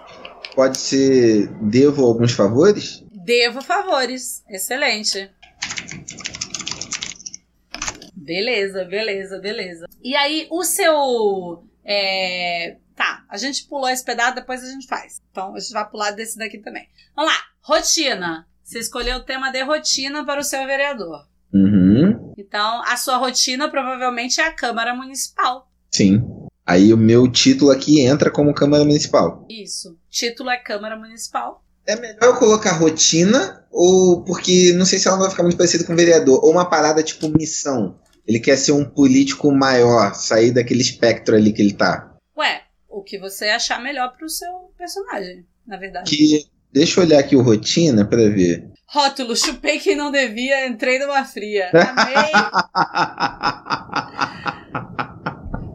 Pode 0.53 0.77
ser 0.77 1.47
devo 1.61 2.05
alguns 2.05 2.31
favores? 2.31 3.03
Devo 3.11 3.61
favores. 3.61 4.43
Excelente. 4.47 5.29
Beleza, 8.15 8.83
beleza, 8.85 9.37
beleza. 9.39 9.85
E 10.03 10.15
aí, 10.15 10.47
o 10.49 10.63
seu. 10.63 11.63
É, 11.85 12.77
Tá, 12.95 13.25
a 13.29 13.37
gente 13.37 13.67
pulou 13.67 13.89
esse 13.89 14.03
pedaço, 14.03 14.35
depois 14.35 14.63
a 14.63 14.71
gente 14.71 14.87
faz. 14.87 15.21
Então, 15.29 15.53
a 15.53 15.59
gente 15.59 15.73
vai 15.73 15.87
pular 15.89 16.11
desse 16.11 16.37
daqui 16.37 16.59
também. 16.59 16.87
Vamos 17.15 17.31
lá. 17.31 17.37
Rotina. 17.61 18.47
Você 18.63 18.79
escolheu 18.79 19.17
o 19.17 19.23
tema 19.23 19.51
de 19.51 19.61
rotina 19.63 20.25
para 20.25 20.39
o 20.39 20.43
seu 20.43 20.65
vereador. 20.65 21.27
Uhum. 21.53 22.33
Então, 22.37 22.81
a 22.83 22.97
sua 22.97 23.17
rotina 23.17 23.69
provavelmente 23.69 24.39
é 24.39 24.47
a 24.47 24.51
Câmara 24.51 24.95
Municipal. 24.95 25.69
Sim. 25.91 26.23
Aí 26.65 26.91
o 26.93 26.97
meu 26.97 27.29
título 27.29 27.69
aqui 27.69 27.99
entra 28.01 28.31
como 28.31 28.53
Câmara 28.53 28.83
Municipal. 28.83 29.45
Isso. 29.49 29.97
Título 30.09 30.49
é 30.49 30.57
Câmara 30.57 30.97
Municipal. 30.97 31.63
É 31.85 31.95
melhor 31.95 32.23
eu 32.23 32.35
colocar 32.37 32.71
rotina, 32.71 33.63
ou 33.71 34.23
porque 34.23 34.73
não 34.73 34.85
sei 34.85 34.97
se 34.97 35.07
ela 35.07 35.17
vai 35.17 35.29
ficar 35.29 35.43
muito 35.43 35.57
parecida 35.57 35.83
com 35.83 35.95
vereador, 35.95 36.43
ou 36.43 36.51
uma 36.51 36.67
parada 36.67 37.03
tipo 37.03 37.29
missão. 37.29 37.99
Ele 38.27 38.39
quer 38.39 38.57
ser 38.57 38.71
um 38.71 38.83
político 38.85 39.51
maior, 39.51 40.13
sair 40.15 40.51
daquele 40.51 40.81
espectro 40.81 41.35
ali 41.35 41.53
que 41.53 41.61
ele 41.61 41.73
tá. 41.73 42.11
Ué, 42.37 42.61
o 42.89 43.01
que 43.03 43.17
você 43.19 43.45
achar 43.49 43.81
melhor 43.81 44.13
pro 44.17 44.27
seu 44.29 44.49
personagem, 44.77 45.45
na 45.65 45.77
verdade. 45.77 46.09
Que. 46.15 46.45
Deixa 46.73 46.99
eu 46.99 47.05
olhar 47.05 47.19
aqui 47.19 47.35
o 47.37 47.41
rotina 47.41 48.03
pra 48.03 48.17
ver. 48.27 48.67
Rótulo, 48.87 49.33
chupei 49.35 49.79
quem 49.79 49.95
não 49.95 50.11
devia, 50.11 50.67
entrei 50.67 50.99
numa 50.99 51.23
fria. 51.23 51.69
Amei. 51.95 52.31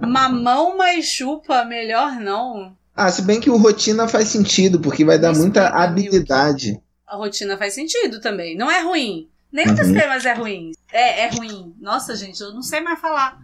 Mamão 0.07 0.77
mais 0.77 1.07
chupa, 1.07 1.65
melhor 1.65 2.21
não. 2.21 2.77
ah, 2.95 3.11
se 3.11 3.23
bem 3.23 3.41
que 3.41 3.49
o 3.51 3.57
rotina 3.57 4.07
faz 4.09 4.29
sentido, 4.29 4.81
porque 4.81 5.05
vai 5.05 5.19
dar 5.19 5.33
Isso 5.33 5.41
muita 5.41 5.69
habilidade. 5.69 6.79
A 7.07 7.17
rotina 7.17 7.57
faz 7.57 7.73
sentido 7.75 8.21
também. 8.21 8.57
Não 8.57 8.71
é 8.71 8.83
ruim. 8.83 9.29
Nenhum 9.53 9.75
dos 9.75 9.89
Uhum. 9.89 9.95
temas 9.95 10.25
é 10.27 10.33
ruim. 10.33 10.73
É, 10.93 11.27
é 11.27 11.31
ruim. 11.31 11.75
Nossa, 11.81 12.15
gente, 12.17 12.41
eu 12.41 12.53
não 12.53 12.63
sei 12.63 12.81
mais 12.81 13.01
falar. 13.01 13.39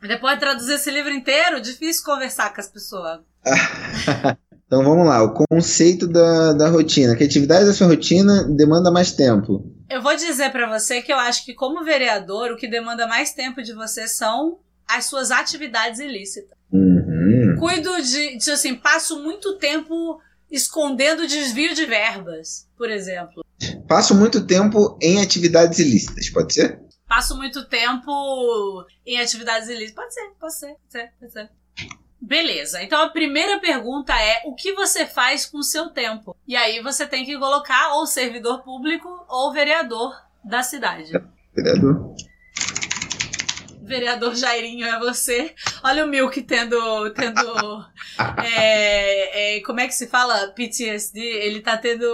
Depois 0.00 0.34
de 0.34 0.40
traduzir 0.40 0.74
esse 0.74 0.90
livro 0.90 1.12
inteiro, 1.12 1.60
difícil 1.60 2.04
conversar 2.04 2.52
com 2.52 2.60
as 2.60 2.68
pessoas. 2.68 3.20
Então 4.72 4.82
vamos 4.82 5.06
lá, 5.06 5.22
o 5.22 5.34
conceito 5.34 6.08
da, 6.08 6.54
da 6.54 6.70
rotina. 6.70 7.14
Que 7.14 7.24
atividade 7.24 7.66
da 7.66 7.74
sua 7.74 7.88
rotina 7.88 8.44
demanda 8.44 8.90
mais 8.90 9.12
tempo? 9.12 9.70
Eu 9.90 10.00
vou 10.00 10.16
dizer 10.16 10.50
pra 10.50 10.66
você 10.66 11.02
que 11.02 11.12
eu 11.12 11.18
acho 11.18 11.44
que, 11.44 11.52
como 11.52 11.84
vereador, 11.84 12.50
o 12.50 12.56
que 12.56 12.66
demanda 12.66 13.06
mais 13.06 13.34
tempo 13.34 13.62
de 13.62 13.74
você 13.74 14.08
são 14.08 14.60
as 14.88 15.04
suas 15.04 15.30
atividades 15.30 16.00
ilícitas. 16.00 16.56
Uhum. 16.72 17.56
Cuido 17.58 18.00
de, 18.00 18.38
de 18.38 18.50
assim, 18.50 18.74
passo 18.74 19.22
muito 19.22 19.58
tempo 19.58 20.18
escondendo 20.52 21.26
desvio 21.26 21.74
de 21.74 21.86
verbas, 21.86 22.68
por 22.76 22.90
exemplo. 22.90 23.42
Passo 23.88 24.14
muito 24.14 24.46
tempo 24.46 24.98
em 25.00 25.22
atividades 25.22 25.78
ilícitas, 25.78 26.28
pode 26.28 26.52
ser? 26.52 26.80
Passo 27.08 27.36
muito 27.36 27.66
tempo 27.66 28.86
em 29.06 29.18
atividades 29.18 29.68
ilícitas. 29.68 29.94
Pode 29.94 30.14
ser, 30.14 30.30
pode 30.38 30.54
ser, 30.54 30.68
pode 30.68 30.92
ser, 30.92 31.12
pode 31.18 31.32
ser. 31.32 31.50
Beleza, 32.20 32.80
então 32.80 33.02
a 33.02 33.10
primeira 33.10 33.58
pergunta 33.58 34.14
é 34.14 34.42
o 34.44 34.54
que 34.54 34.72
você 34.74 35.04
faz 35.04 35.44
com 35.44 35.58
o 35.58 35.64
seu 35.64 35.90
tempo? 35.90 36.36
E 36.46 36.54
aí 36.54 36.80
você 36.80 37.04
tem 37.04 37.24
que 37.24 37.36
colocar 37.36 37.94
ou 37.94 38.06
servidor 38.06 38.62
público 38.62 39.08
ou 39.28 39.52
vereador 39.52 40.14
da 40.44 40.62
cidade. 40.62 41.10
Vereador. 41.52 42.14
Vereador 43.92 44.34
Jairinho 44.34 44.86
é 44.86 44.98
você. 44.98 45.54
Olha 45.82 46.06
o 46.06 46.08
Milk 46.08 46.40
tendo. 46.44 47.10
tendo 47.10 47.84
é, 48.42 49.56
é, 49.56 49.60
como 49.60 49.80
é 49.80 49.86
que 49.86 49.94
se 49.94 50.06
fala? 50.06 50.48
PTSD. 50.48 51.20
Ele 51.20 51.60
tá 51.60 51.76
tendo 51.76 52.06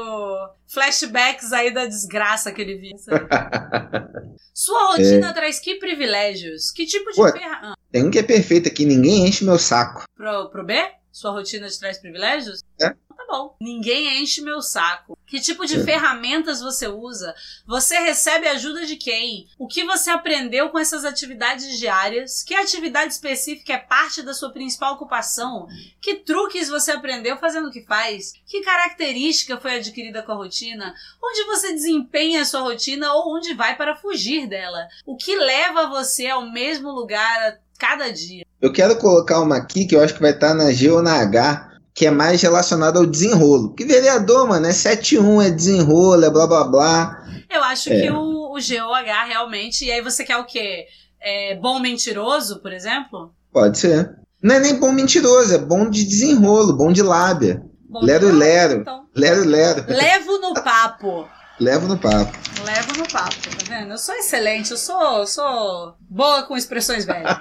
flashbacks 0.67 1.53
aí 1.53 1.73
da 1.73 1.87
desgraça 1.87 2.51
que 2.51 2.61
ele 2.61 2.79
viu. 2.79 2.97
Sua 4.53 4.89
rotina 4.89 5.33
traz 5.33 5.61
que 5.61 5.77
privilégios? 5.77 6.73
Que 6.73 6.85
tipo 6.85 7.13
de 7.13 7.21
Ué. 7.21 7.31
ferramenta. 7.31 7.77
Tem 7.93 8.05
um 8.05 8.11
que 8.11 8.19
é 8.19 8.25
perfeito 8.25 8.69
aqui, 8.69 8.85
ninguém 8.85 9.29
enche 9.29 9.45
meu 9.45 9.59
saco. 9.59 10.03
Pro, 10.17 10.51
pro 10.51 10.65
B? 10.65 10.75
Sua 11.19 11.33
rotina 11.33 11.69
te 11.69 11.77
traz 11.81 11.99
privilégios? 11.99 12.63
É. 12.81 12.91
Tá 12.91 13.25
bom. 13.29 13.57
Ninguém 13.61 14.23
enche 14.23 14.41
meu 14.41 14.63
saco. 14.63 15.19
Que 15.27 15.41
tipo 15.41 15.67
de 15.67 15.81
É. 15.81 15.85
ferramentas 15.85 16.61
você 16.61 16.87
usa? 16.87 17.35
Você 17.67 17.99
recebe 17.99 18.47
ajuda 18.47 18.87
de 18.87 18.95
quem? 18.95 19.49
O 19.59 19.67
que 19.67 19.83
você 19.85 20.11
aprendeu 20.11 20.71
com 20.71 20.79
essas 20.79 21.05
atividades 21.05 21.77
diárias? 21.77 22.45
Que 22.45 22.55
atividade 22.55 23.13
específica 23.13 23.73
é 23.73 23.79
parte 23.79 24.23
da 24.23 24.33
sua 24.33 24.53
principal 24.53 24.95
ocupação? 24.95 25.67
Que 26.01 26.15
truques 26.15 26.69
você 26.69 26.93
aprendeu 26.93 27.37
fazendo 27.37 27.69
o 27.69 27.73
que 27.73 27.83
faz? 27.85 28.33
Que 28.47 28.61
característica 28.63 29.59
foi 29.59 29.75
adquirida 29.79 30.23
com 30.23 30.31
a 30.33 30.37
rotina? 30.37 30.95
Onde 31.23 31.43
você 31.47 31.73
desempenha 31.73 32.43
a 32.43 32.45
sua 32.45 32.61
rotina 32.61 33.13
ou 33.13 33.37
onde 33.37 33.55
vai 33.55 33.77
para 33.77 33.97
fugir 33.97 34.47
dela? 34.47 34.87
O 35.05 35.17
que 35.17 35.35
leva 35.35 35.89
você 35.89 36.29
ao 36.29 36.49
mesmo 36.49 36.93
lugar 36.93 37.59
cada 37.79 38.11
dia? 38.11 38.45
Eu 38.61 38.73
quero 38.73 38.97
colocar 38.97 39.41
uma 39.41 39.57
aqui 39.57 39.87
que 39.87 39.95
eu 39.95 40.03
acho 40.03 40.15
que 40.15 40.21
vai 40.21 40.33
estar 40.33 40.53
na 40.55 40.73
G 40.73 40.91
ou 40.91 41.01
na 41.03 41.15
H, 41.21 41.69
que 41.95 42.07
é 42.07 42.11
mais 42.11 42.43
relacionada 42.43 42.99
ao 42.99 43.07
desenrolo. 43.07 43.69
Porque 43.69 43.85
vereador, 43.85 44.49
mano, 44.49 44.67
é 44.67 44.71
7-1, 44.71 45.47
é 45.47 45.51
desenrolo, 45.51 46.25
é 46.25 46.31
blá 46.31 46.47
blá 46.47 46.65
blá. 46.65 47.25
Eu 47.51 47.63
acho 47.65 47.91
É. 47.93 48.01
que 48.03 48.11
o, 48.11 48.53
o 48.53 48.55
GOH 48.55 49.27
realmente. 49.29 49.85
E 49.85 49.93
aí 49.93 50.03
você 50.03 50.25
quer 50.25 50.37
o 50.37 50.45
quê? 50.45 50.87
É, 51.21 51.57
bom 51.57 51.79
mentiroso, 51.81 52.61
por 52.61 52.73
exemplo? 52.73 53.33
Pode 53.53 53.79
ser. 53.79 54.15
Não 54.43 54.55
é 54.55 54.61
nem 54.61 54.79
bom 54.79 54.93
mentiroso, 54.93 55.55
é 55.55 55.59
bom 55.59 55.89
de 55.91 56.05
desenrolo, 56.05 56.77
bom 56.77 56.93
de 56.93 57.03
lábia. 57.03 57.63
Bom 57.89 58.05
Lero, 58.05 58.27
demais, 58.27 58.39
lero. 58.39 58.81
Então, 58.83 59.05
Lero, 59.17 59.45
lero. 59.45 59.85
levo 59.89 60.39
no 60.39 60.55
papo. 60.55 61.27
Levo 61.61 61.89
no 61.89 61.99
papo. 61.99 62.39
Levo 62.65 62.99
no 62.99 63.09
papo, 63.09 63.35
tá 63.35 63.51
vendo? 63.67 63.91
Eu 63.91 63.99
sou 63.99 64.15
excelente, 64.15 64.71
eu 64.71 64.77
sou, 64.77 65.27
sou 65.27 65.97
boa 66.09 66.45
com 66.45 66.57
expressões 66.57 67.05
velhas. 67.05 67.37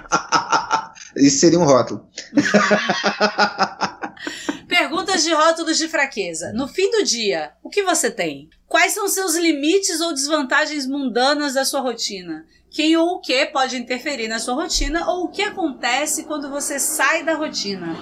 Isso 1.16 1.38
seria 1.38 1.58
um 1.58 1.64
rótulo. 1.64 2.04
Perguntas 4.66 5.22
de 5.22 5.32
rótulos 5.32 5.78
de 5.78 5.88
fraqueza. 5.88 6.52
No 6.52 6.66
fim 6.66 6.90
do 6.90 7.04
dia, 7.04 7.52
o 7.62 7.70
que 7.70 7.84
você 7.84 8.10
tem? 8.10 8.50
Quais 8.66 8.92
são 8.92 9.08
seus 9.08 9.36
limites 9.36 10.00
ou 10.00 10.12
desvantagens 10.12 10.84
mundanas 10.84 11.54
da 11.54 11.64
sua 11.64 11.80
rotina? 11.80 12.44
Quem 12.70 12.96
ou 12.96 13.14
o 13.14 13.20
que 13.20 13.46
pode 13.46 13.76
interferir 13.76 14.26
na 14.26 14.40
sua 14.40 14.54
rotina 14.54 15.08
ou 15.08 15.24
o 15.24 15.30
que 15.30 15.42
acontece 15.42 16.24
quando 16.24 16.50
você 16.50 16.80
sai 16.80 17.24
da 17.24 17.34
rotina? 17.34 17.96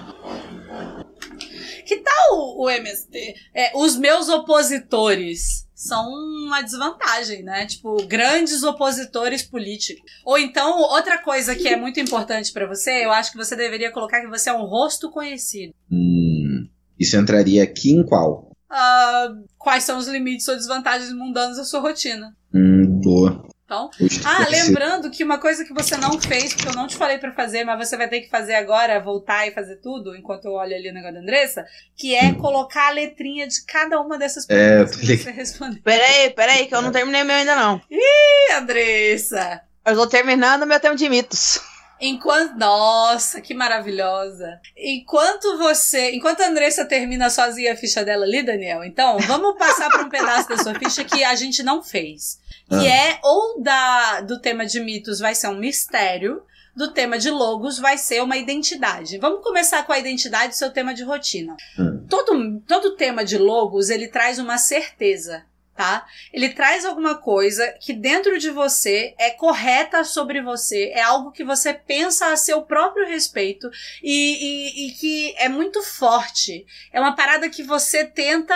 Que 1.84 1.98
tal 1.98 2.58
o 2.58 2.70
MST? 2.70 3.34
É, 3.54 3.72
os 3.76 3.96
meus 3.96 4.28
opositores 4.28 5.65
são 5.76 6.08
uma 6.08 6.62
desvantagem, 6.62 7.42
né? 7.42 7.66
Tipo, 7.66 8.02
grandes 8.06 8.62
opositores 8.62 9.42
políticos. 9.42 10.10
Ou 10.24 10.38
então, 10.38 10.80
outra 10.80 11.22
coisa 11.22 11.54
que 11.54 11.68
é 11.68 11.76
muito 11.76 12.00
importante 12.00 12.50
pra 12.50 12.66
você, 12.66 13.04
eu 13.04 13.12
acho 13.12 13.30
que 13.30 13.36
você 13.36 13.54
deveria 13.54 13.92
colocar 13.92 14.22
que 14.22 14.26
você 14.26 14.48
é 14.48 14.54
um 14.54 14.64
rosto 14.64 15.10
conhecido. 15.10 15.74
Hum, 15.92 16.66
isso 16.98 17.16
entraria 17.18 17.62
aqui 17.62 17.92
em 17.92 18.02
qual? 18.02 18.50
Ah, 18.70 19.28
quais 19.58 19.84
são 19.84 19.98
os 19.98 20.08
limites 20.08 20.48
ou 20.48 20.56
desvantagens 20.56 21.12
mundanos 21.12 21.58
da 21.58 21.64
sua 21.64 21.80
rotina? 21.80 22.34
Hum, 22.54 23.00
boa. 23.02 23.46
Então, 23.66 23.90
ah, 24.24 24.46
lembrando 24.48 25.10
que 25.10 25.24
uma 25.24 25.38
coisa 25.38 25.64
que 25.64 25.74
você 25.74 25.96
não 25.96 26.20
fez, 26.20 26.54
porque 26.54 26.68
eu 26.68 26.74
não 26.74 26.86
te 26.86 26.96
falei 26.96 27.18
pra 27.18 27.32
fazer, 27.32 27.64
mas 27.64 27.76
você 27.76 27.96
vai 27.96 28.08
ter 28.08 28.20
que 28.20 28.30
fazer 28.30 28.54
agora, 28.54 29.02
voltar 29.02 29.44
e 29.48 29.50
fazer 29.50 29.76
tudo, 29.76 30.14
enquanto 30.14 30.44
eu 30.44 30.52
olho 30.52 30.72
ali 30.72 30.88
o 30.88 30.94
negócio 30.94 31.14
da 31.14 31.20
Andressa, 31.20 31.66
que 31.96 32.14
é 32.14 32.32
colocar 32.34 32.86
a 32.86 32.92
letrinha 32.92 33.44
de 33.48 33.66
cada 33.66 34.00
uma 34.00 34.16
dessas 34.16 34.48
É, 34.48 34.76
perguntas 34.76 34.94
tô 34.94 35.00
que 35.00 35.16
você 35.16 35.30
respondeu. 35.32 35.82
Peraí, 35.82 36.30
peraí, 36.30 36.66
que 36.66 36.74
eu 36.76 36.80
não 36.80 36.92
terminei 36.92 37.22
o 37.22 37.24
meu 37.24 37.34
ainda 37.34 37.56
não. 37.56 37.82
Ih, 37.90 38.52
Andressa! 38.54 39.62
Eu 39.84 39.96
tô 39.96 40.06
terminando 40.06 40.62
o 40.62 40.66
meu 40.66 40.78
tema 40.78 40.94
de 40.94 41.08
mitos. 41.08 41.60
Enquanto. 42.00 42.56
Nossa, 42.56 43.40
que 43.40 43.54
maravilhosa! 43.54 44.60
Enquanto 44.76 45.58
você. 45.58 46.12
Enquanto 46.12 46.42
a 46.42 46.48
Andressa 46.48 46.84
termina 46.84 47.30
sozinha 47.30 47.72
a 47.72 47.76
ficha 47.76 48.04
dela 48.04 48.24
ali, 48.24 48.42
Daniel, 48.42 48.84
então, 48.84 49.18
vamos 49.20 49.56
passar 49.58 49.90
por 49.90 50.00
um 50.00 50.08
pedaço 50.08 50.48
da 50.48 50.58
sua 50.58 50.74
ficha 50.74 51.04
que 51.04 51.24
a 51.24 51.34
gente 51.34 51.62
não 51.62 51.82
fez. 51.82 52.38
Que 52.68 52.86
é 52.86 53.18
ou 53.22 53.62
da, 53.62 54.20
do 54.22 54.40
tema 54.40 54.66
de 54.66 54.80
mitos 54.80 55.20
vai 55.20 55.34
ser 55.34 55.48
um 55.48 55.56
mistério, 55.56 56.42
do 56.76 56.92
tema 56.92 57.18
de 57.18 57.30
logos 57.30 57.78
vai 57.78 57.96
ser 57.96 58.22
uma 58.22 58.36
identidade. 58.36 59.16
Vamos 59.18 59.42
começar 59.42 59.84
com 59.84 59.92
a 59.92 59.98
identidade 59.98 60.48
do 60.48 60.56
seu 60.56 60.70
tema 60.70 60.92
de 60.92 61.02
rotina. 61.02 61.56
Hum. 61.78 62.04
Todo, 62.08 62.60
todo 62.68 62.96
tema 62.96 63.24
de 63.24 63.38
logos, 63.38 63.88
ele 63.88 64.08
traz 64.08 64.38
uma 64.38 64.58
certeza, 64.58 65.44
tá? 65.76 66.06
Ele 66.32 66.48
traz 66.48 66.84
alguma 66.84 67.16
coisa 67.16 67.70
que 67.78 67.92
dentro 67.92 68.38
de 68.38 68.50
você 68.50 69.14
é 69.18 69.30
correta 69.30 70.02
sobre 70.02 70.40
você, 70.40 70.90
é 70.94 71.02
algo 71.02 71.30
que 71.30 71.44
você 71.44 71.74
pensa 71.74 72.32
a 72.32 72.36
seu 72.36 72.62
próprio 72.62 73.06
respeito 73.06 73.70
e, 74.02 74.08
e, 74.10 74.88
e 74.88 74.92
que 74.92 75.34
é 75.36 75.48
muito 75.48 75.82
forte. 75.82 76.66
É 76.92 76.98
uma 76.98 77.14
parada 77.14 77.50
que 77.50 77.62
você 77.62 78.04
tenta 78.04 78.54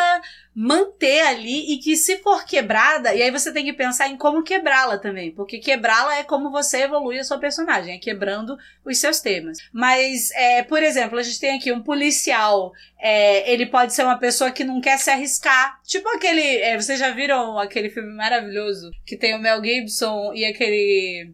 manter 0.55 1.21
ali 1.23 1.73
e 1.73 1.79
que 1.79 1.97
se 1.97 2.19
for 2.19 2.45
quebrada, 2.45 3.15
e 3.15 3.23
aí 3.23 3.31
você 3.31 3.53
tem 3.53 3.65
que 3.65 3.73
pensar 3.73 4.09
em 4.09 4.17
como 4.17 4.43
quebrá-la 4.43 4.99
também, 4.99 5.31
porque 5.31 5.59
quebrá-la 5.59 6.19
é 6.19 6.25
como 6.25 6.51
você 6.51 6.83
evolui 6.83 7.19
a 7.19 7.25
sua 7.25 7.39
personagem, 7.39 7.95
é 7.95 7.99
quebrando 7.99 8.59
os 8.85 8.99
seus 8.99 9.21
temas. 9.21 9.59
Mas, 9.73 10.31
é, 10.33 10.63
por 10.65 10.83
exemplo, 10.83 11.19
a 11.19 11.23
gente 11.23 11.39
tem 11.39 11.57
aqui 11.57 11.73
um 11.73 11.83
policial, 11.83 12.73
é, 12.99 13.51
ele 13.51 13.67
pode 13.67 13.95
ser 13.95 14.03
uma 14.03 14.19
pessoa 14.19 14.51
que 14.51 14.65
não 14.65 14.81
quer 14.81 14.99
se 14.99 15.11
arriscar, 15.11 15.81
tipo 15.85 16.09
aquele, 16.09 16.59
é, 16.59 16.77
vocês 16.77 16.99
já 16.99 17.11
viram 17.11 17.59
aquele 17.59 17.89
filme 17.89 18.13
maravilhoso 18.13 18.91
que 19.07 19.17
tem 19.17 19.35
o 19.37 19.41
Mel 19.41 19.63
Gibson 19.65 20.33
e 20.35 20.45
aquele... 20.45 21.33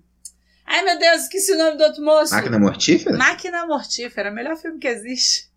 Ai 0.66 0.82
meu 0.82 0.98
Deus, 0.98 1.22
esqueci 1.22 1.52
o 1.52 1.58
nome 1.58 1.78
do 1.78 1.84
outro 1.84 2.04
moço. 2.04 2.34
Máquina 2.34 2.58
mortífera? 2.58 3.16
Máquina 3.16 3.66
Mortífera, 3.66 4.30
melhor 4.32 4.56
filme 4.56 4.80
que 4.80 4.88
existe. 4.88 5.48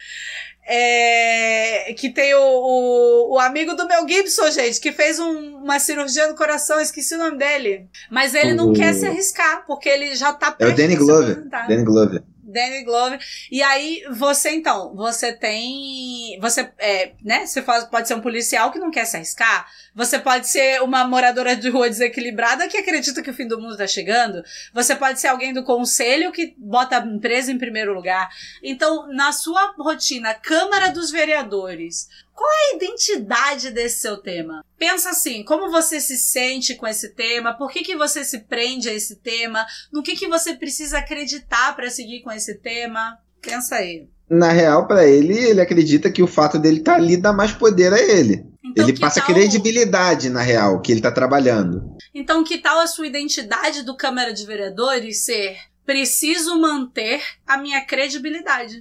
É, 0.71 1.93
que 1.93 2.09
tem 2.09 2.33
o, 2.35 2.39
o, 2.41 3.33
o 3.33 3.39
amigo 3.39 3.73
do 3.75 3.87
Mel 3.87 4.07
Gibson, 4.07 4.51
gente, 4.51 4.79
que 4.79 4.91
fez 4.91 5.19
um- 5.19 5.57
uma 5.57 5.79
cirurgia 5.79 6.27
no 6.27 6.35
coração, 6.35 6.79
esqueci 6.79 7.15
o 7.15 7.17
nome 7.17 7.37
dele. 7.37 7.87
Mas 8.09 8.33
ele 8.35 8.53
não 8.53 8.69
O- 8.69 8.73
quer 8.73 8.93
se 8.93 9.05
arriscar, 9.05 9.65
porque 9.65 9.89
ele 9.89 10.15
já 10.15 10.31
tá 10.33 10.55
É 10.59 10.67
o 10.67 10.75
Danny 10.75 10.95
Glover. 10.95 11.43
Danny 11.49 11.83
Glover. 11.83 12.23
Danny 12.51 12.83
Glover. 12.83 13.19
E 13.51 13.61
aí, 13.61 14.03
você 14.11 14.51
então, 14.51 14.95
você 14.95 15.33
tem. 15.33 16.37
Você, 16.41 16.71
é, 16.77 17.11
né? 17.23 17.45
Você 17.45 17.61
faz- 17.61 17.85
pode 17.85 18.07
ser 18.07 18.15
um 18.15 18.21
policial 18.21 18.71
que 18.71 18.79
não 18.79 18.91
quer 18.91 19.05
se 19.05 19.15
arriscar. 19.15 19.67
Você 19.95 20.19
pode 20.19 20.47
ser 20.47 20.81
uma 20.81 21.03
moradora 21.03 21.55
de 21.55 21.69
rua 21.69 21.89
desequilibrada 21.89 22.67
que 22.67 22.77
acredita 22.77 23.21
que 23.21 23.29
o 23.29 23.33
fim 23.33 23.47
do 23.47 23.59
mundo 23.59 23.77
tá 23.77 23.87
chegando. 23.87 24.43
Você 24.73 24.95
pode 24.95 25.19
ser 25.19 25.27
alguém 25.27 25.53
do 25.53 25.63
conselho 25.63 26.31
que 26.31 26.53
bota 26.57 26.97
a 27.01 27.05
empresa 27.05 27.51
em 27.51 27.57
primeiro 27.57 27.93
lugar. 27.93 28.29
Então, 28.63 29.07
na 29.13 29.31
sua 29.31 29.73
rotina, 29.77 30.33
Câmara 30.33 30.89
dos 30.91 31.11
Vereadores, 31.11 32.07
qual 32.39 32.49
é 32.49 32.71
a 32.71 32.75
identidade 32.77 33.69
desse 33.69 33.99
seu 33.99 34.15
tema? 34.15 34.63
Pensa 34.77 35.09
assim, 35.09 35.43
como 35.43 35.69
você 35.69 35.99
se 35.99 36.17
sente 36.17 36.73
com 36.75 36.87
esse 36.87 37.09
tema? 37.13 37.53
Por 37.53 37.69
que, 37.69 37.81
que 37.83 37.97
você 37.97 38.23
se 38.23 38.39
prende 38.45 38.87
a 38.87 38.93
esse 38.93 39.17
tema? 39.17 39.65
No 39.91 40.01
que, 40.01 40.15
que 40.15 40.25
você 40.25 40.53
precisa 40.55 40.99
acreditar 40.99 41.75
para 41.75 41.89
seguir 41.89 42.21
com 42.21 42.31
esse 42.31 42.55
tema? 42.55 43.17
Pensa 43.41 43.75
aí. 43.75 44.07
Na 44.29 44.53
real, 44.53 44.87
pra 44.87 45.05
ele, 45.05 45.37
ele 45.37 45.59
acredita 45.59 46.09
que 46.09 46.23
o 46.23 46.27
fato 46.27 46.57
dele 46.57 46.77
estar 46.79 46.95
ali 46.95 47.17
dá 47.17 47.33
mais 47.33 47.51
poder 47.51 47.91
a 47.91 47.99
ele. 47.99 48.45
Então, 48.63 48.87
ele 48.87 48.97
passa 48.97 49.19
tal- 49.19 49.33
credibilidade, 49.35 50.29
na 50.29 50.41
real, 50.41 50.79
que 50.79 50.93
ele 50.93 51.01
tá 51.01 51.11
trabalhando. 51.11 51.97
Então, 52.15 52.41
que 52.45 52.57
tal 52.59 52.79
a 52.79 52.87
sua 52.87 53.05
identidade 53.07 53.83
do 53.83 53.97
Câmara 53.97 54.33
de 54.33 54.45
Vereadores 54.45 55.25
ser 55.25 55.57
preciso 55.85 56.57
manter 56.57 57.21
a 57.45 57.57
minha 57.57 57.83
credibilidade? 57.83 58.79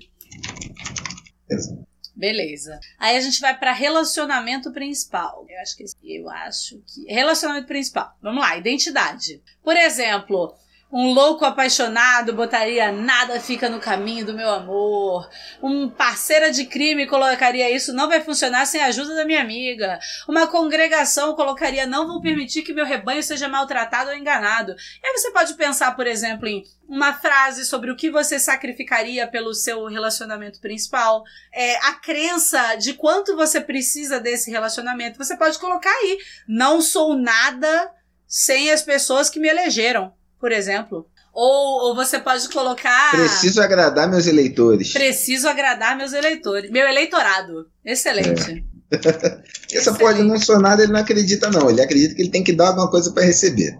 Exato. 1.51 1.88
Beleza. 2.19 2.81
Aí 2.99 3.17
a 3.17 3.21
gente 3.21 3.41
vai 3.41 3.57
para 3.57 3.73
relacionamento 3.73 4.73
principal. 4.73 5.47
Eu 5.49 5.61
acho 5.61 5.77
que 5.77 5.85
eu 6.03 6.29
acho 6.29 6.83
que 6.85 7.05
relacionamento 7.05 7.69
principal. 7.69 8.13
Vamos 8.21 8.43
lá, 8.43 8.57
identidade. 8.57 9.41
Por 9.63 9.77
exemplo, 9.77 10.53
um 10.91 11.13
louco 11.13 11.45
apaixonado 11.45 12.33
botaria 12.33 12.91
nada 12.91 13.39
fica 13.39 13.69
no 13.69 13.79
caminho 13.79 14.25
do 14.25 14.33
meu 14.33 14.49
amor. 14.49 15.29
Um 15.63 15.89
parceira 15.91 16.51
de 16.51 16.65
crime 16.65 17.07
colocaria 17.07 17.71
isso 17.71 17.93
não 17.93 18.09
vai 18.09 18.23
funcionar 18.23 18.65
sem 18.65 18.81
a 18.81 18.87
ajuda 18.87 19.15
da 19.15 19.25
minha 19.25 19.43
amiga. 19.43 19.99
Uma 20.27 20.47
congregação 20.47 21.35
colocaria 21.35 21.87
não 21.87 22.07
vou 22.07 22.23
permitir 22.23 22.63
que 22.63 22.73
meu 22.73 22.87
rebanho 22.87 23.23
seja 23.23 23.49
maltratado 23.49 24.11
ou 24.11 24.17
enganado. 24.17 24.73
E 24.73 25.07
aí 25.07 25.19
você 25.19 25.31
pode 25.31 25.55
pensar, 25.55 25.95
por 25.95 26.07
exemplo, 26.07 26.49
em 26.49 26.65
uma 26.89 27.13
frase 27.13 27.67
sobre 27.67 27.91
o 27.91 27.97
que 27.97 28.11
você 28.11 28.41
sacrificaria 28.41 29.27
pelo 29.29 29.53
seu 29.53 29.85
relacionamento 29.87 30.59
principal 30.59 31.23
é, 31.53 31.77
a 31.87 31.93
crença 31.95 32.77
de 32.77 32.95
quanto 32.95 33.37
você 33.37 33.61
precisa 33.61 34.19
desse 34.19 34.51
relacionamento, 34.51 35.19
você 35.19 35.37
pode 35.37 35.59
colocar 35.59 35.91
aí. 35.91 36.19
Não 36.49 36.81
sou 36.81 37.15
nada 37.15 37.93
sem 38.27 38.71
as 38.71 38.83
pessoas 38.83 39.29
que 39.29 39.41
me 39.41 39.49
elegeram, 39.49 40.13
por 40.41 40.53
exemplo. 40.53 41.07
Ou, 41.33 41.89
ou 41.89 41.95
você 41.95 42.19
pode 42.19 42.49
colocar. 42.49 43.11
Preciso 43.13 43.61
agradar 43.63 44.09
meus 44.11 44.27
eleitores. 44.27 44.93
Preciso 44.93 45.49
agradar 45.49 45.97
meus 45.97 46.13
eleitores. 46.13 46.71
Meu 46.71 46.87
eleitorado. 46.89 47.69
Excelente. 47.85 48.65
Essa 49.73 49.95
porra 49.95 50.15
de 50.15 50.23
não 50.23 50.39
sou 50.39 50.59
nada, 50.59 50.83
ele 50.83 50.93
não 50.93 51.01
acredita, 51.01 51.51
não. 51.51 51.69
Ele 51.71 51.83
acredita 51.83 52.15
que 52.15 52.23
ele 52.23 52.31
tem 52.31 52.43
que 52.43 52.53
dar 52.53 52.69
alguma 52.69 52.91
coisa 52.91 53.13
pra 53.13 53.23
receber. 53.23 53.79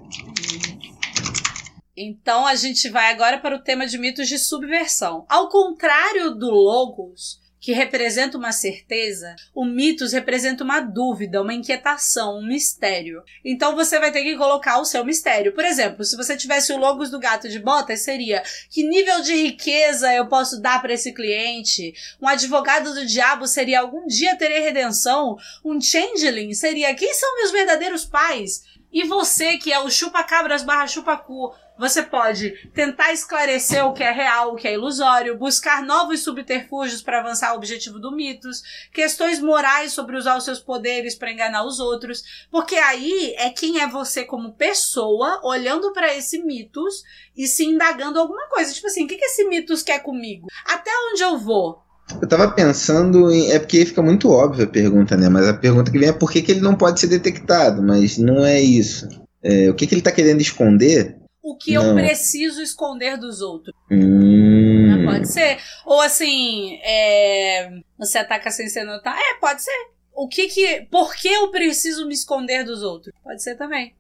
Então 1.97 2.47
a 2.47 2.55
gente 2.55 2.89
vai 2.91 3.13
agora 3.13 3.39
para 3.39 3.57
o 3.57 3.63
tema 3.63 3.87
de 3.87 3.99
mitos 3.99 4.29
de 4.29 4.39
subversão. 4.39 5.27
Ao 5.29 5.49
contrário 5.49 6.37
do 6.37 6.49
Logos, 6.49 7.41
que 7.69 7.73
representa 7.75 8.39
uma 8.39 8.51
certeza, 8.51 9.37
o 9.55 9.63
mitos 9.63 10.15
representa 10.15 10.65
uma 10.65 10.81
dúvida, 10.81 11.43
uma 11.43 11.53
inquietação, 11.53 12.39
um 12.39 12.47
mistério. 12.47 13.23
Então 13.45 13.77
você 13.77 13.99
vai 13.99 14.11
ter 14.11 14.23
que 14.23 14.39
colocar 14.39 14.79
o 14.79 14.87
seu 14.87 15.05
mistério. 15.05 15.53
Por 15.53 15.67
exemplo, 15.67 16.03
se 16.03 16.17
você 16.17 16.35
tivesse 16.35 16.73
o 16.73 16.79
Logos 16.79 17.11
do 17.11 17.21
gato 17.21 17.47
de 17.47 17.59
botas, 17.59 18.01
seria 18.01 18.43
que 18.71 18.89
nível 18.89 19.21
de 19.21 19.35
riqueza 19.35 20.11
eu 20.15 20.27
posso 20.29 20.63
dar 20.63 20.81
para 20.81 20.95
esse 20.95 21.13
cliente? 21.13 21.93
Um 22.23 22.27
advogado 22.27 22.95
do 22.95 23.05
diabo 23.05 23.47
seria 23.47 23.81
algum 23.81 24.07
dia 24.07 24.39
terei 24.39 24.61
redenção? 24.61 25.37
Um 25.63 25.79
changeling 25.79 26.55
seria 26.55 26.95
quem 26.95 27.13
são 27.13 27.37
meus 27.37 27.53
verdadeiros 27.53 28.07
pais? 28.07 28.63
E 28.91 29.05
você, 29.05 29.59
que 29.59 29.71
é 29.71 29.79
o 29.79 29.91
chupa-cabras 29.91 30.63
barra 30.63 30.87
chupa-cu, 30.87 31.53
você 31.79 32.03
pode 32.03 32.51
tentar 32.75 33.13
esclarecer 33.13 33.85
o 33.85 33.93
que 33.93 34.03
é 34.03 34.11
real, 34.11 34.53
o 34.53 34.57
que 34.57 34.67
é 34.67 34.75
ilusório, 34.75 35.39
buscar 35.39 35.83
novos 35.83 36.21
subterfúgios 36.21 37.03
para 37.03 37.21
avançar 37.21 37.53
o 37.53 37.57
objetivo 37.57 37.99
do 37.99 38.15
mitos, 38.15 38.63
questões 38.93 39.41
morais 39.41 39.93
sobre 39.93 40.17
usar 40.17 40.37
os 40.37 40.45
seus 40.45 40.59
poderes 40.59 41.15
para 41.15 41.33
enganar 41.33 41.65
os 41.65 41.79
outros, 41.79 42.23
porque 42.51 42.77
aí 42.77 43.35
é 43.39 43.51
quem 43.51 43.81
é 43.81 43.89
você 43.89 44.25
como 44.25 44.53
pessoa 44.53 45.41
olhando 45.45 45.93
para 45.93 46.15
esse 46.15 46.43
mitos 46.43 47.03
e 47.37 47.47
se 47.47 47.65
indagando 47.65 48.19
alguma 48.19 48.49
coisa, 48.49 48.73
tipo 48.73 48.87
assim, 48.87 49.05
o 49.05 49.07
que 49.07 49.15
esse 49.15 49.45
mitos 49.45 49.83
quer 49.83 50.01
comigo? 50.01 50.49
Até 50.67 50.91
onde 51.11 51.23
eu 51.23 51.39
vou? 51.39 51.83
Eu 52.21 52.27
tava 52.27 52.51
pensando 52.51 53.31
em. 53.31 53.51
É 53.53 53.59
porque 53.59 53.85
fica 53.85 54.03
muito 54.03 54.31
óbvia 54.31 54.65
a 54.65 54.69
pergunta, 54.69 55.15
né? 55.15 55.29
Mas 55.29 55.47
a 55.47 55.53
pergunta 55.53 55.91
que 55.91 55.99
vem 55.99 56.09
é 56.09 56.13
por 56.13 56.31
que, 56.31 56.41
que 56.41 56.53
ele 56.53 56.61
não 56.61 56.75
pode 56.75 56.99
ser 56.99 57.07
detectado, 57.09 57.83
mas 57.83 58.17
não 58.17 58.45
é 58.47 58.59
isso. 58.61 59.07
É, 59.43 59.69
o 59.69 59.75
que, 59.75 59.87
que 59.87 59.95
ele 59.95 60.03
tá 60.03 60.11
querendo 60.11 60.41
esconder? 60.41 61.18
O 61.51 61.57
que 61.57 61.75
Não. 61.75 61.89
eu 61.89 61.95
preciso 61.95 62.61
esconder 62.63 63.17
dos 63.17 63.41
outros. 63.41 63.75
Hum, 63.91 64.97
Né? 64.97 65.05
Pode 65.05 65.29
ser. 65.33 65.59
Ou 65.87 66.01
assim, 66.01 66.79
é, 66.83 67.71
você 67.99 68.19
ataca 68.19 68.51
sem 68.51 68.69
ser 68.69 68.85
notado. 68.85 69.19
É, 69.19 69.35
pode 69.41 69.63
ser. 69.63 69.71
O 70.15 70.29
que 70.29 70.49
que. 70.49 70.83
Por 70.91 71.15
que 71.15 71.29
eu 71.29 71.51
preciso 71.51 72.07
me 72.07 72.15
esconder 72.15 72.65
dos 72.65 72.83
outros? 72.83 73.15
Pode 73.23 73.43
ser 73.43 73.57
também. 73.57 73.95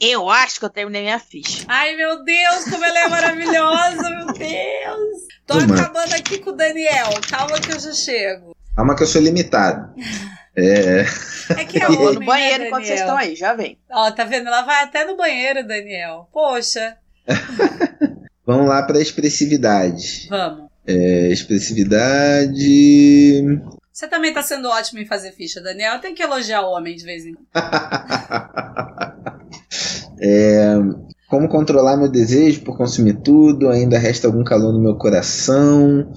Eu 0.00 0.30
acho 0.30 0.58
que 0.58 0.64
eu 0.64 0.70
terminei 0.70 1.02
minha 1.02 1.18
ficha. 1.18 1.64
Ai, 1.68 1.94
meu 1.94 2.24
Deus, 2.24 2.64
como 2.70 2.82
ela 2.84 2.98
é 3.00 3.08
maravilhosa, 3.08 4.08
meu 4.10 4.26
Deus. 4.32 5.20
Tô 5.46 5.58
Toma. 5.58 5.74
acabando 5.78 6.14
aqui 6.14 6.38
com 6.38 6.50
o 6.50 6.56
Daniel. 6.56 7.10
Calma 7.28 7.60
que 7.60 7.70
eu 7.72 7.78
já 7.78 7.92
chego. 7.92 8.56
Calma 8.74 8.96
que 8.96 9.02
eu 9.02 9.06
sou 9.06 9.20
limitado. 9.20 9.94
É. 10.60 11.04
É 11.60 11.64
que 11.64 11.82
é 11.82 11.84
Eu 11.84 11.92
vou 11.92 12.06
homem, 12.06 12.20
no 12.20 12.26
banheiro 12.26 12.60
né, 12.60 12.66
enquanto 12.68 12.84
vocês 12.84 13.00
estão 13.00 13.16
aí, 13.16 13.34
já 13.34 13.54
vem. 13.54 13.76
Ó, 13.90 14.10
tá 14.12 14.24
vendo? 14.24 14.46
Ela 14.46 14.62
vai 14.62 14.84
até 14.84 15.04
no 15.04 15.16
banheiro, 15.16 15.66
Daniel. 15.66 16.28
Poxa, 16.32 16.96
Vamos 18.46 18.68
lá 18.68 18.82
pra 18.82 19.00
expressividade. 19.00 20.26
vamos. 20.28 20.68
É, 20.86 21.28
expressividade. 21.28 23.42
Você 23.92 24.08
também 24.08 24.32
tá 24.32 24.42
sendo 24.42 24.68
ótimo 24.68 24.98
em 24.98 25.06
fazer 25.06 25.32
ficha, 25.32 25.60
Daniel. 25.60 26.00
Tem 26.00 26.14
que 26.14 26.22
elogiar 26.22 26.62
o 26.62 26.70
homem 26.70 26.96
de 26.96 27.04
vez 27.04 27.26
em 27.26 27.34
quando. 27.34 27.46
É, 30.22 30.74
como 31.30 31.48
controlar 31.48 31.96
meu 31.96 32.10
desejo 32.10 32.60
por 32.60 32.76
consumir 32.76 33.22
tudo? 33.22 33.70
Ainda 33.70 33.98
resta 33.98 34.26
algum 34.26 34.44
calor 34.44 34.70
no 34.70 34.78
meu 34.78 34.96
coração. 34.96 36.12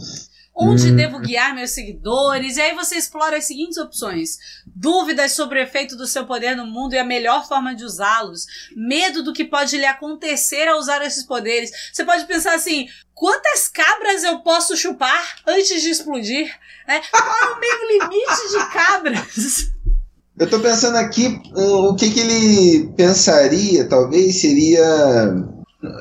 Onde 0.55 0.91
Hum. 0.91 0.95
devo 0.95 1.19
guiar 1.19 1.55
meus 1.55 1.71
seguidores? 1.71 2.57
E 2.57 2.61
aí 2.61 2.75
você 2.75 2.95
explora 2.95 3.37
as 3.37 3.45
seguintes 3.45 3.77
opções: 3.77 4.37
dúvidas 4.67 5.31
sobre 5.31 5.59
o 5.59 5.63
efeito 5.63 5.95
do 5.95 6.05
seu 6.05 6.27
poder 6.27 6.55
no 6.55 6.65
mundo 6.67 6.93
e 6.93 6.99
a 6.99 7.03
melhor 7.03 7.47
forma 7.47 7.73
de 7.75 7.83
usá-los, 7.83 8.45
medo 8.75 9.23
do 9.23 9.33
que 9.33 9.45
pode 9.45 9.75
lhe 9.77 9.85
acontecer 9.85 10.67
ao 10.67 10.77
usar 10.77 11.03
esses 11.03 11.23
poderes. 11.23 11.71
Você 11.91 12.05
pode 12.05 12.25
pensar 12.27 12.53
assim: 12.53 12.87
quantas 13.15 13.67
cabras 13.67 14.23
eu 14.23 14.39
posso 14.41 14.77
chupar 14.77 15.37
antes 15.47 15.81
de 15.81 15.89
explodir? 15.89 16.53
Né? 16.87 17.01
Qual 17.09 17.23
é 17.23 17.45
o 17.53 17.59
meu 17.59 17.87
limite 18.09 18.49
de 18.51 18.73
cabras? 18.73 19.71
Eu 20.37 20.49
tô 20.49 20.59
pensando 20.59 20.97
aqui 20.97 21.39
o 21.55 21.95
que, 21.95 22.11
que 22.11 22.19
ele 22.19 22.93
pensaria, 22.95 23.87
talvez 23.87 24.39
seria. 24.41 24.83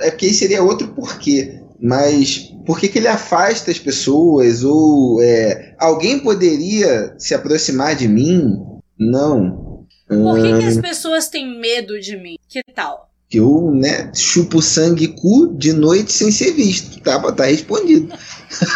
É 0.00 0.10
porque 0.10 0.32
seria 0.34 0.62
outro 0.62 0.88
porquê. 0.88 1.58
Mas 1.80 2.51
por 2.64 2.78
que, 2.78 2.88
que 2.88 2.98
ele 2.98 3.08
afasta 3.08 3.70
as 3.70 3.78
pessoas? 3.78 4.64
Ou 4.64 5.20
é, 5.22 5.74
alguém 5.78 6.18
poderia 6.20 7.14
se 7.18 7.34
aproximar 7.34 7.94
de 7.96 8.08
mim? 8.08 8.56
Não. 8.98 9.86
Por 10.08 10.36
que, 10.36 10.42
que 10.42 10.48
Hum, 10.64 10.68
as 10.68 10.76
pessoas 10.78 11.28
têm 11.28 11.58
medo 11.60 11.98
de 12.00 12.16
mim? 12.16 12.36
Que 12.48 12.62
tal? 12.74 13.10
que 13.28 13.38
eu, 13.38 13.70
né, 13.72 14.12
chupo 14.14 14.60
sangue 14.60 15.04
e 15.04 15.08
cu 15.08 15.54
de 15.56 15.72
noite 15.72 16.12
sem 16.12 16.30
ser 16.30 16.52
visto. 16.52 17.00
Tá, 17.00 17.18
tá 17.32 17.46
respondido. 17.46 18.08
Que 18.08 18.58
tal? 18.58 18.72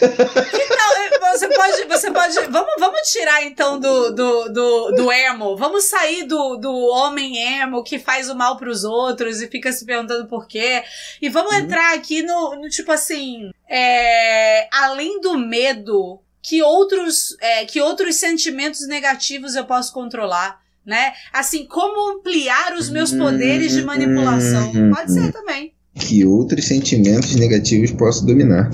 Você 0.00 0.55
pode. 1.84 2.00
Você 2.00 2.10
pode. 2.10 2.34
Vamos, 2.50 2.72
vamos 2.78 3.00
tirar 3.10 3.44
então 3.44 3.78
do, 3.78 4.10
do, 4.14 4.48
do, 4.52 4.90
do 4.92 5.12
emo. 5.12 5.56
Vamos 5.56 5.84
sair 5.84 6.24
do, 6.24 6.56
do 6.56 6.72
homem 6.72 7.36
emo 7.60 7.82
que 7.82 7.98
faz 7.98 8.30
o 8.30 8.34
mal 8.34 8.56
pros 8.56 8.84
outros 8.84 9.40
e 9.42 9.48
fica 9.48 9.70
se 9.72 9.84
perguntando 9.84 10.26
por 10.28 10.46
quê. 10.46 10.82
E 11.20 11.28
vamos 11.28 11.52
Uhum. 11.52 11.58
entrar 11.60 11.94
aqui 11.94 12.22
no, 12.22 12.56
no 12.56 12.68
tipo 12.68 12.90
assim. 12.92 13.50
é, 13.68 14.68
além 14.72 15.20
do 15.20 15.36
medo, 15.38 16.20
que 16.42 16.62
outros, 16.62 17.36
é, 17.40 17.64
que 17.64 17.80
outros 17.80 18.16
sentimentos 18.16 18.86
negativos 18.86 19.54
eu 19.56 19.64
posso 19.64 19.92
controlar? 19.92 20.60
Né? 20.84 21.12
Assim, 21.32 21.66
como 21.66 22.12
ampliar 22.16 22.72
os 22.74 22.88
meus 22.88 23.10
poderes 23.12 23.72
de 23.72 23.82
manipulação? 23.82 24.70
Uhum. 24.70 24.92
Pode 24.94 25.12
ser 25.12 25.32
também. 25.32 25.74
Que 25.98 26.24
outros 26.24 26.64
sentimentos 26.66 27.34
negativos 27.34 27.90
posso 27.90 28.24
dominar? 28.24 28.70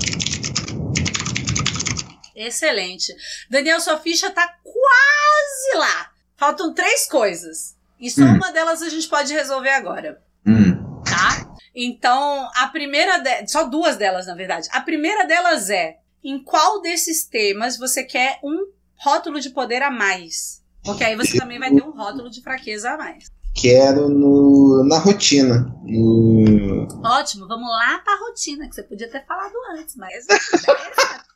Excelente. 2.47 3.13
Daniel, 3.49 3.79
sua 3.79 3.97
ficha 3.99 4.29
tá 4.31 4.47
quase 4.63 5.77
lá. 5.77 6.11
Faltam 6.35 6.73
três 6.73 7.07
coisas. 7.07 7.75
E 7.99 8.09
só 8.11 8.21
Hum. 8.23 8.35
uma 8.35 8.51
delas 8.51 8.81
a 8.81 8.89
gente 8.89 9.07
pode 9.07 9.33
resolver 9.33 9.69
agora, 9.69 10.21
Hum. 10.45 11.01
tá? 11.03 11.53
Então, 11.75 12.49
a 12.55 12.67
primeira. 12.67 13.17
De... 13.19 13.47
Só 13.49 13.63
duas 13.63 13.95
delas, 13.97 14.27
na 14.27 14.35
verdade. 14.35 14.67
A 14.71 14.81
primeira 14.81 15.25
delas 15.25 15.69
é: 15.69 15.97
em 16.23 16.43
qual 16.43 16.81
desses 16.81 17.25
temas 17.25 17.77
você 17.77 18.03
quer 18.03 18.39
um 18.43 18.67
rótulo 18.95 19.39
de 19.39 19.49
poder 19.51 19.81
a 19.81 19.89
mais? 19.89 20.61
Porque 20.83 21.03
aí 21.03 21.15
você 21.15 21.37
também 21.39 21.59
vai 21.59 21.69
ter 21.73 21.81
um 21.81 21.91
rótulo 21.91 22.29
de 22.29 22.41
fraqueza 22.41 22.91
a 22.91 22.97
mais. 22.97 23.31
Quero 23.55 24.09
no, 24.09 24.83
na 24.85 24.97
rotina. 24.97 25.73
No, 25.83 26.87
Ótimo, 27.05 27.47
vamos 27.47 27.69
lá 27.69 27.99
pra 27.99 28.17
rotina, 28.19 28.67
que 28.67 28.75
você 28.75 28.83
podia 28.83 29.09
ter 29.09 29.25
falado 29.25 29.53
antes, 29.77 29.95
mas. 29.95 30.25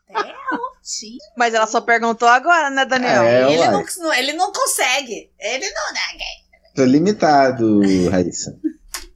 Até. 0.09 0.33
Mas 1.35 1.53
ela 1.53 1.67
só 1.67 1.81
perguntou 1.81 2.27
agora, 2.27 2.69
né, 2.69 2.85
Daniel? 2.85 3.23
É, 3.23 3.51
ele, 3.51 3.67
não, 3.67 4.13
ele 4.13 4.33
não 4.33 4.53
consegue. 4.53 5.29
Ele 5.37 5.69
não. 5.69 5.93
né, 5.93 5.99
tô 6.73 6.85
limitado, 6.85 7.81
Raíssa. 8.09 8.57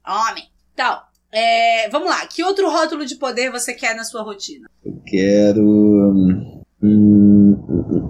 Homem. 0.05 0.49
Então, 0.73 1.01
é, 1.31 1.87
vamos 1.89 2.09
lá. 2.09 2.25
Que 2.25 2.43
outro 2.43 2.69
rótulo 2.69 3.05
de 3.05 3.15
poder 3.15 3.51
você 3.51 3.73
quer 3.73 3.95
na 3.95 4.03
sua 4.03 4.21
rotina? 4.21 4.69
Eu 4.83 5.01
quero. 5.05 5.61
Hum, 5.61 6.61
hum, 6.83 7.53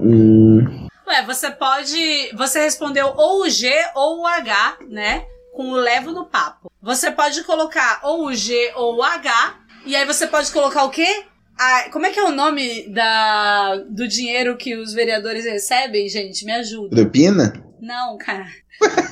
hum, 0.01 0.87
Ué, 1.07 1.23
você 1.25 1.51
pode. 1.51 2.31
Você 2.35 2.61
respondeu 2.61 3.13
ou 3.15 3.43
o 3.43 3.49
G 3.49 3.69
ou 3.93 4.21
o 4.21 4.27
H, 4.27 4.77
né? 4.89 5.25
Com 5.53 5.69
o 5.69 5.75
levo 5.75 6.11
no 6.11 6.25
papo. 6.25 6.71
Você 6.81 7.11
pode 7.11 7.43
colocar 7.43 7.99
ou 8.03 8.25
o 8.25 8.33
G 8.33 8.71
ou 8.75 8.95
o 8.95 9.03
H. 9.03 9.59
E 9.85 9.95
aí 9.95 10.05
você 10.05 10.25
pode 10.25 10.51
colocar 10.51 10.83
o 10.83 10.89
quê? 10.89 11.25
Ah, 11.63 11.89
como 11.91 12.07
é 12.07 12.09
que 12.09 12.19
é 12.19 12.23
o 12.23 12.31
nome 12.31 12.89
da, 12.89 13.75
do 13.89 14.07
dinheiro 14.07 14.57
que 14.57 14.75
os 14.75 14.93
vereadores 14.93 15.45
recebem, 15.45 16.09
gente? 16.09 16.43
Me 16.43 16.51
ajuda. 16.53 16.95
propina? 16.95 17.53
Não, 17.79 18.17
cara. 18.17 18.47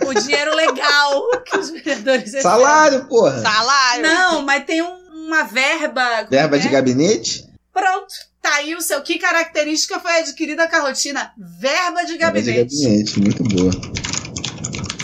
O 0.07 0.13
dinheiro 0.19 0.55
legal 0.55 1.29
que 1.45 1.57
os 1.57 1.69
vereadores 1.69 2.23
recebem. 2.23 2.41
Salário, 2.41 3.05
porra! 3.05 3.39
Salário! 3.41 4.01
Não, 4.03 4.41
mas 4.41 4.63
tem 4.65 4.81
um- 4.81 5.27
uma 5.27 5.43
verba. 5.43 6.17
como 6.19 6.29
Verba 6.31 6.55
é? 6.55 6.59
de 6.59 6.69
gabinete? 6.69 7.45
Pronto. 7.71 8.13
Tá 8.41 8.55
aí 8.55 8.73
o 8.73 8.81
seu. 8.81 8.99
Que 9.03 9.19
característica 9.19 9.99
foi 9.99 10.17
adquirida 10.19 10.67
com 10.67 10.75
a 10.75 10.79
rotina? 10.79 11.31
Verba 11.37 12.03
de 12.03 12.17
Verba 12.17 12.41
de 12.41 12.51
gabinete. 12.51 12.81
gabinete, 12.83 13.19
muito 13.19 13.43
boa. 13.43 13.71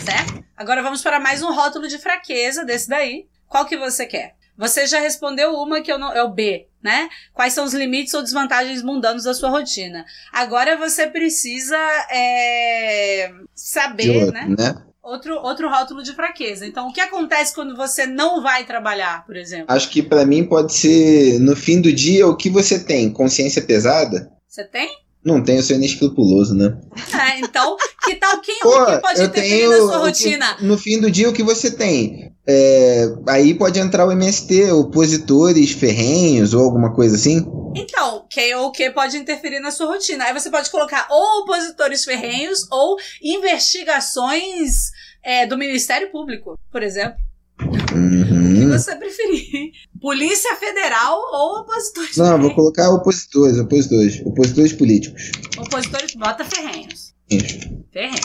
Certo? 0.04 0.44
Agora 0.56 0.82
vamos 0.82 1.00
para 1.02 1.20
mais 1.20 1.42
um 1.42 1.52
rótulo 1.54 1.86
de 1.86 1.98
fraqueza 1.98 2.64
desse 2.64 2.88
daí. 2.88 3.26
Qual 3.46 3.66
que 3.66 3.76
você 3.76 4.04
quer? 4.06 4.34
Você 4.56 4.86
já 4.86 5.00
respondeu 5.00 5.54
uma 5.54 5.80
que 5.82 5.92
eu 5.92 5.98
não, 5.98 6.12
é 6.12 6.22
o 6.22 6.30
B, 6.32 6.66
né? 6.82 7.08
Quais 7.34 7.52
são 7.52 7.64
os 7.64 7.74
limites 7.74 8.14
ou 8.14 8.22
desvantagens 8.22 8.82
mundanos 8.82 9.24
da 9.24 9.34
sua 9.34 9.50
rotina? 9.50 10.04
Agora 10.32 10.76
você 10.76 11.06
precisa 11.06 11.76
é, 12.10 13.30
saber, 13.54 14.16
outro, 14.16 14.32
né? 14.32 14.54
né? 14.58 14.74
Outro, 15.02 15.36
outro 15.36 15.68
rótulo 15.70 16.02
de 16.02 16.12
fraqueza. 16.14 16.66
Então, 16.66 16.88
o 16.88 16.92
que 16.92 17.00
acontece 17.00 17.54
quando 17.54 17.76
você 17.76 18.06
não 18.06 18.42
vai 18.42 18.64
trabalhar, 18.64 19.24
por 19.24 19.36
exemplo? 19.36 19.66
Acho 19.68 19.88
que 19.90 20.02
pra 20.02 20.26
mim 20.26 20.44
pode 20.44 20.72
ser 20.74 21.38
no 21.38 21.54
fim 21.54 21.80
do 21.80 21.92
dia 21.92 22.26
o 22.26 22.36
que 22.36 22.50
você 22.50 22.78
tem. 22.82 23.12
Consciência 23.12 23.62
pesada? 23.62 24.32
Você 24.48 24.64
tem? 24.64 24.88
Não 25.24 25.42
tenho, 25.42 25.58
eu 25.58 25.62
sou 25.62 25.76
inescrupuloso, 25.76 26.54
né? 26.54 26.76
É, 27.20 27.38
então, 27.40 27.76
que 28.04 28.14
tal 28.16 28.40
quem 28.40 28.58
Pô, 28.60 28.82
o 28.82 28.86
que 28.86 28.98
pode 29.00 29.22
interferir 29.22 29.48
tenho 29.58 29.70
na 29.70 29.76
sua 29.78 29.86
o 29.86 29.90
que- 30.00 30.06
rotina? 30.06 30.56
no 30.60 30.78
fim 30.78 31.00
do 31.00 31.10
dia 31.10 31.28
o 31.28 31.32
que 31.32 31.42
você 31.42 31.70
tem. 31.70 32.32
É, 32.48 33.06
aí 33.28 33.54
pode 33.54 33.78
entrar 33.80 34.06
o 34.06 34.12
MST, 34.12 34.70
opositores 34.70 35.72
ferrenhos 35.72 36.54
ou 36.54 36.62
alguma 36.64 36.94
coisa 36.94 37.16
assim. 37.16 37.44
Então, 37.74 38.24
quem 38.30 38.54
ou 38.54 38.66
o 38.68 38.72
que 38.72 38.88
pode 38.90 39.16
interferir 39.16 39.58
na 39.60 39.70
sua 39.70 39.86
rotina? 39.86 40.24
Aí 40.24 40.32
você 40.32 40.48
pode 40.50 40.70
colocar 40.70 41.06
ou 41.10 41.42
opositores 41.42 42.04
ferrenhos 42.04 42.60
ou 42.70 42.96
investigações 43.22 44.90
é, 45.22 45.46
do 45.46 45.58
Ministério 45.58 46.10
Público, 46.10 46.58
por 46.70 46.82
exemplo. 46.82 47.18
O 47.60 47.70
que 47.70 47.94
Uhum. 47.94 48.68
você 48.68 48.94
preferir. 48.96 49.72
Polícia 50.00 50.54
Federal 50.56 51.18
ou 51.32 51.60
opositores 51.60 52.16
Não, 52.16 52.26
vou 52.26 52.34
ferrenhos. 52.36 52.54
colocar 52.54 52.90
opositores, 52.90 53.58
opositores. 53.58 54.20
Opositores 54.24 54.72
políticos. 54.74 55.32
Opositores, 55.58 56.14
bota 56.14 56.44
ferrenhos. 56.44 57.14
Isso. 57.30 57.58
Ferrenhos. 57.92 58.20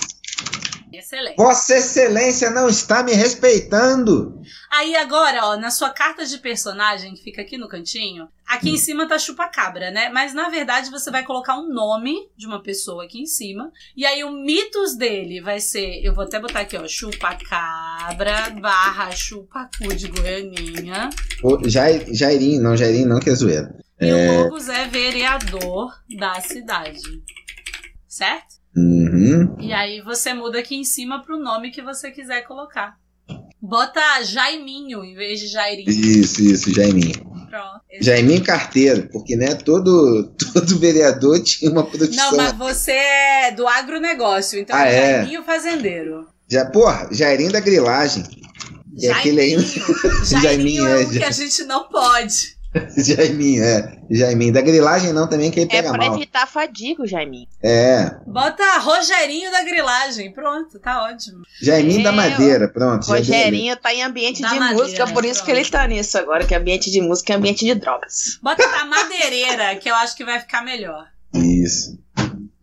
Excelente. 0.93 1.35
Vossa 1.37 1.75
Excelência 1.75 2.49
não 2.49 2.67
está 2.67 3.01
me 3.03 3.13
respeitando. 3.13 4.41
Aí 4.69 4.95
agora, 4.95 5.45
ó, 5.45 5.57
na 5.57 5.69
sua 5.71 5.89
carta 5.89 6.25
de 6.25 6.37
personagem, 6.37 7.13
que 7.13 7.23
fica 7.23 7.41
aqui 7.41 7.57
no 7.57 7.67
cantinho, 7.67 8.27
aqui 8.47 8.69
em 8.71 8.77
cima 8.77 9.07
tá 9.07 9.17
chupa-cabra, 9.19 9.91
né? 9.91 10.09
Mas 10.09 10.33
na 10.33 10.49
verdade 10.49 10.89
você 10.89 11.09
vai 11.11 11.23
colocar 11.23 11.57
um 11.57 11.67
nome 11.73 12.29
de 12.37 12.45
uma 12.47 12.61
pessoa 12.61 13.03
aqui 13.05 13.21
em 13.21 13.25
cima. 13.25 13.71
E 13.95 14.05
aí 14.05 14.23
o 14.23 14.31
mitos 14.31 14.95
dele 14.95 15.41
vai 15.41 15.59
ser, 15.59 16.01
eu 16.03 16.13
vou 16.13 16.23
até 16.23 16.39
botar 16.39 16.61
aqui, 16.61 16.77
ó, 16.77 16.87
chupa-cabra 16.87 18.49
barra 18.61 19.11
chupa-cu 19.11 19.93
de 19.95 20.07
Goianinha. 20.07 21.09
Ô, 21.43 21.57
Jair, 21.67 22.05
Jairinho, 22.13 22.61
não, 22.61 22.75
Jairinho 22.77 23.07
não, 23.07 23.19
que 23.19 23.29
é 23.29 23.35
zoeira. 23.35 23.75
E 23.99 24.07
É. 24.07 24.29
o 24.31 24.43
Logos 24.43 24.67
é 24.67 24.87
vereador 24.87 25.91
da 26.17 26.39
cidade. 26.41 27.01
Certo? 28.07 28.60
Uhum. 28.75 29.55
E 29.59 29.73
aí 29.73 30.01
você 30.01 30.33
muda 30.33 30.59
aqui 30.59 30.75
em 30.75 30.83
cima 30.83 31.21
pro 31.23 31.37
nome 31.39 31.71
que 31.71 31.81
você 31.81 32.11
quiser 32.11 32.41
colocar. 32.41 32.95
Bota 33.61 34.23
Jaiminho 34.23 35.03
em 35.03 35.13
vez 35.13 35.39
de 35.39 35.47
Jairinho. 35.47 35.89
Isso, 35.89 36.41
isso, 36.41 36.73
Jaiminho. 36.73 37.13
Pronto. 37.49 37.81
Jaiminho 37.99 38.43
Carteiro, 38.43 39.09
porque 39.11 39.35
né, 39.35 39.55
todo, 39.55 40.33
todo 40.53 40.79
vereador 40.79 41.39
tinha 41.43 41.69
uma 41.69 41.85
profissão. 41.85 42.31
Não, 42.31 42.37
mas 42.37 42.53
você 42.53 42.91
é 42.91 43.51
do 43.51 43.67
agronegócio, 43.67 44.57
então 44.59 44.75
Ah, 44.75 44.87
é 44.87 44.95
é? 44.95 45.17
Jaiminho 45.17 45.43
Fazendeiro. 45.43 46.27
Já, 46.49 46.65
porra, 46.65 47.09
Jairinho 47.11 47.51
da 47.51 47.59
grilagem. 47.59 48.23
E 48.97 49.07
aquele 49.07 49.41
aí- 49.41 49.59
Jaiminho. 49.59 49.85
Jaiminho, 50.25 50.41
Jaiminho 50.41 50.87
é 50.87 51.01
é, 51.01 51.05
o 51.05 51.09
que 51.09 51.23
a 51.23 51.31
gente 51.31 51.63
não 51.65 51.87
pode. 51.87 52.57
Jaiminho, 52.97 53.63
é. 53.63 53.97
Jaiminho. 54.09 54.53
Da 54.53 54.61
grilagem 54.61 55.11
não 55.11 55.27
também, 55.27 55.51
que 55.51 55.59
aí 55.59 55.65
É 55.65 55.69
pega 55.69 55.91
pra 55.91 56.05
mal. 56.07 56.15
evitar 56.15 56.47
fadiga, 56.47 57.05
Jaiminho. 57.05 57.47
É. 57.61 58.15
Bota 58.25 58.63
Rogerinho 58.79 59.51
da 59.51 59.61
grilagem. 59.63 60.31
Pronto, 60.31 60.79
tá 60.79 61.03
ótimo. 61.03 61.43
Jaiminho 61.61 61.99
É, 61.99 62.03
da 62.03 62.11
Madeira, 62.11 62.67
pronto. 62.69 63.05
Rogerinho 63.07 63.75
tá 63.75 63.93
em 63.93 64.03
ambiente 64.03 64.41
Da 64.41 64.49
de 64.53 64.59
madeira, 64.59 64.83
música, 64.83 65.07
por 65.07 65.25
isso 65.25 65.43
que 65.43 65.51
ele 65.51 65.65
tá 65.65 65.85
nisso 65.87 66.17
agora, 66.17 66.45
que 66.45 66.55
ambiente 66.55 66.89
de 66.89 67.01
música 67.01 67.33
é 67.33 67.35
ambiente 67.35 67.65
de 67.65 67.75
drogas. 67.75 68.39
Bota 68.41 68.65
da 68.67 68.85
madeireira, 68.85 69.75
que 69.75 69.89
eu 69.89 69.95
acho 69.95 70.15
que 70.15 70.23
vai 70.23 70.39
ficar 70.39 70.63
melhor. 70.63 71.07
Isso. 71.33 71.99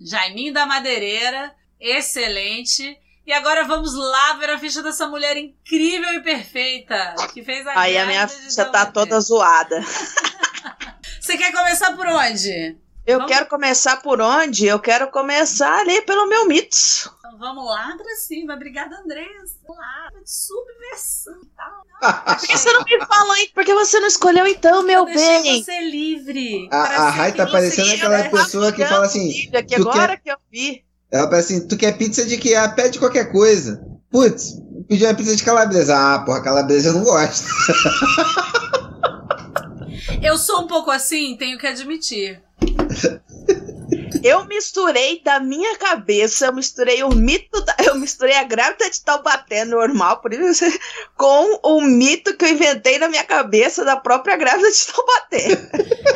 Jaiminho 0.00 0.54
da 0.54 0.64
Madeireira, 0.64 1.52
excelente. 1.80 2.96
E 3.28 3.32
agora 3.34 3.62
vamos 3.64 3.94
lá 3.94 4.32
ver 4.40 4.48
a 4.48 4.58
ficha 4.58 4.82
dessa 4.82 5.06
mulher 5.06 5.36
incrível 5.36 6.14
e 6.14 6.22
perfeita 6.22 7.14
que 7.34 7.44
fez 7.44 7.66
a 7.66 7.78
Aí 7.78 7.98
a 7.98 8.06
minha 8.06 8.26
ficha 8.26 8.64
tá 8.64 8.86
toda 8.86 9.20
zoada. 9.20 9.84
Você 11.20 11.36
quer 11.36 11.52
começar 11.52 11.94
por 11.94 12.06
onde? 12.06 12.78
Eu 13.06 13.18
Vamos- 13.18 13.30
quero 13.30 13.46
começar 13.46 13.98
por 13.98 14.22
onde? 14.22 14.64
Eu 14.66 14.80
quero 14.80 15.10
começar 15.10 15.80
ali 15.80 16.00
pelo 16.06 16.26
meu 16.26 16.46
mitos. 16.46 17.10
Então 17.18 17.36
vamos 17.36 17.66
lá 17.66 17.94
pra 17.98 18.16
cima. 18.16 18.54
Obrigada, 18.54 18.96
Andressa. 18.96 19.58
Vamos 19.62 19.76
lá, 19.76 20.08
de 20.24 20.30
subversão 20.30 21.34
e 21.42 21.48
tal. 21.54 21.84
Por 22.24 22.46
que 22.46 22.56
você 22.56 22.72
não 22.72 22.82
me 22.82 23.06
falou, 23.06 23.36
hein? 23.36 23.50
Por 23.54 23.64
que 23.66 23.74
você 23.74 24.00
não 24.00 24.08
escolheu 24.08 24.46
então, 24.46 24.82
meu 24.82 25.06
Eu 25.06 25.14
bem? 25.14 25.62
você 25.62 25.80
livre. 25.82 26.66
A, 26.72 26.78
a 26.78 27.10
Rai 27.10 27.32
tá 27.34 27.46
parecendo 27.46 27.92
aquela 27.92 28.26
pessoa 28.30 28.72
que 28.72 28.86
fala 28.86 29.04
assim. 29.04 29.50
Que 29.66 29.74
agora 29.74 30.16
que 30.16 30.30
eu 30.30 30.38
vi. 30.50 30.87
Ela 31.10 31.26
parece 31.26 31.54
assim, 31.54 31.66
tu 31.66 31.76
quer 31.76 31.96
pizza 31.96 32.24
de 32.24 32.36
que? 32.36 32.54
Ah, 32.54 32.68
pede 32.68 32.98
qualquer 32.98 33.32
coisa. 33.32 33.82
Putz, 34.10 34.60
pedi 34.88 35.04
uma 35.04 35.14
pizza 35.14 35.34
de 35.34 35.42
calabresa. 35.42 35.96
Ah, 35.96 36.18
porra, 36.20 36.42
calabresa 36.42 36.90
eu 36.90 36.94
não 36.94 37.04
gosto. 37.04 37.46
Eu 40.22 40.36
sou 40.36 40.62
um 40.62 40.66
pouco 40.66 40.90
assim, 40.90 41.36
tenho 41.36 41.58
que 41.58 41.66
admitir. 41.66 42.42
Eu 44.22 44.44
misturei 44.44 45.22
da 45.22 45.40
minha 45.40 45.76
cabeça, 45.76 46.46
eu 46.46 46.52
misturei 46.52 47.02
o 47.02 47.10
mito, 47.10 47.60
da, 47.64 47.76
eu 47.84 47.94
misturei 47.96 48.36
a 48.36 48.44
grávida 48.44 48.88
de 48.90 49.00
Taubaté 49.02 49.64
normal, 49.64 50.20
por 50.20 50.32
isso, 50.32 50.64
com 51.16 51.60
o 51.62 51.80
mito 51.80 52.36
que 52.36 52.44
eu 52.44 52.50
inventei 52.50 52.98
na 52.98 53.08
minha 53.08 53.24
cabeça 53.24 53.84
da 53.84 53.96
própria 53.96 54.36
grávida 54.36 54.70
de 54.70 54.86
Taubaté. 54.86 55.48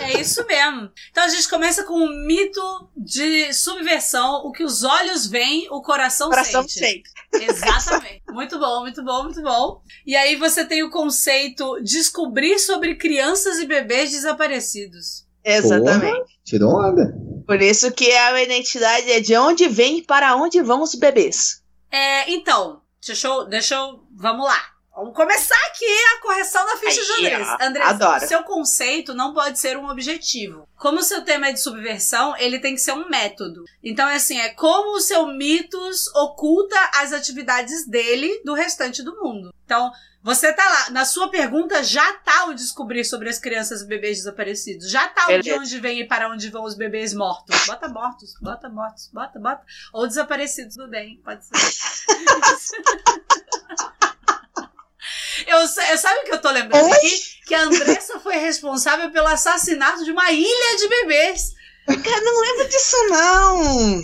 É 0.00 0.20
isso 0.20 0.44
mesmo. 0.46 0.90
Então 1.10 1.24
a 1.24 1.28
gente 1.28 1.48
começa 1.48 1.84
com 1.84 1.94
o 1.94 2.26
mito 2.26 2.60
de 2.96 3.52
subversão. 3.52 4.42
O 4.44 4.52
que 4.52 4.64
os 4.64 4.82
olhos 4.82 5.26
veem, 5.26 5.68
o 5.70 5.80
coração, 5.82 6.28
Coração 6.30 6.62
sente. 6.62 6.78
cheio. 6.78 7.02
Exatamente. 7.32 8.22
muito 8.30 8.58
bom, 8.58 8.80
muito 8.80 9.02
bom, 9.02 9.24
muito 9.24 9.42
bom. 9.42 9.80
E 10.06 10.16
aí 10.16 10.36
você 10.36 10.64
tem 10.64 10.82
o 10.82 10.90
conceito 10.90 11.80
descobrir 11.82 12.58
sobre 12.58 12.96
crianças 12.96 13.58
e 13.58 13.66
bebês 13.66 14.10
desaparecidos. 14.10 15.26
Exatamente. 15.44 16.38
Tirou 16.44 16.74
onda. 16.74 17.14
Por 17.46 17.60
isso 17.60 17.92
que 17.92 18.10
a 18.12 18.42
identidade 18.42 19.10
é 19.10 19.20
de 19.20 19.36
onde 19.36 19.68
vem 19.68 19.98
e 19.98 20.02
para 20.02 20.36
onde 20.36 20.60
vão 20.62 20.82
os 20.82 20.94
bebês. 20.94 21.62
É, 21.90 22.30
então, 22.30 22.80
deixa 23.04 23.28
eu, 23.28 23.44
deixa 23.44 23.74
eu. 23.74 24.00
Vamos 24.14 24.46
lá. 24.46 24.71
Vamos 24.94 25.16
começar 25.16 25.58
aqui 25.68 25.86
a 25.86 26.20
correção 26.20 26.64
da 26.66 26.76
ficha 26.76 27.02
de 27.02 27.26
Andrés. 27.26 27.48
Andrés, 27.60 27.88
adoro. 27.88 28.26
seu 28.26 28.42
conceito 28.42 29.14
não 29.14 29.32
pode 29.32 29.58
ser 29.58 29.78
um 29.78 29.88
objetivo. 29.88 30.68
Como 30.76 30.98
o 30.98 31.02
seu 31.02 31.22
tema 31.22 31.48
é 31.48 31.52
de 31.52 31.60
subversão, 31.60 32.36
ele 32.36 32.58
tem 32.58 32.74
que 32.74 32.80
ser 32.80 32.92
um 32.92 33.08
método. 33.08 33.64
Então 33.82 34.06
é 34.06 34.16
assim, 34.16 34.38
é 34.38 34.50
como 34.50 34.96
o 34.96 35.00
seu 35.00 35.26
mitos 35.26 36.08
oculta 36.14 36.76
as 36.96 37.12
atividades 37.12 37.86
dele 37.86 38.42
do 38.44 38.52
restante 38.52 39.02
do 39.02 39.16
mundo. 39.16 39.54
Então, 39.64 39.90
você 40.22 40.52
tá 40.52 40.62
lá, 40.62 40.90
na 40.90 41.06
sua 41.06 41.30
pergunta 41.30 41.82
já 41.82 42.12
tá 42.18 42.44
o 42.44 42.54
descobrir 42.54 43.04
sobre 43.04 43.30
as 43.30 43.38
crianças 43.38 43.80
e 43.80 43.86
bebês 43.86 44.18
desaparecidos. 44.18 44.90
Já 44.90 45.08
tá 45.08 45.32
o 45.32 45.40
de 45.40 45.54
onde 45.54 45.80
vem 45.80 46.00
e 46.00 46.06
para 46.06 46.28
onde 46.28 46.50
vão 46.50 46.64
os 46.64 46.74
bebês 46.74 47.14
mortos. 47.14 47.66
Bota 47.66 47.88
mortos, 47.88 48.34
bota 48.40 48.68
mortos, 48.68 49.08
bota, 49.10 49.38
bota. 49.38 49.62
Ou 49.92 50.06
desaparecidos, 50.06 50.76
tudo 50.76 50.90
bem, 50.90 51.18
pode 51.24 51.46
ser. 51.46 51.54
Eu, 55.46 55.66
sei- 55.66 55.96
sabe 55.98 56.20
o 56.20 56.24
que 56.24 56.32
eu 56.34 56.40
tô 56.40 56.50
lembrando 56.50 56.84
Oi? 56.86 56.92
aqui? 56.92 57.20
Que 57.46 57.54
a 57.54 57.62
Andressa 57.64 58.20
foi 58.20 58.36
responsável 58.36 59.10
pelo 59.10 59.26
assassinato 59.26 60.04
de 60.04 60.10
uma 60.12 60.30
ilha 60.30 60.76
de 60.78 60.88
bebês. 60.88 61.52
Cara, 61.86 62.20
não 62.20 62.40
lembro 62.40 62.68
disso, 62.68 62.96
não. 63.08 64.02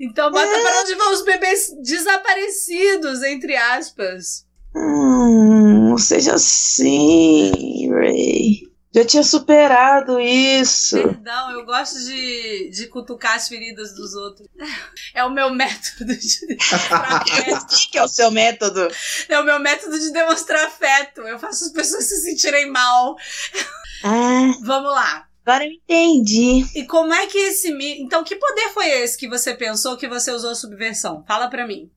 Então 0.00 0.30
bota 0.30 0.46
para 0.62 0.80
onde 0.80 0.94
vão 0.94 1.12
os 1.12 1.22
bebês 1.22 1.70
desaparecidos, 1.82 3.22
entre 3.22 3.56
aspas. 3.56 4.46
Hum, 4.74 5.88
não 5.90 5.98
seja 5.98 6.34
assim, 6.34 7.90
Ray. 7.92 8.67
Já 8.94 9.04
tinha 9.04 9.22
superado 9.22 10.18
isso. 10.18 10.96
Perdão, 10.96 11.50
eu 11.52 11.64
gosto 11.66 11.98
de, 12.04 12.70
de 12.70 12.86
cutucar 12.86 13.34
as 13.34 13.46
feridas 13.48 13.94
dos 13.94 14.14
outros. 14.14 14.48
É 15.14 15.24
o 15.24 15.30
meu 15.30 15.50
método 15.50 16.14
de 16.16 16.46
demonstrar 16.46 17.22
afeto. 17.22 17.74
O 17.74 17.90
que 17.90 17.98
é 17.98 18.02
o 18.02 18.08
seu 18.08 18.30
método? 18.30 18.88
É 19.28 19.40
o 19.40 19.44
meu 19.44 19.58
método 19.58 19.98
de 19.98 20.12
demonstrar 20.12 20.66
afeto. 20.66 21.22
Eu 21.22 21.38
faço 21.38 21.64
as 21.64 21.72
pessoas 21.72 22.04
se 22.04 22.20
sentirem 22.22 22.70
mal. 22.70 23.16
Ah, 24.04 24.52
Vamos 24.62 24.90
lá. 24.92 25.26
agora 25.44 25.64
eu 25.64 25.72
entendi. 25.72 26.64
E 26.74 26.84
como 26.86 27.12
é 27.12 27.26
que 27.26 27.38
esse. 27.38 27.70
Então, 28.00 28.22
que 28.22 28.36
poder 28.36 28.68
foi 28.72 28.88
esse 28.88 29.18
que 29.18 29.28
você 29.28 29.54
pensou 29.54 29.96
que 29.96 30.06
você 30.08 30.30
usou 30.30 30.54
subversão? 30.54 31.24
Fala 31.26 31.48
pra 31.48 31.66
mim. 31.66 31.90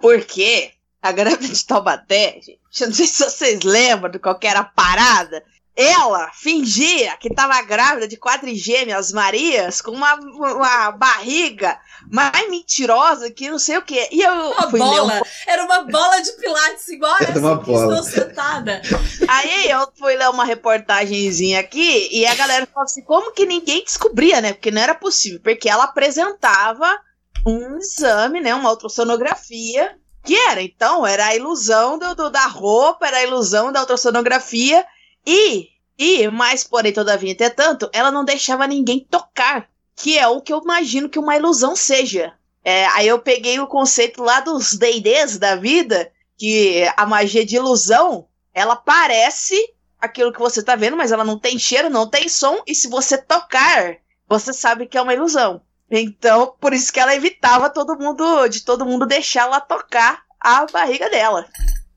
Porque 0.00 0.72
a 1.00 1.12
grávida 1.12 1.48
de 1.48 1.64
Taubaté, 1.64 2.40
gente, 2.42 2.60
eu 2.80 2.88
não 2.88 2.94
sei 2.94 3.06
se 3.06 3.22
vocês 3.24 3.62
lembram 3.62 4.10
de 4.10 4.18
qual 4.18 4.38
que 4.38 4.46
era 4.46 4.60
a 4.60 4.64
parada. 4.64 5.42
Ela 5.76 6.30
fingia 6.32 7.16
que 7.18 7.28
estava 7.28 7.60
grávida 7.60 8.08
de 8.08 8.16
quadrigêmeas 8.16 9.12
Marias 9.12 9.82
com 9.82 9.90
uma, 9.90 10.14
uma 10.14 10.90
barriga 10.92 11.78
mais 12.10 12.48
mentirosa 12.48 13.30
que 13.30 13.50
não 13.50 13.58
sei 13.58 13.76
o 13.76 13.82
que. 13.82 14.08
E 14.10 14.22
eu 14.22 14.32
Uma 14.52 14.70
fui 14.70 14.80
ler 14.80 14.86
um 14.86 14.88
bola. 14.88 15.20
Era 15.46 15.64
uma 15.64 15.80
bola 15.82 16.20
de 16.22 16.32
pilates 16.32 16.88
igual 16.88 17.14
Era 17.20 17.30
essa 17.30 17.38
uma 17.40 17.58
que 17.58 17.66
bola. 17.66 17.98
estou 17.98 18.10
sentada. 18.10 18.80
Aí 19.28 19.70
eu 19.70 19.86
fui 19.98 20.16
ler 20.16 20.30
uma 20.30 20.44
reportagenzinha 20.46 21.60
aqui 21.60 22.08
e 22.10 22.24
a 22.26 22.34
galera 22.34 22.66
falou 22.66 22.84
assim: 22.84 23.02
como 23.02 23.32
que 23.32 23.44
ninguém 23.44 23.84
descobria, 23.84 24.40
né? 24.40 24.54
Porque 24.54 24.70
não 24.70 24.80
era 24.80 24.94
possível, 24.94 25.40
porque 25.42 25.68
ela 25.68 25.84
apresentava 25.84 26.98
um 27.46 27.76
exame, 27.78 28.40
né? 28.40 28.54
Uma 28.54 28.70
ultrassonografia, 28.70 29.94
que 30.24 30.34
era, 30.34 30.62
então, 30.62 31.06
era 31.06 31.26
a 31.26 31.36
ilusão 31.36 31.98
do, 31.98 32.14
do- 32.14 32.30
da 32.30 32.46
roupa, 32.46 33.06
era 33.06 33.18
a 33.18 33.22
ilusão 33.22 33.70
da 33.72 33.80
ultrassonografia, 33.80 34.84
e, 35.26 35.68
e, 35.98 36.28
mais 36.28 36.62
porém, 36.62 36.92
todavia, 36.92 37.32
entretanto, 37.32 37.90
ela 37.92 38.10
não 38.10 38.24
deixava 38.24 38.66
ninguém 38.66 39.00
tocar, 39.10 39.68
que 39.96 40.18
é 40.18 40.28
o 40.28 40.40
que 40.40 40.52
eu 40.52 40.60
imagino 40.62 41.08
que 41.08 41.18
uma 41.18 41.36
ilusão 41.36 41.74
seja. 41.74 42.34
É, 42.64 42.86
aí 42.88 43.08
eu 43.08 43.18
peguei 43.18 43.58
o 43.58 43.66
conceito 43.66 44.22
lá 44.22 44.40
dos 44.40 44.74
D&Ds 44.74 45.38
da 45.38 45.56
vida, 45.56 46.12
que 46.36 46.84
a 46.96 47.06
magia 47.06 47.44
de 47.44 47.56
ilusão 47.56 48.28
ela 48.52 48.76
parece 48.76 49.54
aquilo 50.00 50.32
que 50.32 50.38
você 50.38 50.62
tá 50.62 50.76
vendo, 50.76 50.96
mas 50.96 51.12
ela 51.12 51.24
não 51.24 51.38
tem 51.38 51.58
cheiro, 51.58 51.90
não 51.90 52.08
tem 52.08 52.28
som, 52.28 52.62
e 52.66 52.74
se 52.74 52.88
você 52.88 53.18
tocar, 53.18 53.96
você 54.28 54.52
sabe 54.52 54.86
que 54.86 54.96
é 54.96 55.02
uma 55.02 55.14
ilusão. 55.14 55.62
Então, 55.90 56.54
por 56.60 56.72
isso 56.72 56.92
que 56.92 57.00
ela 57.00 57.14
evitava 57.14 57.70
todo 57.70 57.98
mundo, 57.98 58.48
de 58.48 58.64
todo 58.64 58.84
mundo 58.84 59.06
deixar 59.06 59.42
ela 59.42 59.60
tocar 59.60 60.24
a 60.40 60.66
barriga 60.66 61.08
dela. 61.08 61.46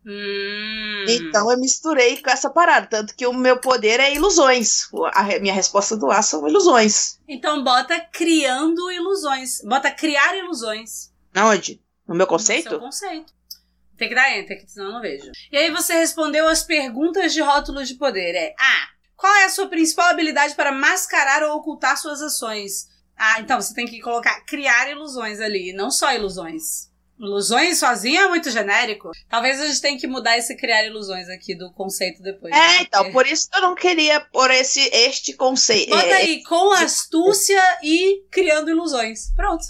Hum. 0.06 1.06
Então 1.08 1.52
eu 1.52 1.58
misturei 1.60 2.22
com 2.22 2.30
essa 2.30 2.50
parada, 2.50 2.88
tanto 2.88 3.16
que 3.16 3.26
o 3.28 3.34
meu 3.34 3.60
poder 3.60 4.00
é 4.00 4.14
ilusões. 4.14 4.88
A 5.14 5.24
minha 5.40 5.54
resposta 5.54 5.96
do 5.98 6.10
A 6.10 6.22
são 6.22 6.48
ilusões. 6.48 7.20
Então 7.28 7.64
bota 7.64 8.00
criando 8.12 8.90
ilusões. 8.92 9.62
Bota 9.64 9.92
criar 9.92 10.38
ilusões. 10.38 11.12
Aonde? 11.36 11.82
No 12.08 12.16
meu 12.16 12.26
No 12.26 12.30
conceito? 12.30 12.70
seu 12.70 12.80
conceito. 12.80 13.34
Tem 13.98 14.08
que 14.08 14.16
dar 14.16 14.38
enter, 14.38 14.64
senão 14.66 14.88
eu 14.88 14.94
não 14.94 15.02
vejo. 15.02 15.30
E 15.52 15.58
aí 15.58 15.70
você 15.72 15.94
respondeu 15.94 16.48
as 16.48 16.64
perguntas 16.64 17.34
de 17.34 17.42
rótulos 17.42 17.88
de 17.88 17.96
poder. 17.96 18.34
É 18.34 18.56
A. 18.58 18.88
Qual 19.16 19.36
é 19.36 19.44
a 19.44 19.50
sua 19.50 19.68
principal 19.68 20.08
habilidade 20.10 20.56
para 20.56 20.72
mascarar 20.72 21.44
ou 21.44 21.58
ocultar 21.58 21.98
suas 21.98 22.22
ações? 22.22 22.88
Ah, 23.18 23.42
então 23.42 23.62
você 23.62 23.74
tem 23.74 23.86
que 23.86 24.00
colocar 24.00 24.40
criar 24.46 24.90
ilusões 24.90 25.42
ali, 25.42 25.74
não 25.74 25.92
só 25.92 26.14
ilusões. 26.14 26.89
Ilusões 27.20 27.78
sozinho 27.80 28.22
é 28.22 28.28
muito 28.30 28.50
genérico. 28.50 29.12
Talvez 29.30 29.60
a 29.60 29.68
gente 29.68 29.82
tenha 29.82 30.00
que 30.00 30.08
mudar 30.08 30.38
esse 30.38 30.56
criar 30.56 30.86
ilusões 30.86 31.28
aqui 31.28 31.54
do 31.54 31.70
conceito 31.74 32.24
depois. 32.24 32.54
É, 32.54 32.58
né? 32.58 32.82
então, 32.82 33.02
Porque- 33.04 33.14
por 33.14 33.28
isso 33.28 33.50
que 33.50 33.58
eu 33.58 33.62
não 33.62 33.76
queria 33.76 34.22
pôr 34.22 34.50
esse, 34.52 34.80
este 34.94 35.34
conceito. 35.34 35.90
Bota 35.90 36.08
é, 36.08 36.14
aí, 36.14 36.44
com 36.44 36.72
astúcia 36.72 37.62
e 37.84 38.24
criando 38.32 38.70
ilusões. 38.70 39.32
Pronto. 39.36 39.66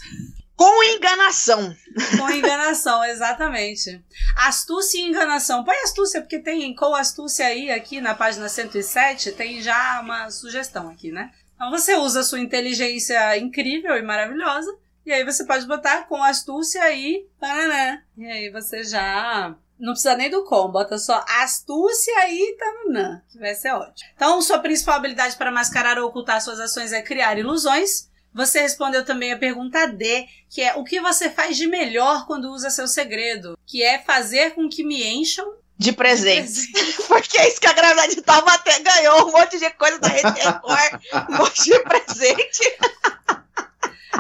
com 0.55 0.84
enganação. 0.84 1.73
Com 2.17 2.30
enganação, 2.30 3.01
exatamente. 3.05 4.03
Astúcia 4.35 4.99
e 4.99 5.05
enganação. 5.07 5.63
Põe 5.63 5.77
astúcia, 5.77 6.19
porque 6.21 6.38
tem 6.39 6.76
com 6.76 6.93
astúcia 6.93 7.45
aí, 7.45 7.71
aqui 7.71 8.01
na 8.01 8.13
página 8.13 8.49
107, 8.49 9.31
tem 9.31 9.61
já 9.61 10.01
uma 10.01 10.30
sugestão 10.30 10.89
aqui, 10.89 11.11
né? 11.13 11.31
Então 11.55 11.71
você 11.71 11.95
usa 11.95 12.19
a 12.19 12.23
sua 12.23 12.39
inteligência 12.39 13.38
incrível 13.38 13.95
e 13.95 14.01
maravilhosa, 14.01 14.69
e 15.10 15.11
aí 15.11 15.23
você 15.23 15.44
pode 15.44 15.65
botar 15.65 16.07
com 16.07 16.23
astúcia 16.23 16.94
e 16.94 17.26
pananã. 17.40 17.99
E 18.15 18.27
aí 18.27 18.52
você 18.52 18.84
já. 18.84 19.56
Não 19.80 19.94
precisa 19.94 20.15
nem 20.15 20.30
do 20.30 20.45
com, 20.45 20.68
bota 20.68 20.99
só 20.99 21.26
astúcia 21.41 22.30
e 22.30 22.56
tananã, 22.57 23.19
que 23.27 23.40
vai 23.40 23.56
ser 23.56 23.72
ótimo. 23.72 24.07
Então, 24.15 24.40
sua 24.40 24.60
principal 24.60 24.98
habilidade 24.98 25.36
para 25.36 25.52
mascarar 25.52 25.98
ou 25.98 26.10
ocultar 26.10 26.40
suas 26.41 26.60
ações 26.60 26.91
é 26.91 27.02
criar 27.02 27.40
ilusões. 27.40 28.07
Você 28.36 28.61
respondeu 28.61 29.03
também 29.03 29.34
a 29.34 29.38
pergunta 29.40 29.88
D, 29.88 30.27
que 30.48 30.61
é 30.61 30.76
o 30.76 30.84
que 30.84 31.02
você 31.02 31.27
faz 31.27 31.57
de 31.57 31.65
melhor 31.65 32.27
quando 32.27 32.52
usa 32.52 32.69
seu 32.69 32.88
segredo? 32.88 33.57
Que 33.65 33.81
é 33.81 33.98
fazer 33.98 34.52
com 34.52 34.69
que 34.69 34.84
me 34.84 35.03
encham 35.03 35.56
De 35.76 35.91
presente. 35.91 36.72
Porque 37.07 37.36
é 37.40 37.48
isso 37.48 37.60
que 37.60 37.65
a 37.65 37.73
gravidade 37.73 38.14
de 38.14 38.22
Taubaté 38.22 38.80
ganhou 38.81 39.27
um 39.27 39.31
monte 39.31 39.57
de 39.57 39.72
coisa 39.72 39.98
da 39.98 40.07
Rede 40.07 40.40
Record, 40.40 41.02
um 41.31 41.38
monte 41.38 41.64
de 41.64 41.80
presente. 41.80 42.77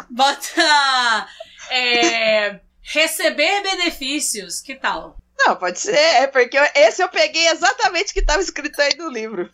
Bota 0.09 1.27
é, 1.69 2.59
receber 2.81 3.61
benefícios. 3.63 4.59
Que 4.61 4.75
tal? 4.75 5.17
Não, 5.37 5.55
pode 5.55 5.79
ser, 5.79 5.95
é 5.95 6.27
porque 6.27 6.57
eu- 6.57 6.67
esse 6.75 7.01
eu 7.01 7.09
peguei 7.09 7.47
exatamente 7.47 8.11
o 8.11 8.13
que 8.13 8.19
estava 8.19 8.41
escrito 8.41 8.81
aí 8.81 8.95
no 8.97 9.09
livro. 9.09 9.49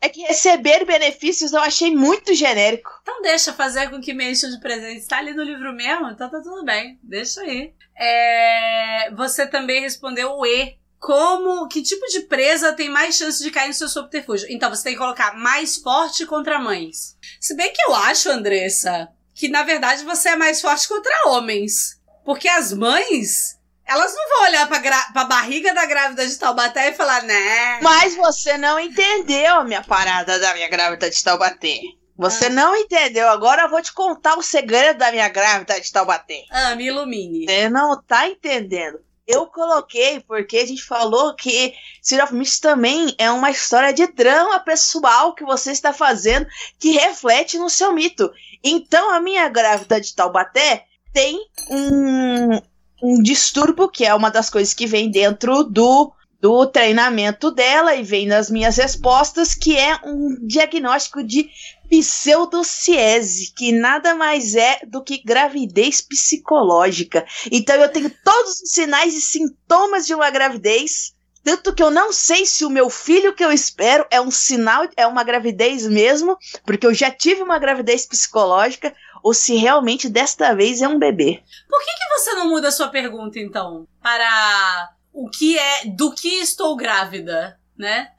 É 0.00 0.08
que 0.08 0.20
receber 0.22 0.84
benefícios 0.84 1.52
eu 1.52 1.60
achei 1.60 1.94
muito 1.94 2.34
genérico. 2.34 2.90
Então 3.02 3.22
deixa 3.22 3.52
fazer 3.54 3.88
com 3.88 4.00
que 4.02 4.12
me 4.12 4.30
encham 4.30 4.50
de 4.50 4.60
presentes. 4.60 5.06
Tá 5.06 5.16
ali 5.18 5.32
no 5.32 5.42
livro 5.42 5.72
mesmo, 5.72 6.10
então 6.10 6.28
tá 6.30 6.40
tudo 6.42 6.62
bem. 6.64 6.98
Deixa 7.02 7.40
aí. 7.40 7.72
É, 7.96 9.10
você 9.12 9.46
também 9.46 9.80
respondeu 9.80 10.32
o 10.32 10.44
E. 10.44 10.76
Como, 11.04 11.68
que 11.68 11.82
tipo 11.82 12.06
de 12.06 12.20
presa 12.20 12.72
tem 12.72 12.88
mais 12.88 13.14
chance 13.14 13.42
de 13.42 13.50
cair 13.50 13.68
no 13.68 13.74
seu 13.74 13.88
subterfúgio? 13.90 14.46
Então 14.50 14.70
você 14.70 14.84
tem 14.84 14.92
que 14.94 14.98
colocar 14.98 15.36
mais 15.36 15.76
forte 15.76 16.24
contra 16.24 16.58
mães. 16.58 17.14
Se 17.38 17.54
bem 17.54 17.70
que 17.74 17.82
eu 17.86 17.94
acho, 17.94 18.30
Andressa, 18.30 19.08
que 19.34 19.48
na 19.48 19.62
verdade 19.64 20.02
você 20.02 20.30
é 20.30 20.36
mais 20.36 20.62
forte 20.62 20.88
contra 20.88 21.28
homens. 21.28 22.00
Porque 22.24 22.48
as 22.48 22.72
mães, 22.72 23.58
elas 23.86 24.14
não 24.14 24.28
vão 24.30 24.42
olhar 24.48 24.66
pra, 24.66 24.78
gra- 24.78 25.10
pra 25.12 25.24
barriga 25.24 25.74
da 25.74 25.84
grávida 25.84 26.26
de 26.26 26.38
Taubaté 26.38 26.88
e 26.88 26.94
falar, 26.94 27.22
né? 27.22 27.80
Mas 27.82 28.16
você 28.16 28.56
não 28.56 28.80
entendeu 28.80 29.56
a 29.56 29.64
minha 29.64 29.82
parada 29.82 30.38
da 30.38 30.54
minha 30.54 30.68
grávida 30.70 31.10
de 31.10 31.22
Taubaté. 31.22 31.80
Você 32.16 32.48
não 32.48 32.74
entendeu. 32.74 33.28
Agora 33.28 33.64
eu 33.64 33.68
vou 33.68 33.82
te 33.82 33.92
contar 33.92 34.38
o 34.38 34.42
segredo 34.42 35.00
da 35.00 35.10
minha 35.12 35.28
grávida 35.28 35.78
de 35.78 35.92
Taubaté. 35.92 36.44
Ah, 36.50 36.74
me 36.74 36.86
ilumine. 36.86 37.44
Você 37.44 37.68
não 37.68 38.00
tá 38.02 38.26
entendendo. 38.26 39.00
Eu 39.26 39.46
coloquei 39.46 40.20
porque 40.20 40.58
a 40.58 40.66
gente 40.66 40.82
falou 40.82 41.34
que 41.34 41.72
City 42.02 42.20
of 42.20 42.34
Mist 42.34 42.60
também 42.60 43.14
é 43.16 43.30
uma 43.30 43.50
história 43.50 43.92
de 43.92 44.06
drama 44.08 44.60
pessoal 44.60 45.34
que 45.34 45.44
você 45.44 45.72
está 45.72 45.92
fazendo 45.94 46.46
que 46.78 46.90
reflete 46.92 47.58
no 47.58 47.70
seu 47.70 47.92
mito. 47.92 48.30
Então 48.62 49.14
a 49.14 49.20
minha 49.20 49.48
grávida 49.48 49.98
de 49.98 50.14
Taubaté 50.14 50.84
tem 51.12 51.38
um, 51.70 52.60
um 53.02 53.22
distúrbio, 53.22 53.88
que 53.88 54.04
é 54.04 54.14
uma 54.14 54.30
das 54.30 54.50
coisas 54.50 54.74
que 54.74 54.86
vem 54.86 55.10
dentro 55.10 55.64
do, 55.64 56.12
do 56.38 56.66
treinamento 56.66 57.50
dela 57.50 57.94
e 57.94 58.02
vem 58.02 58.26
nas 58.26 58.50
minhas 58.50 58.76
respostas, 58.76 59.54
que 59.54 59.74
é 59.78 59.96
um 60.04 60.36
diagnóstico 60.46 61.22
de 61.24 61.48
pseudociese, 62.00 63.52
que 63.54 63.72
nada 63.72 64.14
mais 64.14 64.54
é 64.54 64.80
do 64.86 65.02
que 65.02 65.22
gravidez 65.22 66.00
psicológica. 66.00 67.26
Então 67.50 67.76
eu 67.76 67.88
tenho 67.88 68.10
todos 68.24 68.60
os 68.60 68.70
sinais 68.70 69.14
e 69.14 69.20
sintomas 69.20 70.06
de 70.06 70.14
uma 70.14 70.30
gravidez. 70.30 71.14
Tanto 71.42 71.74
que 71.74 71.82
eu 71.82 71.90
não 71.90 72.10
sei 72.10 72.46
se 72.46 72.64
o 72.64 72.70
meu 72.70 72.88
filho 72.88 73.34
que 73.34 73.44
eu 73.44 73.52
espero 73.52 74.06
é 74.10 74.18
um 74.18 74.30
sinal, 74.30 74.88
é 74.96 75.06
uma 75.06 75.22
gravidez 75.22 75.86
mesmo, 75.86 76.38
porque 76.64 76.86
eu 76.86 76.94
já 76.94 77.10
tive 77.10 77.42
uma 77.42 77.58
gravidez 77.58 78.06
psicológica, 78.06 78.94
ou 79.22 79.34
se 79.34 79.54
realmente 79.56 80.08
desta 80.08 80.54
vez 80.54 80.80
é 80.80 80.88
um 80.88 80.98
bebê. 80.98 81.42
Por 81.68 81.84
que, 81.84 81.92
que 81.92 82.18
você 82.18 82.32
não 82.32 82.48
muda 82.48 82.68
a 82.68 82.72
sua 82.72 82.88
pergunta, 82.88 83.38
então? 83.38 83.86
Para 84.02 84.90
o 85.12 85.28
que 85.28 85.58
é 85.58 85.86
do 85.86 86.14
que 86.14 86.40
estou 86.40 86.74
grávida, 86.76 87.60
né? 87.76 88.10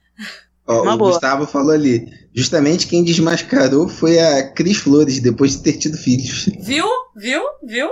Ó, 0.68 0.82
o 0.82 0.98
boa. 0.98 1.12
Gustavo 1.12 1.46
falou 1.46 1.72
ali. 1.72 2.08
Justamente 2.34 2.88
quem 2.88 3.04
desmascarou 3.04 3.88
foi 3.88 4.20
a 4.20 4.52
Cris 4.52 4.78
Flores, 4.78 5.20
depois 5.20 5.52
de 5.52 5.64
ter 5.64 5.74
tido 5.74 5.98
filhos. 5.98 6.50
Viu? 6.60 6.88
Viu? 7.16 7.42
Viu? 7.64 7.90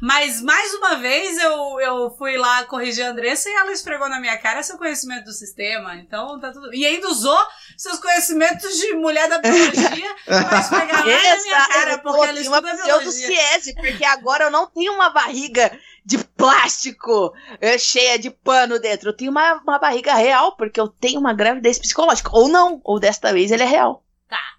Mas 0.00 0.40
mais 0.40 0.72
uma 0.74 0.96
vez 0.96 1.36
eu, 1.36 1.80
eu 1.80 2.10
fui 2.16 2.38
lá 2.38 2.64
corrigir 2.64 3.04
a 3.04 3.10
Andressa 3.10 3.50
e 3.50 3.52
ela 3.52 3.70
esfregou 3.70 4.08
na 4.08 4.18
minha 4.18 4.36
cara 4.38 4.62
seu 4.62 4.78
conhecimento 4.78 5.24
do 5.24 5.32
sistema. 5.32 5.94
Então 5.96 6.40
tá 6.40 6.50
tudo. 6.50 6.74
E 6.74 6.86
ainda 6.86 7.08
usou 7.08 7.38
seus 7.76 7.98
conhecimentos 7.98 8.76
de 8.78 8.94
mulher 8.94 9.28
da 9.28 9.38
biologia 9.38 10.16
pra 10.24 10.60
esfregar 10.60 11.06
lá 11.06 11.36
na 11.36 11.42
minha 11.42 11.68
cara, 11.68 11.92
eu 11.92 11.98
porque 11.98 12.26
ela 12.26 12.40
estuda 12.40 12.60
biologia. 12.62 12.82
pseudociese, 12.82 13.74
porque 13.74 14.04
agora 14.04 14.44
eu 14.44 14.50
não 14.50 14.66
tenho 14.66 14.94
uma 14.94 15.10
barriga 15.10 15.70
de 16.08 16.16
plástico 16.24 17.34
eh, 17.60 17.76
cheia 17.76 18.18
de 18.18 18.30
pano 18.30 18.80
dentro. 18.80 19.10
Eu 19.10 19.12
tenho 19.12 19.30
uma, 19.30 19.60
uma 19.62 19.78
barriga 19.78 20.14
real, 20.14 20.56
porque 20.56 20.80
eu 20.80 20.88
tenho 20.88 21.20
uma 21.20 21.34
gravidez 21.34 21.78
psicológica. 21.78 22.30
Ou 22.32 22.48
não, 22.48 22.80
ou 22.82 22.98
desta 22.98 23.30
vez 23.30 23.50
ele 23.50 23.62
é 23.62 23.66
real. 23.66 24.02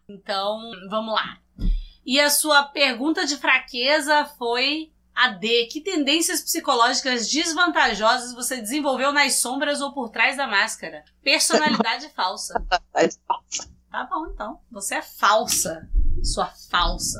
Então, 0.07 0.59
vamos 0.91 1.15
lá. 1.15 1.39
E 2.05 2.19
a 2.19 2.29
sua 2.29 2.65
pergunta 2.65 3.25
de 3.25 3.35
fraqueza 3.35 4.25
foi 4.37 4.91
a 5.15 5.29
D. 5.29 5.65
Que 5.71 5.81
tendências 5.81 6.39
psicológicas 6.41 7.27
desvantajosas 7.27 8.31
você 8.31 8.61
desenvolveu 8.61 9.11
nas 9.11 9.39
sombras 9.39 9.81
ou 9.81 9.91
por 9.91 10.09
trás 10.09 10.37
da 10.37 10.45
máscara? 10.45 11.03
Personalidade 11.23 12.09
falsa. 12.09 12.63
Tá 13.91 14.03
bom, 14.03 14.27
então. 14.27 14.59
Você 14.71 14.95
é 14.95 15.01
falsa. 15.01 15.89
Sua 16.23 16.51
falsa. 16.69 17.19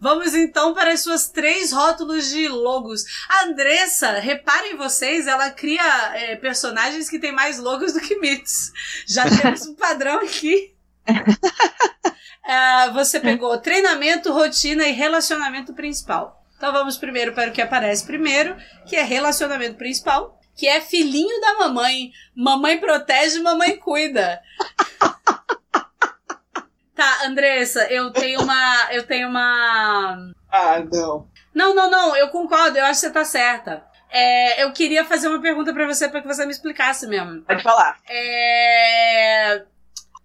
Vamos 0.00 0.34
então 0.34 0.74
para 0.74 0.92
as 0.92 1.00
suas 1.00 1.28
três 1.28 1.72
rótulos 1.72 2.28
de 2.28 2.48
logos. 2.48 3.04
A 3.28 3.44
Andressa, 3.44 4.12
reparem 4.18 4.76
vocês, 4.76 5.26
ela 5.26 5.50
cria 5.50 5.82
é, 6.14 6.36
personagens 6.36 7.08
que 7.08 7.18
têm 7.18 7.32
mais 7.32 7.58
logos 7.58 7.92
do 7.92 8.00
que 8.00 8.16
mitos. 8.18 8.72
Já 9.06 9.24
temos 9.28 9.66
um 9.66 9.74
padrão 9.74 10.20
aqui. 10.20 10.74
Ah, 12.44 12.90
você 12.92 13.20
pegou 13.20 13.56
treinamento, 13.58 14.32
rotina 14.32 14.88
e 14.88 14.92
relacionamento 14.92 15.72
principal. 15.72 16.44
Então 16.56 16.72
vamos 16.72 16.96
primeiro 16.96 17.32
para 17.32 17.50
o 17.50 17.52
que 17.52 17.62
aparece 17.62 18.04
primeiro, 18.04 18.56
que 18.84 18.96
é 18.96 19.02
relacionamento 19.02 19.76
principal, 19.76 20.40
que 20.56 20.66
é 20.66 20.80
filhinho 20.80 21.40
da 21.40 21.58
mamãe. 21.60 22.10
Mamãe 22.34 22.78
protege, 22.78 23.40
mamãe 23.40 23.76
cuida. 23.76 24.40
Tá, 26.94 27.26
Andressa, 27.26 27.84
eu 27.90 28.10
tenho 28.10 28.42
uma. 28.42 28.88
Eu 28.92 29.06
tenho 29.06 29.28
uma. 29.28 30.32
Ah, 30.50 30.80
não. 30.92 31.26
Não, 31.54 31.74
não, 31.74 31.90
não, 31.90 32.16
eu 32.16 32.28
concordo, 32.28 32.78
eu 32.78 32.84
acho 32.84 33.00
que 33.00 33.06
você 33.06 33.12
tá 33.12 33.24
certa. 33.24 33.84
É, 34.10 34.62
eu 34.62 34.72
queria 34.72 35.04
fazer 35.04 35.28
uma 35.28 35.40
pergunta 35.40 35.72
pra 35.72 35.86
você, 35.86 36.06
pra 36.08 36.20
que 36.20 36.28
você 36.28 36.44
me 36.44 36.52
explicasse 36.52 37.06
mesmo. 37.06 37.42
Pode 37.42 37.62
falar. 37.62 37.98
É... 38.08 39.64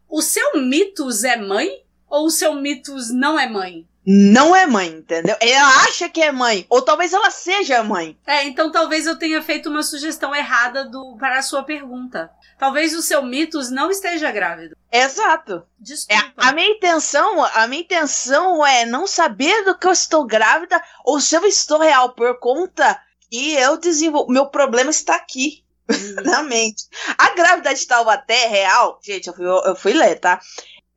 O 0.10 0.22
seu 0.22 0.58
mitos 0.62 1.24
é 1.24 1.38
mãe? 1.38 1.70
Ou 2.10 2.26
o 2.26 2.30
seu 2.30 2.54
mitos 2.54 3.14
não 3.14 3.40
é 3.40 3.48
mãe? 3.48 3.88
Não 4.10 4.56
é 4.56 4.66
mãe, 4.66 4.88
entendeu? 4.88 5.36
Ela 5.42 5.84
acha 5.84 6.08
que 6.08 6.22
é 6.22 6.32
mãe. 6.32 6.66
Ou 6.70 6.82
talvez 6.82 7.12
ela 7.12 7.30
seja 7.30 7.84
mãe. 7.84 8.18
É, 8.26 8.46
então 8.46 8.72
talvez 8.72 9.06
eu 9.06 9.20
tenha 9.20 9.42
feito 9.42 9.70
uma 9.70 9.84
sugestão 9.84 10.34
errada 10.34 10.86
do, 10.86 11.18
para 11.18 11.40
a 11.40 11.42
sua 11.42 11.62
pergunta. 11.64 12.32
Talvez 12.58 12.96
o 12.96 13.02
seu 13.02 13.22
mitos 13.22 13.70
não 13.70 13.92
esteja 13.92 14.32
grávido. 14.32 14.78
Exato. 14.90 15.56
É, 15.56 15.84
Desculpa. 15.84 16.32
a 16.38 16.54
minha 16.54 16.70
intenção, 16.70 17.44
a 17.44 17.68
minha 17.68 17.82
intenção 17.82 18.66
é 18.66 18.86
não 18.86 19.06
saber 19.06 19.66
do 19.66 19.78
que 19.78 19.86
eu 19.86 19.92
estou 19.92 20.26
grávida 20.26 20.82
ou 21.04 21.20
se 21.20 21.36
eu 21.36 21.46
estou 21.46 21.80
real 21.80 22.14
por 22.14 22.40
conta 22.40 22.98
que 23.30 23.56
eu 23.56 23.76
desenvolvo. 23.76 24.32
Meu 24.32 24.46
problema 24.46 24.90
está 24.90 25.16
aqui, 25.16 25.66
na 26.24 26.44
mente. 26.44 26.86
A 27.18 27.32
grávida 27.32 27.76
de 27.76 27.86
Taubaté 27.86 28.46
é 28.46 28.48
real, 28.48 29.00
gente, 29.04 29.28
eu 29.28 29.34
fui, 29.34 29.46
eu 29.46 29.76
fui 29.76 29.92
ler, 29.92 30.16
tá? 30.16 30.40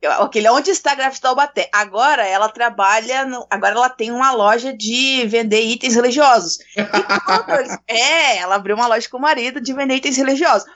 Aquele 0.03 0.49
onde 0.49 0.71
está 0.71 0.91
a 0.91 0.95
grávida 0.95 1.15
de 1.15 1.21
Taubaté. 1.21 1.69
Agora 1.71 2.25
ela 2.25 2.49
trabalha, 2.49 3.25
no, 3.25 3.45
agora 3.49 3.75
ela 3.75 3.89
tem 3.89 4.11
uma 4.11 4.31
loja 4.31 4.73
de 4.73 5.25
vender 5.27 5.61
itens 5.61 5.95
religiosos. 5.95 6.57
Eles, 7.59 7.77
é, 7.87 8.37
ela 8.37 8.55
abriu 8.55 8.75
uma 8.75 8.87
loja 8.87 9.07
com 9.09 9.17
o 9.17 9.21
marido 9.21 9.61
de 9.61 9.73
vender 9.73 9.95
itens 9.95 10.17
religiosos. 10.17 10.67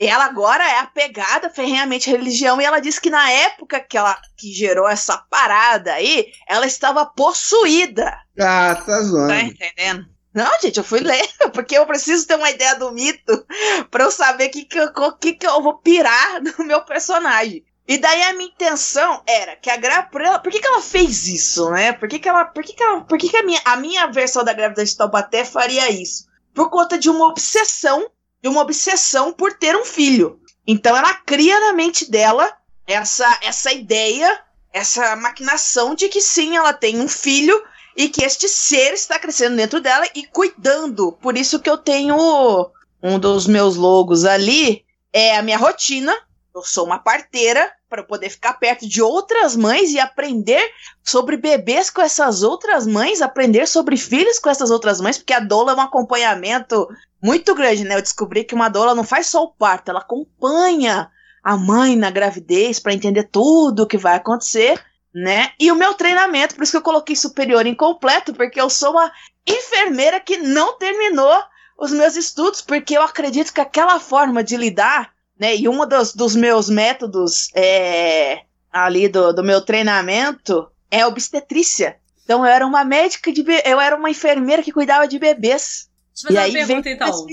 Ela 0.00 0.26
agora 0.26 0.62
é 0.62 0.78
apegada 0.78 1.50
ferrenhamente 1.50 2.08
à 2.08 2.12
religião 2.12 2.60
e 2.60 2.64
ela 2.64 2.78
disse 2.78 3.00
que 3.00 3.10
na 3.10 3.28
época 3.32 3.80
que 3.80 3.98
ela 3.98 4.16
que 4.36 4.52
gerou 4.52 4.88
essa 4.88 5.18
parada 5.28 5.94
aí, 5.94 6.28
ela 6.46 6.66
estava 6.66 7.04
possuída. 7.04 8.16
Ah, 8.38 8.76
tá 8.76 9.02
zoando. 9.02 9.28
Tá 9.28 9.42
entendendo? 9.42 10.06
Não, 10.32 10.50
gente, 10.62 10.78
eu 10.78 10.84
fui 10.84 11.00
ler, 11.00 11.26
porque 11.52 11.76
eu 11.76 11.84
preciso 11.84 12.24
ter 12.28 12.36
uma 12.36 12.48
ideia 12.48 12.76
do 12.76 12.92
mito 12.92 13.44
para 13.90 14.04
eu 14.04 14.10
saber 14.12 14.46
o 14.46 14.50
que, 14.52 14.64
que, 14.66 14.78
que, 15.20 15.32
que 15.32 15.46
eu 15.46 15.60
vou 15.60 15.78
pirar 15.78 16.40
no 16.56 16.64
meu 16.64 16.84
personagem. 16.84 17.64
E 17.88 17.96
daí 17.96 18.22
a 18.24 18.34
minha 18.34 18.50
intenção 18.50 19.22
era 19.26 19.56
que 19.56 19.70
a 19.70 19.76
grávida. 19.78 20.38
Por 20.40 20.52
que, 20.52 20.60
que 20.60 20.66
ela 20.66 20.82
fez 20.82 21.26
isso, 21.26 21.70
né? 21.70 21.94
Por 21.94 22.06
que, 22.06 22.18
que 22.18 22.28
ela. 22.28 22.44
Por 22.44 22.62
que, 22.62 22.74
que, 22.74 22.82
ela, 22.82 23.00
por 23.00 23.16
que, 23.16 23.30
que 23.30 23.36
a, 23.38 23.42
minha, 23.42 23.62
a 23.64 23.76
minha 23.76 24.06
versão 24.08 24.44
da 24.44 24.52
grávida 24.52 24.84
de 24.84 24.94
Taubaté 24.94 25.42
faria 25.42 25.90
isso? 25.90 26.26
Por 26.52 26.68
conta 26.68 26.98
de 26.98 27.08
uma 27.08 27.26
obsessão, 27.26 28.10
de 28.42 28.48
uma 28.48 28.60
obsessão 28.60 29.32
por 29.32 29.54
ter 29.54 29.74
um 29.74 29.86
filho. 29.86 30.38
Então 30.66 30.94
ela 30.94 31.14
cria 31.14 31.58
na 31.60 31.72
mente 31.72 32.10
dela 32.10 32.54
essa, 32.86 33.38
essa 33.42 33.72
ideia, 33.72 34.38
essa 34.70 35.16
maquinação 35.16 35.94
de 35.94 36.10
que 36.10 36.20
sim, 36.20 36.56
ela 36.56 36.74
tem 36.74 37.00
um 37.00 37.08
filho 37.08 37.58
e 37.96 38.10
que 38.10 38.22
este 38.22 38.50
ser 38.50 38.92
está 38.92 39.18
crescendo 39.18 39.56
dentro 39.56 39.80
dela 39.80 40.06
e 40.14 40.26
cuidando. 40.26 41.12
Por 41.12 41.38
isso 41.38 41.58
que 41.58 41.70
eu 41.70 41.78
tenho 41.78 42.70
um 43.02 43.18
dos 43.18 43.46
meus 43.46 43.76
logos 43.76 44.26
ali 44.26 44.84
é 45.10 45.38
a 45.38 45.42
minha 45.42 45.56
rotina. 45.56 46.14
Eu 46.54 46.62
sou 46.62 46.84
uma 46.84 46.98
parteira 46.98 47.77
para 47.88 48.02
poder 48.02 48.28
ficar 48.30 48.54
perto 48.54 48.86
de 48.86 49.00
outras 49.00 49.56
mães 49.56 49.90
e 49.90 49.98
aprender 49.98 50.62
sobre 51.02 51.36
bebês 51.36 51.88
com 51.88 52.02
essas 52.02 52.42
outras 52.42 52.86
mães, 52.86 53.22
aprender 53.22 53.66
sobre 53.66 53.96
filhos 53.96 54.38
com 54.38 54.50
essas 54.50 54.70
outras 54.70 55.00
mães, 55.00 55.16
porque 55.16 55.32
a 55.32 55.40
doula 55.40 55.72
é 55.72 55.74
um 55.74 55.80
acompanhamento 55.80 56.88
muito 57.22 57.54
grande, 57.54 57.84
né? 57.84 57.96
Eu 57.96 58.02
descobri 58.02 58.44
que 58.44 58.54
uma 58.54 58.68
doula 58.68 58.94
não 58.94 59.04
faz 59.04 59.28
só 59.28 59.42
o 59.42 59.52
parto, 59.52 59.90
ela 59.90 60.00
acompanha 60.00 61.10
a 61.42 61.56
mãe 61.56 61.96
na 61.96 62.10
gravidez 62.10 62.78
para 62.78 62.92
entender 62.92 63.24
tudo 63.24 63.84
o 63.84 63.86
que 63.86 63.96
vai 63.96 64.16
acontecer, 64.16 64.78
né? 65.14 65.52
E 65.58 65.72
o 65.72 65.76
meu 65.76 65.94
treinamento, 65.94 66.54
por 66.54 66.62
isso 66.62 66.72
que 66.72 66.78
eu 66.78 66.82
coloquei 66.82 67.16
superior 67.16 67.66
incompleto, 67.66 68.34
porque 68.34 68.60
eu 68.60 68.68
sou 68.68 68.90
uma 68.90 69.10
enfermeira 69.46 70.20
que 70.20 70.36
não 70.36 70.76
terminou 70.76 71.42
os 71.78 71.90
meus 71.90 72.16
estudos, 72.16 72.60
porque 72.60 72.98
eu 72.98 73.02
acredito 73.02 73.54
que 73.54 73.60
aquela 73.60 73.98
forma 73.98 74.44
de 74.44 74.56
lidar 74.56 75.12
né? 75.38 75.56
E 75.56 75.68
um 75.68 75.86
dos, 75.86 76.14
dos 76.14 76.34
meus 76.34 76.68
métodos 76.68 77.48
é, 77.54 78.42
ali 78.72 79.08
do, 79.08 79.32
do 79.32 79.42
meu 79.42 79.60
treinamento 79.60 80.70
é 80.90 81.06
obstetrícia. 81.06 81.96
Então 82.24 82.44
eu 82.44 82.50
era 82.50 82.66
uma 82.66 82.84
médica 82.84 83.32
de 83.32 83.44
eu 83.64 83.80
era 83.80 83.96
uma 83.96 84.10
enfermeira 84.10 84.62
que 84.62 84.72
cuidava 84.72 85.06
de 85.06 85.18
bebês. 85.18 85.88
Deixa 86.14 86.28
eu 86.28 86.34
fazer 86.34 86.34
e 86.34 86.38
uma 86.38 86.42
aí 86.42 86.52
pergunta 86.52 86.90
então. 86.90 87.26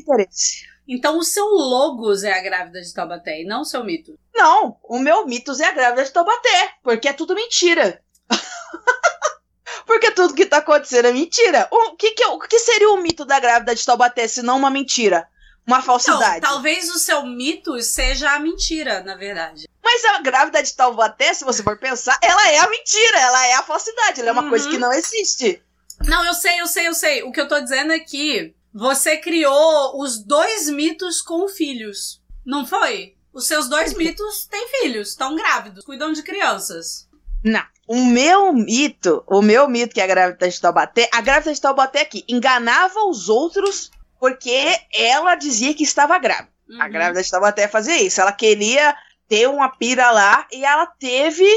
Então 0.88 1.18
o 1.18 1.24
seu 1.24 1.46
logos 1.46 2.24
é 2.24 2.32
a 2.32 2.42
grávida 2.42 2.80
de 2.80 2.94
Taubaté 2.94 3.42
e 3.42 3.46
não 3.46 3.62
o 3.62 3.66
seu 3.66 3.84
mito? 3.84 4.18
Não, 4.34 4.78
o 4.84 5.00
meu 5.00 5.26
mitos 5.26 5.60
é 5.60 5.66
a 5.66 5.72
grávida 5.72 6.04
de 6.04 6.12
Taubaté, 6.12 6.72
porque 6.84 7.08
é 7.08 7.14
tudo 7.14 7.34
mentira. 7.34 8.02
porque 9.86 10.12
tudo 10.12 10.36
que 10.36 10.46
tá 10.46 10.58
acontecendo 10.58 11.08
é 11.08 11.12
mentira. 11.12 11.68
O 11.72 11.96
que, 11.96 12.12
que, 12.12 12.26
o 12.26 12.40
que 12.40 12.60
seria 12.60 12.92
o 12.92 13.02
mito 13.02 13.26
da 13.26 13.40
grávida 13.40 13.74
de 13.74 13.84
Taubaté 13.84 14.28
se 14.28 14.44
não 14.44 14.58
uma 14.58 14.70
mentira? 14.70 15.28
Uma 15.66 15.82
falsidade. 15.82 16.38
Então, 16.38 16.52
talvez 16.52 16.90
o 16.90 17.00
seu 17.00 17.26
mito 17.26 17.82
seja 17.82 18.32
a 18.32 18.40
mentira, 18.40 19.02
na 19.04 19.16
verdade. 19.16 19.68
Mas 19.84 20.06
a 20.06 20.20
grávida 20.20 20.62
de 20.62 20.74
Taubaté, 20.74 21.34
se 21.34 21.44
você 21.44 21.64
for 21.64 21.78
pensar, 21.78 22.18
ela 22.22 22.50
é 22.52 22.60
a 22.60 22.70
mentira, 22.70 23.20
ela 23.20 23.48
é 23.48 23.54
a 23.54 23.64
falsidade, 23.64 24.22
ela 24.22 24.30
é 24.30 24.32
uma 24.32 24.44
uhum. 24.44 24.50
coisa 24.50 24.70
que 24.70 24.78
não 24.78 24.92
existe. 24.94 25.62
Não, 26.06 26.26
eu 26.26 26.34
sei, 26.34 26.60
eu 26.60 26.68
sei, 26.68 26.88
eu 26.88 26.94
sei. 26.94 27.24
O 27.24 27.32
que 27.32 27.40
eu 27.40 27.48
tô 27.48 27.60
dizendo 27.60 27.94
é 27.94 28.00
que 28.00 28.54
você 28.74 29.18
criou 29.18 30.02
os 30.02 30.18
dois 30.18 30.70
mitos 30.70 31.22
com 31.22 31.48
filhos. 31.48 32.22
Não 32.46 32.66
foi? 32.66 33.16
Os 33.34 33.48
seus 33.48 33.68
dois 33.68 33.94
mitos 33.94 34.46
têm 34.46 34.68
filhos, 34.80 35.10
estão 35.10 35.36
grávidos, 35.36 35.84
cuidam 35.84 36.12
de 36.14 36.24
crianças. 36.24 37.08
Não. 37.44 37.64
O 37.88 38.04
meu 38.04 38.52
mito, 38.52 39.24
o 39.28 39.42
meu 39.42 39.68
mito 39.70 39.94
que 39.94 40.02
é 40.02 40.04
a 40.04 40.08
grávida 40.08 40.50
de 40.50 40.60
Taubaté, 40.60 41.10
a 41.14 41.22
grávida 41.22 41.54
de 41.54 41.62
Taubaté 41.62 42.02
aqui 42.02 42.26
enganava 42.28 43.06
os 43.06 43.30
outros 43.30 43.92
porque 44.20 44.80
ela 44.94 45.36
dizia 45.36 45.74
que 45.74 45.84
estava 45.84 46.18
grávida. 46.18 46.54
Uhum. 46.70 46.82
A 46.82 46.88
grávida 46.88 47.22
estava 47.22 47.48
até 47.48 47.66
a 47.66 47.70
fazer 47.70 47.96
isso. 47.96 48.22
Ela 48.22 48.32
queria 48.32 48.96
ter 49.28 49.48
uma 49.48 49.70
pira 49.70 50.12
lá 50.12 50.48
e 50.52 50.64
ela 50.66 50.86
teve. 50.88 51.48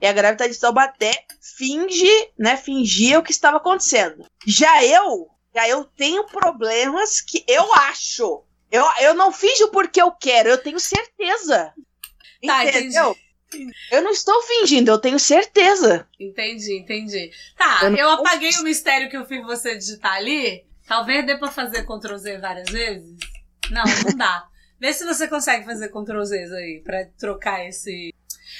E 0.00 0.06
a 0.06 0.12
grávida 0.12 0.48
de 0.48 0.58
Taubaté 0.58 1.24
finge, 1.56 2.30
né? 2.38 2.56
Fingia 2.56 3.18
o 3.18 3.22
que 3.22 3.32
estava 3.32 3.56
acontecendo. 3.56 4.24
Já 4.46 4.84
eu, 4.84 5.28
já 5.54 5.68
eu 5.68 5.84
tenho 5.84 6.24
problemas 6.26 7.20
que 7.20 7.44
eu 7.48 7.72
acho. 7.74 8.44
Eu, 8.70 8.84
eu 9.00 9.14
não 9.14 9.32
finjo 9.32 9.68
porque 9.68 10.00
eu 10.00 10.12
quero, 10.12 10.50
eu 10.50 10.58
tenho 10.58 10.78
certeza. 10.78 11.72
Tá, 12.46 12.64
entendeu? 12.64 13.16
Entendi. 13.52 13.72
Eu 13.90 14.02
não 14.02 14.10
estou 14.10 14.42
fingindo, 14.42 14.90
eu 14.90 14.98
tenho 14.98 15.18
certeza. 15.18 16.06
Entendi, 16.20 16.78
entendi. 16.78 17.30
Tá, 17.56 17.80
eu, 17.84 17.96
eu 17.96 18.10
apaguei 18.10 18.50
o 18.50 18.62
mistério 18.62 19.08
que 19.08 19.16
eu 19.16 19.24
fiz 19.24 19.42
você 19.42 19.74
digitar 19.74 20.12
ali 20.12 20.67
Talvez 20.88 21.26
dê 21.26 21.36
pra 21.36 21.50
fazer 21.50 21.84
Ctrl 21.84 22.16
Z 22.16 22.38
várias 22.38 22.70
vezes. 22.70 23.16
Não, 23.70 23.84
não 23.84 24.16
dá. 24.16 24.48
Vê 24.80 24.92
se 24.92 25.04
você 25.04 25.26
consegue 25.26 25.64
fazer 25.64 25.88
Ctrl 25.88 26.22
Z 26.24 26.36
aí, 26.56 26.80
pra 26.84 27.04
trocar 27.18 27.66
esse. 27.66 28.14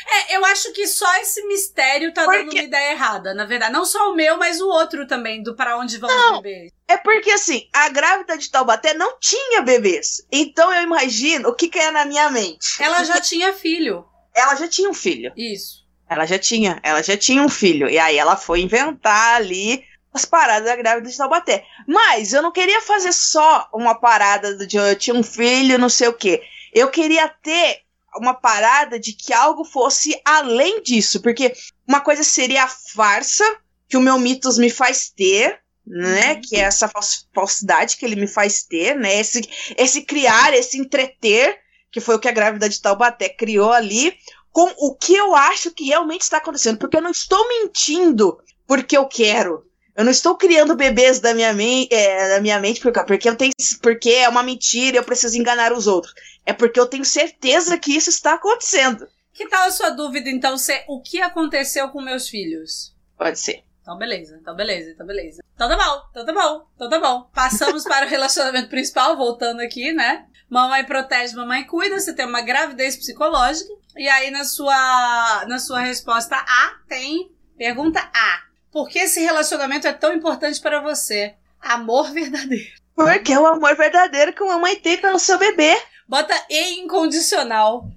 É, 0.06 0.36
eu 0.36 0.44
acho 0.44 0.72
que 0.72 0.86
só 0.86 1.12
esse 1.20 1.46
mistério 1.46 2.12
tá 2.12 2.24
porque... 2.24 2.38
dando 2.38 2.52
uma 2.52 2.62
ideia 2.62 2.92
errada, 2.92 3.32
na 3.34 3.44
verdade. 3.44 3.72
Não 3.72 3.84
só 3.84 4.10
o 4.10 4.16
meu, 4.16 4.36
mas 4.36 4.60
o 4.60 4.68
outro 4.68 5.06
também, 5.06 5.42
do 5.42 5.54
para 5.54 5.78
onde 5.78 5.96
vão 5.96 6.10
não, 6.10 6.36
os 6.36 6.42
bebês. 6.42 6.72
É 6.88 6.96
porque 6.96 7.30
assim, 7.30 7.68
a 7.72 7.88
grávida 7.88 8.36
de 8.36 8.50
Taubaté 8.50 8.94
não 8.94 9.18
tinha 9.18 9.62
bebês. 9.62 10.26
Então 10.30 10.72
eu 10.74 10.82
imagino 10.82 11.48
o 11.48 11.54
que, 11.54 11.68
que 11.68 11.78
é 11.78 11.90
na 11.90 12.04
minha 12.04 12.30
mente. 12.30 12.82
Ela 12.82 13.04
já 13.04 13.20
tinha 13.20 13.52
filho. 13.52 14.04
Ela 14.34 14.54
já 14.56 14.68
tinha 14.68 14.90
um 14.90 14.94
filho. 14.94 15.32
Isso. 15.36 15.86
Ela 16.08 16.26
já 16.26 16.38
tinha, 16.38 16.80
ela 16.82 17.02
já 17.02 17.16
tinha 17.16 17.42
um 17.42 17.48
filho. 17.48 17.88
E 17.88 17.98
aí 17.98 18.18
ela 18.18 18.36
foi 18.36 18.60
inventar 18.60 19.36
ali 19.36 19.84
as 20.18 20.24
paradas 20.24 20.66
da 20.68 20.76
grávida 20.76 21.08
de 21.08 21.16
Taubaté. 21.16 21.64
Mas 21.86 22.32
eu 22.32 22.42
não 22.42 22.52
queria 22.52 22.82
fazer 22.82 23.12
só 23.12 23.68
uma 23.72 23.94
parada 23.94 24.66
de 24.66 24.76
eu 24.76 24.96
tinha 24.96 25.14
um 25.14 25.22
filho, 25.22 25.78
não 25.78 25.88
sei 25.88 26.08
o 26.08 26.12
quê. 26.12 26.42
Eu 26.74 26.90
queria 26.90 27.28
ter 27.28 27.82
uma 28.16 28.34
parada 28.34 28.98
de 28.98 29.12
que 29.12 29.32
algo 29.32 29.64
fosse 29.64 30.20
além 30.24 30.82
disso, 30.82 31.22
porque 31.22 31.54
uma 31.86 32.00
coisa 32.00 32.24
seria 32.24 32.64
a 32.64 32.68
farsa 32.68 33.44
que 33.88 33.96
o 33.96 34.00
meu 34.00 34.18
mitos 34.18 34.58
me 34.58 34.70
faz 34.70 35.08
ter, 35.08 35.60
né? 35.86 36.34
Uhum. 36.34 36.40
Que 36.42 36.56
é 36.56 36.60
essa 36.60 36.90
falsidade 37.32 37.96
que 37.96 38.04
ele 38.04 38.16
me 38.16 38.26
faz 38.26 38.62
ter, 38.64 38.96
né? 38.96 39.20
Esse, 39.20 39.40
esse 39.76 40.02
criar, 40.02 40.52
esse 40.52 40.78
entreter, 40.78 41.58
que 41.90 42.00
foi 42.00 42.16
o 42.16 42.18
que 42.18 42.28
a 42.28 42.32
grávida 42.32 42.68
de 42.68 42.82
Taubaté 42.82 43.28
criou 43.28 43.72
ali, 43.72 44.14
com 44.50 44.70
o 44.78 44.94
que 44.94 45.14
eu 45.14 45.34
acho 45.34 45.70
que 45.70 45.84
realmente 45.84 46.22
está 46.22 46.38
acontecendo, 46.38 46.78
porque 46.78 46.96
eu 46.96 47.02
não 47.02 47.10
estou 47.10 47.46
mentindo 47.48 48.38
porque 48.68 48.96
eu 48.96 49.06
quero. 49.06 49.64
Eu 49.98 50.04
não 50.04 50.12
estou 50.12 50.36
criando 50.36 50.76
bebês 50.76 51.18
da 51.18 51.34
minha, 51.34 51.52
me 51.52 51.88
é, 51.90 52.36
da 52.36 52.40
minha 52.40 52.60
mente 52.60 52.80
porque, 52.80 53.02
porque, 53.02 53.28
eu 53.28 53.34
tenho, 53.34 53.50
porque 53.82 54.10
é 54.10 54.28
uma 54.28 54.44
mentira 54.44 54.96
e 54.96 55.00
eu 55.00 55.02
preciso 55.02 55.36
enganar 55.36 55.72
os 55.72 55.88
outros. 55.88 56.14
É 56.46 56.52
porque 56.52 56.78
eu 56.78 56.86
tenho 56.86 57.04
certeza 57.04 57.76
que 57.76 57.96
isso 57.96 58.08
está 58.08 58.34
acontecendo. 58.34 59.08
Que 59.32 59.48
tal 59.48 59.66
a 59.66 59.72
sua 59.72 59.90
dúvida, 59.90 60.30
então, 60.30 60.56
ser 60.56 60.84
o 60.86 61.02
que 61.02 61.20
aconteceu 61.20 61.88
com 61.88 62.00
meus 62.00 62.28
filhos? 62.28 62.94
Pode 63.16 63.40
ser. 63.40 63.64
Então, 63.82 63.98
beleza, 63.98 64.38
então, 64.40 64.54
beleza, 64.54 64.92
então, 64.92 65.04
beleza. 65.04 65.42
Então, 65.52 65.68
tá 65.68 65.76
bom, 65.76 66.02
então, 66.12 66.24
tá 66.24 66.32
bom, 66.32 66.66
então, 66.76 66.88
tá 66.88 67.00
bom. 67.00 67.30
Passamos 67.34 67.82
para 67.82 68.06
o 68.06 68.08
relacionamento 68.08 68.68
principal, 68.68 69.16
voltando 69.16 69.58
aqui, 69.58 69.92
né? 69.92 70.26
Mamãe 70.48 70.84
protege, 70.84 71.34
mamãe 71.34 71.64
cuida, 71.64 71.98
você 71.98 72.14
tem 72.14 72.24
uma 72.24 72.40
gravidez 72.40 72.96
psicológica. 72.96 73.74
E 73.96 74.08
aí, 74.08 74.30
na 74.30 74.44
sua, 74.44 75.44
na 75.48 75.58
sua 75.58 75.80
resposta 75.80 76.36
A, 76.36 76.76
tem 76.88 77.32
pergunta 77.56 77.98
A. 78.14 78.47
Por 78.70 78.88
que 78.88 78.98
esse 78.98 79.20
relacionamento 79.20 79.86
é 79.86 79.92
tão 79.92 80.12
importante 80.12 80.60
para 80.60 80.80
você? 80.80 81.34
Amor 81.60 82.12
verdadeiro. 82.12 82.78
Porque 82.94 83.32
é 83.32 83.38
o 83.38 83.46
amor 83.46 83.76
verdadeiro 83.76 84.32
que 84.32 84.42
uma 84.42 84.58
mãe 84.58 84.76
tem 84.76 84.96
pelo 84.96 85.18
seu 85.18 85.38
bebê. 85.38 85.76
Bota 86.08 86.34
E 86.50 86.80
incondicional. 86.80 87.88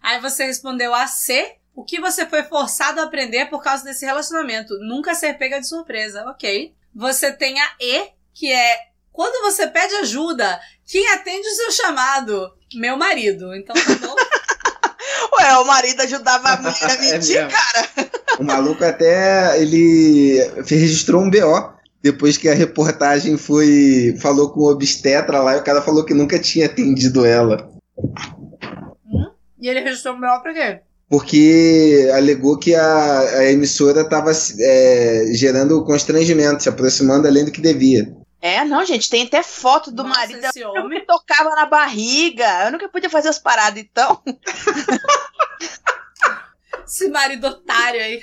Aí 0.00 0.20
você 0.20 0.46
respondeu 0.46 0.94
a 0.94 1.06
C. 1.06 1.56
O 1.74 1.84
que 1.84 2.00
você 2.00 2.26
foi 2.26 2.42
forçado 2.42 3.00
a 3.00 3.04
aprender 3.04 3.46
por 3.46 3.62
causa 3.62 3.84
desse 3.84 4.04
relacionamento? 4.04 4.78
Nunca 4.80 5.14
ser 5.14 5.34
pega 5.38 5.60
de 5.60 5.68
surpresa. 5.68 6.24
Ok. 6.30 6.74
Você 6.94 7.32
tem 7.32 7.60
a 7.60 7.70
E, 7.80 8.08
que 8.34 8.52
é 8.52 8.90
quando 9.12 9.42
você 9.42 9.66
pede 9.66 9.94
ajuda, 9.96 10.60
quem 10.86 11.06
atende 11.08 11.46
o 11.46 11.54
seu 11.54 11.70
chamado? 11.72 12.56
Meu 12.74 12.96
marido. 12.96 13.54
Então 13.54 13.74
tá 13.74 13.94
bom. 14.06 14.14
Ué, 15.38 15.56
o 15.58 15.64
marido 15.64 16.02
ajudava 16.02 16.50
a 16.50 16.56
menina 16.56 16.86
a 16.86 16.92
é 16.92 16.98
mentir, 16.98 17.36
é 17.36 17.48
cara. 17.48 18.10
O 18.38 18.44
maluco 18.44 18.84
até 18.84 19.60
ele 19.60 20.38
registrou 20.66 21.22
um 21.22 21.30
BO 21.30 21.72
depois 22.02 22.36
que 22.36 22.48
a 22.48 22.54
reportagem 22.54 23.36
foi 23.36 24.16
falou 24.20 24.50
com 24.50 24.60
o 24.60 24.70
obstetra 24.70 25.40
lá 25.40 25.56
e 25.56 25.60
o 25.60 25.64
cara 25.64 25.82
falou 25.82 26.04
que 26.04 26.14
nunca 26.14 26.38
tinha 26.38 26.66
atendido 26.66 27.26
ela. 27.26 27.70
Hum? 29.06 29.30
E 29.60 29.68
ele 29.68 29.80
registrou 29.80 30.14
um 30.14 30.20
BO 30.20 30.42
pra 30.42 30.54
quê? 30.54 30.80
porque 31.10 32.08
alegou 32.14 32.56
que 32.56 32.72
a, 32.72 33.18
a 33.18 33.50
emissora 33.50 34.02
estava 34.02 34.30
é, 34.60 35.24
gerando 35.32 35.84
constrangimento, 35.84 36.62
se 36.62 36.68
aproximando 36.68 37.26
além 37.26 37.44
do 37.44 37.50
que 37.50 37.60
devia. 37.60 38.14
É, 38.40 38.64
não, 38.64 38.84
gente, 38.84 39.10
tem 39.10 39.24
até 39.26 39.42
foto 39.42 39.90
do 39.90 40.02
Nossa, 40.02 40.20
marido. 40.20 40.44
esse 40.44 40.60
Eu 40.60 40.70
homem. 40.70 41.00
que 41.00 41.06
tocava 41.06 41.50
na 41.50 41.66
barriga. 41.66 42.64
Eu 42.64 42.72
nunca 42.72 42.88
podia 42.88 43.10
fazer 43.10 43.28
as 43.28 43.38
paradas, 43.38 43.78
então. 43.82 44.22
Esse 46.86 47.08
marido 47.08 47.46
otário 47.46 48.00
aí. 48.00 48.22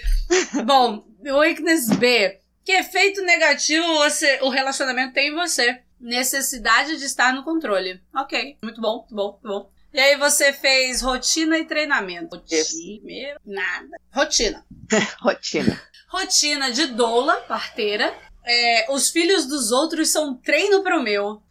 Bom, 0.65 1.06
Weakness 1.23 1.88
B. 1.88 2.39
Que 2.65 2.73
efeito 2.73 3.22
negativo 3.22 3.85
você, 3.95 4.39
o 4.41 4.49
relacionamento 4.49 5.14
tem 5.14 5.30
em 5.30 5.35
você? 5.35 5.81
Necessidade 6.02 6.98
de 6.98 7.06
estar 7.06 7.34
no 7.34 7.44
controle. 7.44 8.02
Ok, 8.14 8.57
muito 8.61 8.81
bom, 8.81 8.98
muito 8.98 9.15
bom, 9.15 9.31
muito 9.41 9.48
bom. 9.48 9.72
E 9.94 9.99
aí 9.99 10.18
você 10.18 10.52
fez 10.52 11.02
rotina 11.02 11.57
e 11.57 11.65
treinamento. 11.65 12.35
Rotina, 12.35 13.39
nada. 13.45 13.88
Rotina. 14.11 14.65
Rotina. 15.22 15.81
Rotina 16.10 16.72
de 16.72 16.88
doula, 16.88 17.38
parteira. 17.48 18.14
É, 18.48 18.86
os 18.90 19.10
filhos 19.10 19.45
dos 19.45 19.72
outros 19.72 20.10
são 20.10 20.36
treino 20.36 20.82
pro 20.84 21.02
meu. 21.03 21.41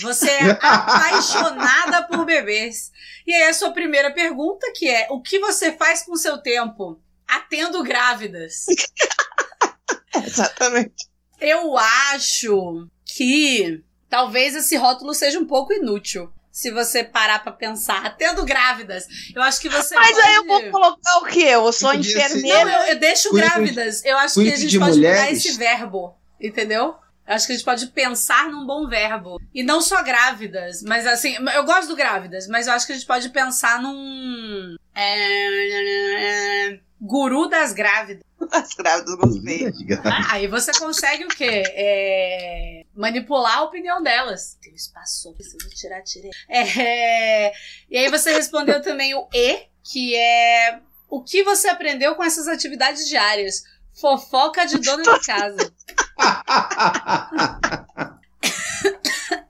Você 0.00 0.30
é 0.30 0.50
apaixonada 0.62 2.04
por 2.04 2.24
bebês. 2.24 2.90
E 3.26 3.34
aí 3.34 3.44
a 3.48 3.54
sua 3.54 3.72
primeira 3.72 4.10
pergunta, 4.12 4.72
que 4.74 4.88
é: 4.88 5.06
o 5.10 5.20
que 5.20 5.38
você 5.38 5.72
faz 5.72 6.02
com 6.02 6.12
o 6.12 6.16
seu 6.16 6.38
tempo? 6.38 6.98
Atendo 7.28 7.82
grávidas. 7.82 8.64
Exatamente. 10.24 11.06
Eu 11.40 11.76
acho 11.76 12.88
que 13.04 13.82
talvez 14.08 14.54
esse 14.54 14.76
rótulo 14.76 15.12
seja 15.14 15.38
um 15.38 15.46
pouco 15.46 15.72
inútil. 15.72 16.32
Se 16.50 16.70
você 16.70 17.04
parar 17.04 17.42
pra 17.42 17.52
pensar, 17.52 18.06
atendo 18.06 18.42
grávidas. 18.46 19.04
Eu 19.34 19.42
acho 19.42 19.60
que 19.60 19.68
você 19.68 19.94
Mas 19.94 20.10
pode... 20.12 20.26
aí 20.26 20.34
eu 20.36 20.46
vou 20.46 20.70
colocar 20.70 21.18
o 21.18 21.26
quê? 21.26 21.40
Eu 21.50 21.70
sou 21.70 21.90
Podia 21.90 22.10
ser- 22.12 22.18
enfermeira. 22.38 22.64
Não, 22.64 22.70
eu, 22.70 22.86
eu 22.94 22.98
deixo 22.98 23.28
Cuide- 23.28 23.46
grávidas. 23.46 24.02
Eu 24.06 24.16
acho 24.16 24.40
que 24.40 24.50
a 24.50 24.56
gente 24.56 24.70
de 24.70 24.78
pode 24.78 24.96
mudar 24.96 25.08
mulheres. 25.10 25.44
esse 25.44 25.58
verbo. 25.58 26.16
Entendeu? 26.40 26.96
Eu 27.26 27.34
acho 27.34 27.46
que 27.46 27.52
a 27.52 27.56
gente 27.56 27.64
pode 27.64 27.86
pensar 27.88 28.48
num 28.50 28.64
bom 28.64 28.88
verbo. 28.88 29.40
E 29.52 29.62
não 29.62 29.80
só 29.80 30.02
grávidas, 30.02 30.82
mas 30.82 31.06
assim, 31.06 31.34
eu 31.54 31.64
gosto 31.64 31.88
do 31.88 31.96
grávidas, 31.96 32.46
mas 32.46 32.66
eu 32.66 32.72
acho 32.72 32.86
que 32.86 32.92
a 32.92 32.94
gente 32.94 33.06
pode 33.06 33.28
pensar 33.30 33.82
num. 33.82 34.76
é, 34.94 36.78
guru 37.00 37.48
das 37.48 37.72
grávidas. 37.72 38.24
As 38.52 38.74
grávidas 38.74 39.14
gostei. 39.16 39.66
Ah, 40.04 40.34
aí 40.34 40.46
você 40.46 40.72
consegue 40.78 41.24
o 41.24 41.28
quê? 41.28 41.64
É, 41.66 42.84
manipular 42.94 43.58
a 43.58 43.64
opinião 43.64 44.02
delas. 44.02 44.56
Tem 44.62 44.72
um 44.72 44.76
espaço, 44.76 45.32
preciso 45.34 45.68
tirar, 45.70 46.02
tirei. 46.02 46.30
É, 46.48 47.52
e 47.90 47.98
aí 47.98 48.08
você 48.08 48.32
respondeu 48.32 48.80
também 48.82 49.14
o 49.14 49.26
E, 49.32 49.66
que 49.82 50.14
é 50.14 50.80
o 51.08 51.22
que 51.22 51.42
você 51.42 51.68
aprendeu 51.68 52.14
com 52.14 52.22
essas 52.22 52.48
atividades 52.48 53.08
diárias. 53.08 53.64
Fofoca 54.00 54.66
de 54.66 54.78
dona 54.78 55.02
de 55.02 55.26
casa. 55.26 55.72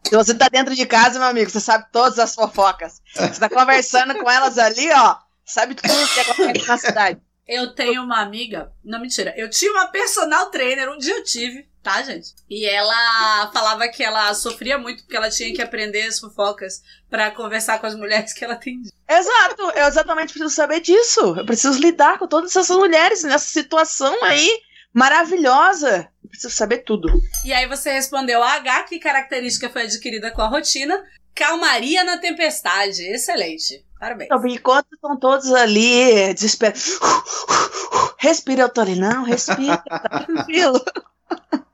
Se 0.06 0.14
você 0.14 0.34
tá 0.34 0.48
dentro 0.48 0.74
de 0.74 0.86
casa, 0.86 1.18
meu 1.18 1.28
amigo, 1.28 1.50
você 1.50 1.60
sabe 1.60 1.86
todas 1.90 2.18
as 2.20 2.34
fofocas. 2.34 3.02
Você 3.12 3.40
tá 3.40 3.48
conversando 3.48 4.14
com 4.14 4.30
elas 4.30 4.56
ali, 4.56 4.88
ó. 4.92 5.16
Sabe 5.44 5.74
tudo 5.74 6.08
que 6.14 6.20
acontece 6.20 6.68
na 6.68 6.78
cidade. 6.78 7.20
Eu 7.46 7.74
tenho 7.74 8.02
uma 8.02 8.20
amiga. 8.20 8.72
Não, 8.84 9.00
mentira. 9.00 9.34
Eu 9.36 9.50
tinha 9.50 9.72
uma 9.72 9.88
personal 9.88 10.50
trainer. 10.50 10.88
Um 10.90 10.98
dia 10.98 11.16
eu 11.16 11.24
tive, 11.24 11.68
tá, 11.86 12.02
gente? 12.02 12.34
E 12.50 12.66
ela 12.66 13.48
falava 13.52 13.86
que 13.86 14.02
ela 14.02 14.34
sofria 14.34 14.76
muito 14.76 15.04
porque 15.04 15.16
ela 15.16 15.30
tinha 15.30 15.54
que 15.54 15.62
aprender 15.62 16.02
as 16.02 16.18
fofocas 16.18 16.82
pra 17.08 17.30
conversar 17.30 17.78
com 17.78 17.86
as 17.86 17.94
mulheres 17.94 18.32
que 18.32 18.44
ela 18.44 18.54
atendia. 18.54 18.90
Exato, 19.08 19.70
eu 19.76 19.86
exatamente 19.86 20.32
preciso 20.32 20.52
saber 20.52 20.80
disso. 20.80 21.36
Eu 21.38 21.46
preciso 21.46 21.78
lidar 21.78 22.18
com 22.18 22.26
todas 22.26 22.50
essas 22.50 22.76
mulheres 22.76 23.22
nessa 23.22 23.46
situação 23.46 24.24
aí 24.24 24.50
maravilhosa. 24.92 26.08
Eu 26.24 26.28
preciso 26.28 26.52
saber 26.52 26.78
tudo. 26.78 27.08
E 27.44 27.52
aí 27.52 27.68
você 27.68 27.92
respondeu 27.92 28.42
a 28.42 28.54
H, 28.54 28.82
que 28.82 28.98
característica 28.98 29.70
foi 29.70 29.82
adquirida 29.82 30.32
com 30.32 30.42
a 30.42 30.48
rotina. 30.48 31.00
Calmaria 31.36 32.02
na 32.02 32.18
tempestade. 32.18 33.02
Excelente. 33.04 33.86
Parabéns. 34.00 34.26
Então, 34.26 34.44
enquanto 34.48 34.92
estão 34.92 35.16
todos 35.16 35.52
ali 35.52 36.34
desesperados. 36.34 36.98
Respira, 38.18 38.62
eu 38.62 38.68
tô 38.68 38.80
ali. 38.80 38.96
Não, 38.96 39.22
respira, 39.22 39.76
tá 39.76 40.24
tranquilo. 40.26 40.84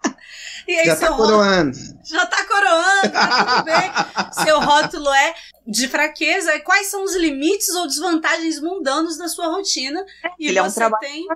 E 0.73 0.79
aí 0.79 0.87
Já 0.87 0.97
seu 0.97 1.09
tá 1.09 1.15
rótulo 1.15 1.39
coroando. 1.39 1.77
já 2.05 2.27
tá 2.27 2.45
coroando, 2.47 3.13
tá 3.13 3.45
tudo 3.45 3.65
bem. 3.65 3.93
Seu 4.45 4.61
rótulo 4.61 5.13
é 5.13 5.35
de 5.67 5.87
fraqueza. 5.87 6.59
Quais 6.61 6.87
são 6.87 7.05
os 7.05 7.15
limites 7.15 7.69
ou 7.75 7.87
desvantagens 7.87 8.59
mundanos 8.59 9.19
da 9.19 9.29
sua 9.29 9.49
rotina? 9.49 10.03
E 10.39 10.49
Ele 10.49 10.59
é 10.59 10.63
um 10.63 10.71
você 10.71 10.77
trabalho 10.77 11.01
tem 11.01 11.27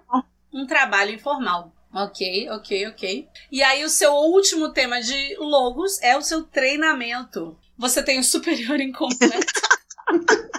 um 0.52 0.66
trabalho 0.66 1.10
informal. 1.12 1.72
Ok, 1.92 2.48
ok, 2.50 2.88
ok. 2.88 3.28
E 3.52 3.62
aí 3.62 3.84
o 3.84 3.90
seu 3.90 4.12
último 4.12 4.72
tema 4.72 5.00
de 5.02 5.36
logos 5.38 6.00
é 6.02 6.16
o 6.16 6.22
seu 6.22 6.42
treinamento. 6.42 7.58
Você 7.76 8.02
tem 8.02 8.18
o 8.18 8.24
superior 8.24 8.80
incompleto. 8.80 9.52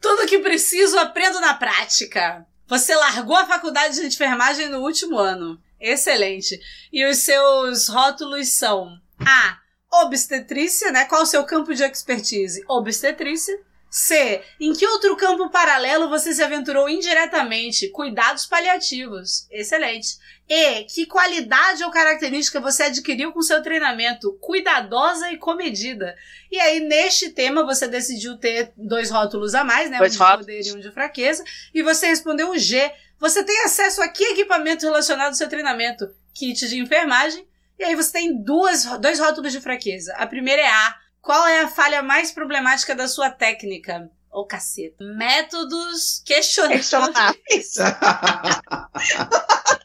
Tudo 0.00 0.26
que 0.26 0.38
preciso 0.38 0.98
aprendo 0.98 1.40
na 1.40 1.54
prática. 1.54 2.46
Você 2.66 2.94
largou 2.94 3.36
a 3.36 3.46
faculdade 3.46 4.00
de 4.00 4.06
enfermagem 4.06 4.68
no 4.68 4.80
último 4.80 5.18
ano. 5.18 5.60
Excelente. 5.80 6.58
E 6.92 7.04
os 7.06 7.18
seus 7.18 7.88
rótulos 7.88 8.48
são 8.48 8.98
A. 9.20 9.58
Obstetrícia, 9.90 10.92
né? 10.92 11.06
Qual 11.06 11.22
o 11.22 11.26
seu 11.26 11.44
campo 11.44 11.74
de 11.74 11.82
expertise? 11.82 12.62
Obstetrícia. 12.68 13.58
C. 13.90 14.42
Em 14.60 14.74
que 14.74 14.86
outro 14.86 15.16
campo 15.16 15.48
paralelo 15.48 16.10
você 16.10 16.34
se 16.34 16.42
aventurou 16.42 16.88
indiretamente? 16.88 17.88
Cuidados 17.88 18.44
paliativos. 18.44 19.46
Excelente. 19.50 20.18
E. 20.46 20.84
Que 20.84 21.06
qualidade 21.06 21.82
ou 21.82 21.90
característica 21.90 22.60
você 22.60 22.84
adquiriu 22.84 23.32
com 23.32 23.40
seu 23.40 23.62
treinamento? 23.62 24.32
Cuidadosa 24.40 25.32
e 25.32 25.38
comedida. 25.38 26.14
E 26.52 26.60
aí, 26.60 26.80
neste 26.80 27.30
tema, 27.30 27.64
você 27.64 27.88
decidiu 27.88 28.36
ter 28.36 28.72
dois 28.76 29.10
rótulos 29.10 29.54
a 29.54 29.64
mais, 29.64 29.90
né? 29.90 29.98
Dois 29.98 30.20
um 30.20 30.24
de 30.24 30.36
poder 30.36 30.66
e 30.66 30.72
um 30.72 30.80
de 30.80 30.90
fraqueza. 30.90 31.42
E 31.72 31.82
você 31.82 32.08
respondeu 32.08 32.50
o 32.50 32.58
G. 32.58 32.92
Você 33.18 33.42
tem 33.42 33.64
acesso 33.64 34.00
a 34.00 34.08
que 34.08 34.24
equipamento 34.24 34.86
relacionado 34.86 35.28
ao 35.28 35.34
seu 35.34 35.48
treinamento? 35.48 36.08
Kit 36.32 36.68
de 36.68 36.78
enfermagem. 36.78 37.46
E 37.78 37.84
aí 37.84 37.94
você 37.94 38.12
tem 38.12 38.42
duas, 38.42 38.84
dois 39.00 39.18
rótulos 39.18 39.52
de 39.52 39.60
fraqueza. 39.60 40.14
A 40.16 40.26
primeira 40.26 40.62
é 40.62 40.68
A. 40.68 40.96
Qual 41.20 41.46
é 41.46 41.60
a 41.60 41.68
falha 41.68 42.02
mais 42.02 42.32
problemática 42.32 42.94
da 42.94 43.08
sua 43.08 43.30
técnica? 43.30 44.10
Ô, 44.30 44.44
caceta. 44.44 45.04
Métodos 45.04 46.22
questionáveis. 46.24 46.88
Questionáveis. 46.88 47.74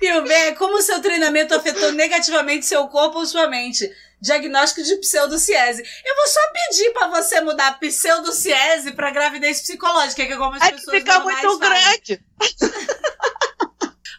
E 0.00 0.12
o 0.12 0.22
B 0.22 0.32
é 0.32 0.52
como 0.52 0.76
o 0.76 0.82
seu 0.82 1.00
treinamento 1.00 1.54
afetou 1.54 1.92
negativamente 1.92 2.66
seu 2.66 2.86
corpo 2.88 3.18
ou 3.18 3.26
sua 3.26 3.48
mente. 3.48 3.90
Diagnóstico 4.20 4.82
de 4.82 4.96
pseudociese. 4.96 5.80
Eu 6.04 6.16
vou 6.16 6.26
só 6.26 6.40
pedir 6.52 6.90
pra 6.92 7.06
você 7.08 7.40
mudar 7.40 7.78
pseudociese 7.78 8.92
pra 8.92 9.10
gravidez 9.12 9.60
psicológica, 9.60 10.26
que 10.26 10.32
é 10.32 10.36
como 10.36 10.56
as 10.56 10.62
É 10.62 10.66
que 10.72 10.76
pessoas 10.78 10.98
fica 10.98 11.14
normais 11.18 11.42
muito 11.44 11.58
fazem. 11.60 11.82
grande. 11.84 12.24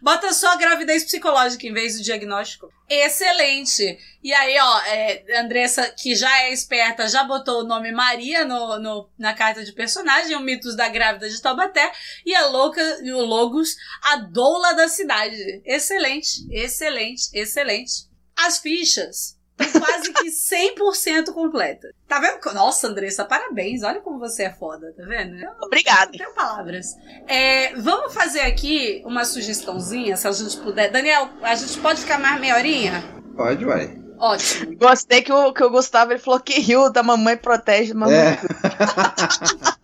Bota 0.01 0.33
só 0.33 0.55
gravidez 0.57 1.03
psicológica 1.03 1.65
em 1.67 1.73
vez 1.73 1.97
do 1.97 2.03
diagnóstico. 2.03 2.71
Excelente! 2.89 3.97
E 4.23 4.33
aí, 4.33 4.57
ó, 4.59 4.79
é, 4.81 5.23
Andressa, 5.39 5.89
que 5.89 6.15
já 6.15 6.43
é 6.43 6.51
esperta, 6.53 7.07
já 7.07 7.23
botou 7.23 7.61
o 7.61 7.67
nome 7.67 7.91
Maria 7.91 8.43
no, 8.45 8.79
no- 8.79 9.09
na 9.17 9.33
carta 9.33 9.63
de 9.63 9.71
personagem, 9.71 10.35
o 10.35 10.39
Mitos 10.41 10.75
da 10.75 10.89
Grávida 10.89 11.29
de 11.29 11.41
Taubaté, 11.41 11.91
e 12.25 12.35
a 12.35 12.47
louca, 12.47 12.81
e 13.03 13.11
o 13.13 13.19
Logos, 13.19 13.75
a 14.03 14.17
doula 14.17 14.73
da 14.73 14.87
cidade. 14.87 15.61
Excelente, 15.65 16.45
excelente, 16.51 17.29
excelente. 17.33 18.07
As 18.35 18.57
fichas 18.57 19.38
quase 19.79 20.13
que 20.13 20.29
100% 20.29 21.33
completas. 21.33 21.91
Tá 22.07 22.19
vendo? 22.19 22.39
Nossa, 22.53 22.87
Andressa, 22.87 23.25
parabéns. 23.25 23.83
Olha 23.83 24.01
como 24.01 24.19
você 24.19 24.43
é 24.43 24.49
foda, 24.51 24.93
tá 24.95 25.03
vendo? 25.03 25.35
Eu 25.35 25.51
Obrigada. 25.61 26.11
não 26.11 26.17
tenho 26.17 26.33
palavras. 26.33 26.95
É, 27.27 27.75
vamos 27.75 28.13
fazer 28.13 28.41
aqui 28.41 29.01
uma 29.05 29.25
sugestãozinha, 29.25 30.17
se 30.17 30.27
a 30.27 30.31
gente 30.31 30.57
puder. 30.57 30.91
Daniel, 30.91 31.29
a 31.41 31.55
gente 31.55 31.77
pode 31.79 32.01
ficar 32.01 32.19
mais 32.19 32.39
meia 32.39 32.55
horinha? 32.55 33.03
Pode, 33.35 33.63
vai. 33.65 33.99
Ótimo. 34.19 34.75
Gostei 34.75 35.21
que 35.21 35.31
o, 35.31 35.53
que 35.53 35.63
o 35.63 35.69
Gustavo 35.69 36.11
ele 36.11 36.19
falou 36.19 36.41
que 36.41 36.59
riu 36.59 36.91
da 36.91 37.01
mamãe 37.01 37.37
protege 37.37 37.93
mamãe. 37.93 38.17
É. 38.17 38.39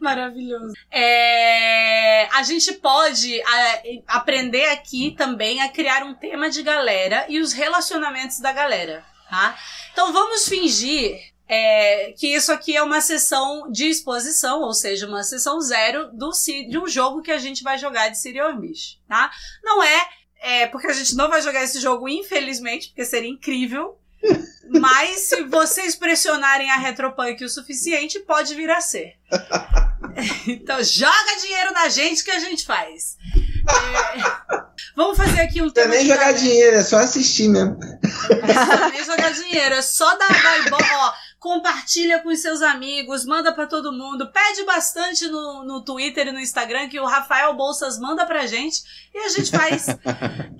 Maravilhoso. 0.00 0.72
É, 0.90 2.26
a 2.32 2.42
gente 2.42 2.72
pode 2.74 3.40
a- 3.42 3.82
aprender 4.08 4.64
aqui 4.70 5.14
também 5.16 5.60
a 5.60 5.68
criar 5.68 6.02
um 6.02 6.14
tema 6.14 6.48
de 6.48 6.62
galera 6.62 7.26
e 7.28 7.38
os 7.38 7.52
relacionamentos 7.52 8.40
da 8.40 8.52
galera, 8.52 9.04
tá? 9.28 9.56
Então 9.92 10.12
vamos 10.12 10.48
fingir 10.48 11.20
é, 11.46 12.12
que 12.12 12.28
isso 12.34 12.50
aqui 12.52 12.76
é 12.76 12.82
uma 12.82 13.00
sessão 13.00 13.70
de 13.70 13.88
exposição, 13.88 14.62
ou 14.62 14.72
seja, 14.72 15.06
uma 15.06 15.22
sessão 15.22 15.60
zero 15.60 16.10
do, 16.12 16.30
de 16.30 16.78
um 16.78 16.86
jogo 16.86 17.22
que 17.22 17.32
a 17.32 17.38
gente 17.38 17.62
vai 17.62 17.76
jogar 17.76 18.08
de 18.08 18.40
or 18.40 18.58
Mish, 18.58 18.98
tá? 19.08 19.30
Não 19.62 19.82
é, 19.82 20.08
é, 20.40 20.66
porque 20.68 20.86
a 20.86 20.92
gente 20.92 21.14
não 21.14 21.28
vai 21.28 21.42
jogar 21.42 21.62
esse 21.62 21.80
jogo, 21.80 22.08
infelizmente, 22.08 22.88
porque 22.88 23.04
seria 23.04 23.28
incrível. 23.28 23.98
Mas 24.78 25.28
se 25.28 25.42
vocês 25.44 25.96
pressionarem 25.96 26.70
a 26.70 26.76
Retropunk 26.76 27.44
o 27.44 27.48
suficiente, 27.48 28.20
pode 28.20 28.54
vir 28.54 28.70
a 28.70 28.80
ser. 28.80 29.14
Então 30.46 30.82
joga 30.82 31.36
dinheiro 31.40 31.72
na 31.72 31.88
gente 31.88 32.24
que 32.24 32.30
a 32.30 32.38
gente 32.40 32.66
faz. 32.66 33.16
É, 33.68 34.62
vamos 34.96 35.16
fazer 35.16 35.40
aqui 35.40 35.62
um 35.62 35.68
é 35.68 35.70
tema 35.70 35.88
nem 35.94 36.02
de 36.02 36.08
jogar 36.08 36.32
dinheiro, 36.32 36.76
é 36.76 36.82
só 36.82 36.98
assistir 36.98 37.48
mesmo. 37.48 37.78
É 37.82 38.90
nem 38.90 39.04
jogar 39.04 39.30
dinheiro, 39.30 39.76
é 39.76 39.82
só 39.82 40.16
dar, 40.16 40.28
dar 40.28 40.56
ó, 40.72 41.12
compartilha 41.40 42.18
com 42.20 42.28
os 42.28 42.40
seus 42.42 42.60
amigos, 42.60 43.24
manda 43.24 43.50
pra 43.52 43.66
todo 43.66 43.90
mundo, 43.92 44.30
pede 44.30 44.62
bastante 44.64 45.26
no, 45.26 45.64
no 45.64 45.82
Twitter 45.82 46.28
e 46.28 46.32
no 46.32 46.38
Instagram 46.38 46.88
que 46.90 47.00
o 47.00 47.06
Rafael 47.06 47.54
Bolsas 47.56 47.98
manda 47.98 48.26
pra 48.26 48.46
gente 48.46 48.82
e 49.14 49.18
a 49.18 49.28
gente 49.30 49.50
faz. 49.50 49.86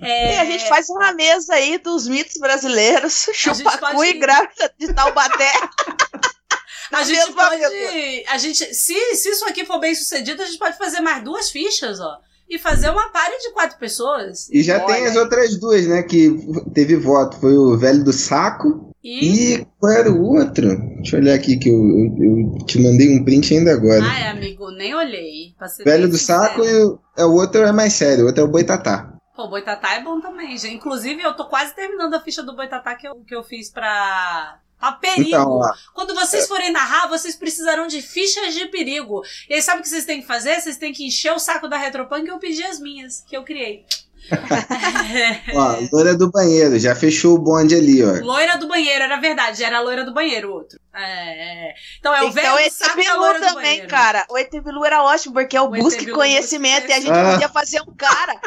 É, 0.03 0.33
E 0.33 0.37
a 0.39 0.45
gente 0.45 0.67
faz 0.67 0.89
uma 0.89 1.13
mesa 1.13 1.53
aí 1.53 1.77
dos 1.77 2.07
mitos 2.07 2.37
brasileiros, 2.39 3.29
chupacu 3.33 3.79
pode- 3.97 4.09
e 4.09 4.13
grávida 4.13 4.73
de 4.79 4.91
Taubaté. 4.91 5.51
A 6.91 7.03
gente 7.03 7.31
pode. 7.31 7.55
mesa. 7.57 8.31
A 8.31 8.37
gente, 8.37 8.73
se, 8.75 9.15
se 9.15 9.29
isso 9.29 9.45
aqui 9.45 9.63
for 9.63 9.79
bem 9.79 9.95
sucedido, 9.95 10.41
a 10.41 10.45
gente 10.45 10.57
pode 10.57 10.77
fazer 10.77 10.99
mais 10.99 11.23
duas 11.23 11.49
fichas, 11.49 12.01
ó. 12.01 12.17
E 12.49 12.59
fazer 12.59 12.89
uma 12.89 13.07
party 13.09 13.37
de 13.43 13.51
quatro 13.53 13.77
pessoas. 13.77 14.49
E 14.49 14.61
já 14.61 14.75
Olha 14.83 14.93
tem 14.95 15.05
as 15.05 15.11
aí. 15.13 15.17
outras 15.19 15.57
duas, 15.57 15.87
né? 15.87 16.03
Que 16.03 16.31
teve 16.73 16.97
voto. 16.97 17.39
Foi 17.39 17.55
o 17.55 17.77
velho 17.77 18.03
do 18.03 18.11
saco 18.11 18.90
E. 19.03 19.55
e 19.55 19.67
qual 19.79 19.91
era 19.91 20.11
o 20.11 20.23
outro? 20.23 20.77
Deixa 20.97 21.17
eu 21.17 21.21
olhar 21.21 21.33
aqui 21.33 21.57
que 21.57 21.69
eu, 21.69 21.75
eu, 21.75 22.15
eu 22.19 22.65
te 22.65 22.79
mandei 22.79 23.15
um 23.15 23.23
print 23.23 23.53
ainda 23.53 23.73
agora. 23.73 24.03
Ai, 24.03 24.27
amigo, 24.27 24.69
nem 24.71 24.93
olhei. 24.93 25.55
velho 25.83 26.07
do 26.07 26.17
saco 26.17 26.63
e 26.63 26.83
o, 26.83 26.99
é, 27.17 27.25
o 27.25 27.33
outro 27.33 27.61
é 27.61 27.71
mais 27.71 27.93
sério, 27.93 28.23
o 28.23 28.27
outro 28.27 28.41
é 28.41 28.45
o 28.45 28.51
boitatá. 28.51 29.11
Pô, 29.35 29.47
Boitatá 29.47 29.95
é 29.95 30.03
bom 30.03 30.19
também, 30.19 30.57
gente. 30.57 30.75
Inclusive, 30.75 31.21
eu 31.21 31.33
tô 31.33 31.45
quase 31.45 31.73
terminando 31.73 32.13
a 32.13 32.19
ficha 32.19 32.43
do 32.43 32.55
Boitatá 32.55 32.93
que 32.95 33.07
eu, 33.07 33.15
que 33.25 33.33
eu 33.33 33.43
fiz 33.43 33.69
pra. 33.69 34.59
Pra 34.77 34.93
perigo. 34.93 35.29
Então, 35.29 35.59
Quando 35.93 36.15
vocês 36.15 36.47
forem 36.47 36.71
narrar, 36.71 37.07
vocês 37.07 37.35
precisarão 37.35 37.87
de 37.87 38.01
fichas 38.01 38.53
de 38.53 38.65
perigo. 38.67 39.21
E 39.47 39.53
aí, 39.53 39.61
sabe 39.61 39.79
o 39.79 39.83
que 39.83 39.89
vocês 39.89 40.05
têm 40.05 40.21
que 40.21 40.27
fazer? 40.27 40.59
Vocês 40.59 40.77
têm 40.77 40.91
que 40.91 41.05
encher 41.05 41.31
o 41.33 41.39
saco 41.39 41.67
da 41.67 41.77
Retropunk 41.77 42.25
e 42.25 42.29
eu 42.29 42.39
pedir 42.39 42.63
as 42.63 42.79
minhas, 42.79 43.21
que 43.21 43.37
eu 43.37 43.43
criei. 43.43 43.85
ó, 45.55 45.77
loira 45.91 46.15
do 46.15 46.31
banheiro, 46.31 46.77
já 46.79 46.95
fechou 46.95 47.35
o 47.35 47.39
bonde 47.39 47.75
ali, 47.75 48.03
ó. 48.03 48.23
Loira 48.23 48.57
do 48.57 48.67
banheiro, 48.67 49.03
era 49.03 49.17
verdade, 49.19 49.63
era 49.63 49.77
a 49.77 49.81
loira 49.81 50.05
do 50.05 50.13
banheiro 50.13 50.49
o 50.49 50.53
outro. 50.53 50.79
É, 50.93 51.69
é. 51.69 51.73
Então 51.99 52.13
é 52.13 52.21
o 52.21 52.29
então 52.29 52.33
velho 52.55 52.71
saco 52.71 52.95
do 52.97 53.39
também, 53.39 53.53
banheiro. 53.53 53.87
cara. 53.87 54.25
O 54.29 54.37
ET 54.37 54.51
Bilu 54.51 54.85
era 54.85 55.03
ótimo, 55.03 55.33
porque 55.33 55.55
é 55.55 55.61
o, 55.61 55.65
O 55.65 55.69
busque 55.69 56.11
conhecimento. 56.11 56.87
E 56.89 56.93
a 56.93 56.99
gente 56.99 57.11
Ah. 57.11 57.31
podia 57.31 57.49
fazer 57.49 57.81
um 57.81 57.95
cara, 57.95 58.39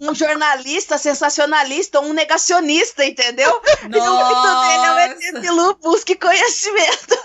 um 0.00 0.14
jornalista 0.14 0.98
sensacionalista, 0.98 2.00
um 2.00 2.12
negacionista, 2.12 3.04
entendeu? 3.04 3.60
E 3.82 3.86
o 3.86 3.88
mito 3.88 3.98
dele 3.98 4.86
é 4.86 4.92
o 4.92 4.98
ET 4.98 5.16
Nossa, 5.32 5.40
Bilu, 5.40 5.74
busque 5.82 6.14
conhecimento. 6.16 7.16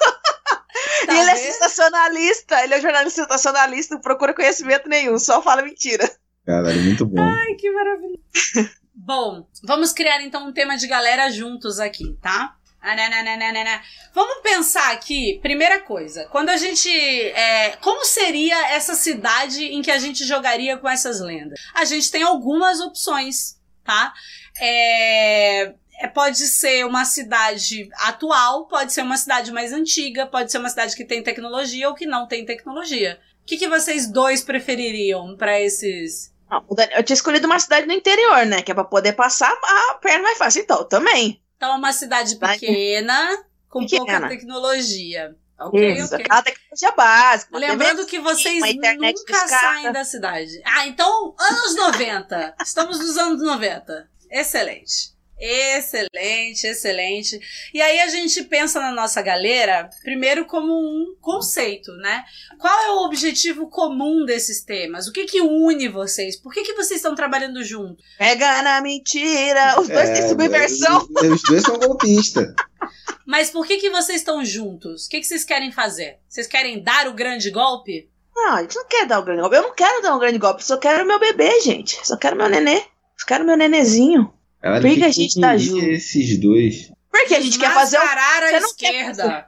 tá 1.06 1.14
e 1.14 1.18
ele 1.20 1.30
é 1.32 1.36
sensacionalista, 1.36 2.64
ele 2.64 2.74
é 2.74 2.78
um 2.78 2.82
jornalista 2.82 3.24
sensacionalista, 3.24 3.96
não 3.96 4.02
procura 4.02 4.34
conhecimento 4.34 4.90
nenhum, 4.90 5.18
só 5.20 5.42
fala 5.42 5.62
mentira. 5.62 6.10
Caralho, 6.46 6.82
muito 6.84 7.06
bom. 7.06 7.22
Ai, 7.22 7.56
que 7.56 7.72
maravilha. 7.72 8.20
Bom, 8.98 9.46
vamos 9.64 9.92
criar 9.92 10.22
então 10.22 10.48
um 10.48 10.54
tema 10.54 10.78
de 10.78 10.88
galera 10.88 11.30
juntos 11.30 11.80
aqui, 11.80 12.18
tá? 12.22 12.56
Ah, 12.82 12.96
né, 12.96 13.10
né, 13.10 13.36
né. 13.52 13.82
Vamos 14.14 14.44
pensar 14.44 14.94
aqui, 14.94 15.40
primeira 15.42 15.82
coisa, 15.82 16.26
quando 16.26 16.50
a 16.50 16.58
gente. 16.58 16.88
é, 16.88 17.76
como 17.78 18.06
seria 18.06 18.70
essa 18.70 18.94
cidade 18.94 19.64
em 19.64 19.82
que 19.82 19.90
a 19.90 19.98
gente 19.98 20.24
jogaria 20.24 20.78
com 20.78 20.88
essas 20.88 21.20
lendas? 21.20 21.60
A 21.74 21.84
gente 21.84 22.12
tem 22.12 22.22
algumas 22.22 22.80
opções, 22.80 23.60
tá? 23.84 24.14
É, 24.60 25.74
é, 26.00 26.08
pode 26.14 26.46
ser 26.46 26.86
uma 26.86 27.06
cidade 27.06 27.90
atual, 27.96 28.68
pode 28.68 28.94
ser 28.94 29.02
uma 29.02 29.18
cidade 29.18 29.52
mais 29.52 29.74
antiga, 29.74 30.28
pode 30.28 30.52
ser 30.52 30.60
uma 30.60 30.70
cidade 30.70 30.96
que 30.96 31.06
tem 31.06 31.24
tecnologia 31.24 31.90
ou 31.90 31.96
que 31.96 32.06
não 32.06 32.28
tem 32.28 32.46
tecnologia. 32.46 33.20
O 33.42 33.46
que, 33.46 33.58
que 33.58 33.68
vocês 33.68 34.08
dois 34.08 34.44
prefeririam 34.44 35.36
pra 35.36 35.60
esses. 35.60 36.35
Não, 36.50 36.64
Daniel- 36.76 36.98
eu 37.00 37.04
tinha 37.04 37.16
escolhido 37.16 37.48
uma 37.48 37.60
cidade 37.60 37.88
no 37.88 37.94
interior, 37.94 38.46
né? 38.46 38.62
Que 38.62 38.72
é 38.72 38.76
pra 38.76 38.84
poder 38.84 39.14
passar 39.14 39.52
a 39.52 39.96
perna 39.96 40.24
mais 40.24 40.38
fácil. 40.38 40.62
Então, 40.62 40.84
também. 40.84 41.42
Então, 41.58 41.74
é 41.74 41.78
uma 41.78 41.92
cidade 41.94 42.36
pequena, 42.38 43.44
com 43.70 43.86
pouca 43.86 44.06
Pequena. 44.06 44.28
tecnologia. 44.30 45.36
Ok, 45.58 45.94
Isso, 45.94 46.14
ok. 46.14 46.26
aquela 46.26 46.42
tecnologia 46.44 46.92
básica. 46.92 47.58
Lembrando 47.58 47.98
TV, 48.06 48.10
que 48.10 48.20
vocês 48.20 48.62
nunca 48.98 49.48
saem 49.48 49.92
da 49.92 50.04
cidade. 50.04 50.62
Ah, 50.66 50.86
então, 50.86 51.34
anos 51.40 51.76
90. 51.78 52.56
Estamos 52.62 53.00
nos 53.00 53.18
anos 53.18 53.42
90. 53.42 54.10
Excelente. 54.30 55.15
Excelente, 55.38 56.66
excelente. 56.66 57.40
E 57.74 57.82
aí 57.82 58.00
a 58.00 58.08
gente 58.08 58.44
pensa 58.44 58.80
na 58.80 58.92
nossa 58.92 59.22
galera, 59.22 59.90
primeiro 60.04 60.46
como 60.46 60.74
um 60.74 61.16
conceito, 61.20 61.92
né? 61.98 62.24
Qual 62.58 62.80
é 62.84 62.92
o 62.92 63.06
objetivo 63.06 63.70
comum 63.70 64.26
desses 64.26 64.64
temas? 64.64 65.08
O 65.08 65.12
que 65.12 65.26
que 65.26 65.42
une 65.42 65.88
vocês? 65.88 66.36
Por 66.38 66.54
que 66.54 66.64
que 66.64 66.74
vocês 66.74 67.00
estão 67.00 67.16
trabalhando 67.16 67.64
junto? 67.64 68.02
Pega 68.18 68.62
na 68.62 68.82
mentira. 68.82 69.80
Os 69.80 69.88
dois 69.88 70.10
É, 70.10 70.14
têm 70.14 70.30
subversão. 70.30 71.08
Os, 71.10 71.22
os 71.24 71.42
dois 71.44 71.64
são 71.64 71.78
golpistas. 71.78 72.54
Mas 73.26 73.50
por 73.50 73.66
que 73.66 73.78
que 73.78 73.90
vocês 73.90 74.22
estão 74.22 74.46
juntos? 74.46 75.06
O 75.06 75.10
que 75.10 75.20
que 75.20 75.26
vocês 75.28 75.44
querem 75.44 75.72
fazer? 75.72 76.20
Vocês 76.30 76.48
querem 76.48 76.82
dar 76.82 77.08
o 77.08 77.14
grande 77.14 77.50
golpe? 77.50 78.10
Não, 78.36 78.56
a 78.56 78.62
gente 78.62 78.76
não 78.76 78.86
quer 78.88 79.06
dar 79.06 79.20
um 79.20 79.26
grande 79.26 79.42
golpe. 79.42 79.56
Eu 79.56 79.64
não 79.64 79.74
quero 79.74 80.02
dar 80.02 80.16
um 80.16 80.20
grande 80.20 80.38
golpe. 80.38 80.64
Só 80.64 80.78
quero 80.78 81.06
meu 81.06 81.20
bebê, 81.20 81.60
gente. 81.62 81.98
Só 82.08 82.16
quero 82.18 82.36
meu 82.36 82.48
nenê. 82.50 82.84
Só 83.18 83.26
quero 83.28 83.46
meu 83.46 83.58
nenezinho. 83.58 84.32
Caralho, 84.66 84.82
Por 84.82 84.90
que 84.90 84.98
que 84.98 85.06
a 85.06 85.12
gente 85.12 85.40
tá 85.40 85.56
junto? 85.58 85.86
esses 85.86 86.40
dois. 86.40 86.92
Porque 87.12 87.36
a 87.36 87.40
gente 87.40 87.60
quer 87.60 87.72
fazer 87.72 88.00
o... 88.00 88.02
Você 88.02 88.60
não 88.60 88.74
quer 88.76 88.96
esquerda. 88.96 89.48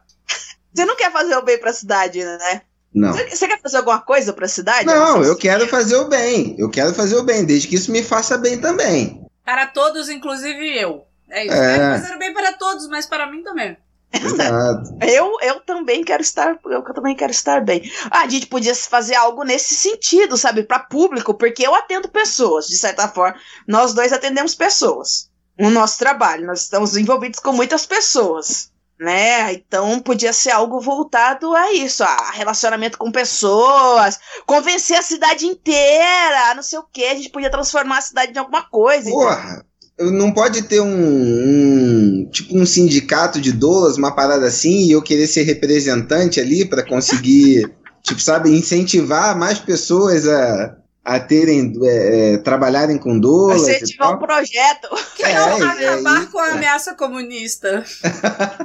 Você 0.72 0.85
não 0.85 0.95
quer 0.95 1.11
fazer 1.11 1.35
o 1.35 1.41
bem 1.41 1.57
pra 1.60 1.73
cidade, 1.73 2.23
né? 2.23 2.61
Não. 2.94 3.11
Você, 3.11 3.27
você 3.27 3.48
quer 3.48 3.60
fazer 3.60 3.77
alguma 3.77 3.99
coisa 3.99 4.31
pra 4.31 4.48
cidade? 4.48 4.85
Não, 4.85 5.23
eu 5.23 5.35
quero 5.35 5.68
fazer 5.68 5.95
o 5.95 6.07
bem. 6.07 6.56
Eu 6.60 6.69
quero 6.69 6.94
fazer 6.94 7.15
o 7.15 7.23
bem, 7.23 7.44
desde 7.44 7.68
que 7.68 7.73
isso 7.73 7.91
me 7.91 8.03
faça 8.03 8.38
bem 8.38 8.61
também. 8.61 9.26
Para 9.44 9.65
todos, 9.65 10.07
inclusive 10.07 10.80
eu. 10.80 11.07
É 11.31 11.45
isso. 11.48 11.56
É. 11.56 11.77
Quero 11.77 12.02
fazer 12.02 12.15
o 12.15 12.19
bem 12.19 12.31
para 12.31 12.53
todos, 12.53 12.88
mas 12.88 13.07
para 13.07 13.26
mim 13.31 13.41
também. 13.41 13.76
Exato. 14.13 14.97
Eu, 15.01 15.38
eu 15.41 15.59
também 15.61 16.03
quero 16.03 16.21
estar, 16.21 16.57
eu 16.65 16.81
também 16.93 17.15
quero 17.15 17.31
estar 17.31 17.63
bem. 17.63 17.89
Ah, 18.09 18.21
a 18.21 18.29
gente 18.29 18.47
podia 18.47 18.73
fazer 18.73 19.15
algo 19.15 19.43
nesse 19.43 19.75
sentido, 19.75 20.38
sabe, 20.38 20.63
para 20.63 20.79
público, 20.79 21.34
porque 21.34 21.65
eu 21.65 21.75
atendo 21.75 22.09
pessoas, 22.09 22.67
de 22.67 22.77
certa 22.77 23.07
forma. 23.07 23.38
Nós 23.67 23.93
dois 23.93 24.13
atendemos 24.13 24.55
pessoas 24.55 25.29
no 25.57 25.69
nosso 25.69 25.97
trabalho. 25.99 26.45
Nós 26.45 26.61
estamos 26.61 26.95
envolvidos 26.95 27.39
com 27.39 27.51
muitas 27.51 27.85
pessoas, 27.85 28.71
né? 28.99 29.53
Então 29.53 29.99
podia 29.99 30.34
ser 30.34 30.51
algo 30.51 30.79
voltado 30.79 31.53
a 31.53 31.73
isso, 31.73 32.03
a 32.03 32.31
relacionamento 32.31 32.97
com 32.97 33.11
pessoas, 33.11 34.19
convencer 34.45 34.97
a 34.97 35.03
cidade 35.03 35.45
inteira, 35.45 36.55
não 36.55 36.63
sei 36.63 36.79
o 36.79 36.84
que. 36.84 37.05
A 37.05 37.15
gente 37.15 37.29
podia 37.29 37.51
transformar 37.51 37.99
a 37.99 38.01
cidade 38.01 38.34
em 38.34 38.39
alguma 38.39 38.63
coisa. 38.63 39.09
Porra, 39.09 39.65
não 39.99 40.31
pode 40.31 40.61
ter 40.63 40.79
um, 40.79 40.87
um- 40.87 42.29
tipo 42.31 42.57
um 42.57 42.65
sindicato 42.65 43.41
de 43.41 43.51
doulas, 43.51 43.97
uma 43.97 44.11
parada 44.13 44.45
assim, 44.45 44.85
e 44.87 44.91
eu 44.91 45.01
querer 45.01 45.27
ser 45.27 45.43
representante 45.43 46.39
ali 46.39 46.65
pra 46.65 46.85
conseguir, 46.85 47.71
tipo, 48.03 48.19
sabe, 48.21 48.49
incentivar 48.51 49.37
mais 49.37 49.59
pessoas 49.59 50.27
a, 50.27 50.77
a 51.03 51.19
terem, 51.19 51.73
é, 51.83 52.33
é, 52.33 52.37
trabalharem 52.37 52.97
com 52.97 53.19
doulas 53.19 53.61
Se 53.61 53.71
e 53.71 53.87
tiver 53.87 54.05
um 54.05 54.17
projeto. 54.17 54.87
Que 55.15 55.23
É, 55.23 55.33
não 55.33 55.57
é 55.63 55.87
acabar 55.87 56.31
com 56.31 56.39
a 56.39 56.51
ameaça 56.51 56.93
comunista. 56.93 57.83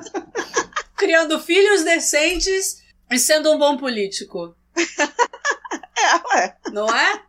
Criando 0.97 1.41
filhos 1.41 1.83
decentes 1.83 2.83
e 3.11 3.19
sendo 3.19 3.51
um 3.53 3.59
bom 3.59 3.77
político. 3.77 4.55
É, 5.95 6.37
ué. 6.37 6.55
Não 6.73 6.89
é? 6.89 7.21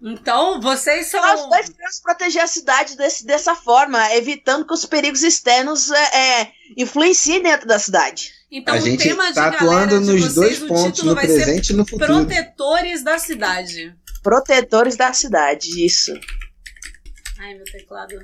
Então, 0.00 0.60
vocês 0.60 1.06
são. 1.06 1.20
Nós 1.20 1.48
dois 1.48 1.68
queremos 1.68 2.00
proteger 2.00 2.42
a 2.42 2.46
cidade 2.46 2.96
desse, 2.96 3.26
dessa 3.26 3.54
forma, 3.54 4.14
evitando 4.14 4.66
que 4.66 4.72
os 4.72 4.84
perigos 4.86 5.22
externos 5.22 5.90
é, 5.90 6.40
é, 6.40 6.52
influenciem 6.76 7.42
dentro 7.42 7.66
da 7.66 7.78
cidade. 7.78 8.32
Então, 8.50 8.74
a 8.74 8.78
o 8.78 8.80
gente 8.80 9.02
tema 9.02 9.28
de 9.28 9.34
tá 9.34 9.50
galera 9.50 9.84
atuando 9.84 10.00
de 10.00 10.06
nos 10.06 10.20
vocês, 10.20 10.34
dois 10.34 10.62
o 10.62 10.68
pontos, 10.68 10.98
título 10.98 11.14
no 11.14 11.20
presente 11.20 11.70
e 11.70 11.76
no 11.76 11.84
futuro. 11.84 12.06
Protetores 12.06 13.02
da 13.02 13.18
cidade. 13.18 13.94
Protetores 14.22 14.96
da 14.96 15.12
cidade, 15.12 15.84
isso. 15.84 16.12
Ai, 17.38 17.54
meu 17.54 17.64
teclado. 17.64 18.18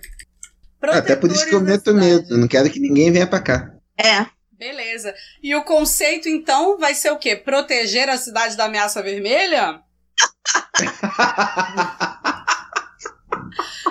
Até 0.81 1.17
por 1.17 1.31
isso 1.31 1.47
que 1.47 1.55
eu 1.55 1.61
Protetores 1.61 1.95
meto 1.95 1.95
medo. 1.95 2.35
Eu 2.35 2.39
não 2.39 2.49
quero 2.49 2.71
que 2.71 2.81
ninguém 2.81 3.11
venha 3.11 3.27
pra 3.27 3.41
cá. 3.41 3.75
É. 3.99 4.27
Beleza. 4.53 5.15
E 5.43 5.55
o 5.55 5.65
conceito, 5.65 6.29
então, 6.29 6.79
vai 6.79 6.95
ser 6.95 7.11
o 7.11 7.19
quê? 7.19 7.35
Proteger 7.35 8.09
a 8.09 8.17
cidade 8.17 8.57
da 8.57 8.67
ameaça 8.67 9.03
vermelha? 9.03 9.81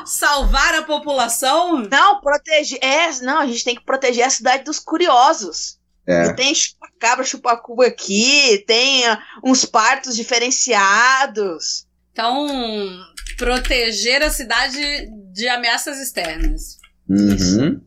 Salvar 0.05 0.75
a 0.75 0.83
população? 0.83 1.87
Não, 1.89 2.19
proteger. 2.19 2.79
É, 2.81 3.11
não, 3.21 3.39
a 3.39 3.47
gente 3.47 3.63
tem 3.63 3.75
que 3.75 3.85
proteger 3.85 4.25
a 4.25 4.29
cidade 4.29 4.63
dos 4.63 4.79
curiosos. 4.79 5.79
É. 6.05 6.33
Tem 6.33 6.53
chupacabra, 6.53 7.23
chupacuba 7.23 7.87
aqui, 7.87 8.63
tem 8.67 9.07
ah, 9.07 9.21
uns 9.43 9.63
partos 9.63 10.15
diferenciados. 10.15 11.87
Então, 12.11 12.47
proteger 13.37 14.21
a 14.21 14.29
cidade 14.29 15.07
de 15.31 15.47
ameaças 15.47 15.99
externas. 15.99 16.77
Uhum. 17.09 17.81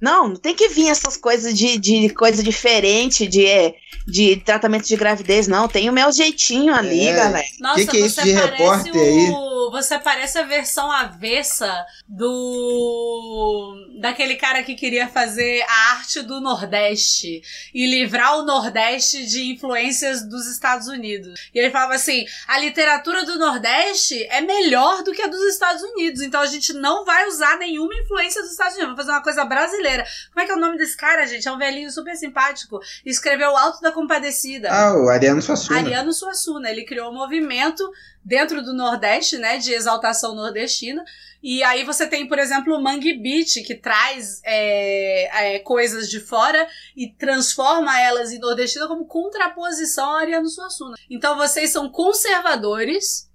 Não, 0.00 0.28
não 0.28 0.36
tem 0.36 0.54
que 0.54 0.68
vir 0.68 0.88
essas 0.88 1.16
coisas 1.16 1.56
de, 1.56 1.78
de 1.78 2.08
coisa 2.10 2.42
diferente, 2.42 3.26
de, 3.26 3.74
de 4.06 4.36
tratamento 4.36 4.86
de 4.86 4.96
gravidez, 4.96 5.46
não. 5.46 5.68
Tem 5.68 5.88
o 5.88 5.92
meu 5.92 6.10
jeitinho 6.12 6.74
ali, 6.74 7.06
É. 7.08 7.12
galera. 7.14 7.46
Nossa, 7.60 7.80
Que 7.80 7.86
que 7.86 7.96
é 7.96 8.00
isso 8.00 8.14
você 8.16 8.22
de 8.24 8.34
parece 8.34 8.52
repórter 8.58 8.94
o... 8.94 8.98
aí? 8.98 9.52
Você 9.72 9.98
parece 9.98 10.38
a 10.38 10.42
versão 10.42 10.90
avessa 10.90 11.86
do. 12.08 13.74
daquele 14.00 14.34
cara 14.36 14.62
que 14.62 14.74
queria 14.74 15.08
fazer 15.08 15.62
a 15.68 15.90
arte 15.92 16.20
do 16.22 16.40
Nordeste 16.40 17.42
e 17.72 17.86
livrar 17.86 18.38
o 18.38 18.42
Nordeste 18.44 19.24
de 19.26 19.50
influências 19.52 20.22
dos 20.28 20.46
Estados 20.46 20.88
Unidos. 20.88 21.48
E 21.54 21.58
ele 21.58 21.70
falava 21.70 21.94
assim: 21.94 22.24
a 22.48 22.58
literatura 22.58 23.24
do 23.24 23.38
Nordeste 23.38 24.22
é 24.30 24.40
melhor 24.40 25.02
do 25.02 25.12
que 25.12 25.22
a 25.22 25.26
dos 25.26 25.42
Estados 25.44 25.82
Unidos, 25.82 26.20
então 26.22 26.40
a 26.40 26.46
gente 26.46 26.72
não 26.72 27.04
vai 27.04 27.26
usar 27.28 27.56
nenhuma 27.58 27.94
influência 27.94 28.42
dos 28.42 28.50
Estados 28.52 28.74
Unidos, 28.74 28.90
vamos 28.94 29.04
fazer 29.04 29.12
uma 29.12 29.22
coisa 29.22 29.44
brasileira. 29.44 30.04
Como 30.32 30.42
é 30.42 30.46
que 30.46 30.52
é 30.52 30.56
o 30.56 30.60
nome 30.60 30.76
desse 30.76 30.96
cara, 30.96 31.26
gente? 31.26 31.46
É 31.46 31.52
um 31.52 31.58
velhinho 31.58 31.90
super 31.90 32.16
simpático. 32.16 32.80
Escreveu 33.06 33.50
o 33.50 33.56
Alto 33.56 33.80
da 33.82 33.92
Compadecida. 33.92 34.70
Ah, 34.70 34.96
o 34.96 35.08
Ariano 35.08 35.42
Suassuna. 35.42 35.78
Ariano 35.78 36.12
Suassuna, 36.12 36.70
ele 36.70 36.84
criou 36.84 37.10
um 37.10 37.14
movimento 37.14 37.86
dentro 38.24 38.62
do 38.62 38.72
Nordeste, 38.72 39.36
né, 39.36 39.58
de 39.58 39.74
exaltação 39.74 40.34
nordestina. 40.34 41.04
E 41.42 41.62
aí 41.64 41.82
você 41.84 42.06
tem, 42.06 42.28
por 42.28 42.38
exemplo, 42.38 42.74
o 42.74 42.80
Mangue 42.80 43.14
Beat, 43.14 43.64
que 43.66 43.74
traz 43.74 44.40
é, 44.44 45.56
é, 45.56 45.58
coisas 45.58 46.08
de 46.08 46.20
fora 46.20 46.66
e 46.96 47.08
transforma 47.08 48.00
elas 48.00 48.30
em 48.30 48.38
nordestina 48.38 48.86
como 48.86 49.06
contraposição 49.06 50.08
ao 50.08 50.16
Ariano 50.16 50.48
Suassuna. 50.48 50.96
Então 51.10 51.36
vocês 51.36 51.70
são 51.70 51.90
conservadores 51.90 53.28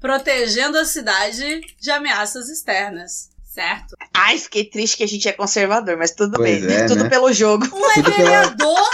protegendo 0.00 0.76
a 0.76 0.84
cidade 0.84 1.60
de 1.80 1.90
ameaças 1.92 2.48
externas, 2.48 3.30
certo? 3.52 3.96
Ai, 4.14 4.38
fiquei 4.38 4.64
triste 4.64 4.96
que 4.96 5.04
a 5.04 5.08
gente 5.08 5.28
é 5.28 5.32
conservador, 5.32 5.96
mas 5.96 6.12
tudo 6.12 6.36
Pois 6.38 6.64
bem. 6.64 6.74
é, 6.76 6.86
tudo 6.86 7.04
né? 7.04 7.10
pelo 7.10 7.32
jogo. 7.32 7.64
Um 7.74 7.90
é 7.90 8.02
vereador 8.02 8.90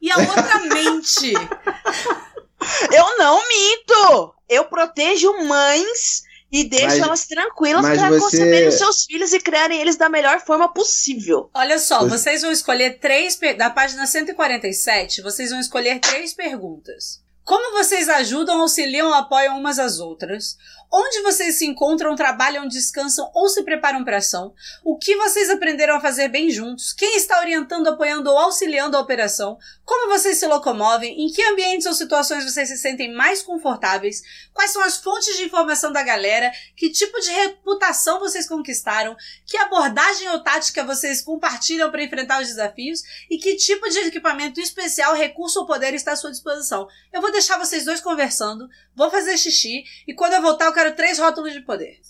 e 0.00 0.10
a 0.10 0.18
outra 0.18 0.58
mente. 0.60 1.32
Eu 2.92 3.18
não 3.18 3.40
minto! 3.48 4.34
Eu 4.48 4.64
protejo 4.66 5.32
mães 5.46 6.22
e 6.50 6.64
deixo 6.64 6.86
Mas- 6.86 6.98
elas 6.98 7.26
tranquilas 7.26 7.82
para 7.84 8.08
você- 8.10 8.20
conceberem 8.20 8.68
os 8.68 8.74
seus 8.74 9.04
filhos 9.04 9.32
e 9.32 9.40
criarem 9.40 9.80
eles 9.80 9.96
da 9.96 10.08
melhor 10.08 10.40
forma 10.40 10.72
possível. 10.72 11.50
Olha 11.54 11.78
só, 11.78 12.00
Pois- 12.00 12.12
vocês 12.12 12.42
vão 12.42 12.52
escolher 12.52 12.98
três. 13.00 13.34
per- 13.36 13.56
Da 13.56 13.70
página 13.70 14.06
147, 14.06 15.22
vocês 15.22 15.50
vão 15.50 15.58
escolher 15.58 15.98
três 16.00 16.34
perguntas. 16.34 17.20
Como 17.44 17.76
vocês 17.76 18.08
ajudam, 18.08 18.60
auxiliam, 18.60 19.12
apoiam 19.12 19.58
umas 19.58 19.78
às 19.80 19.98
outras? 19.98 20.56
Onde 20.94 21.22
vocês 21.22 21.56
se 21.56 21.64
encontram, 21.64 22.14
trabalham, 22.14 22.68
descansam 22.68 23.30
ou 23.32 23.48
se 23.48 23.62
preparam 23.62 24.04
para 24.04 24.18
ação? 24.18 24.52
O 24.84 24.98
que 24.98 25.16
vocês 25.16 25.48
aprenderam 25.48 25.96
a 25.96 26.00
fazer 26.00 26.28
bem 26.28 26.50
juntos? 26.50 26.92
Quem 26.92 27.16
está 27.16 27.40
orientando, 27.40 27.86
apoiando 27.86 28.28
ou 28.28 28.36
auxiliando 28.36 28.94
a 28.94 29.00
operação? 29.00 29.56
Como 29.86 30.10
vocês 30.10 30.36
se 30.36 30.46
locomovem? 30.46 31.24
Em 31.24 31.32
que 31.32 31.42
ambientes 31.44 31.86
ou 31.86 31.94
situações 31.94 32.44
vocês 32.44 32.68
se 32.68 32.76
sentem 32.76 33.10
mais 33.10 33.42
confortáveis? 33.42 34.22
Quais 34.52 34.70
são 34.70 34.82
as 34.82 34.98
fontes 34.98 35.34
de 35.38 35.44
informação 35.44 35.90
da 35.92 36.02
galera? 36.02 36.52
Que 36.76 36.90
tipo 36.90 37.18
de 37.20 37.30
reputação 37.30 38.20
vocês 38.20 38.46
conquistaram? 38.46 39.16
Que 39.46 39.56
abordagem 39.56 40.28
ou 40.28 40.42
tática 40.42 40.84
vocês 40.84 41.22
compartilham 41.22 41.90
para 41.90 42.04
enfrentar 42.04 42.42
os 42.42 42.48
desafios? 42.48 43.02
E 43.30 43.38
que 43.38 43.56
tipo 43.56 43.88
de 43.88 43.98
equipamento 44.00 44.60
especial, 44.60 45.14
recurso 45.14 45.60
ou 45.60 45.66
poder 45.66 45.94
está 45.94 46.12
à 46.12 46.16
sua 46.16 46.30
disposição? 46.30 46.86
Eu 47.10 47.22
vou 47.22 47.32
deixar 47.32 47.56
vocês 47.56 47.86
dois 47.86 48.02
conversando, 48.02 48.68
vou 48.94 49.10
fazer 49.10 49.38
xixi 49.38 49.84
e 50.06 50.12
quando 50.12 50.34
eu 50.34 50.42
voltar 50.42 50.66
eu 50.66 50.72
quero 50.72 50.81
três 50.90 51.18
rótulos 51.18 51.52
de 51.52 51.60
poder. 51.60 52.00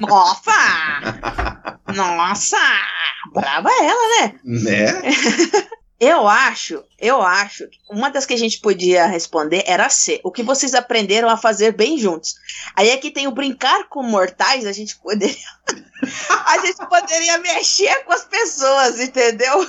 Nossa! 0.00 0.54
Nossa! 1.94 2.56
Brava 3.32 3.70
ela, 3.70 4.20
né? 4.20 4.40
Né? 4.44 4.86
Eu 6.00 6.28
acho, 6.28 6.84
eu 6.96 7.20
acho, 7.20 7.66
que 7.66 7.78
uma 7.90 8.08
das 8.08 8.24
que 8.24 8.32
a 8.32 8.38
gente 8.38 8.60
podia 8.60 9.06
responder 9.06 9.64
era 9.66 9.88
C. 9.88 10.20
O 10.22 10.30
que 10.30 10.44
vocês 10.44 10.72
aprenderam 10.72 11.28
a 11.28 11.36
fazer 11.36 11.72
bem 11.72 11.98
juntos. 11.98 12.36
Aí 12.76 12.92
aqui 12.92 13.10
tem 13.10 13.26
o 13.26 13.32
brincar 13.32 13.88
com 13.88 14.00
mortais, 14.04 14.64
a 14.64 14.70
gente 14.70 14.96
poderia. 14.96 15.34
a 16.46 16.58
gente 16.58 16.86
poderia 16.88 17.38
mexer 17.38 18.04
com 18.04 18.12
as 18.12 18.24
pessoas, 18.24 19.00
entendeu? 19.00 19.60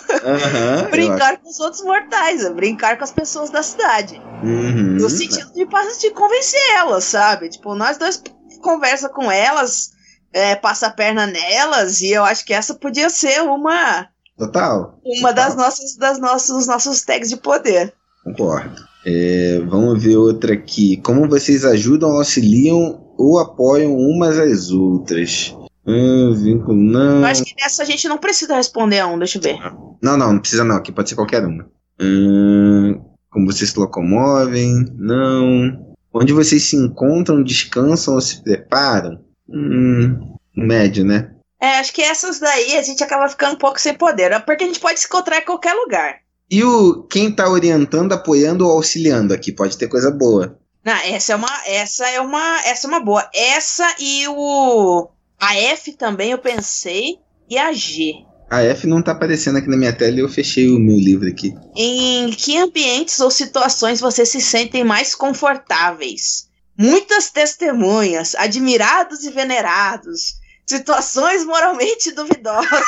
Eu 0.84 0.90
brincar 0.92 1.38
com 1.38 1.50
os 1.50 1.60
outros 1.60 1.82
mortais, 1.84 2.48
brincar 2.54 3.00
com 3.00 3.04
as 3.04 3.12
pessoas 3.12 3.50
da 3.50 3.64
cidade. 3.64 4.22
Uhum. 4.44 4.98
No 5.00 5.10
sentido 5.10 5.52
de, 5.52 5.66
de 5.66 6.12
convencer 6.12 6.62
elas, 6.76 7.06
sabe? 7.06 7.50
Tipo, 7.50 7.74
nós 7.74 7.98
dois 7.98 8.22
conversa 8.62 9.10
com 9.10 9.32
elas, 9.32 9.94
é, 10.32 10.56
passa 10.56 10.88
a 10.88 10.92
perna 10.92 11.26
nelas, 11.26 12.02
e 12.02 12.12
eu 12.12 12.24
acho 12.24 12.46
que 12.46 12.54
essa 12.54 12.76
podia 12.76 13.10
ser 13.10 13.42
uma, 13.42 14.08
Total. 14.40 14.98
uma 15.06 15.34
das 15.34 15.50
Total. 15.50 15.66
nossas, 15.66 15.96
das 15.98 16.20
nossos, 16.20 16.56
dos 16.56 16.68
nossos 16.68 17.02
tags 17.04 17.30
de 17.30 17.38
poder. 17.38 17.94
Concordo. 18.24 18.82
É, 19.06 19.62
vamos 19.68 20.02
ver 20.02 20.16
outra 20.16 20.54
aqui. 20.54 20.98
Como 20.98 21.28
vocês 21.28 21.66
ajudam, 21.66 22.12
auxiliam 22.12 23.02
ou 23.18 23.38
apoiam 23.38 23.96
umas 23.96 24.40
às 24.40 24.72
outras? 24.72 25.56
Hum, 25.86 26.34
vínculo, 26.34 26.76
não. 26.76 27.20
Eu 27.20 27.26
acho 27.26 27.44
que 27.44 27.56
nessa 27.62 27.84
a 27.84 27.86
gente 27.86 28.08
não 28.08 28.18
precisa 28.18 28.56
responder 28.56 29.00
a 29.00 29.08
um, 29.08 29.18
deixa 29.18 29.38
eu 29.38 29.42
ver. 29.42 29.58
Não, 30.02 30.18
não, 30.18 30.34
não 30.34 30.40
precisa 30.40 30.64
não. 30.64 30.76
Aqui 30.76 30.92
pode 30.92 31.10
ser 31.10 31.16
qualquer 31.16 31.46
uma. 31.46 31.66
Hum, 32.00 33.02
como 33.30 33.52
vocês 33.52 33.72
se 33.72 33.80
locomovem? 33.80 34.86
Não. 34.98 35.96
Onde 36.14 36.32
vocês 36.34 36.64
se 36.64 36.76
encontram, 36.76 37.44
descansam 37.44 38.16
ou 38.16 38.22
se 38.22 38.42
preparam? 38.42 39.20
Hum, 39.50 40.36
médio, 40.56 41.04
né? 41.04 41.32
É, 41.62 41.80
acho 41.80 41.94
que 41.94 42.02
essas 42.02 42.40
daí 42.40 42.78
a 42.78 42.82
gente 42.82 43.04
acaba 43.04 43.28
ficando 43.28 43.56
um 43.56 43.58
pouco 43.58 43.80
sem 43.80 43.94
poder, 43.94 44.40
porque 44.46 44.64
a 44.64 44.68
gente 44.68 44.80
pode 44.80 45.00
se 45.00 45.08
encontrar 45.08 45.40
em 45.40 45.46
qualquer 45.46 45.74
lugar. 45.74 46.20
E 46.50 46.64
o 46.64 47.04
quem 47.04 47.32
tá 47.32 47.50
orientando, 47.50 48.14
apoiando 48.14 48.66
ou 48.66 48.72
auxiliando 48.72 49.34
aqui? 49.34 49.52
Pode 49.52 49.78
ter 49.78 49.88
coisa 49.88 50.10
boa. 50.10 50.58
Não, 50.84 50.94
essa 50.94 51.34
é 51.34 51.36
uma, 51.36 51.62
essa 51.68 52.10
é 52.10 52.22
uma, 52.22 52.62
essa 52.66 52.88
é 52.88 52.90
uma 52.90 53.00
boa. 53.00 53.30
Essa 53.34 53.96
e 54.00 54.28
o 54.30 55.10
a 55.40 55.56
F 55.56 55.94
também 55.94 56.32
eu 56.32 56.38
pensei 56.38 57.18
e 57.50 57.58
a 57.58 57.72
G. 57.72 58.14
A 58.50 58.64
F 58.64 58.88
não 58.88 59.02
tá 59.02 59.12
aparecendo 59.12 59.58
aqui 59.58 59.70
na 59.70 59.78
minha 59.78 59.94
tela 59.94 60.18
e 60.18 60.20
eu 60.20 60.30
fechei 60.30 60.68
o 60.68 60.80
meu 60.80 60.98
livro 60.98 61.28
aqui. 61.28 61.54
Em 61.76 62.32
que 62.32 62.58
ambientes 62.58 63.20
ou 63.20 63.30
situações 63.30 64.00
vocês 64.00 64.30
se 64.30 64.42
sentem 64.42 64.84
mais 64.84 65.14
confortáveis? 65.14 66.50
Muitas 66.76 67.30
testemunhas, 67.30 68.34
admirados 68.36 69.24
e 69.24 69.30
venerados, 69.30 70.39
situações 70.70 71.44
moralmente 71.46 72.12
duvidosas. 72.12 72.70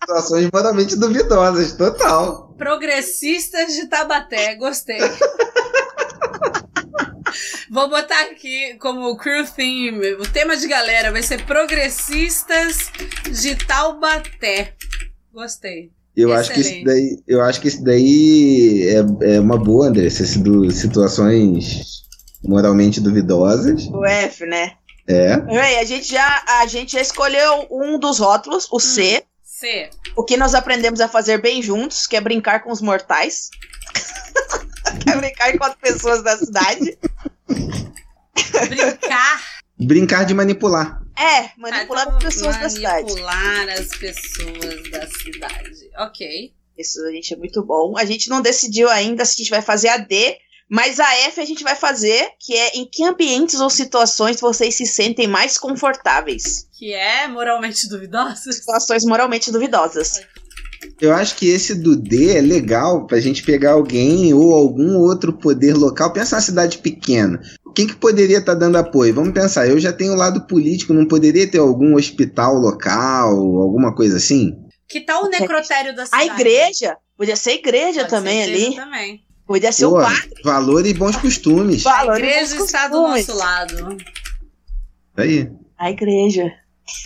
Situações 0.00 0.48
moralmente 0.52 0.94
duvidosas, 0.96 1.72
total. 1.72 2.54
Progressistas 2.56 3.74
de 3.74 3.88
Tabaté, 3.88 4.54
gostei. 4.54 4.98
Vou 7.70 7.90
botar 7.90 8.20
aqui 8.22 8.76
como 8.78 9.16
crew 9.16 9.44
theme. 9.44 10.14
O 10.14 10.22
tema 10.22 10.56
de 10.56 10.68
galera 10.68 11.10
vai 11.10 11.22
ser 11.22 11.44
Progressistas 11.44 12.92
de 13.24 13.56
Taubaté. 13.56 14.74
Gostei. 15.32 15.90
Eu 16.16 16.32
acho 16.32 16.52
que 16.52 16.60
Excelente. 16.60 16.84
daí, 16.84 17.22
eu 17.26 17.42
acho 17.42 17.60
que 17.60 17.68
esse 17.68 17.82
daí 17.84 18.88
é, 18.88 19.34
é 19.34 19.40
uma 19.40 19.58
boa, 19.58 19.88
André. 19.88 20.08
Do 20.38 20.70
situações 20.70 22.04
moralmente 22.44 23.00
duvidosas. 23.00 23.86
o 23.88 24.06
F, 24.06 24.46
né? 24.46 24.74
É. 25.08 25.34
A 25.80 25.84
gente 25.84 26.08
já 26.08 26.44
a 26.60 26.66
gente 26.66 26.92
já 26.92 27.00
escolheu 27.00 27.66
um 27.70 27.98
dos 27.98 28.18
rótulos, 28.18 28.66
o 28.70 28.80
C. 28.80 29.24
C. 29.42 29.88
O 30.16 30.24
que 30.24 30.36
nós 30.36 30.54
aprendemos 30.54 31.00
a 31.00 31.08
fazer 31.08 31.40
bem 31.40 31.62
juntos, 31.62 32.06
que 32.06 32.16
é 32.16 32.20
brincar 32.20 32.62
com 32.62 32.70
os 32.70 32.80
mortais. 32.80 33.48
que 35.02 35.10
é 35.10 35.16
brincar 35.16 35.56
com 35.56 35.64
as 35.64 35.74
pessoas 35.76 36.22
da 36.22 36.36
cidade. 36.36 36.98
Brincar. 38.68 39.42
Brincar 39.78 40.24
de 40.24 40.34
manipular. 40.34 41.00
É, 41.18 41.50
manipular 41.56 42.06
Ah, 42.06 42.10
as 42.10 42.16
então, 42.16 42.18
pessoas 42.18 42.56
da 42.58 42.68
cidade. 42.68 43.06
Manipular 43.06 43.68
as 43.70 43.88
pessoas 43.96 44.90
da 44.90 45.06
cidade. 45.06 45.90
Ok. 45.98 46.52
Isso 46.76 47.02
a 47.06 47.10
gente 47.10 47.32
é 47.32 47.36
muito 47.36 47.64
bom. 47.64 47.96
A 47.96 48.04
gente 48.04 48.28
não 48.28 48.42
decidiu 48.42 48.90
ainda 48.90 49.24
se 49.24 49.34
a 49.34 49.36
gente 49.38 49.50
vai 49.50 49.62
fazer 49.62 49.88
a 49.88 49.96
D, 49.96 50.36
mas 50.68 50.98
a 50.98 51.14
F 51.28 51.40
a 51.40 51.44
gente 51.44 51.62
vai 51.62 51.76
fazer, 51.76 52.28
que 52.40 52.54
é 52.54 52.76
em 52.76 52.88
que 52.90 53.04
ambientes 53.04 53.60
ou 53.60 53.70
situações 53.70 54.40
vocês 54.40 54.74
se 54.74 54.86
sentem 54.86 55.26
mais 55.26 55.58
confortáveis. 55.58 56.66
Que 56.76 56.92
é 56.92 57.28
moralmente 57.28 57.88
duvidosa. 57.88 58.52
Situações 58.52 59.04
moralmente 59.04 59.50
duvidosas. 59.52 60.20
Eu 61.00 61.12
acho 61.14 61.36
que 61.36 61.48
esse 61.48 61.74
do 61.74 61.96
D 61.96 62.36
é 62.36 62.40
legal 62.40 63.06
pra 63.06 63.20
gente 63.20 63.42
pegar 63.42 63.72
alguém 63.72 64.32
ou 64.34 64.54
algum 64.54 64.98
outro 64.98 65.32
poder 65.32 65.74
local. 65.74 66.12
Pensa 66.12 66.36
na 66.36 66.42
cidade 66.42 66.78
pequena. 66.78 67.40
Quem 67.74 67.86
que 67.86 67.96
poderia 67.96 68.38
estar 68.38 68.54
dando 68.54 68.76
apoio? 68.76 69.14
Vamos 69.14 69.34
pensar, 69.34 69.68
eu 69.68 69.78
já 69.78 69.92
tenho 69.92 70.12
o 70.12 70.16
lado 70.16 70.46
político, 70.46 70.94
não 70.94 71.06
poderia 71.06 71.50
ter 71.50 71.58
algum 71.58 71.94
hospital 71.96 72.54
local, 72.54 73.30
alguma 73.30 73.94
coisa 73.94 74.16
assim? 74.16 74.56
Que 74.88 75.00
tal 75.00 75.24
o 75.24 75.28
necrotério 75.28 75.94
da 75.94 76.04
A 76.04 76.06
cidade? 76.06 76.30
igreja, 76.40 76.96
podia 77.16 77.36
ser 77.36 77.52
igreja 77.52 78.00
Pode 78.00 78.10
também 78.10 78.44
ser 78.44 78.50
igreja 78.50 78.66
ali. 78.66 78.76
Também. 78.76 79.25
Podia 79.46 79.70
ser 79.70 79.86
Pô, 79.86 79.98
o 79.98 80.02
padre. 80.02 80.42
valor 80.42 80.84
e 80.86 80.92
bons 80.92 81.16
costumes. 81.16 81.86
A 81.86 81.98
Valor 81.98 82.16
e 82.16 82.22
igreja 82.24 82.56
está 82.56 82.88
do 82.88 83.00
nosso 83.02 83.34
lado. 83.34 83.96
Aí. 85.16 85.50
A 85.78 85.90
igreja. 85.90 86.52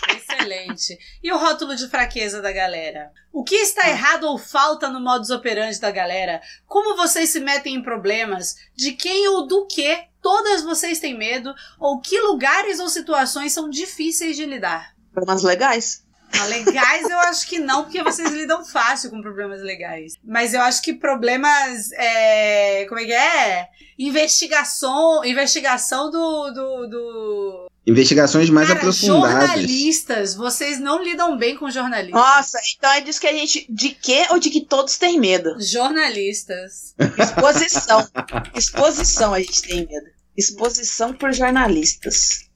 Excelente. 0.09 0.99
E 1.23 1.33
o 1.33 1.39
rótulo 1.39 1.75
de 1.77 1.89
fraqueza 1.89 2.41
da 2.41 2.53
galera? 2.53 3.11
O 3.33 3.45
que 3.45 3.55
está 3.55 3.89
errado 3.89 4.25
ou 4.25 4.39
falta 4.39 4.89
no 4.89 5.01
modus 5.01 5.31
operandi 5.31 5.79
da 5.81 5.91
galera? 5.91 6.41
Como 6.67 6.97
vocês 6.97 7.31
se 7.31 7.41
metem 7.41 7.77
em 7.77 7.83
problemas? 7.83 8.57
De 8.75 8.93
quem 8.93 9.29
ou 9.29 9.47
do 9.47 9.67
que 9.67 10.05
todas 10.23 10.63
vocês 10.63 10.99
têm 10.99 11.17
medo? 11.17 11.55
Ou 11.79 12.01
que 12.01 12.19
lugares 12.21 12.81
ou 12.81 12.89
situações 12.89 13.53
são 13.53 13.69
difíceis 13.69 14.37
de 14.37 14.45
lidar? 14.45 14.95
Problemas 15.13 15.43
legais. 15.43 16.05
Não, 16.35 16.47
legais 16.47 17.09
eu 17.09 17.19
acho 17.21 17.47
que 17.47 17.59
não, 17.59 17.85
porque 17.85 18.03
vocês 18.03 18.31
lidam 18.31 18.65
fácil 18.65 19.11
com 19.11 19.21
problemas 19.21 19.61
legais. 19.63 20.15
Mas 20.25 20.55
eu 20.55 20.61
acho 20.63 20.83
que 20.83 20.95
problemas. 20.95 21.91
É, 21.93 22.85
como 22.89 23.01
é 23.01 23.05
que 23.05 23.13
é? 23.13 23.69
Investigação, 23.99 25.25
investigação 25.25 26.11
do, 26.11 26.51
do, 26.53 26.87
do... 26.87 27.71
Investigações 27.87 28.49
mais 28.49 28.69
Cara, 28.69 28.79
aprofundadas. 28.79 29.49
Jornalistas, 29.49 30.35
vocês 30.35 30.79
não 30.79 31.03
lidam 31.03 31.37
bem 31.37 31.57
com 31.57 31.71
jornalistas. 31.71 32.21
Nossa, 32.21 32.59
então 32.77 32.93
é 32.93 33.01
disso 33.01 33.21
que 33.21 33.27
a 33.27 33.33
gente. 33.33 33.67
De 33.69 33.91
quê 33.91 34.27
ou 34.31 34.39
de 34.39 34.49
que 34.49 34.63
todos 34.63 34.97
têm 34.97 35.19
medo? 35.19 35.61
Jornalistas. 35.61 36.95
Exposição. 37.19 38.09
Exposição 38.55 39.35
a 39.35 39.41
gente 39.41 39.63
tem 39.63 39.87
medo. 39.87 40.07
Exposição 40.37 41.13
por 41.13 41.33
jornalistas. 41.33 42.49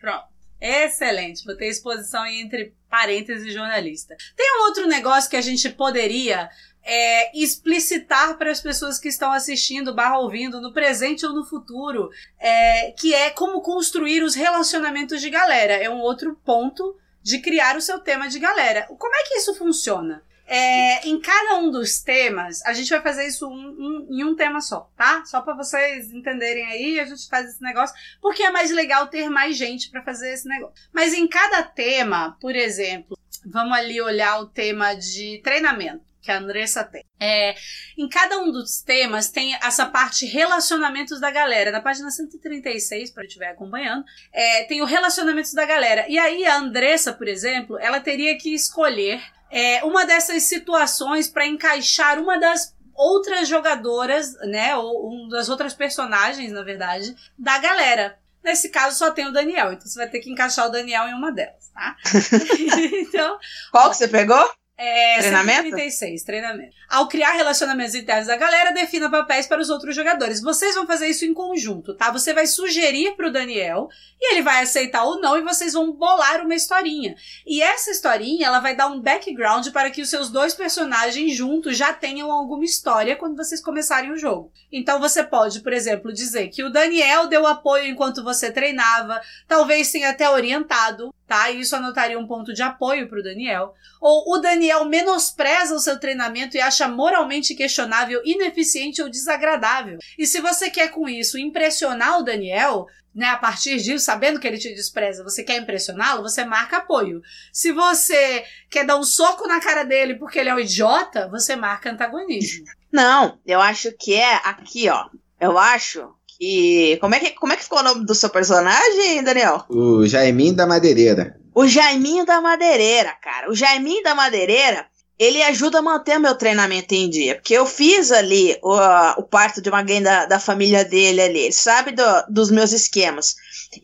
Pronto. 0.00 0.29
Excelente. 0.60 1.44
Botei 1.44 1.68
exposição 1.68 2.26
entre 2.26 2.74
parênteses 2.88 3.52
jornalista. 3.52 4.16
Tem 4.36 4.58
um 4.58 4.64
outro 4.64 4.86
negócio 4.86 5.30
que 5.30 5.36
a 5.36 5.40
gente 5.40 5.70
poderia 5.70 6.50
é, 6.82 7.38
explicitar 7.38 8.36
para 8.36 8.50
as 8.50 8.60
pessoas 8.60 8.98
que 8.98 9.08
estão 9.08 9.32
assistindo, 9.32 9.94
barra 9.94 10.18
ouvindo, 10.18 10.60
no 10.60 10.72
presente 10.72 11.24
ou 11.24 11.32
no 11.32 11.44
futuro, 11.44 12.10
é, 12.38 12.92
que 12.92 13.14
é 13.14 13.30
como 13.30 13.62
construir 13.62 14.22
os 14.22 14.34
relacionamentos 14.34 15.20
de 15.20 15.30
galera. 15.30 15.74
É 15.74 15.88
um 15.88 16.00
outro 16.00 16.38
ponto 16.44 16.96
de 17.22 17.38
criar 17.38 17.76
o 17.76 17.80
seu 17.80 17.98
tema 17.98 18.28
de 18.28 18.38
galera. 18.38 18.86
Como 18.98 19.14
é 19.14 19.22
que 19.24 19.34
isso 19.34 19.54
funciona? 19.54 20.22
É, 20.52 21.06
em 21.06 21.20
cada 21.20 21.58
um 21.58 21.70
dos 21.70 22.00
temas, 22.02 22.60
a 22.66 22.72
gente 22.72 22.90
vai 22.90 23.00
fazer 23.00 23.24
isso 23.24 23.46
um, 23.46 23.52
um, 23.52 24.08
em 24.10 24.24
um 24.24 24.34
tema 24.34 24.60
só, 24.60 24.90
tá? 24.96 25.24
Só 25.24 25.40
para 25.42 25.54
vocês 25.54 26.12
entenderem 26.12 26.66
aí, 26.66 26.98
a 26.98 27.04
gente 27.04 27.28
faz 27.28 27.48
esse 27.48 27.62
negócio, 27.62 27.94
porque 28.20 28.42
é 28.42 28.50
mais 28.50 28.72
legal 28.72 29.06
ter 29.06 29.30
mais 29.30 29.56
gente 29.56 29.88
para 29.90 30.02
fazer 30.02 30.32
esse 30.32 30.48
negócio. 30.48 30.74
Mas 30.92 31.14
em 31.14 31.28
cada 31.28 31.62
tema, 31.62 32.36
por 32.40 32.56
exemplo, 32.56 33.16
vamos 33.46 33.78
ali 33.78 34.00
olhar 34.00 34.40
o 34.40 34.46
tema 34.46 34.94
de 34.94 35.40
treinamento 35.44 36.02
que 36.20 36.32
a 36.32 36.38
Andressa 36.38 36.82
tem. 36.82 37.04
É, 37.20 37.54
em 37.96 38.08
cada 38.08 38.40
um 38.40 38.50
dos 38.50 38.82
temas 38.82 39.30
tem 39.30 39.54
essa 39.54 39.86
parte 39.86 40.26
relacionamentos 40.26 41.20
da 41.20 41.30
galera. 41.30 41.70
Na 41.70 41.80
página 41.80 42.10
136, 42.10 43.12
para 43.12 43.24
estiver 43.24 43.50
acompanhando, 43.50 44.04
é, 44.32 44.64
tem 44.64 44.82
o 44.82 44.84
relacionamentos 44.84 45.54
da 45.54 45.64
galera. 45.64 46.06
E 46.08 46.18
aí 46.18 46.44
a 46.44 46.56
Andressa, 46.56 47.12
por 47.12 47.28
exemplo, 47.28 47.78
ela 47.78 48.00
teria 48.00 48.36
que 48.36 48.52
escolher 48.52 49.22
é, 49.50 49.84
uma 49.84 50.06
dessas 50.06 50.44
situações 50.44 51.28
para 51.28 51.46
encaixar 51.46 52.18
uma 52.18 52.38
das 52.38 52.74
outras 52.94 53.48
jogadoras, 53.48 54.34
né, 54.40 54.76
ou 54.76 55.10
um 55.10 55.28
das 55.28 55.48
outras 55.48 55.72
personagens, 55.72 56.52
na 56.52 56.62
verdade, 56.62 57.16
da 57.38 57.58
galera. 57.58 58.18
Nesse 58.42 58.70
caso 58.70 58.96
só 58.96 59.10
tem 59.10 59.26
o 59.26 59.32
Daniel, 59.32 59.72
então 59.72 59.86
você 59.86 59.98
vai 59.98 60.08
ter 60.08 60.20
que 60.20 60.30
encaixar 60.30 60.66
o 60.66 60.70
Daniel 60.70 61.06
em 61.08 61.14
uma 61.14 61.30
delas, 61.30 61.70
tá? 61.74 61.96
então, 62.92 63.38
Qual 63.70 63.90
que 63.90 63.96
você 63.96 64.08
pegou? 64.08 64.50
É, 64.82 65.18
Treinamento? 65.18 65.62
136, 65.64 66.22
treinamento. 66.22 66.74
Ao 66.88 67.06
criar 67.06 67.32
relacionamentos 67.32 67.94
internos 67.94 68.28
da 68.28 68.36
galera, 68.36 68.72
defina 68.72 69.10
papéis 69.10 69.46
para 69.46 69.60
os 69.60 69.68
outros 69.68 69.94
jogadores. 69.94 70.40
Vocês 70.40 70.74
vão 70.74 70.86
fazer 70.86 71.06
isso 71.08 71.26
em 71.26 71.34
conjunto, 71.34 71.92
tá? 71.92 72.10
Você 72.10 72.32
vai 72.32 72.46
sugerir 72.46 73.14
pro 73.14 73.30
Daniel 73.30 73.90
e 74.18 74.32
ele 74.32 74.40
vai 74.40 74.62
aceitar 74.62 75.04
ou 75.04 75.20
não 75.20 75.36
e 75.36 75.42
vocês 75.42 75.74
vão 75.74 75.92
bolar 75.92 76.42
uma 76.42 76.54
historinha. 76.54 77.14
E 77.46 77.60
essa 77.60 77.90
historinha, 77.90 78.46
ela 78.46 78.58
vai 78.58 78.74
dar 78.74 78.86
um 78.86 79.02
background 79.02 79.68
para 79.68 79.90
que 79.90 80.00
os 80.00 80.08
seus 80.08 80.30
dois 80.30 80.54
personagens 80.54 81.36
juntos 81.36 81.76
já 81.76 81.92
tenham 81.92 82.32
alguma 82.32 82.64
história 82.64 83.16
quando 83.16 83.36
vocês 83.36 83.60
começarem 83.60 84.10
o 84.10 84.16
jogo. 84.16 84.50
Então 84.72 84.98
você 84.98 85.22
pode, 85.22 85.60
por 85.60 85.74
exemplo, 85.74 86.10
dizer 86.10 86.48
que 86.48 86.64
o 86.64 86.70
Daniel 86.70 87.26
deu 87.26 87.46
apoio 87.46 87.84
enquanto 87.84 88.24
você 88.24 88.50
treinava, 88.50 89.20
talvez 89.46 89.92
tenha 89.92 90.08
até 90.08 90.30
orientado, 90.30 91.12
tá? 91.30 91.48
Isso 91.48 91.76
anotaria 91.76 92.18
um 92.18 92.26
ponto 92.26 92.52
de 92.52 92.60
apoio 92.60 93.08
pro 93.08 93.22
Daniel. 93.22 93.72
Ou 94.00 94.34
o 94.34 94.38
Daniel 94.38 94.84
menospreza 94.84 95.76
o 95.76 95.78
seu 95.78 95.96
treinamento 95.96 96.56
e 96.56 96.60
acha 96.60 96.88
moralmente 96.88 97.54
questionável, 97.54 98.20
ineficiente 98.24 99.00
ou 99.00 99.08
desagradável. 99.08 99.98
E 100.18 100.26
se 100.26 100.40
você 100.40 100.68
quer 100.68 100.88
com 100.88 101.08
isso 101.08 101.38
impressionar 101.38 102.18
o 102.18 102.24
Daniel, 102.24 102.88
né, 103.14 103.28
a 103.28 103.36
partir 103.36 103.76
disso, 103.76 104.04
sabendo 104.04 104.40
que 104.40 104.46
ele 104.48 104.58
te 104.58 104.74
despreza, 104.74 105.22
você 105.22 105.44
quer 105.44 105.58
impressioná-lo, 105.58 106.22
você 106.22 106.44
marca 106.44 106.78
apoio. 106.78 107.22
Se 107.52 107.70
você 107.70 108.44
quer 108.68 108.84
dar 108.84 108.96
um 108.96 109.04
soco 109.04 109.46
na 109.46 109.60
cara 109.60 109.84
dele 109.84 110.16
porque 110.16 110.36
ele 110.36 110.48
é 110.48 110.54
um 110.54 110.58
idiota, 110.58 111.28
você 111.28 111.54
marca 111.54 111.92
antagonismo. 111.92 112.64
Não, 112.90 113.38
eu 113.46 113.60
acho 113.60 113.92
que 113.96 114.14
é 114.14 114.34
aqui, 114.42 114.88
ó. 114.88 115.08
Eu 115.40 115.56
acho 115.56 116.12
que. 116.40 116.96
Como 117.00 117.14
é 117.14 117.20
que, 117.20 117.30
como 117.32 117.52
é 117.52 117.56
que 117.56 117.64
ficou 117.64 117.80
o 117.80 117.82
nome 117.82 118.04
do 118.06 118.14
seu 118.14 118.30
personagem, 118.30 119.22
Daniel? 119.22 119.64
O 119.68 120.06
Jaiminho 120.06 120.54
da 120.54 120.66
Madeireira. 120.66 121.36
O 121.54 121.66
Jaiminho 121.66 122.24
da 122.24 122.40
Madeireira, 122.40 123.12
cara. 123.22 123.50
O 123.50 123.54
Jaiminho 123.54 124.02
da 124.02 124.14
Madeireira, 124.14 124.86
ele 125.18 125.42
ajuda 125.42 125.80
a 125.80 125.82
manter 125.82 126.18
meu 126.18 126.34
treinamento 126.34 126.94
em 126.94 127.10
dia. 127.10 127.34
Porque 127.34 127.52
eu 127.54 127.66
fiz 127.66 128.10
ali 128.10 128.56
o, 128.62 128.74
o 129.18 129.22
parto 129.24 129.60
de 129.60 129.68
uma 129.68 129.78
alguém 129.78 130.00
da, 130.02 130.24
da 130.26 130.40
família 130.40 130.84
dele 130.84 131.20
ali. 131.20 131.38
Ele 131.40 131.52
sabe 131.52 131.92
do- 131.92 132.24
dos 132.30 132.50
meus 132.50 132.72
esquemas. 132.72 133.34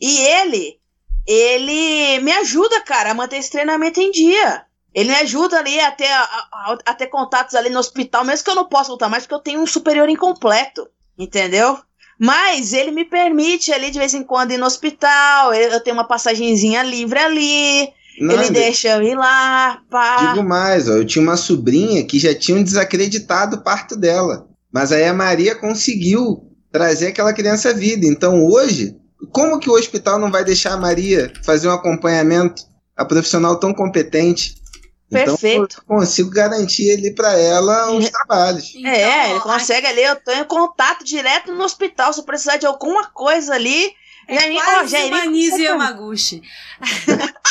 E 0.01 0.19
ele, 0.20 0.78
ele 1.27 2.20
me 2.20 2.33
ajuda, 2.33 2.81
cara, 2.83 3.11
a 3.11 3.15
manter 3.15 3.37
esse 3.39 3.51
treinamento 3.51 4.01
em 4.01 4.11
dia. 4.11 4.62
Ele 4.95 5.11
me 5.11 5.16
ajuda 5.16 5.59
ali 5.59 5.78
a 5.78 5.91
ter, 5.91 6.07
a, 6.11 6.23
a- 6.23 6.78
a 6.87 6.95
ter 6.95 7.09
contatos 7.09 7.55
ali 7.55 7.69
no 7.69 7.81
hospital, 7.81 8.24
mesmo 8.24 8.45
que 8.45 8.51
eu 8.51 8.55
não 8.55 8.69
possa 8.69 8.91
lutar 8.93 9.11
mais, 9.11 9.24
porque 9.24 9.35
eu 9.35 9.41
tenho 9.41 9.61
um 9.61 9.66
superior 9.66 10.09
incompleto. 10.09 10.89
Entendeu? 11.19 11.78
Mas 12.19 12.73
ele 12.73 12.91
me 12.91 13.05
permite 13.05 13.73
ali 13.73 13.91
de 13.91 13.99
vez 13.99 14.15
em 14.15 14.23
quando 14.23 14.53
ir 14.53 14.59
no 14.59 14.67
hospital. 14.67 15.53
Eu, 15.55 15.81
tenho 15.81 15.97
uma 15.97 16.07
passagenzinha 16.07 16.83
livre 16.83 17.19
ali. 17.19 17.89
Não, 18.19 18.35
ele 18.35 18.45
de- 18.45 18.53
deixa 18.53 18.89
eu 18.97 19.03
ir 19.03 19.15
lá, 19.15 19.81
pá. 19.91 20.33
Digo 20.33 20.47
mais, 20.49 20.89
ó, 20.89 20.93
eu 20.93 21.05
tinha 21.05 21.23
uma 21.23 21.37
sobrinha 21.37 22.05
que 22.07 22.19
já 22.19 22.35
tinham 22.35 22.63
desacreditado 22.63 23.57
o 23.57 23.63
parto 23.63 23.95
dela. 23.95 24.47
Mas 24.73 24.91
aí 24.93 25.05
a 25.05 25.13
Maria 25.13 25.55
conseguiu 25.55 26.43
trazer 26.73 27.09
aquela 27.09 27.33
criança 27.35 27.71
à 27.71 27.73
vida. 27.75 28.07
Então 28.07 28.45
hoje, 28.47 28.97
como 29.31 29.59
que 29.59 29.69
o 29.69 29.75
hospital 29.75 30.19
não 30.19 30.31
vai 30.31 30.45
deixar 30.45 30.73
a 30.73 30.77
Maria 30.79 31.31
fazer 31.45 31.69
um 31.69 31.73
acompanhamento? 31.73 32.63
A 32.97 33.05
profissional 33.05 33.57
tão 33.57 33.75
competente. 33.75 34.55
Perfeito. 35.09 35.81
Então 35.85 35.97
eu 35.97 36.01
consigo 36.01 36.31
garantir 36.31 36.91
ali 36.93 37.15
para 37.15 37.33
ela 37.39 37.93
os 37.93 38.11
trabalhos. 38.11 38.74
é, 38.85 39.27
ele 39.28 39.37
Então, 39.37 39.41
consegue 39.53 39.87
ali, 39.87 40.03
eu 40.03 40.16
tenho 40.16 40.45
contato 40.47 41.05
direto 41.05 41.53
no 41.53 41.62
hospital. 41.65 42.12
Se 42.12 42.20
eu 42.20 42.24
precisar 42.24 42.57
de 42.57 42.66
alguma 42.66 43.07
coisa 43.11 43.55
ali. 43.55 43.95
É 44.28 44.51
ó, 44.53 44.61
quase 44.65 44.91
Jairinho, 44.91 45.15
uma 45.16 45.27
Nise 45.27 45.51
você- 45.53 45.62
Yamaguchi. 45.62 46.43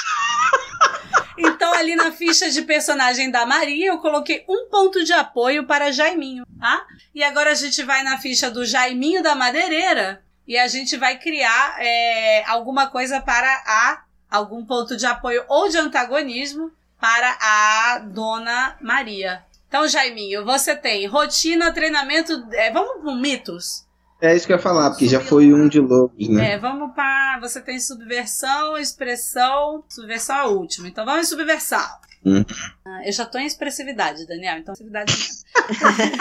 então, 1.37 1.73
ali 1.73 1.95
na 1.95 2.11
ficha 2.11 2.49
de 2.49 2.61
personagem 2.63 3.29
da 3.31 3.45
Maria, 3.45 3.87
eu 3.87 3.97
coloquei 3.99 4.43
um 4.47 4.67
ponto 4.69 5.03
de 5.03 5.13
apoio 5.13 5.65
para 5.65 5.91
Jaiminho, 5.91 6.45
tá? 6.59 6.85
E 7.13 7.23
agora 7.23 7.51
a 7.51 7.55
gente 7.55 7.81
vai 7.83 8.03
na 8.03 8.17
ficha 8.17 8.49
do 8.49 8.65
Jaiminho 8.65 9.23
da 9.23 9.35
Madeireira 9.35 10.21
e 10.47 10.57
a 10.57 10.67
gente 10.67 10.97
vai 10.97 11.17
criar 11.17 11.75
é, 11.79 12.43
alguma 12.47 12.87
coisa 12.87 13.19
para 13.21 13.47
a. 13.65 14.03
algum 14.29 14.65
ponto 14.65 14.97
de 14.97 15.05
apoio 15.05 15.43
ou 15.47 15.69
de 15.69 15.77
antagonismo 15.77 16.71
para 16.99 17.37
a 17.41 17.99
Dona 17.99 18.77
Maria. 18.81 19.43
Então, 19.67 19.87
Jaiminho, 19.87 20.45
você 20.45 20.75
tem 20.75 21.05
rotina, 21.07 21.71
treinamento. 21.73 22.47
é, 22.53 22.71
vamos 22.71 23.03
com 23.03 23.15
mitos? 23.15 23.85
É 24.21 24.35
isso 24.35 24.47
que 24.47 24.53
eu 24.53 24.57
ia 24.57 24.61
falar, 24.61 24.89
porque 24.91 25.07
já 25.07 25.19
foi 25.19 25.53
um 25.53 25.67
de 25.67 25.79
lobos, 25.79 26.29
né? 26.29 26.53
É, 26.53 26.57
vamos 26.57 26.95
para. 26.95 27.39
Você 27.41 27.61
tem 27.61 27.79
subversão, 27.79 28.77
expressão. 28.77 29.83
Subversão 29.89 30.37
é 30.37 30.43
o 30.47 30.57
último. 30.57 30.87
Então 30.87 31.05
vamos 31.05 31.27
em 31.27 31.29
subversão. 31.29 31.85
Hum. 32.25 32.43
Ah, 32.85 33.01
eu 33.05 33.11
já 33.11 33.25
tô 33.25 33.37
em 33.37 33.45
expressividade, 33.45 34.25
Daniel. 34.25 34.57
Então, 34.57 34.73
expressividade 34.73 35.11
mesmo. 35.11 35.45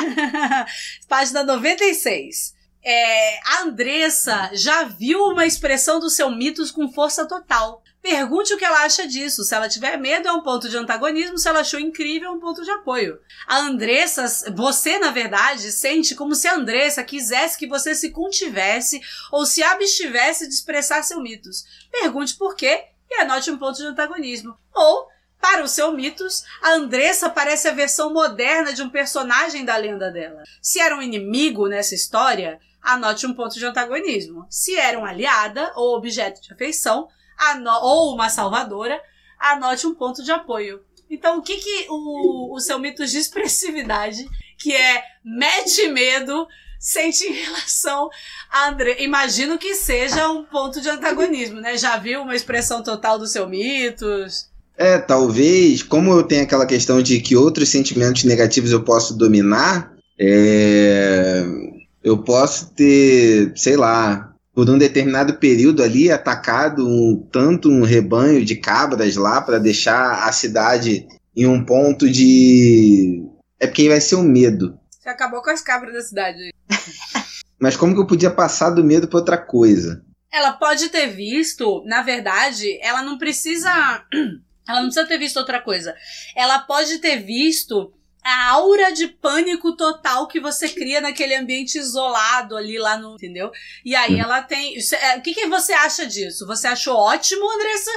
Página 1.09 1.45
96. 1.45 2.54
É, 2.85 3.39
a 3.39 3.63
Andressa 3.63 4.51
já 4.53 4.85
viu 4.85 5.25
uma 5.25 5.47
expressão 5.47 5.99
do 5.99 6.11
seu 6.11 6.31
mitos 6.31 6.71
com 6.71 6.93
força 6.93 7.27
total. 7.27 7.83
Pergunte 8.03 8.53
o 8.53 8.59
que 8.59 8.65
ela 8.67 8.85
acha 8.85 9.09
disso. 9.09 9.43
Se 9.45 9.55
ela 9.55 9.67
tiver 9.67 9.97
medo, 9.97 10.29
é 10.29 10.33
um 10.33 10.43
ponto 10.43 10.69
de 10.69 10.77
antagonismo. 10.77 11.39
Se 11.39 11.49
ela 11.49 11.61
achou 11.61 11.81
incrível, 11.81 12.29
é 12.29 12.33
um 12.33 12.39
ponto 12.39 12.63
de 12.63 12.71
apoio. 12.71 13.19
A 13.47 13.61
Andressa, 13.61 14.27
você, 14.53 14.99
na 14.99 15.11
verdade, 15.11 15.73
sente 15.73 16.15
como 16.15 16.35
se 16.35 16.47
a 16.47 16.55
Andressa 16.55 17.03
quisesse 17.03 17.57
que 17.57 17.67
você 17.67 17.95
se 17.95 18.11
contivesse 18.11 19.01
ou 19.33 19.47
se 19.47 19.63
abstivesse 19.63 20.47
de 20.47 20.53
expressar 20.53 21.03
seus 21.03 21.23
mitos. 21.23 21.65
Pergunte 21.91 22.37
por 22.37 22.55
quê 22.55 22.85
e 23.11 23.15
anote 23.23 23.51
um 23.51 23.57
ponto 23.57 23.79
de 23.79 23.87
antagonismo. 23.87 24.55
Ou, 24.75 25.09
para 25.41 25.65
os 25.65 25.71
seus 25.71 25.95
mitos, 25.95 26.45
a 26.61 26.73
Andressa 26.73 27.31
parece 27.31 27.69
a 27.69 27.73
versão 27.73 28.13
moderna 28.13 28.75
de 28.75 28.83
um 28.83 28.91
personagem 28.91 29.65
da 29.65 29.79
lenda 29.79 30.11
dela. 30.11 30.43
Se 30.61 30.79
era 30.79 30.95
um 30.95 31.01
inimigo 31.01 31.69
nessa 31.69 31.95
história, 31.95 32.61
anote 32.85 33.27
um 33.27 33.35
ponto 33.35 33.59
de 33.59 33.65
antagonismo. 33.65 34.47
Se 34.51 34.77
era 34.77 34.99
uma 34.99 35.09
aliada 35.09 35.73
ou 35.75 35.97
objeto 35.97 36.43
de 36.43 36.53
afeição, 36.53 37.09
ou 37.83 38.15
uma 38.15 38.29
salvadora, 38.29 39.01
anote 39.41 39.87
um 39.87 39.95
ponto 39.95 40.23
de 40.23 40.31
apoio. 40.31 40.81
Então, 41.11 41.39
o 41.39 41.43
que, 41.43 41.57
que 41.57 41.87
o, 41.89 42.55
o 42.55 42.61
seu 42.61 42.79
mito 42.79 43.05
de 43.07 43.19
expressividade, 43.19 44.25
que 44.59 44.73
é 44.73 45.03
mete 45.25 45.89
medo, 45.89 46.47
sente 46.79 47.25
em 47.25 47.33
relação 47.33 48.09
a 48.51 48.69
André? 48.69 49.03
Imagino 49.03 49.59
que 49.59 49.75
seja 49.75 50.29
um 50.29 50.45
ponto 50.45 50.81
de 50.81 50.89
antagonismo, 50.89 51.61
né? 51.61 51.77
Já 51.77 51.97
viu 51.97 52.23
uma 52.23 52.37
expressão 52.37 52.83
total 52.83 53.19
dos 53.19 53.33
seus 53.33 53.49
mitos? 53.49 54.49
É, 54.77 54.99
talvez, 54.99 55.83
como 55.83 56.13
eu 56.13 56.25
tenho 56.25 56.43
aquela 56.43 56.67
questão 56.67 57.01
de 57.01 57.21
que 57.21 57.37
outros 57.37 57.69
sentimentos 57.69 58.25
negativos 58.25 58.73
eu 58.73 58.83
posso 58.83 59.17
dominar, 59.17 59.93
é, 60.19 61.45
eu 62.05 62.19
posso 62.23 62.71
ter, 62.75 63.53
sei 63.57 63.77
lá, 63.77 64.35
por 64.55 64.69
um 64.69 64.77
determinado 64.77 65.39
período 65.39 65.83
ali, 65.83 66.13
atacado 66.13 66.87
um, 66.87 67.27
tanto 67.33 67.71
um 67.71 67.83
rebanho 67.83 68.45
de 68.45 68.55
cabras 68.57 69.17
lá 69.17 69.41
para 69.41 69.59
deixar 69.59 70.29
a 70.29 70.31
cidade 70.31 71.09
em 71.35 71.47
um 71.47 71.65
ponto 71.65 72.09
de. 72.09 73.25
É 73.59 73.67
porque 73.67 73.89
vai 73.89 74.03
ser 74.03 74.17
o 74.17 74.21
um 74.21 74.23
medo. 74.23 74.79
Você 74.91 75.09
acabou 75.09 75.43
com 75.43 75.51
as 75.51 75.63
cabras 75.63 75.95
da 75.95 76.03
cidade. 76.03 76.53
Mas 77.59 77.75
como 77.75 77.95
que 77.95 78.01
eu 78.01 78.07
podia 78.07 78.31
passar 78.31 78.71
do 78.71 78.85
medo 78.85 79.09
para 79.09 79.19
outra 79.19 79.39
coisa? 79.39 80.05
Ela 80.31 80.53
pode 80.53 80.91
ter 80.91 81.07
visto, 81.07 81.83
na 81.87 82.03
verdade, 82.03 82.79
ela 82.83 83.03
não 83.03 83.17
precisa. 83.17 83.71
Ela 84.67 84.79
não 84.79 84.87
precisa 84.87 85.07
ter 85.07 85.19
visto 85.19 85.37
outra 85.37 85.61
coisa. 85.61 85.95
Ela 86.35 86.59
pode 86.61 86.97
ter 86.97 87.19
visto 87.19 87.93
a 88.25 88.51
aura 88.53 88.93
de 88.93 89.09
pânico 89.09 89.77
total 89.77 90.27
que 90.27 90.41
você 90.41 90.69
cria 90.69 91.01
naquele 91.01 91.35
ambiente 91.35 91.79
isolado 91.79 92.57
ali 92.57 92.79
lá 92.79 92.97
no. 92.97 93.15
Entendeu? 93.15 93.51
E 93.85 93.95
aí 93.95 94.19
ela 94.19 94.43
tem. 94.43 94.77
É, 94.93 95.19
o 95.19 95.23
que, 95.23 95.35
que 95.35 95.47
você 95.47 95.73
acha 95.73 96.07
disso? 96.07 96.47
Você 96.47 96.67
achou 96.67 96.97
ótimo, 96.97 97.51
Andressa? 97.53 97.91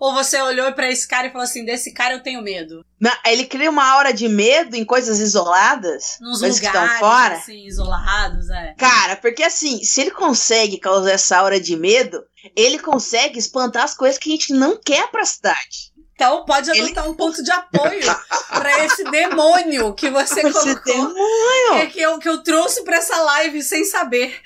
Ou 0.00 0.12
você 0.12 0.40
olhou 0.40 0.72
para 0.72 0.90
esse 0.90 1.06
cara 1.06 1.28
e 1.28 1.30
falou 1.30 1.44
assim: 1.44 1.64
desse 1.64 1.92
cara 1.92 2.14
eu 2.14 2.22
tenho 2.22 2.42
medo? 2.42 2.84
Não, 3.00 3.12
ele 3.24 3.46
cria 3.46 3.70
uma 3.70 3.86
aura 3.86 4.12
de 4.12 4.28
medo 4.28 4.74
em 4.74 4.84
coisas 4.84 5.20
isoladas. 5.20 6.18
Nos 6.20 6.40
coisas 6.40 6.60
lugares, 6.60 6.60
que 6.60 6.94
estão 6.94 6.98
fora. 6.98 7.34
assim, 7.36 7.66
isolados, 7.66 8.50
é. 8.50 8.74
Cara, 8.76 9.16
porque 9.16 9.42
assim, 9.42 9.82
se 9.84 10.00
ele 10.00 10.10
consegue 10.10 10.78
causar 10.78 11.12
essa 11.12 11.38
aura 11.38 11.60
de 11.60 11.76
medo, 11.76 12.22
ele 12.56 12.78
consegue 12.78 13.38
espantar 13.38 13.84
as 13.84 13.94
coisas 13.94 14.18
que 14.18 14.28
a 14.28 14.32
gente 14.32 14.52
não 14.52 14.78
quer 14.78 15.10
pra 15.10 15.24
cidade. 15.24 15.93
Então 16.14 16.44
pode 16.44 16.70
adotar 16.70 17.04
ele... 17.04 17.12
um 17.12 17.14
ponto 17.14 17.42
de 17.42 17.50
apoio 17.50 18.02
para 18.48 18.84
esse 18.84 19.04
demônio 19.04 19.92
que 19.94 20.08
você 20.10 20.40
esse 20.46 20.52
colocou. 20.52 20.82
demônio! 20.84 21.80
Que, 21.80 21.86
que, 21.88 22.00
eu, 22.00 22.18
que 22.18 22.28
eu 22.28 22.42
trouxe 22.42 22.84
para 22.84 22.96
essa 22.96 23.20
live 23.20 23.62
sem 23.62 23.84
saber. 23.84 24.40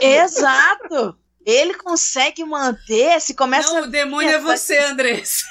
Exato! 0.00 1.16
Ele 1.46 1.74
consegue 1.74 2.44
manter, 2.44 3.20
se 3.20 3.34
começa. 3.34 3.72
Não, 3.72 3.82
o 3.82 3.86
demônio 3.86 4.30
é 4.30 4.38
você, 4.38 4.78
Andressa. 4.78 5.44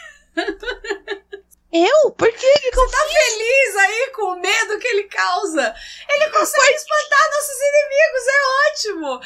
Eu? 1.72 2.12
Por 2.12 2.32
que 2.32 2.72
Você 2.72 2.92
tá 2.92 2.98
feliz 3.00 3.76
aí 3.78 4.12
com 4.16 4.34
o 4.34 4.40
medo 4.40 4.78
que 4.78 4.88
ele 4.88 5.04
causa? 5.06 5.76
Ele 6.08 6.30
consegue 6.30 6.76
espantar 6.76 7.30
nossos 7.32 7.58
inimigos, 7.62 8.28
é 8.28 8.63
ótimo! 8.74 9.20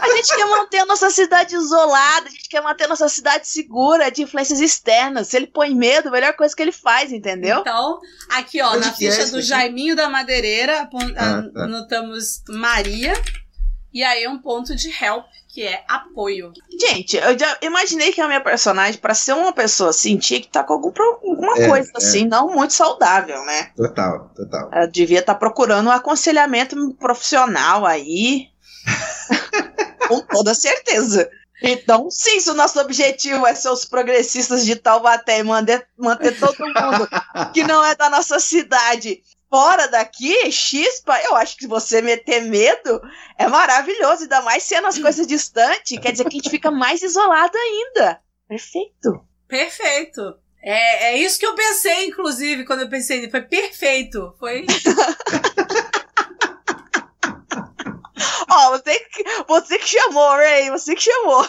A 0.00 0.16
gente 0.16 0.34
quer 0.34 0.46
manter 0.46 0.78
a 0.78 0.86
nossa 0.86 1.10
cidade 1.10 1.54
isolada, 1.54 2.28
a 2.28 2.30
gente 2.30 2.48
quer 2.48 2.62
manter 2.62 2.84
a 2.84 2.88
nossa 2.88 3.08
cidade 3.08 3.48
segura 3.48 4.10
de 4.10 4.22
influências 4.22 4.60
externas. 4.60 5.28
Se 5.28 5.36
ele 5.36 5.46
põe 5.46 5.74
medo, 5.74 6.08
a 6.08 6.12
melhor 6.12 6.34
coisa 6.34 6.54
que 6.54 6.62
ele 6.62 6.72
faz, 6.72 7.12
entendeu? 7.12 7.60
Então, 7.60 8.00
aqui 8.30 8.62
ó, 8.62 8.76
na 8.76 8.92
ficha 8.92 9.22
é 9.22 9.26
do 9.26 9.42
Jaiminho 9.42 9.96
da 9.96 10.08
Madeireira, 10.08 10.82
ah, 10.82 11.14
tá. 11.14 11.64
anotamos 11.64 12.42
Maria. 12.48 13.14
E 13.92 14.02
aí 14.02 14.26
um 14.26 14.38
ponto 14.38 14.74
de 14.74 14.88
help, 14.88 15.24
que 15.48 15.62
é 15.62 15.84
apoio. 15.86 16.52
Gente, 16.80 17.16
eu 17.16 17.38
já 17.38 17.56
imaginei 17.62 18.12
que 18.12 18.20
a 18.20 18.26
minha 18.26 18.40
personagem, 18.40 19.00
para 19.00 19.14
ser 19.14 19.34
uma 19.34 19.52
pessoa 19.52 19.90
assim, 19.90 20.18
tinha 20.18 20.40
que 20.40 20.48
estar 20.48 20.62
tá 20.62 20.66
com 20.66 20.74
algum, 20.74 20.92
alguma 21.00 21.56
é, 21.56 21.68
coisa 21.68 21.92
é. 21.94 21.98
assim, 21.98 22.26
não 22.26 22.48
muito 22.48 22.72
saudável, 22.72 23.44
né? 23.44 23.70
Total, 23.76 24.32
total. 24.34 24.68
Ela 24.72 24.86
devia 24.86 25.20
estar 25.20 25.34
tá 25.34 25.38
procurando 25.38 25.86
um 25.86 25.92
aconselhamento 25.92 26.76
profissional 26.94 27.86
aí. 27.86 28.48
com 30.08 30.20
toda 30.20 30.54
certeza. 30.54 31.30
Então, 31.62 32.10
sim, 32.10 32.40
se 32.40 32.50
o 32.50 32.54
nosso 32.54 32.78
objetivo 32.80 33.46
é 33.46 33.54
ser 33.54 33.70
os 33.70 33.84
progressistas 33.84 34.66
de 34.66 34.76
Taubaté 34.76 35.38
e 35.38 35.42
manter, 35.42 35.86
manter 35.96 36.38
todo 36.38 36.58
mundo 36.58 37.08
que 37.52 37.62
não 37.62 37.82
é 37.84 37.94
da 37.94 38.10
nossa 38.10 38.38
cidade 38.38 39.22
fora 39.48 39.86
daqui, 39.86 40.50
chispa, 40.50 41.16
eu 41.22 41.36
acho 41.36 41.56
que 41.56 41.66
você 41.66 42.02
meter 42.02 42.42
medo 42.42 43.00
é 43.38 43.46
maravilhoso, 43.46 44.24
ainda 44.24 44.42
mais 44.42 44.64
sendo 44.64 44.88
as 44.88 44.98
coisas 44.98 45.26
distantes, 45.26 45.98
quer 46.00 46.10
dizer 46.10 46.24
que 46.24 46.36
a 46.36 46.40
gente 46.40 46.50
fica 46.50 46.70
mais 46.72 47.02
isolado 47.02 47.56
ainda. 47.56 48.20
Perfeito. 48.48 49.24
Perfeito. 49.46 50.36
É, 50.60 51.12
é 51.12 51.18
isso 51.18 51.38
que 51.38 51.46
eu 51.46 51.54
pensei, 51.54 52.06
inclusive, 52.06 52.64
quando 52.64 52.80
eu 52.80 52.88
pensei, 52.88 53.30
foi 53.30 53.42
perfeito. 53.42 54.34
Foi. 54.38 54.66
Ó, 58.64 58.70
você, 58.70 58.98
que, 58.98 59.24
você 59.46 59.78
que 59.78 59.88
chamou, 59.88 60.30
Ray, 60.30 60.70
você 60.70 60.94
que 60.94 61.02
chamou. 61.02 61.42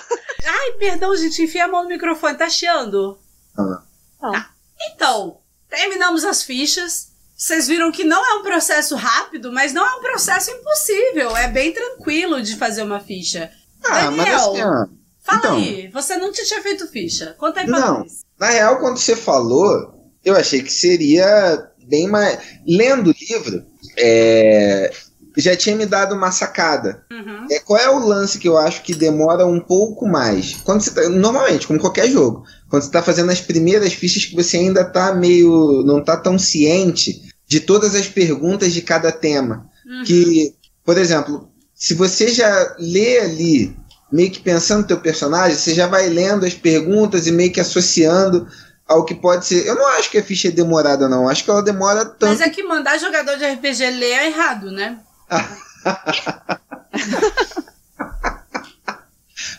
Ai, 0.45 0.71
perdão, 0.79 1.15
gente, 1.15 1.41
enfia 1.41 1.65
a 1.65 1.67
mão 1.67 1.83
no 1.83 1.89
microfone, 1.89 2.37
tá 2.37 2.49
chiando? 2.49 3.17
Ah. 3.57 3.83
Tá. 4.19 4.51
Então, 4.89 5.39
terminamos 5.69 6.25
as 6.25 6.43
fichas. 6.43 7.13
Vocês 7.35 7.67
viram 7.67 7.91
que 7.91 8.03
não 8.03 8.25
é 8.25 8.35
um 8.35 8.43
processo 8.43 8.95
rápido, 8.95 9.51
mas 9.51 9.73
não 9.73 9.85
é 9.85 9.95
um 9.95 10.01
processo 10.01 10.51
impossível. 10.51 11.35
É 11.35 11.47
bem 11.47 11.73
tranquilo 11.73 12.41
de 12.41 12.55
fazer 12.55 12.83
uma 12.83 12.99
ficha. 12.99 13.51
Ah, 13.83 14.05
Daniel, 14.05 14.11
mas 14.11 14.33
assim, 14.33 14.63
ó, 14.63 14.87
fala 15.21 15.39
então, 15.39 15.57
aí. 15.57 15.87
Você 15.89 16.15
não 16.17 16.31
tinha 16.31 16.61
feito 16.61 16.87
ficha. 16.87 17.35
Conta 17.37 17.59
aí 17.59 17.65
pra 17.65 17.79
não, 17.79 17.99
nós. 17.99 18.25
Na 18.39 18.47
real, 18.47 18.79
quando 18.79 18.97
você 18.97 19.15
falou, 19.15 19.95
eu 20.23 20.35
achei 20.35 20.61
que 20.63 20.71
seria 20.71 21.71
bem 21.85 22.07
mais. 22.07 22.39
Lendo 22.65 23.11
o 23.11 23.15
livro, 23.19 23.65
é, 23.97 24.91
já 25.37 25.55
tinha 25.55 25.75
me 25.75 25.85
dado 25.85 26.15
uma 26.15 26.31
sacada. 26.31 27.03
Uhum. 27.11 27.47
É, 27.51 27.59
qual 27.59 27.79
é 27.79 27.89
o 27.89 28.05
lance 28.05 28.39
que 28.39 28.47
eu 28.47 28.57
acho 28.57 28.81
que 28.83 28.95
demora 28.95 29.45
um 29.45 29.59
pouco 29.59 30.07
mais? 30.07 30.55
Quando 30.63 30.81
você 30.81 30.91
tá, 30.91 31.09
normalmente, 31.09 31.67
como 31.67 31.79
qualquer 31.79 32.09
jogo, 32.09 32.43
quando 32.69 32.83
você 32.83 32.89
está 32.89 33.01
fazendo 33.01 33.31
as 33.31 33.41
primeiras 33.41 33.93
fichas 33.93 34.25
que 34.25 34.35
você 34.35 34.57
ainda 34.57 34.81
está 34.81 35.13
meio. 35.13 35.83
não 35.85 35.99
está 35.99 36.17
tão 36.17 36.37
ciente 36.37 37.23
de 37.47 37.59
todas 37.59 37.95
as 37.95 38.07
perguntas 38.07 38.73
de 38.73 38.81
cada 38.81 39.11
tema. 39.11 39.69
Uhum. 39.85 40.03
Que, 40.03 40.53
por 40.83 40.97
exemplo, 40.97 41.49
se 41.73 41.93
você 41.93 42.29
já 42.29 42.75
lê 42.79 43.19
ali, 43.19 43.75
meio 44.11 44.31
que 44.31 44.39
pensando 44.39 44.81
no 44.81 44.87
teu 44.87 44.99
personagem, 44.99 45.57
você 45.57 45.73
já 45.73 45.87
vai 45.87 46.07
lendo 46.07 46.45
as 46.45 46.53
perguntas 46.53 47.27
e 47.27 47.31
meio 47.31 47.51
que 47.51 47.59
associando 47.59 48.47
ao 48.87 49.03
que 49.03 49.15
pode 49.15 49.45
ser. 49.45 49.65
Eu 49.65 49.75
não 49.75 49.87
acho 49.89 50.09
que 50.09 50.17
a 50.17 50.23
ficha 50.23 50.47
é 50.47 50.51
demorada, 50.51 51.09
não. 51.09 51.27
Acho 51.27 51.43
que 51.43 51.49
ela 51.49 51.63
demora 51.63 52.05
tanto. 52.05 52.27
Mas 52.27 52.41
é 52.41 52.49
que 52.49 52.63
mandar 52.63 52.97
jogador 52.97 53.37
de 53.37 53.45
RPG 53.45 53.91
ler 53.91 54.11
é 54.11 54.27
errado, 54.27 54.71
né? 54.71 54.99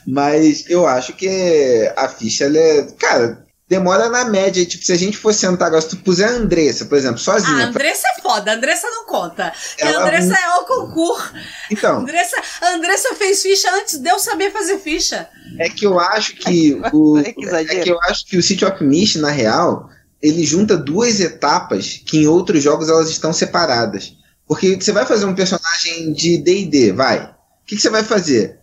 Mas 0.06 0.64
eu 0.68 0.86
acho 0.86 1.12
que 1.14 1.92
a 1.96 2.08
ficha, 2.08 2.44
ela 2.44 2.56
é. 2.56 2.82
Cara, 2.98 3.44
demora 3.68 4.08
na 4.08 4.24
média. 4.24 4.64
Tipo, 4.64 4.84
se 4.84 4.92
a 4.92 4.96
gente 4.96 5.16
for 5.16 5.34
sentar 5.34 5.66
agora, 5.68 5.82
se 5.82 5.88
tu 5.88 5.96
puser 5.96 6.28
a 6.28 6.32
Andressa, 6.32 6.84
por 6.84 6.96
exemplo, 6.96 7.18
sozinha. 7.18 7.64
A 7.64 7.68
Andressa 7.68 8.02
pra... 8.02 8.10
é 8.10 8.22
foda, 8.22 8.50
a 8.50 8.54
Andressa 8.54 8.88
não 8.88 9.04
conta. 9.06 9.52
Ela... 9.78 9.98
A 9.98 10.02
Andressa 10.02 10.34
é 10.34 10.48
o 10.60 10.64
concurso. 10.64 11.32
Então. 11.70 11.98
Andressa, 12.06 12.36
a 12.62 12.68
Andressa 12.74 13.14
fez 13.16 13.42
ficha 13.42 13.68
antes 13.74 13.98
de 13.98 14.08
eu 14.08 14.18
saber 14.18 14.52
fazer 14.52 14.78
ficha. 14.78 15.28
É 15.58 15.68
que 15.68 15.84
eu 15.84 15.98
acho 15.98 16.36
que 16.36 16.80
o. 16.92 17.18
é 17.18 17.32
que 17.32 17.90
eu 17.90 18.00
acho 18.02 18.26
que 18.26 18.36
o 18.36 18.42
City 18.42 18.64
of 18.64 18.82
Mist, 18.84 19.18
na 19.18 19.30
real, 19.30 19.90
ele 20.22 20.44
junta 20.44 20.76
duas 20.76 21.20
etapas 21.20 22.00
que 22.06 22.18
em 22.18 22.26
outros 22.26 22.62
jogos 22.62 22.88
elas 22.88 23.10
estão 23.10 23.32
separadas. 23.32 24.15
Porque 24.46 24.76
você 24.76 24.92
vai 24.92 25.04
fazer 25.04 25.26
um 25.26 25.34
personagem 25.34 26.12
de 26.12 26.38
DD, 26.38 26.92
vai. 26.92 27.18
O 27.18 27.66
que, 27.66 27.76
que 27.76 27.82
você 27.82 27.90
vai 27.90 28.04
fazer? 28.04 28.60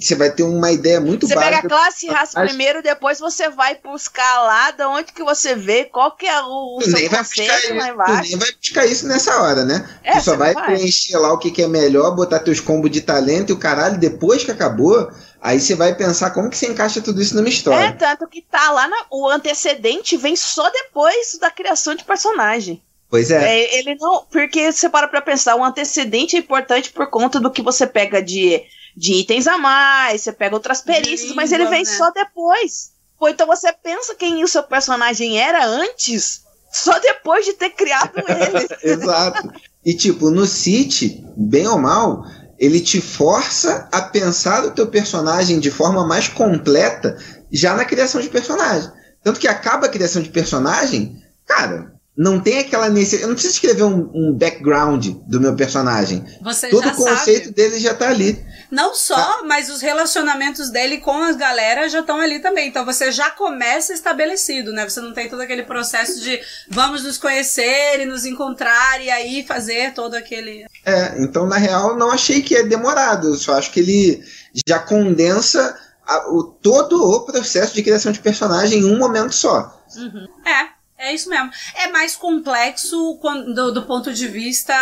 Você 0.00 0.14
vai 0.14 0.30
ter 0.30 0.42
uma 0.42 0.72
ideia 0.72 0.98
muito 1.02 1.28
você 1.28 1.34
básica. 1.34 1.56
Você 1.56 1.62
pega 1.62 1.74
a 1.74 1.78
classe 1.78 2.06
e 2.06 2.08
raça 2.08 2.40
primeiro, 2.40 2.82
depois 2.82 3.18
você 3.18 3.50
vai 3.50 3.78
buscar 3.84 4.42
lá 4.42 4.70
de 4.70 4.82
onde 4.84 5.12
que 5.12 5.22
você 5.22 5.54
vê 5.54 5.84
qual 5.84 6.16
que 6.16 6.26
é 6.26 6.40
o, 6.40 6.78
o 6.78 6.82
seu 6.82 6.94
nem 6.94 7.10
vai 7.10 7.22
buscar 7.22 7.58
isso, 7.58 7.74
lá 7.74 7.88
embaixo. 7.90 8.22
Tu 8.22 8.28
nem 8.30 8.38
vai 8.38 8.52
buscar 8.52 8.86
isso 8.86 9.06
nessa 9.06 9.42
hora, 9.42 9.66
né? 9.66 9.86
É, 10.02 10.14
tu 10.14 10.24
só 10.24 10.36
vai, 10.36 10.54
vai 10.54 10.64
preencher 10.64 11.18
lá 11.18 11.30
o 11.34 11.38
que, 11.38 11.50
que 11.50 11.62
é 11.62 11.68
melhor, 11.68 12.16
botar 12.16 12.38
teus 12.38 12.58
combos 12.58 12.90
de 12.90 13.02
talento 13.02 13.50
e 13.50 13.52
o 13.52 13.58
caralho, 13.58 13.98
depois 13.98 14.42
que 14.42 14.50
acabou, 14.50 15.12
aí 15.42 15.60
você 15.60 15.74
vai 15.74 15.94
pensar 15.94 16.30
como 16.30 16.48
que 16.48 16.56
você 16.56 16.66
encaixa 16.66 17.02
tudo 17.02 17.20
isso 17.20 17.36
numa 17.36 17.48
história. 17.48 17.88
É, 17.88 17.92
tanto 17.92 18.26
que 18.28 18.40
tá 18.40 18.70
lá, 18.70 18.88
na, 18.88 18.96
o 19.10 19.28
antecedente 19.28 20.16
vem 20.16 20.36
só 20.36 20.70
depois 20.70 21.36
da 21.38 21.50
criação 21.50 21.94
de 21.94 22.04
personagem. 22.04 22.82
Pois 23.10 23.30
é. 23.30 23.60
é. 23.60 23.78
Ele 23.78 23.96
não. 23.96 24.24
Porque 24.30 24.70
você 24.70 24.88
para 24.88 25.08
pra 25.08 25.20
pensar, 25.20 25.56
o 25.56 25.64
antecedente 25.64 26.36
é 26.36 26.38
importante 26.38 26.92
por 26.92 27.10
conta 27.10 27.40
do 27.40 27.50
que 27.50 27.60
você 27.60 27.86
pega 27.86 28.22
de, 28.22 28.62
de 28.96 29.14
itens 29.14 29.48
a 29.48 29.58
mais, 29.58 30.22
você 30.22 30.32
pega 30.32 30.54
outras 30.54 30.80
perícias, 30.80 31.34
mas 31.34 31.50
ele 31.50 31.66
vem 31.66 31.82
né? 31.82 31.84
só 31.84 32.10
depois. 32.12 32.92
Pô, 33.18 33.28
então 33.28 33.46
você 33.46 33.72
pensa 33.72 34.14
quem 34.14 34.42
o 34.44 34.48
seu 34.48 34.62
personagem 34.62 35.38
era 35.38 35.66
antes, 35.66 36.42
só 36.72 36.98
depois 37.00 37.44
de 37.44 37.54
ter 37.54 37.70
criado 37.70 38.12
ele. 38.26 38.68
Exato. 38.82 39.52
E 39.84 39.92
tipo, 39.92 40.30
no 40.30 40.46
City, 40.46 41.22
bem 41.36 41.66
ou 41.66 41.78
mal, 41.78 42.24
ele 42.58 42.80
te 42.80 43.00
força 43.00 43.88
a 43.90 44.02
pensar 44.02 44.64
o 44.64 44.70
teu 44.70 44.86
personagem 44.86 45.58
de 45.58 45.70
forma 45.70 46.06
mais 46.06 46.28
completa 46.28 47.18
já 47.50 47.74
na 47.74 47.84
criação 47.84 48.20
de 48.20 48.28
personagem. 48.28 48.90
Tanto 49.22 49.40
que 49.40 49.48
acaba 49.48 49.86
a 49.86 49.90
criação 49.90 50.22
de 50.22 50.28
personagem, 50.28 51.22
cara, 51.44 51.92
não 52.22 52.38
tem 52.38 52.58
aquela 52.58 52.90
necessidade. 52.90 53.22
Eu 53.22 53.28
não 53.28 53.34
preciso 53.34 53.54
escrever 53.54 53.82
um, 53.84 54.10
um, 54.14 54.32
background 54.36 55.06
do 55.26 55.40
meu 55.40 55.56
personagem. 55.56 56.22
Você 56.42 56.68
Todo 56.68 56.84
já 56.84 56.92
o 56.92 56.96
conceito 56.96 57.44
sabe. 57.44 57.54
dele 57.54 57.80
já 57.80 57.94
tá 57.94 58.08
ali. 58.10 58.44
Não 58.70 58.94
só, 58.94 59.16
Tá. 59.16 59.42
mas 59.46 59.70
os 59.70 59.80
relacionamentos 59.80 60.68
dele 60.70 60.98
com 60.98 61.16
as 61.22 61.34
galera 61.34 61.88
já 61.88 62.00
estão 62.00 62.20
ali 62.20 62.38
também. 62.38 62.68
Então 62.68 62.84
você 62.84 63.10
já 63.10 63.30
começa 63.30 63.94
estabelecido, 63.94 64.70
né? 64.70 64.86
Você 64.88 65.00
não 65.00 65.14
tem 65.14 65.30
todo 65.30 65.40
aquele 65.40 65.62
processo 65.62 66.20
de 66.20 66.38
vamos 66.68 67.02
nos 67.04 67.16
conhecer 67.16 67.98
e 68.00 68.04
nos 68.04 68.26
encontrar 68.26 69.02
e 69.02 69.10
aí 69.10 69.42
fazer 69.46 69.94
todo 69.94 70.14
aquele. 70.14 70.66
É, 70.84 71.22
então 71.22 71.46
na 71.46 71.56
real 71.56 71.96
não 71.96 72.10
achei 72.10 72.42
que 72.42 72.54
é 72.54 72.62
demorado. 72.62 73.28
Eu 73.28 73.34
só 73.36 73.54
acho 73.54 73.70
que 73.70 73.80
ele 73.80 74.22
já 74.68 74.78
condensa 74.78 75.74
a- 76.06 76.28
o, 76.30 76.42
todo 76.44 77.02
o 77.02 77.20
processo 77.24 77.74
de 77.74 77.82
criação 77.82 78.12
de 78.12 78.20
personagem 78.20 78.80
em 78.80 78.84
um 78.84 78.98
momento 78.98 79.34
só. 79.34 79.82
Uhum. 79.96 80.28
É. 80.46 80.79
É 81.00 81.14
isso 81.14 81.28
mesmo. 81.30 81.50
É 81.74 81.88
mais 81.88 82.14
complexo 82.14 83.16
quan- 83.20 83.52
do, 83.54 83.72
do 83.72 83.82
ponto 83.86 84.12
de 84.12 84.28
vista 84.28 84.74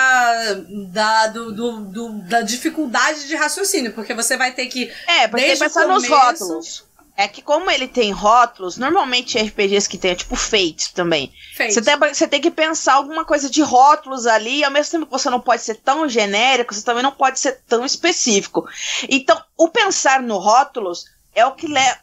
da, 0.92 1.26
do, 1.28 1.52
do- 1.52 1.80
do- 1.84 2.12
da 2.22 2.40
dificuldade 2.42 3.26
de 3.26 3.36
raciocínio, 3.36 3.92
porque 3.92 4.14
você 4.14 4.36
vai 4.36 4.52
ter 4.52 4.66
que. 4.66 4.90
É, 5.06 5.28
porque 5.28 5.46
Desde 5.46 5.64
pensar 5.64 5.86
nos 5.86 6.04
começo- 6.06 6.44
rótulos. 6.44 6.88
É 7.20 7.26
que 7.26 7.42
como 7.42 7.68
ele 7.68 7.88
tem 7.88 8.12
rótulos, 8.12 8.76
normalmente 8.76 9.36
RPGs 9.38 9.88
que 9.88 9.98
tem, 9.98 10.14
tipo 10.14 10.36
Fate 10.36 10.94
também. 10.94 11.32
Fate. 11.56 11.74
Você 11.74 11.82
tem, 11.82 11.96
você 11.98 12.28
tem 12.28 12.40
que 12.40 12.48
pensar 12.50 12.94
alguma 12.94 13.24
coisa 13.24 13.50
de 13.50 13.60
rótulos 13.60 14.24
ali, 14.24 14.58
e 14.60 14.64
ao 14.64 14.70
mesmo 14.70 14.92
tempo 14.92 15.06
que 15.06 15.10
você 15.12 15.28
não 15.28 15.40
pode 15.40 15.62
ser 15.62 15.74
tão 15.76 16.08
genérico, 16.08 16.72
você 16.72 16.82
também 16.84 17.02
não 17.02 17.10
pode 17.10 17.40
ser 17.40 17.60
tão 17.66 17.84
específico. 17.84 18.68
Então, 19.08 19.36
o 19.56 19.68
pensar 19.68 20.22
no 20.22 20.38
rótulos 20.38 21.06
é 21.38 21.46
o 21.46 21.52
que 21.52 21.66
leva. 21.66 21.98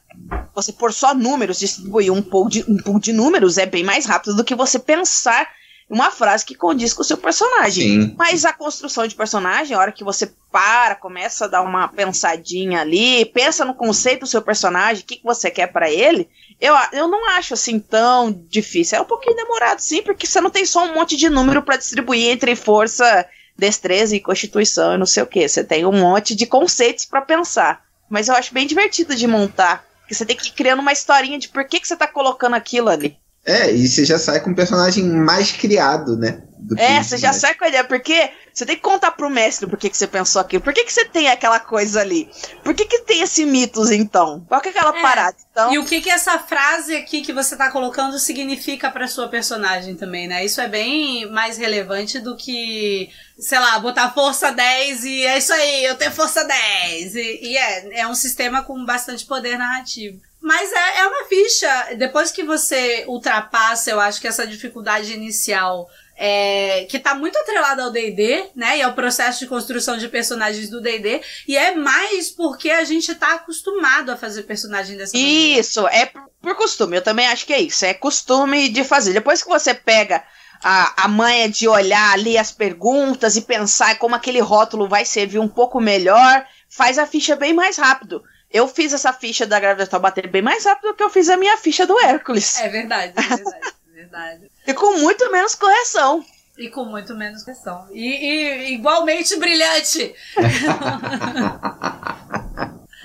Você 0.54 0.72
pôr 0.72 0.94
só 0.94 1.14
números, 1.14 1.60
distribuir 1.60 2.12
um 2.12 2.22
pool, 2.22 2.48
de, 2.48 2.64
um 2.68 2.78
pool 2.78 3.00
de 3.00 3.12
números 3.12 3.58
é 3.58 3.66
bem 3.66 3.84
mais 3.84 4.06
rápido 4.06 4.36
do 4.36 4.44
que 4.44 4.56
você 4.56 4.80
pensar 4.80 5.48
uma 5.90 6.10
frase 6.10 6.46
que 6.46 6.56
condiz 6.56 6.94
com 6.94 7.02
o 7.02 7.06
seu 7.06 7.18
personagem. 7.18 8.02
Sim. 8.02 8.16
Mas 8.18 8.44
a 8.44 8.54
construção 8.54 9.06
de 9.06 9.14
personagem, 9.14 9.76
a 9.76 9.80
hora 9.80 9.92
que 9.92 10.04
você 10.04 10.32
para, 10.52 10.96
começa 10.96 11.46
a 11.46 11.48
dar 11.48 11.62
uma 11.62 11.88
pensadinha 11.88 12.82
ali, 12.82 13.26
pensa 13.26 13.66
no 13.66 13.76
conceito 13.76 14.22
do 14.22 14.28
seu 14.28 14.42
personagem, 14.42 15.04
o 15.04 15.06
que, 15.06 15.18
que 15.18 15.24
você 15.24 15.52
quer 15.52 15.68
pra 15.68 15.92
ele, 15.92 16.28
eu, 16.60 16.74
eu 16.94 17.08
não 17.08 17.30
acho 17.32 17.54
assim 17.54 17.80
tão 17.80 18.32
difícil. 18.32 18.98
É 18.98 19.02
um 19.02 19.06
pouquinho 19.06 19.36
demorado, 19.36 19.80
sim, 19.80 20.02
porque 20.02 20.26
você 20.26 20.42
não 20.42 20.50
tem 20.50 20.66
só 20.66 20.86
um 20.86 20.96
monte 20.96 21.16
de 21.16 21.30
número 21.30 21.62
pra 21.62 21.78
distribuir 21.78 22.32
entre 22.32 22.56
força, 22.56 23.28
destreza 23.58 24.16
e 24.16 24.22
constituição 24.22 24.96
e 24.96 24.98
não 24.98 25.06
sei 25.06 25.22
o 25.22 25.28
que. 25.28 25.48
Você 25.48 25.64
tem 25.64 25.86
um 25.86 25.92
monte 25.92 26.34
de 26.34 26.48
conceitos 26.48 27.06
pra 27.06 27.22
pensar. 27.22 27.86
Mas 28.10 28.28
eu 28.28 28.36
acho 28.36 28.54
bem 28.54 28.68
divertido 28.68 29.16
de 29.16 29.28
montar. 29.28 29.86
Porque 30.02 30.14
você 30.14 30.26
tem 30.26 30.36
que 30.38 30.48
ir 30.48 30.52
criando 30.52 30.80
uma 30.82 30.94
historinha 30.94 31.40
de 31.40 31.50
por 31.50 31.66
que, 31.66 31.80
que 31.80 31.88
você 31.88 31.96
tá 31.96 32.08
colocando 32.08 32.56
aquilo 32.56 32.90
ali. 32.90 33.18
É, 33.46 33.72
e 33.72 33.88
você 33.88 34.04
já 34.06 34.18
sai 34.18 34.40
com 34.40 34.50
um 34.52 34.56
personagem 34.56 35.04
mais 35.04 35.52
criado, 35.52 36.18
né? 36.18 36.42
É, 36.78 37.02
você 37.04 37.18
já 37.18 37.32
sai 37.32 37.54
com 37.54 37.64
a 37.66 37.68
ideia, 37.68 37.84
porque 37.84 38.32
você 38.52 38.66
tem 38.66 38.76
que 38.76 38.82
contar 38.82 39.12
pro 39.12 39.30
mestre 39.30 39.68
por 39.68 39.78
que, 39.78 39.90
que 39.90 39.98
você 39.98 40.08
pensou 40.08 40.42
aquilo. 40.42 40.64
Por 40.64 40.74
que, 40.74 40.84
que 40.84 40.92
você 40.92 41.06
tem 41.06 41.30
aquela 41.30 41.60
coisa 41.60 42.02
ali? 42.02 42.28
Por 42.64 42.74
que, 42.74 42.86
que 42.86 43.02
tem 43.02 43.22
esse 43.22 43.46
mitos, 43.46 43.92
então? 43.92 44.44
Qual 44.48 44.60
que 44.62 44.70
é 44.70 44.72
aquela 44.72 44.98
É, 44.98 45.02
parada? 45.02 45.38
Então, 45.52 45.72
E 45.72 45.78
o 45.78 45.86
que 45.86 46.02
que 46.02 46.10
essa 46.10 46.40
frase 46.40 46.96
aqui 46.96 47.22
que 47.22 47.34
você 47.34 47.56
tá 47.56 47.70
colocando 47.70 48.18
significa 48.18 48.90
pra 48.90 49.08
sua 49.08 49.28
personagem 49.28 49.96
também, 49.96 50.28
né? 50.28 50.44
Isso 50.44 50.60
é 50.60 50.68
bem 50.68 51.30
mais 51.30 51.58
relevante 51.58 52.20
do 52.20 52.36
que, 52.36 53.10
sei 53.38 53.60
lá, 53.60 53.80
botar 53.80 54.12
força 54.12 54.52
10 54.52 55.04
e 55.04 55.26
é 55.26 55.38
isso 55.38 55.54
aí, 55.54 55.86
eu 55.86 55.96
tenho 55.96 56.12
força 56.12 56.44
10. 56.44 57.16
E, 57.16 57.40
e 57.44 57.58
é, 57.58 58.00
é 58.00 58.08
um 58.08 58.16
sistema 58.16 58.64
com 58.64 58.86
bastante 58.86 59.26
poder 59.26 59.58
narrativo. 59.58 60.20
Mas 60.42 60.72
é, 60.72 61.00
é 61.00 61.08
uma 61.08 61.26
ficha. 61.26 61.96
Depois 61.98 62.32
que 62.32 62.44
você 62.44 63.04
ultrapassa, 63.08 63.90
eu 63.90 64.00
acho 64.00 64.22
que 64.22 64.28
essa 64.28 64.46
dificuldade 64.46 65.12
inicial 65.12 65.90
é, 66.16 66.86
que 66.88 67.00
tá 67.00 67.14
muito 67.14 67.38
atrelada 67.38 67.84
ao 67.84 67.92
D&D, 67.92 68.52
né, 68.56 68.78
e 68.78 68.82
ao 68.82 68.94
processo 68.94 69.40
de 69.40 69.48
construção 69.48 69.98
de 69.98 70.08
personagens 70.08 70.70
do 70.70 70.80
D&D, 70.80 71.22
e 71.48 71.58
é 71.58 71.76
mais 71.76 72.30
porque 72.30 72.70
a 72.70 72.84
gente 72.84 73.14
tá 73.16 73.34
acostumado 73.34 74.12
a 74.12 74.18
fazer 74.18 74.44
personagem 74.44 74.96
dessa 74.96 75.18
maneira. 75.18 75.60
isso, 75.60 75.88
é 75.88 76.06
por, 76.06 76.30
por 76.42 76.56
costume. 76.56 76.98
Eu 76.98 77.02
também 77.02 77.28
acho 77.28 77.46
que 77.46 77.54
é 77.54 77.62
isso. 77.62 77.84
É 77.86 77.94
costume 77.94 78.70
de 78.70 78.84
fazer. 78.84 79.14
Depois 79.14 79.44
que 79.44 79.50
você 79.50 79.74
pega 79.74 80.24
a, 80.68 81.04
a 81.04 81.08
manha 81.08 81.48
de 81.48 81.68
olhar 81.68 82.14
ali 82.14 82.40
as 82.40 82.52
perguntas 82.52 83.36
e 83.36 83.42
pensar 83.42 84.00
como 84.00 84.16
aquele 84.16 84.40
rótulo 84.40 84.90
vai 84.90 85.06
servir 85.06 85.38
um 85.38 85.48
pouco 85.48 85.80
melhor, 85.80 86.44
faz 86.68 86.98
a 86.98 87.06
ficha 87.06 87.36
bem 87.36 87.54
mais 87.54 87.78
rápido. 87.78 88.24
Eu 88.52 88.68
fiz 88.68 88.92
essa 88.92 89.14
ficha 89.14 89.46
da 89.46 89.60
Grávida 89.60 89.86
Taubaté 89.86 90.24
bem 90.24 90.42
mais 90.42 90.66
rápido 90.66 90.88
do 90.88 90.96
que 90.96 91.04
eu 91.04 91.10
fiz 91.12 91.30
a 91.30 91.38
minha 91.38 91.56
ficha 91.58 91.86
do 91.86 92.00
Hércules. 92.00 92.60
É 92.60 92.68
verdade, 92.68 93.14
é 93.16 93.22
verdade, 93.22 93.60
é 93.92 93.94
verdade. 93.94 94.52
E 94.66 94.74
com 94.74 94.98
muito 94.98 95.32
menos 95.32 95.54
correção. 95.54 96.26
E 96.58 96.68
com 96.70 96.86
muito 96.86 97.14
menos 97.14 97.44
questão. 97.44 97.86
E, 97.92 98.02
e 98.02 98.74
igualmente 98.74 99.38
brilhante. 99.38 100.16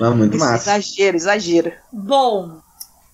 Mas 0.00 0.16
muito 0.16 0.34
Isso, 0.34 0.46
massa. 0.46 0.78
exagero, 0.78 1.16
exagero. 1.18 1.72
Bom, 1.92 2.58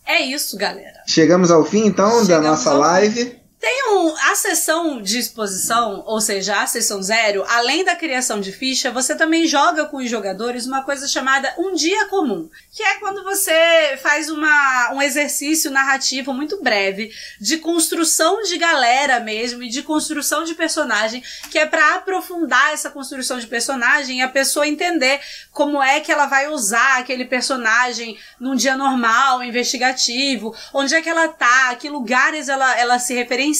é 0.05 0.21
isso, 0.21 0.57
galera. 0.57 1.03
Chegamos 1.05 1.51
ao 1.51 1.65
fim, 1.65 1.85
então, 1.85 2.21
da 2.21 2.27
Chegamos 2.27 2.47
nossa 2.47 2.71
ao 2.71 3.11
fim. 3.11 3.46
Tem 3.67 3.83
um, 3.91 4.15
a 4.31 4.37
sessão 4.37 5.03
de 5.03 5.19
exposição, 5.19 6.05
ou 6.07 6.21
seja, 6.21 6.63
a 6.63 6.69
sessão 6.69 7.03
zero, 7.03 7.45
além 7.49 7.85
da 7.85 7.97
criação 7.97 8.41
de 8.41 8.53
ficha, 8.53 8.93
você 8.93 9.13
também 9.17 9.45
joga 9.45 9.87
com 9.87 9.97
os 9.97 10.09
jogadores 10.09 10.67
uma 10.67 10.85
coisa 10.85 11.09
chamada 11.09 11.53
um 11.59 11.75
dia 11.75 12.07
comum, 12.07 12.49
que 12.71 12.81
é 12.81 13.01
quando 13.01 13.25
você 13.25 13.99
faz 14.01 14.31
uma, 14.31 14.93
um 14.93 15.03
exercício 15.03 15.69
narrativo 15.69 16.33
muito 16.33 16.63
breve 16.63 17.11
de 17.41 17.57
construção 17.57 18.41
de 18.45 18.57
galera 18.57 19.19
mesmo 19.19 19.65
e 19.65 19.69
de 19.69 19.83
construção 19.83 20.45
de 20.45 20.55
personagem, 20.55 21.21
que 21.51 21.59
é 21.59 21.67
para 21.67 21.97
aprofundar 21.97 22.73
essa 22.73 22.89
construção 22.89 23.41
de 23.41 23.49
personagem 23.49 24.21
e 24.21 24.23
a 24.23 24.29
pessoa 24.29 24.69
entender 24.69 25.21
como 25.51 25.83
é 25.83 25.99
que 25.99 26.13
ela 26.13 26.27
vai 26.27 26.47
usar 26.47 27.01
aquele 27.01 27.25
personagem 27.25 28.17
num 28.39 28.55
dia 28.55 28.77
normal, 28.77 29.43
investigativo, 29.43 30.55
onde 30.73 30.95
é 30.95 31.03
que 31.03 31.09
ela 31.09 31.27
tá, 31.27 31.75
que 31.75 31.89
lugares 31.89 32.49
ela, 32.49 32.79
ela 32.79 33.01
se 33.01 33.13
referencia, 33.13 33.56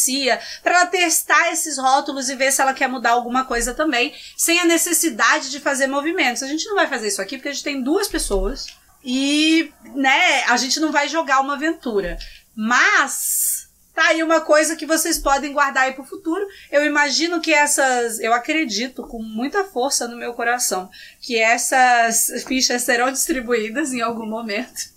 para 0.63 0.75
ela 0.75 0.87
testar 0.87 1.53
esses 1.53 1.79
rótulos 1.79 2.29
e 2.29 2.37
ver 2.37 2.53
se 2.53 2.61
ela 2.61 2.75
quer 2.75 2.89
mudar 2.89 3.11
alguma 3.11 3.45
coisa 3.45 3.75
também, 3.75 4.15
sem 4.37 4.61
a 4.61 4.65
necessidade 4.65 5.51
de 5.51 5.61
fazer 5.61 5.87
movimentos. 5.87 6.43
A 6.43 6.49
gente 6.49 6.67
não 6.67 6.75
vai 6.75 6.87
fazer 6.87 7.09
isso 7.09 7.23
aqui 7.23 7.37
porque 7.37 7.49
a 7.49 7.53
gente 7.53 7.65
tem 7.65 7.83
duas 7.83 8.09
pessoas 8.09 8.67
e, 9.05 9.73
né, 9.95 10.45
a 10.45 10.57
gente 10.57 10.81
não 10.81 10.91
vai 10.91 11.09
jogar 11.09 11.41
uma 11.41 11.55
aventura. 11.55 12.19
Mas 12.55 13.69
tá 13.95 14.09
aí 14.09 14.23
uma 14.23 14.43
coisa 14.43 14.77
que 14.77 14.85
vocês 14.85 15.19
podem 15.19 15.53
guardar 15.53 15.85
aí 15.85 15.93
pro 15.95 16.05
futuro. 16.05 16.47
Eu 16.71 16.85
imagino 16.85 17.41
que 17.41 17.53
essas, 17.53 18.21
eu 18.21 18.35
acredito 18.35 19.03
com 19.05 19.23
muita 19.23 19.65
força 19.65 20.07
no 20.07 20.17
meu 20.17 20.35
coração, 20.35 20.91
que 21.21 21.39
essas 21.39 22.45
fichas 22.47 22.83
serão 22.83 23.11
distribuídas 23.11 23.93
em 23.93 24.03
algum 24.03 24.27
momento. 24.27 24.96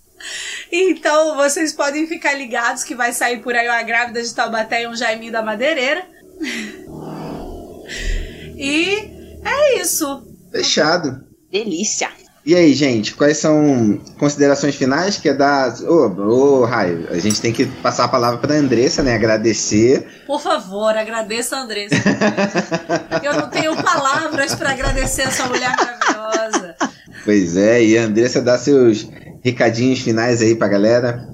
Então 0.71 1.35
vocês 1.35 1.73
podem 1.73 2.07
ficar 2.07 2.33
ligados 2.33 2.83
que 2.83 2.95
vai 2.95 3.11
sair 3.11 3.39
por 3.39 3.55
aí 3.55 3.67
uma 3.67 3.83
grávida 3.83 4.21
de 4.21 4.33
Taubaté 4.33 4.83
e 4.83 4.87
um 4.87 4.95
Jaiminho 4.95 5.31
da 5.31 5.41
Madeireira. 5.41 6.05
E 8.61 9.39
é 9.43 9.81
isso. 9.81 10.21
Fechado. 10.51 11.23
Delícia. 11.49 12.09
E 12.45 12.55
aí, 12.55 12.73
gente, 12.73 13.13
quais 13.15 13.37
são 13.37 14.01
considerações 14.17 14.75
finais? 14.75 15.17
Quer 15.17 15.35
dar. 15.35 15.73
Ô, 15.83 16.61
ô, 16.61 16.65
Raio, 16.65 17.07
a 17.09 17.17
gente 17.19 17.39
tem 17.39 17.53
que 17.53 17.65
passar 17.65 18.05
a 18.05 18.07
palavra 18.07 18.39
para 18.39 18.55
Andressa, 18.55 19.03
né? 19.03 19.13
Agradecer. 19.13 20.23
Por 20.25 20.41
favor, 20.41 20.95
agradeça 20.97 21.55
a 21.55 21.61
Andressa. 21.61 21.95
Eu 23.23 23.33
não 23.33 23.49
tenho 23.49 23.75
palavras 23.81 24.55
para 24.55 24.71
agradecer 24.71 25.23
essa 25.23 25.45
mulher 25.45 25.73
maravilhosa. 25.75 26.75
Pois 27.23 27.55
é, 27.55 27.83
e 27.83 27.97
a 27.97 28.03
Andressa 28.03 28.41
dá 28.41 28.57
seus 28.57 29.07
recadinhos 29.43 29.99
finais 29.99 30.41
aí 30.41 30.55
pra 30.55 30.67
galera. 30.67 31.29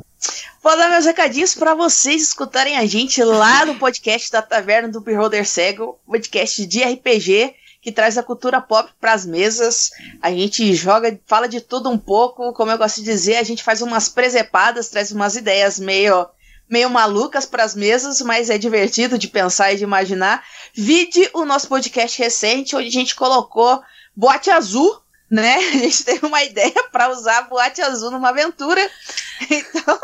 Vou 0.62 0.76
dar 0.76 0.90
meus 0.90 1.06
recadinhos 1.06 1.54
para 1.54 1.76
vocês 1.76 2.24
escutarem 2.24 2.76
a 2.78 2.86
gente 2.86 3.24
lá 3.24 3.66
no 3.66 3.76
podcast 3.76 4.32
da 4.32 4.42
Taverna 4.42 4.90
do 4.90 5.00
Beholder 5.00 5.48
Cego, 5.48 6.00
podcast 6.08 6.66
de 6.66 6.84
RPG 6.84 7.54
que 7.86 7.92
traz 7.92 8.18
a 8.18 8.24
cultura 8.24 8.60
pop 8.60 8.90
para 9.00 9.14
as 9.14 9.28
mesas. 9.28 9.92
A 10.20 10.32
gente 10.32 10.74
joga, 10.74 11.20
fala 11.28 11.48
de 11.48 11.62
tudo 11.62 11.88
um 11.88 12.00
pouco, 12.00 12.52
como 12.52 12.72
eu 12.72 12.80
gosto 12.80 12.96
de 12.96 13.04
dizer, 13.04 13.36
a 13.36 13.44
gente 13.44 13.62
faz 13.62 13.80
umas 13.80 14.10
presepadas, 14.10 14.90
traz 14.90 15.12
umas 15.12 15.36
ideias 15.36 15.80
meio 15.80 16.28
meio 16.68 16.90
malucas 16.90 17.46
para 17.46 17.64
as 17.64 17.76
mesas, 17.76 18.22
mas 18.22 18.50
é 18.50 18.58
divertido 18.58 19.20
de 19.20 19.28
pensar 19.28 19.72
e 19.72 19.78
de 19.78 19.84
imaginar. 19.84 20.44
Vide 20.74 21.30
o 21.32 21.46
nosso 21.46 21.68
podcast 21.68 22.20
recente 22.20 22.76
onde 22.76 22.88
a 22.88 22.92
gente 22.92 23.14
colocou 23.14 23.80
boate 24.16 24.50
azul 24.50 25.00
né? 25.30 25.56
A 25.74 25.78
gente 25.78 26.04
teve 26.04 26.26
uma 26.26 26.44
ideia 26.44 26.84
para 26.92 27.10
usar 27.10 27.40
a 27.40 27.44
boate 27.44 27.82
azul 27.82 28.12
numa 28.12 28.30
aventura. 28.30 28.82
Então, 29.50 30.00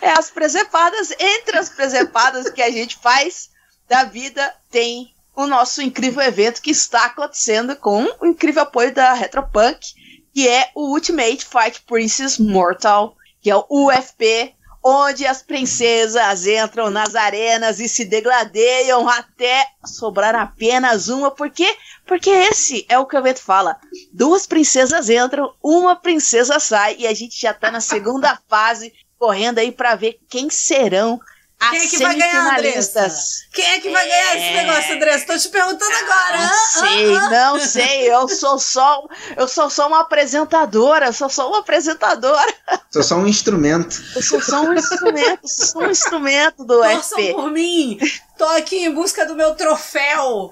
é 0.00 0.10
as 0.10 0.30
presepadas. 0.30 1.12
Entre 1.16 1.56
as 1.56 1.68
presepadas 1.68 2.50
que 2.50 2.60
a 2.60 2.70
gente 2.70 2.96
faz 2.96 3.50
da 3.88 4.02
vida, 4.02 4.52
tem 4.68 5.14
o 5.34 5.46
nosso 5.46 5.80
incrível 5.80 6.22
evento 6.22 6.60
que 6.60 6.72
está 6.72 7.04
acontecendo 7.04 7.76
com 7.76 8.04
o 8.20 8.26
incrível 8.26 8.62
apoio 8.62 8.92
da 8.92 9.12
Retropunk, 9.12 9.94
que 10.34 10.48
é 10.48 10.70
o 10.74 10.92
Ultimate 10.92 11.44
Fight 11.44 11.82
Princess 11.82 12.38
Mortal, 12.38 13.16
que 13.40 13.50
é 13.50 13.54
o 13.54 13.64
UFP, 13.68 14.55
onde 14.88 15.26
as 15.26 15.42
princesas 15.42 16.46
entram 16.46 16.90
nas 16.90 17.16
arenas 17.16 17.80
e 17.80 17.88
se 17.88 18.04
degladeiam 18.04 19.08
até 19.08 19.66
sobrar 19.84 20.36
apenas 20.36 21.08
uma. 21.08 21.28
Por 21.28 21.50
quê? 21.50 21.76
Porque 22.06 22.30
esse 22.30 22.86
é 22.88 22.96
o 22.96 23.04
que 23.04 23.16
o 23.16 23.18
evento 23.18 23.42
fala. 23.42 23.80
Duas 24.12 24.46
princesas 24.46 25.10
entram, 25.10 25.52
uma 25.60 25.96
princesa 25.96 26.60
sai 26.60 26.94
e 27.00 27.06
a 27.08 27.12
gente 27.12 27.36
já 27.40 27.52
tá 27.52 27.68
na 27.68 27.80
segunda 27.80 28.38
fase, 28.48 28.92
correndo 29.18 29.58
aí 29.58 29.72
para 29.72 29.96
ver 29.96 30.20
quem 30.28 30.48
serão 30.48 31.18
as 31.58 31.70
Quem 31.70 31.80
é 31.80 31.86
que 31.88 31.98
vai 31.98 32.14
ganhar, 32.16 32.52
Andressa? 32.58 33.08
Quem 33.52 33.64
é 33.64 33.80
que 33.80 33.90
vai 33.90 34.06
ganhar 34.06 34.36
esse 34.36 34.44
É. 34.44 34.64
negócio, 34.64 34.94
Andressa? 34.94 35.26
Tô 35.26 35.38
te 35.38 35.48
perguntando 35.48 35.92
agora. 35.96 36.36
Não 36.38 36.44
Ah, 36.46 36.54
sei, 36.54 37.16
ah, 37.16 37.20
ah. 37.24 37.30
não 37.30 37.60
sei. 37.60 38.12
Eu 38.12 38.28
sou 38.28 38.58
só, 38.58 39.02
eu 39.36 39.48
sou 39.48 39.70
só 39.70 39.86
uma 39.88 40.00
apresentadora. 40.00 41.06
Eu 41.06 41.12
sou 41.12 41.28
só 41.30 41.48
uma 41.48 41.60
apresentadora. 41.60 42.54
Sou 42.90 43.02
só 43.02 43.16
um 43.16 43.26
instrumento. 43.26 44.02
Eu 44.14 44.22
sou 44.22 44.40
só 44.42 44.60
um 44.62 44.74
instrumento, 44.74 45.48
sou 45.48 45.82
um 45.82 45.90
instrumento 45.90 46.64
do 46.64 46.80
Torçam 46.80 47.18
UFP. 47.18 47.32
por 47.34 47.50
mim. 47.50 47.98
Tô 48.36 48.44
aqui 48.50 48.84
em 48.84 48.92
busca 48.92 49.24
do 49.24 49.34
meu 49.34 49.54
troféu. 49.54 50.50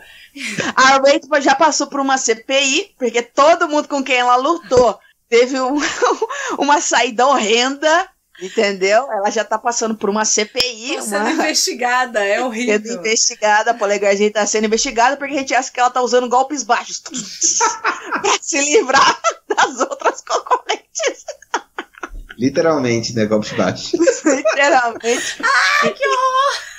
A 0.75 0.97
Rachel 0.99 1.41
já 1.43 1.55
passou 1.55 1.87
por 1.87 2.01
uma 2.01 2.19
CPI, 2.19 2.95
porque 2.99 3.23
todo 3.23 3.69
mundo 3.69 3.87
com 3.89 4.03
quem 4.03 4.17
ela 4.17 4.37
lutou 4.37 4.99
teve 5.29 5.61
um- 5.61 5.79
uma 6.59 6.81
saída 6.81 7.27
horrenda, 7.27 8.09
entendeu? 8.40 9.11
Ela 9.11 9.31
já 9.31 9.44
tá 9.44 9.59
passando 9.59 9.94
por 9.94 10.11
uma 10.11 10.24
CPI, 10.24 10.97
Tô 10.97 11.02
sendo 11.02 11.20
uma 11.23 11.31
investigada. 11.32 12.24
É 12.24 12.35
sendo 12.36 12.47
horrível. 12.47 12.94
investigada, 12.98 13.70
a 13.70 13.74
polegarzinha 13.74 14.32
tá 14.32 14.47
sendo 14.47 14.65
investigada 14.66 15.16
porque 15.16 15.35
a 15.35 15.39
gente 15.39 15.55
acha 15.55 15.70
que 15.70 15.81
ela 15.81 15.90
tá 15.90 16.01
usando 16.02 16.28
golpes 16.28 16.62
baixos 16.62 17.01
pra 18.20 18.39
se 18.40 18.61
livrar 18.61 19.20
das 19.48 19.81
outras 19.81 20.20
concorrentes. 20.23 21.24
Literalmente, 22.36 23.15
né? 23.15 23.27
Golpes 23.27 23.52
baixos. 23.52 23.93
Literalmente. 24.24 25.36
Ai, 25.82 25.93
que 25.93 26.09
horror. 26.09 26.74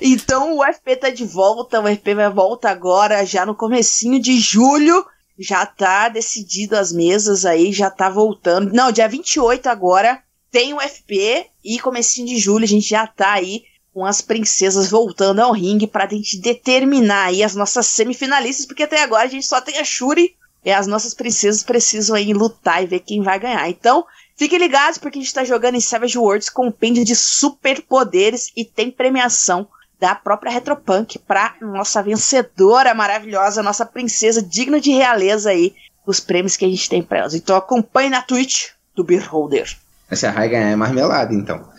Então 0.00 0.52
o 0.54 0.60
UFP 0.62 0.96
tá 0.96 1.10
de 1.10 1.24
volta, 1.24 1.80
o 1.80 1.84
UFP 1.84 2.14
vai 2.14 2.30
volta 2.30 2.68
agora, 2.68 3.24
já 3.24 3.46
no 3.46 3.54
comecinho 3.54 4.20
de 4.20 4.38
julho. 4.38 5.04
Já 5.38 5.66
tá 5.66 6.08
decidido 6.08 6.76
as 6.76 6.92
mesas 6.92 7.44
aí, 7.44 7.72
já 7.72 7.90
tá 7.90 8.08
voltando. 8.08 8.72
Não, 8.72 8.92
dia 8.92 9.08
28 9.08 9.68
agora 9.68 10.22
tem 10.50 10.72
o 10.72 10.76
UFP 10.76 11.46
e 11.64 11.80
comecinho 11.80 12.28
de 12.28 12.38
julho 12.38 12.64
a 12.64 12.68
gente 12.68 12.88
já 12.88 13.06
tá 13.06 13.32
aí 13.32 13.64
com 13.92 14.04
as 14.04 14.20
princesas 14.20 14.88
voltando 14.88 15.40
ao 15.40 15.52
ringue 15.52 15.86
pra 15.86 16.08
gente 16.08 16.38
determinar 16.38 17.26
aí 17.26 17.42
as 17.42 17.54
nossas 17.54 17.86
semifinalistas, 17.86 18.66
porque 18.66 18.82
até 18.82 19.02
agora 19.02 19.24
a 19.24 19.30
gente 19.30 19.46
só 19.46 19.60
tem 19.60 19.78
a 19.78 19.84
Shuri 19.84 20.36
e 20.64 20.70
as 20.70 20.86
nossas 20.86 21.14
princesas 21.14 21.62
precisam 21.62 22.16
aí 22.16 22.32
lutar 22.32 22.82
e 22.82 22.86
ver 22.86 23.00
quem 23.00 23.22
vai 23.22 23.38
ganhar. 23.38 23.68
Então, 23.68 24.04
fiquem 24.36 24.58
ligados 24.58 24.98
porque 24.98 25.18
a 25.18 25.22
gente 25.22 25.34
tá 25.34 25.44
jogando 25.44 25.76
em 25.76 25.80
Savage 25.80 26.18
Worlds 26.18 26.48
compêndio 26.48 27.04
de 27.04 27.14
superpoderes 27.14 28.50
e 28.56 28.64
tem 28.64 28.90
premiação 28.90 29.68
da 30.04 30.14
própria 30.14 30.52
Retropunk 30.52 31.18
pra 31.18 31.54
nossa 31.62 32.02
vencedora 32.02 32.92
maravilhosa, 32.92 33.62
nossa 33.62 33.86
princesa 33.86 34.42
digna 34.42 34.78
de 34.78 34.92
realeza 34.92 35.48
aí, 35.48 35.74
os 36.06 36.20
prêmios 36.20 36.58
que 36.58 36.64
a 36.66 36.68
gente 36.68 36.90
tem 36.90 37.02
pra 37.02 37.20
elas. 37.20 37.32
Então 37.32 37.56
acompanhe 37.56 38.10
na 38.10 38.20
Twitch 38.20 38.66
do 38.94 39.02
Beholder. 39.02 39.74
Essa 40.10 40.30
ganhar 40.30 40.68
é 40.68 40.76
marmelada, 40.76 41.32
então. 41.32 41.66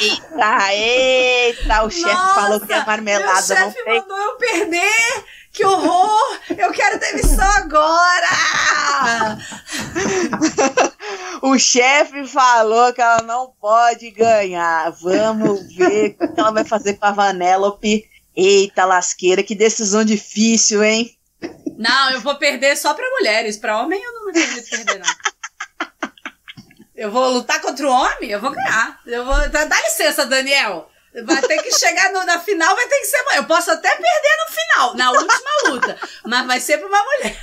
Eita, 0.00 0.72
eita, 0.72 1.82
o 1.84 1.90
chefe 1.90 2.34
falou 2.34 2.60
que 2.60 2.72
é 2.72 2.84
marmelada, 2.84 3.54
não 3.54 3.72
chefe 3.72 3.84
mandou 3.84 4.16
eu 4.16 4.36
perder. 4.36 5.24
Que 5.52 5.64
horror! 5.64 6.38
Eu 6.56 6.72
quero 6.72 6.98
demissão 6.98 7.48
agora! 7.58 9.38
O 11.42 11.58
chefe 11.58 12.24
falou 12.24 12.92
que 12.92 13.02
ela 13.02 13.20
não 13.22 13.52
pode 13.60 14.12
ganhar. 14.12 14.92
Vamos 14.92 15.74
ver 15.74 16.16
o 16.20 16.32
que 16.32 16.40
ela 16.40 16.52
vai 16.52 16.64
fazer 16.64 16.94
com 16.94 17.04
a 17.04 17.10
Vanellope. 17.10 18.08
Eita, 18.34 18.84
lasqueira, 18.84 19.42
que 19.42 19.56
decisão 19.56 20.04
difícil, 20.04 20.84
hein? 20.84 21.18
Não, 21.76 22.12
eu 22.12 22.20
vou 22.20 22.36
perder 22.36 22.76
só 22.76 22.94
pra 22.94 23.10
mulheres. 23.10 23.56
Pra 23.56 23.80
homem 23.80 24.00
eu 24.00 24.12
não 24.12 24.26
me 24.26 24.32
permito 24.32 24.70
perder, 24.70 25.00
não. 25.00 26.00
Eu 26.94 27.10
vou 27.10 27.28
lutar 27.30 27.60
contra 27.60 27.88
o 27.88 27.90
homem? 27.90 28.30
Eu 28.30 28.40
vou 28.40 28.52
ganhar. 28.52 29.00
Eu 29.04 29.24
vou... 29.24 29.48
Dá 29.48 29.64
licença, 29.64 30.24
Daniel. 30.24 30.88
Vai 31.24 31.42
ter 31.42 31.62
que 31.62 31.70
chegar 31.72 32.10
no- 32.12 32.24
na 32.24 32.38
final, 32.40 32.74
vai 32.74 32.86
ter 32.88 32.98
que 33.00 33.06
ser. 33.06 33.22
Eu 33.36 33.44
posso 33.44 33.70
até 33.70 33.90
perder 33.90 34.36
no 34.46 34.54
final, 34.54 34.94
na 34.96 35.10
última 35.12 35.50
luta. 35.68 35.98
Mas 36.26 36.46
vai 36.46 36.60
ser 36.60 36.78
pra 36.78 36.88
uma 36.88 37.02
mulher. 37.04 37.36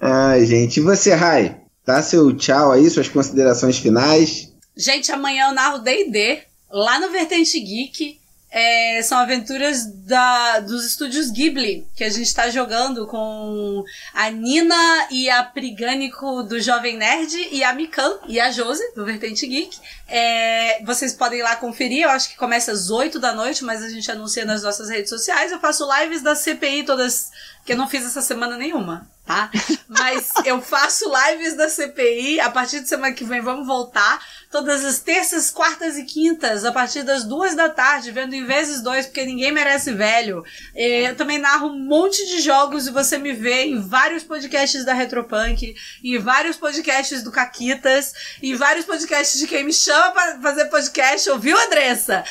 Ai, 0.00 0.44
gente. 0.46 0.78
E 0.78 0.82
você, 0.82 1.14
Rai? 1.14 1.60
Dá 1.84 2.02
seu 2.02 2.36
tchau 2.36 2.72
aí, 2.72 2.88
suas 2.90 3.08
considerações 3.08 3.78
finais. 3.78 4.52
Gente, 4.76 5.10
amanhã 5.10 5.48
eu 5.48 5.54
narro 5.54 5.78
D&D 5.78 6.42
lá 6.70 7.00
no 7.00 7.10
Vertente 7.10 7.58
Geek. 7.58 8.19
É, 8.50 9.00
são 9.02 9.18
aventuras 9.18 9.86
da, 9.86 10.58
dos 10.60 10.84
estúdios 10.84 11.30
Ghibli, 11.30 11.86
que 11.94 12.02
a 12.02 12.10
gente 12.10 12.34
tá 12.34 12.50
jogando 12.50 13.06
com 13.06 13.84
a 14.12 14.28
Nina 14.28 15.06
e 15.10 15.30
a 15.30 15.44
Prigânico 15.44 16.42
do 16.42 16.60
Jovem 16.60 16.96
Nerd 16.96 17.48
e 17.52 17.62
a 17.62 17.72
Mikan 17.72 18.18
e 18.26 18.40
a 18.40 18.50
Jose 18.50 18.82
do 18.94 19.04
Vertente 19.04 19.46
Geek. 19.46 19.78
É, 20.08 20.82
vocês 20.84 21.12
podem 21.12 21.38
ir 21.38 21.42
lá 21.42 21.54
conferir, 21.54 22.02
eu 22.02 22.10
acho 22.10 22.30
que 22.30 22.36
começa 22.36 22.72
às 22.72 22.90
8 22.90 23.20
da 23.20 23.32
noite, 23.32 23.62
mas 23.62 23.84
a 23.84 23.88
gente 23.88 24.10
anuncia 24.10 24.44
nas 24.44 24.64
nossas 24.64 24.88
redes 24.88 25.10
sociais. 25.10 25.52
Eu 25.52 25.60
faço 25.60 25.88
lives 26.00 26.20
da 26.20 26.34
CPI 26.34 26.82
todas, 26.82 27.30
que 27.64 27.72
eu 27.72 27.76
não 27.76 27.88
fiz 27.88 28.04
essa 28.04 28.20
semana 28.20 28.56
nenhuma, 28.56 29.08
tá? 29.24 29.50
Mas 29.88 30.30
eu 30.44 30.60
faço 30.60 31.10
lives 31.28 31.56
da 31.56 31.68
CPI, 31.68 32.40
a 32.40 32.50
partir 32.50 32.80
de 32.80 32.88
semana 32.88 33.14
que 33.14 33.24
vem 33.24 33.40
vamos 33.40 33.66
voltar. 33.66 34.20
Todas 34.50 34.84
as 34.84 34.98
terças, 34.98 35.48
quartas 35.48 35.96
e 35.96 36.02
quintas, 36.04 36.64
a 36.64 36.72
partir 36.72 37.04
das 37.04 37.22
duas 37.22 37.54
da 37.54 37.68
tarde, 37.68 38.10
vendo 38.10 38.34
em 38.34 38.44
vezes 38.44 38.80
dois, 38.82 39.06
porque 39.06 39.24
ninguém 39.24 39.52
merece 39.52 39.92
velho. 39.92 40.42
É, 40.74 41.10
Eu 41.10 41.16
também 41.16 41.38
narro 41.38 41.68
um 41.68 41.78
monte 41.78 42.26
de 42.26 42.40
jogos 42.40 42.88
e 42.88 42.90
você 42.90 43.16
me 43.16 43.32
vê 43.32 43.66
em 43.66 43.80
vários 43.80 44.24
podcasts 44.24 44.84
da 44.84 44.92
Retropunk, 44.92 45.76
em 46.02 46.18
vários 46.18 46.56
podcasts 46.56 47.22
do 47.22 47.30
Caquitas, 47.30 48.12
em 48.42 48.56
vários 48.56 48.84
podcasts 48.84 49.38
de 49.38 49.46
quem 49.46 49.62
me 49.62 49.72
chama 49.72 50.10
pra 50.10 50.40
fazer 50.42 50.64
podcast, 50.64 51.30
ouviu, 51.30 51.56
Andressa? 51.56 52.24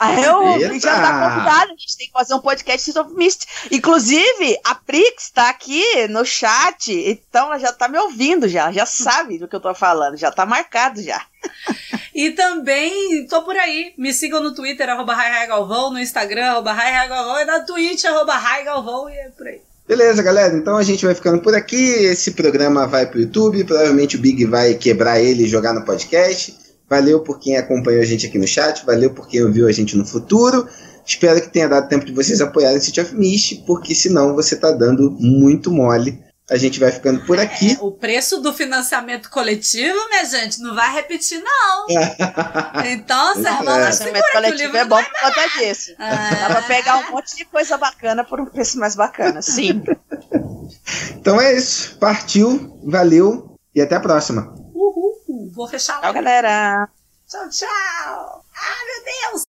Ah, 0.00 0.20
eu 0.20 0.56
Eita! 0.60 0.80
já 0.80 1.00
tá 1.00 1.30
convidada, 1.30 1.66
a 1.72 1.76
gente 1.76 1.96
tem 1.96 2.06
que 2.08 2.12
fazer 2.12 2.34
um 2.34 2.40
podcast 2.40 2.98
of 2.98 3.14
Mist. 3.14 3.46
Inclusive, 3.70 4.58
a 4.64 4.74
Prix 4.74 5.30
tá 5.30 5.48
aqui 5.48 6.08
no 6.08 6.24
chat, 6.32 6.92
então 6.92 7.46
ela 7.46 7.58
já 7.58 7.72
tá 7.72 7.88
me 7.88 7.98
ouvindo 7.98 8.48
já, 8.48 8.72
já 8.72 8.86
sabe 8.86 9.38
do 9.38 9.46
que 9.46 9.54
eu 9.54 9.60
tô 9.60 9.74
falando, 9.74 10.16
já 10.16 10.30
tá 10.30 10.46
marcado 10.46 11.02
já. 11.02 11.22
E 12.14 12.32
também 12.32 13.26
tô 13.26 13.42
por 13.42 13.56
aí. 13.56 13.94
Me 13.96 14.12
sigam 14.12 14.42
no 14.42 14.54
Twitter, 14.54 14.86
arroba 14.86 15.14
Rai 15.14 15.30
Rai 15.30 15.46
Galvão, 15.46 15.90
no 15.90 15.98
Instagram, 15.98 16.44
arroba 16.44 16.74
Galvão, 16.74 17.40
e 17.40 17.44
na 17.46 17.60
Twitch, 17.60 18.04
arroba 18.04 18.36
Rai 18.36 18.64
Galvão, 18.64 19.08
e 19.08 19.14
é 19.14 19.30
por 19.30 19.46
aí. 19.46 19.62
Beleza, 19.88 20.22
galera. 20.22 20.54
Então 20.54 20.76
a 20.76 20.82
gente 20.82 21.04
vai 21.04 21.14
ficando 21.14 21.40
por 21.40 21.54
aqui. 21.54 21.76
Esse 21.76 22.32
programa 22.32 22.86
vai 22.86 23.06
pro 23.06 23.20
YouTube. 23.20 23.64
Provavelmente 23.64 24.16
o 24.16 24.20
Big 24.20 24.44
vai 24.44 24.74
quebrar 24.74 25.20
ele 25.20 25.44
e 25.44 25.48
jogar 25.48 25.72
no 25.72 25.84
podcast. 25.84 26.54
Valeu 26.88 27.20
por 27.20 27.40
quem 27.40 27.56
acompanhou 27.56 28.02
a 28.02 28.04
gente 28.04 28.26
aqui 28.26 28.38
no 28.38 28.46
chat. 28.46 28.84
Valeu 28.84 29.10
por 29.10 29.26
quem 29.26 29.42
ouviu 29.42 29.66
a 29.66 29.72
gente 29.72 29.96
no 29.96 30.04
futuro. 30.04 30.68
Espero 31.04 31.40
que 31.40 31.48
tenha 31.48 31.68
dado 31.68 31.88
tempo 31.88 32.04
de 32.04 32.12
vocês 32.12 32.40
apoiarem 32.40 32.80
City 32.80 33.00
of 33.00 33.14
Mist, 33.14 33.64
porque 33.66 33.94
senão 33.94 34.34
você 34.34 34.56
tá 34.56 34.70
dando 34.70 35.10
muito 35.10 35.70
mole. 35.70 36.22
A 36.50 36.56
gente 36.56 36.78
vai 36.78 36.90
ficando 36.90 37.24
por 37.24 37.38
aqui. 37.38 37.78
O 37.80 37.92
preço 37.92 38.40
do 38.40 38.52
financiamento 38.52 39.30
coletivo, 39.30 39.96
minha 40.08 40.24
gente, 40.24 40.60
não 40.60 40.74
vai 40.74 40.92
repetir, 40.92 41.42
não. 41.42 41.86
Então, 42.84 43.34
sermão 43.34 43.76
é. 43.76 43.80
na 43.80 43.92
Financiamento 43.92 44.32
coletivo 44.32 44.76
é 44.76 44.84
bom 44.84 45.02
por 45.02 45.20
conta 45.20 45.48
disso. 45.58 45.92
Dá 45.98 46.46
pra 46.50 46.62
pegar 46.62 46.96
um 46.98 47.12
monte 47.12 47.36
de 47.36 47.44
coisa 47.44 47.78
bacana 47.78 48.24
por 48.24 48.40
um 48.40 48.46
preço 48.46 48.78
mais 48.78 48.94
bacana, 48.94 49.40
sim. 49.40 49.82
Então 51.16 51.40
é 51.40 51.54
isso. 51.54 51.96
Partiu. 51.98 52.80
Valeu. 52.84 53.56
E 53.74 53.80
até 53.80 53.94
a 53.94 54.00
próxima. 54.00 54.52
Uhul, 54.74 55.50
vou 55.54 55.68
fechar 55.68 55.94
Tchau, 55.94 56.02
lá. 56.02 56.12
galera. 56.12 56.88
Tchau, 57.28 57.48
tchau. 57.48 57.68
Ah, 57.68 58.84
meu 58.84 59.30
Deus. 59.30 59.51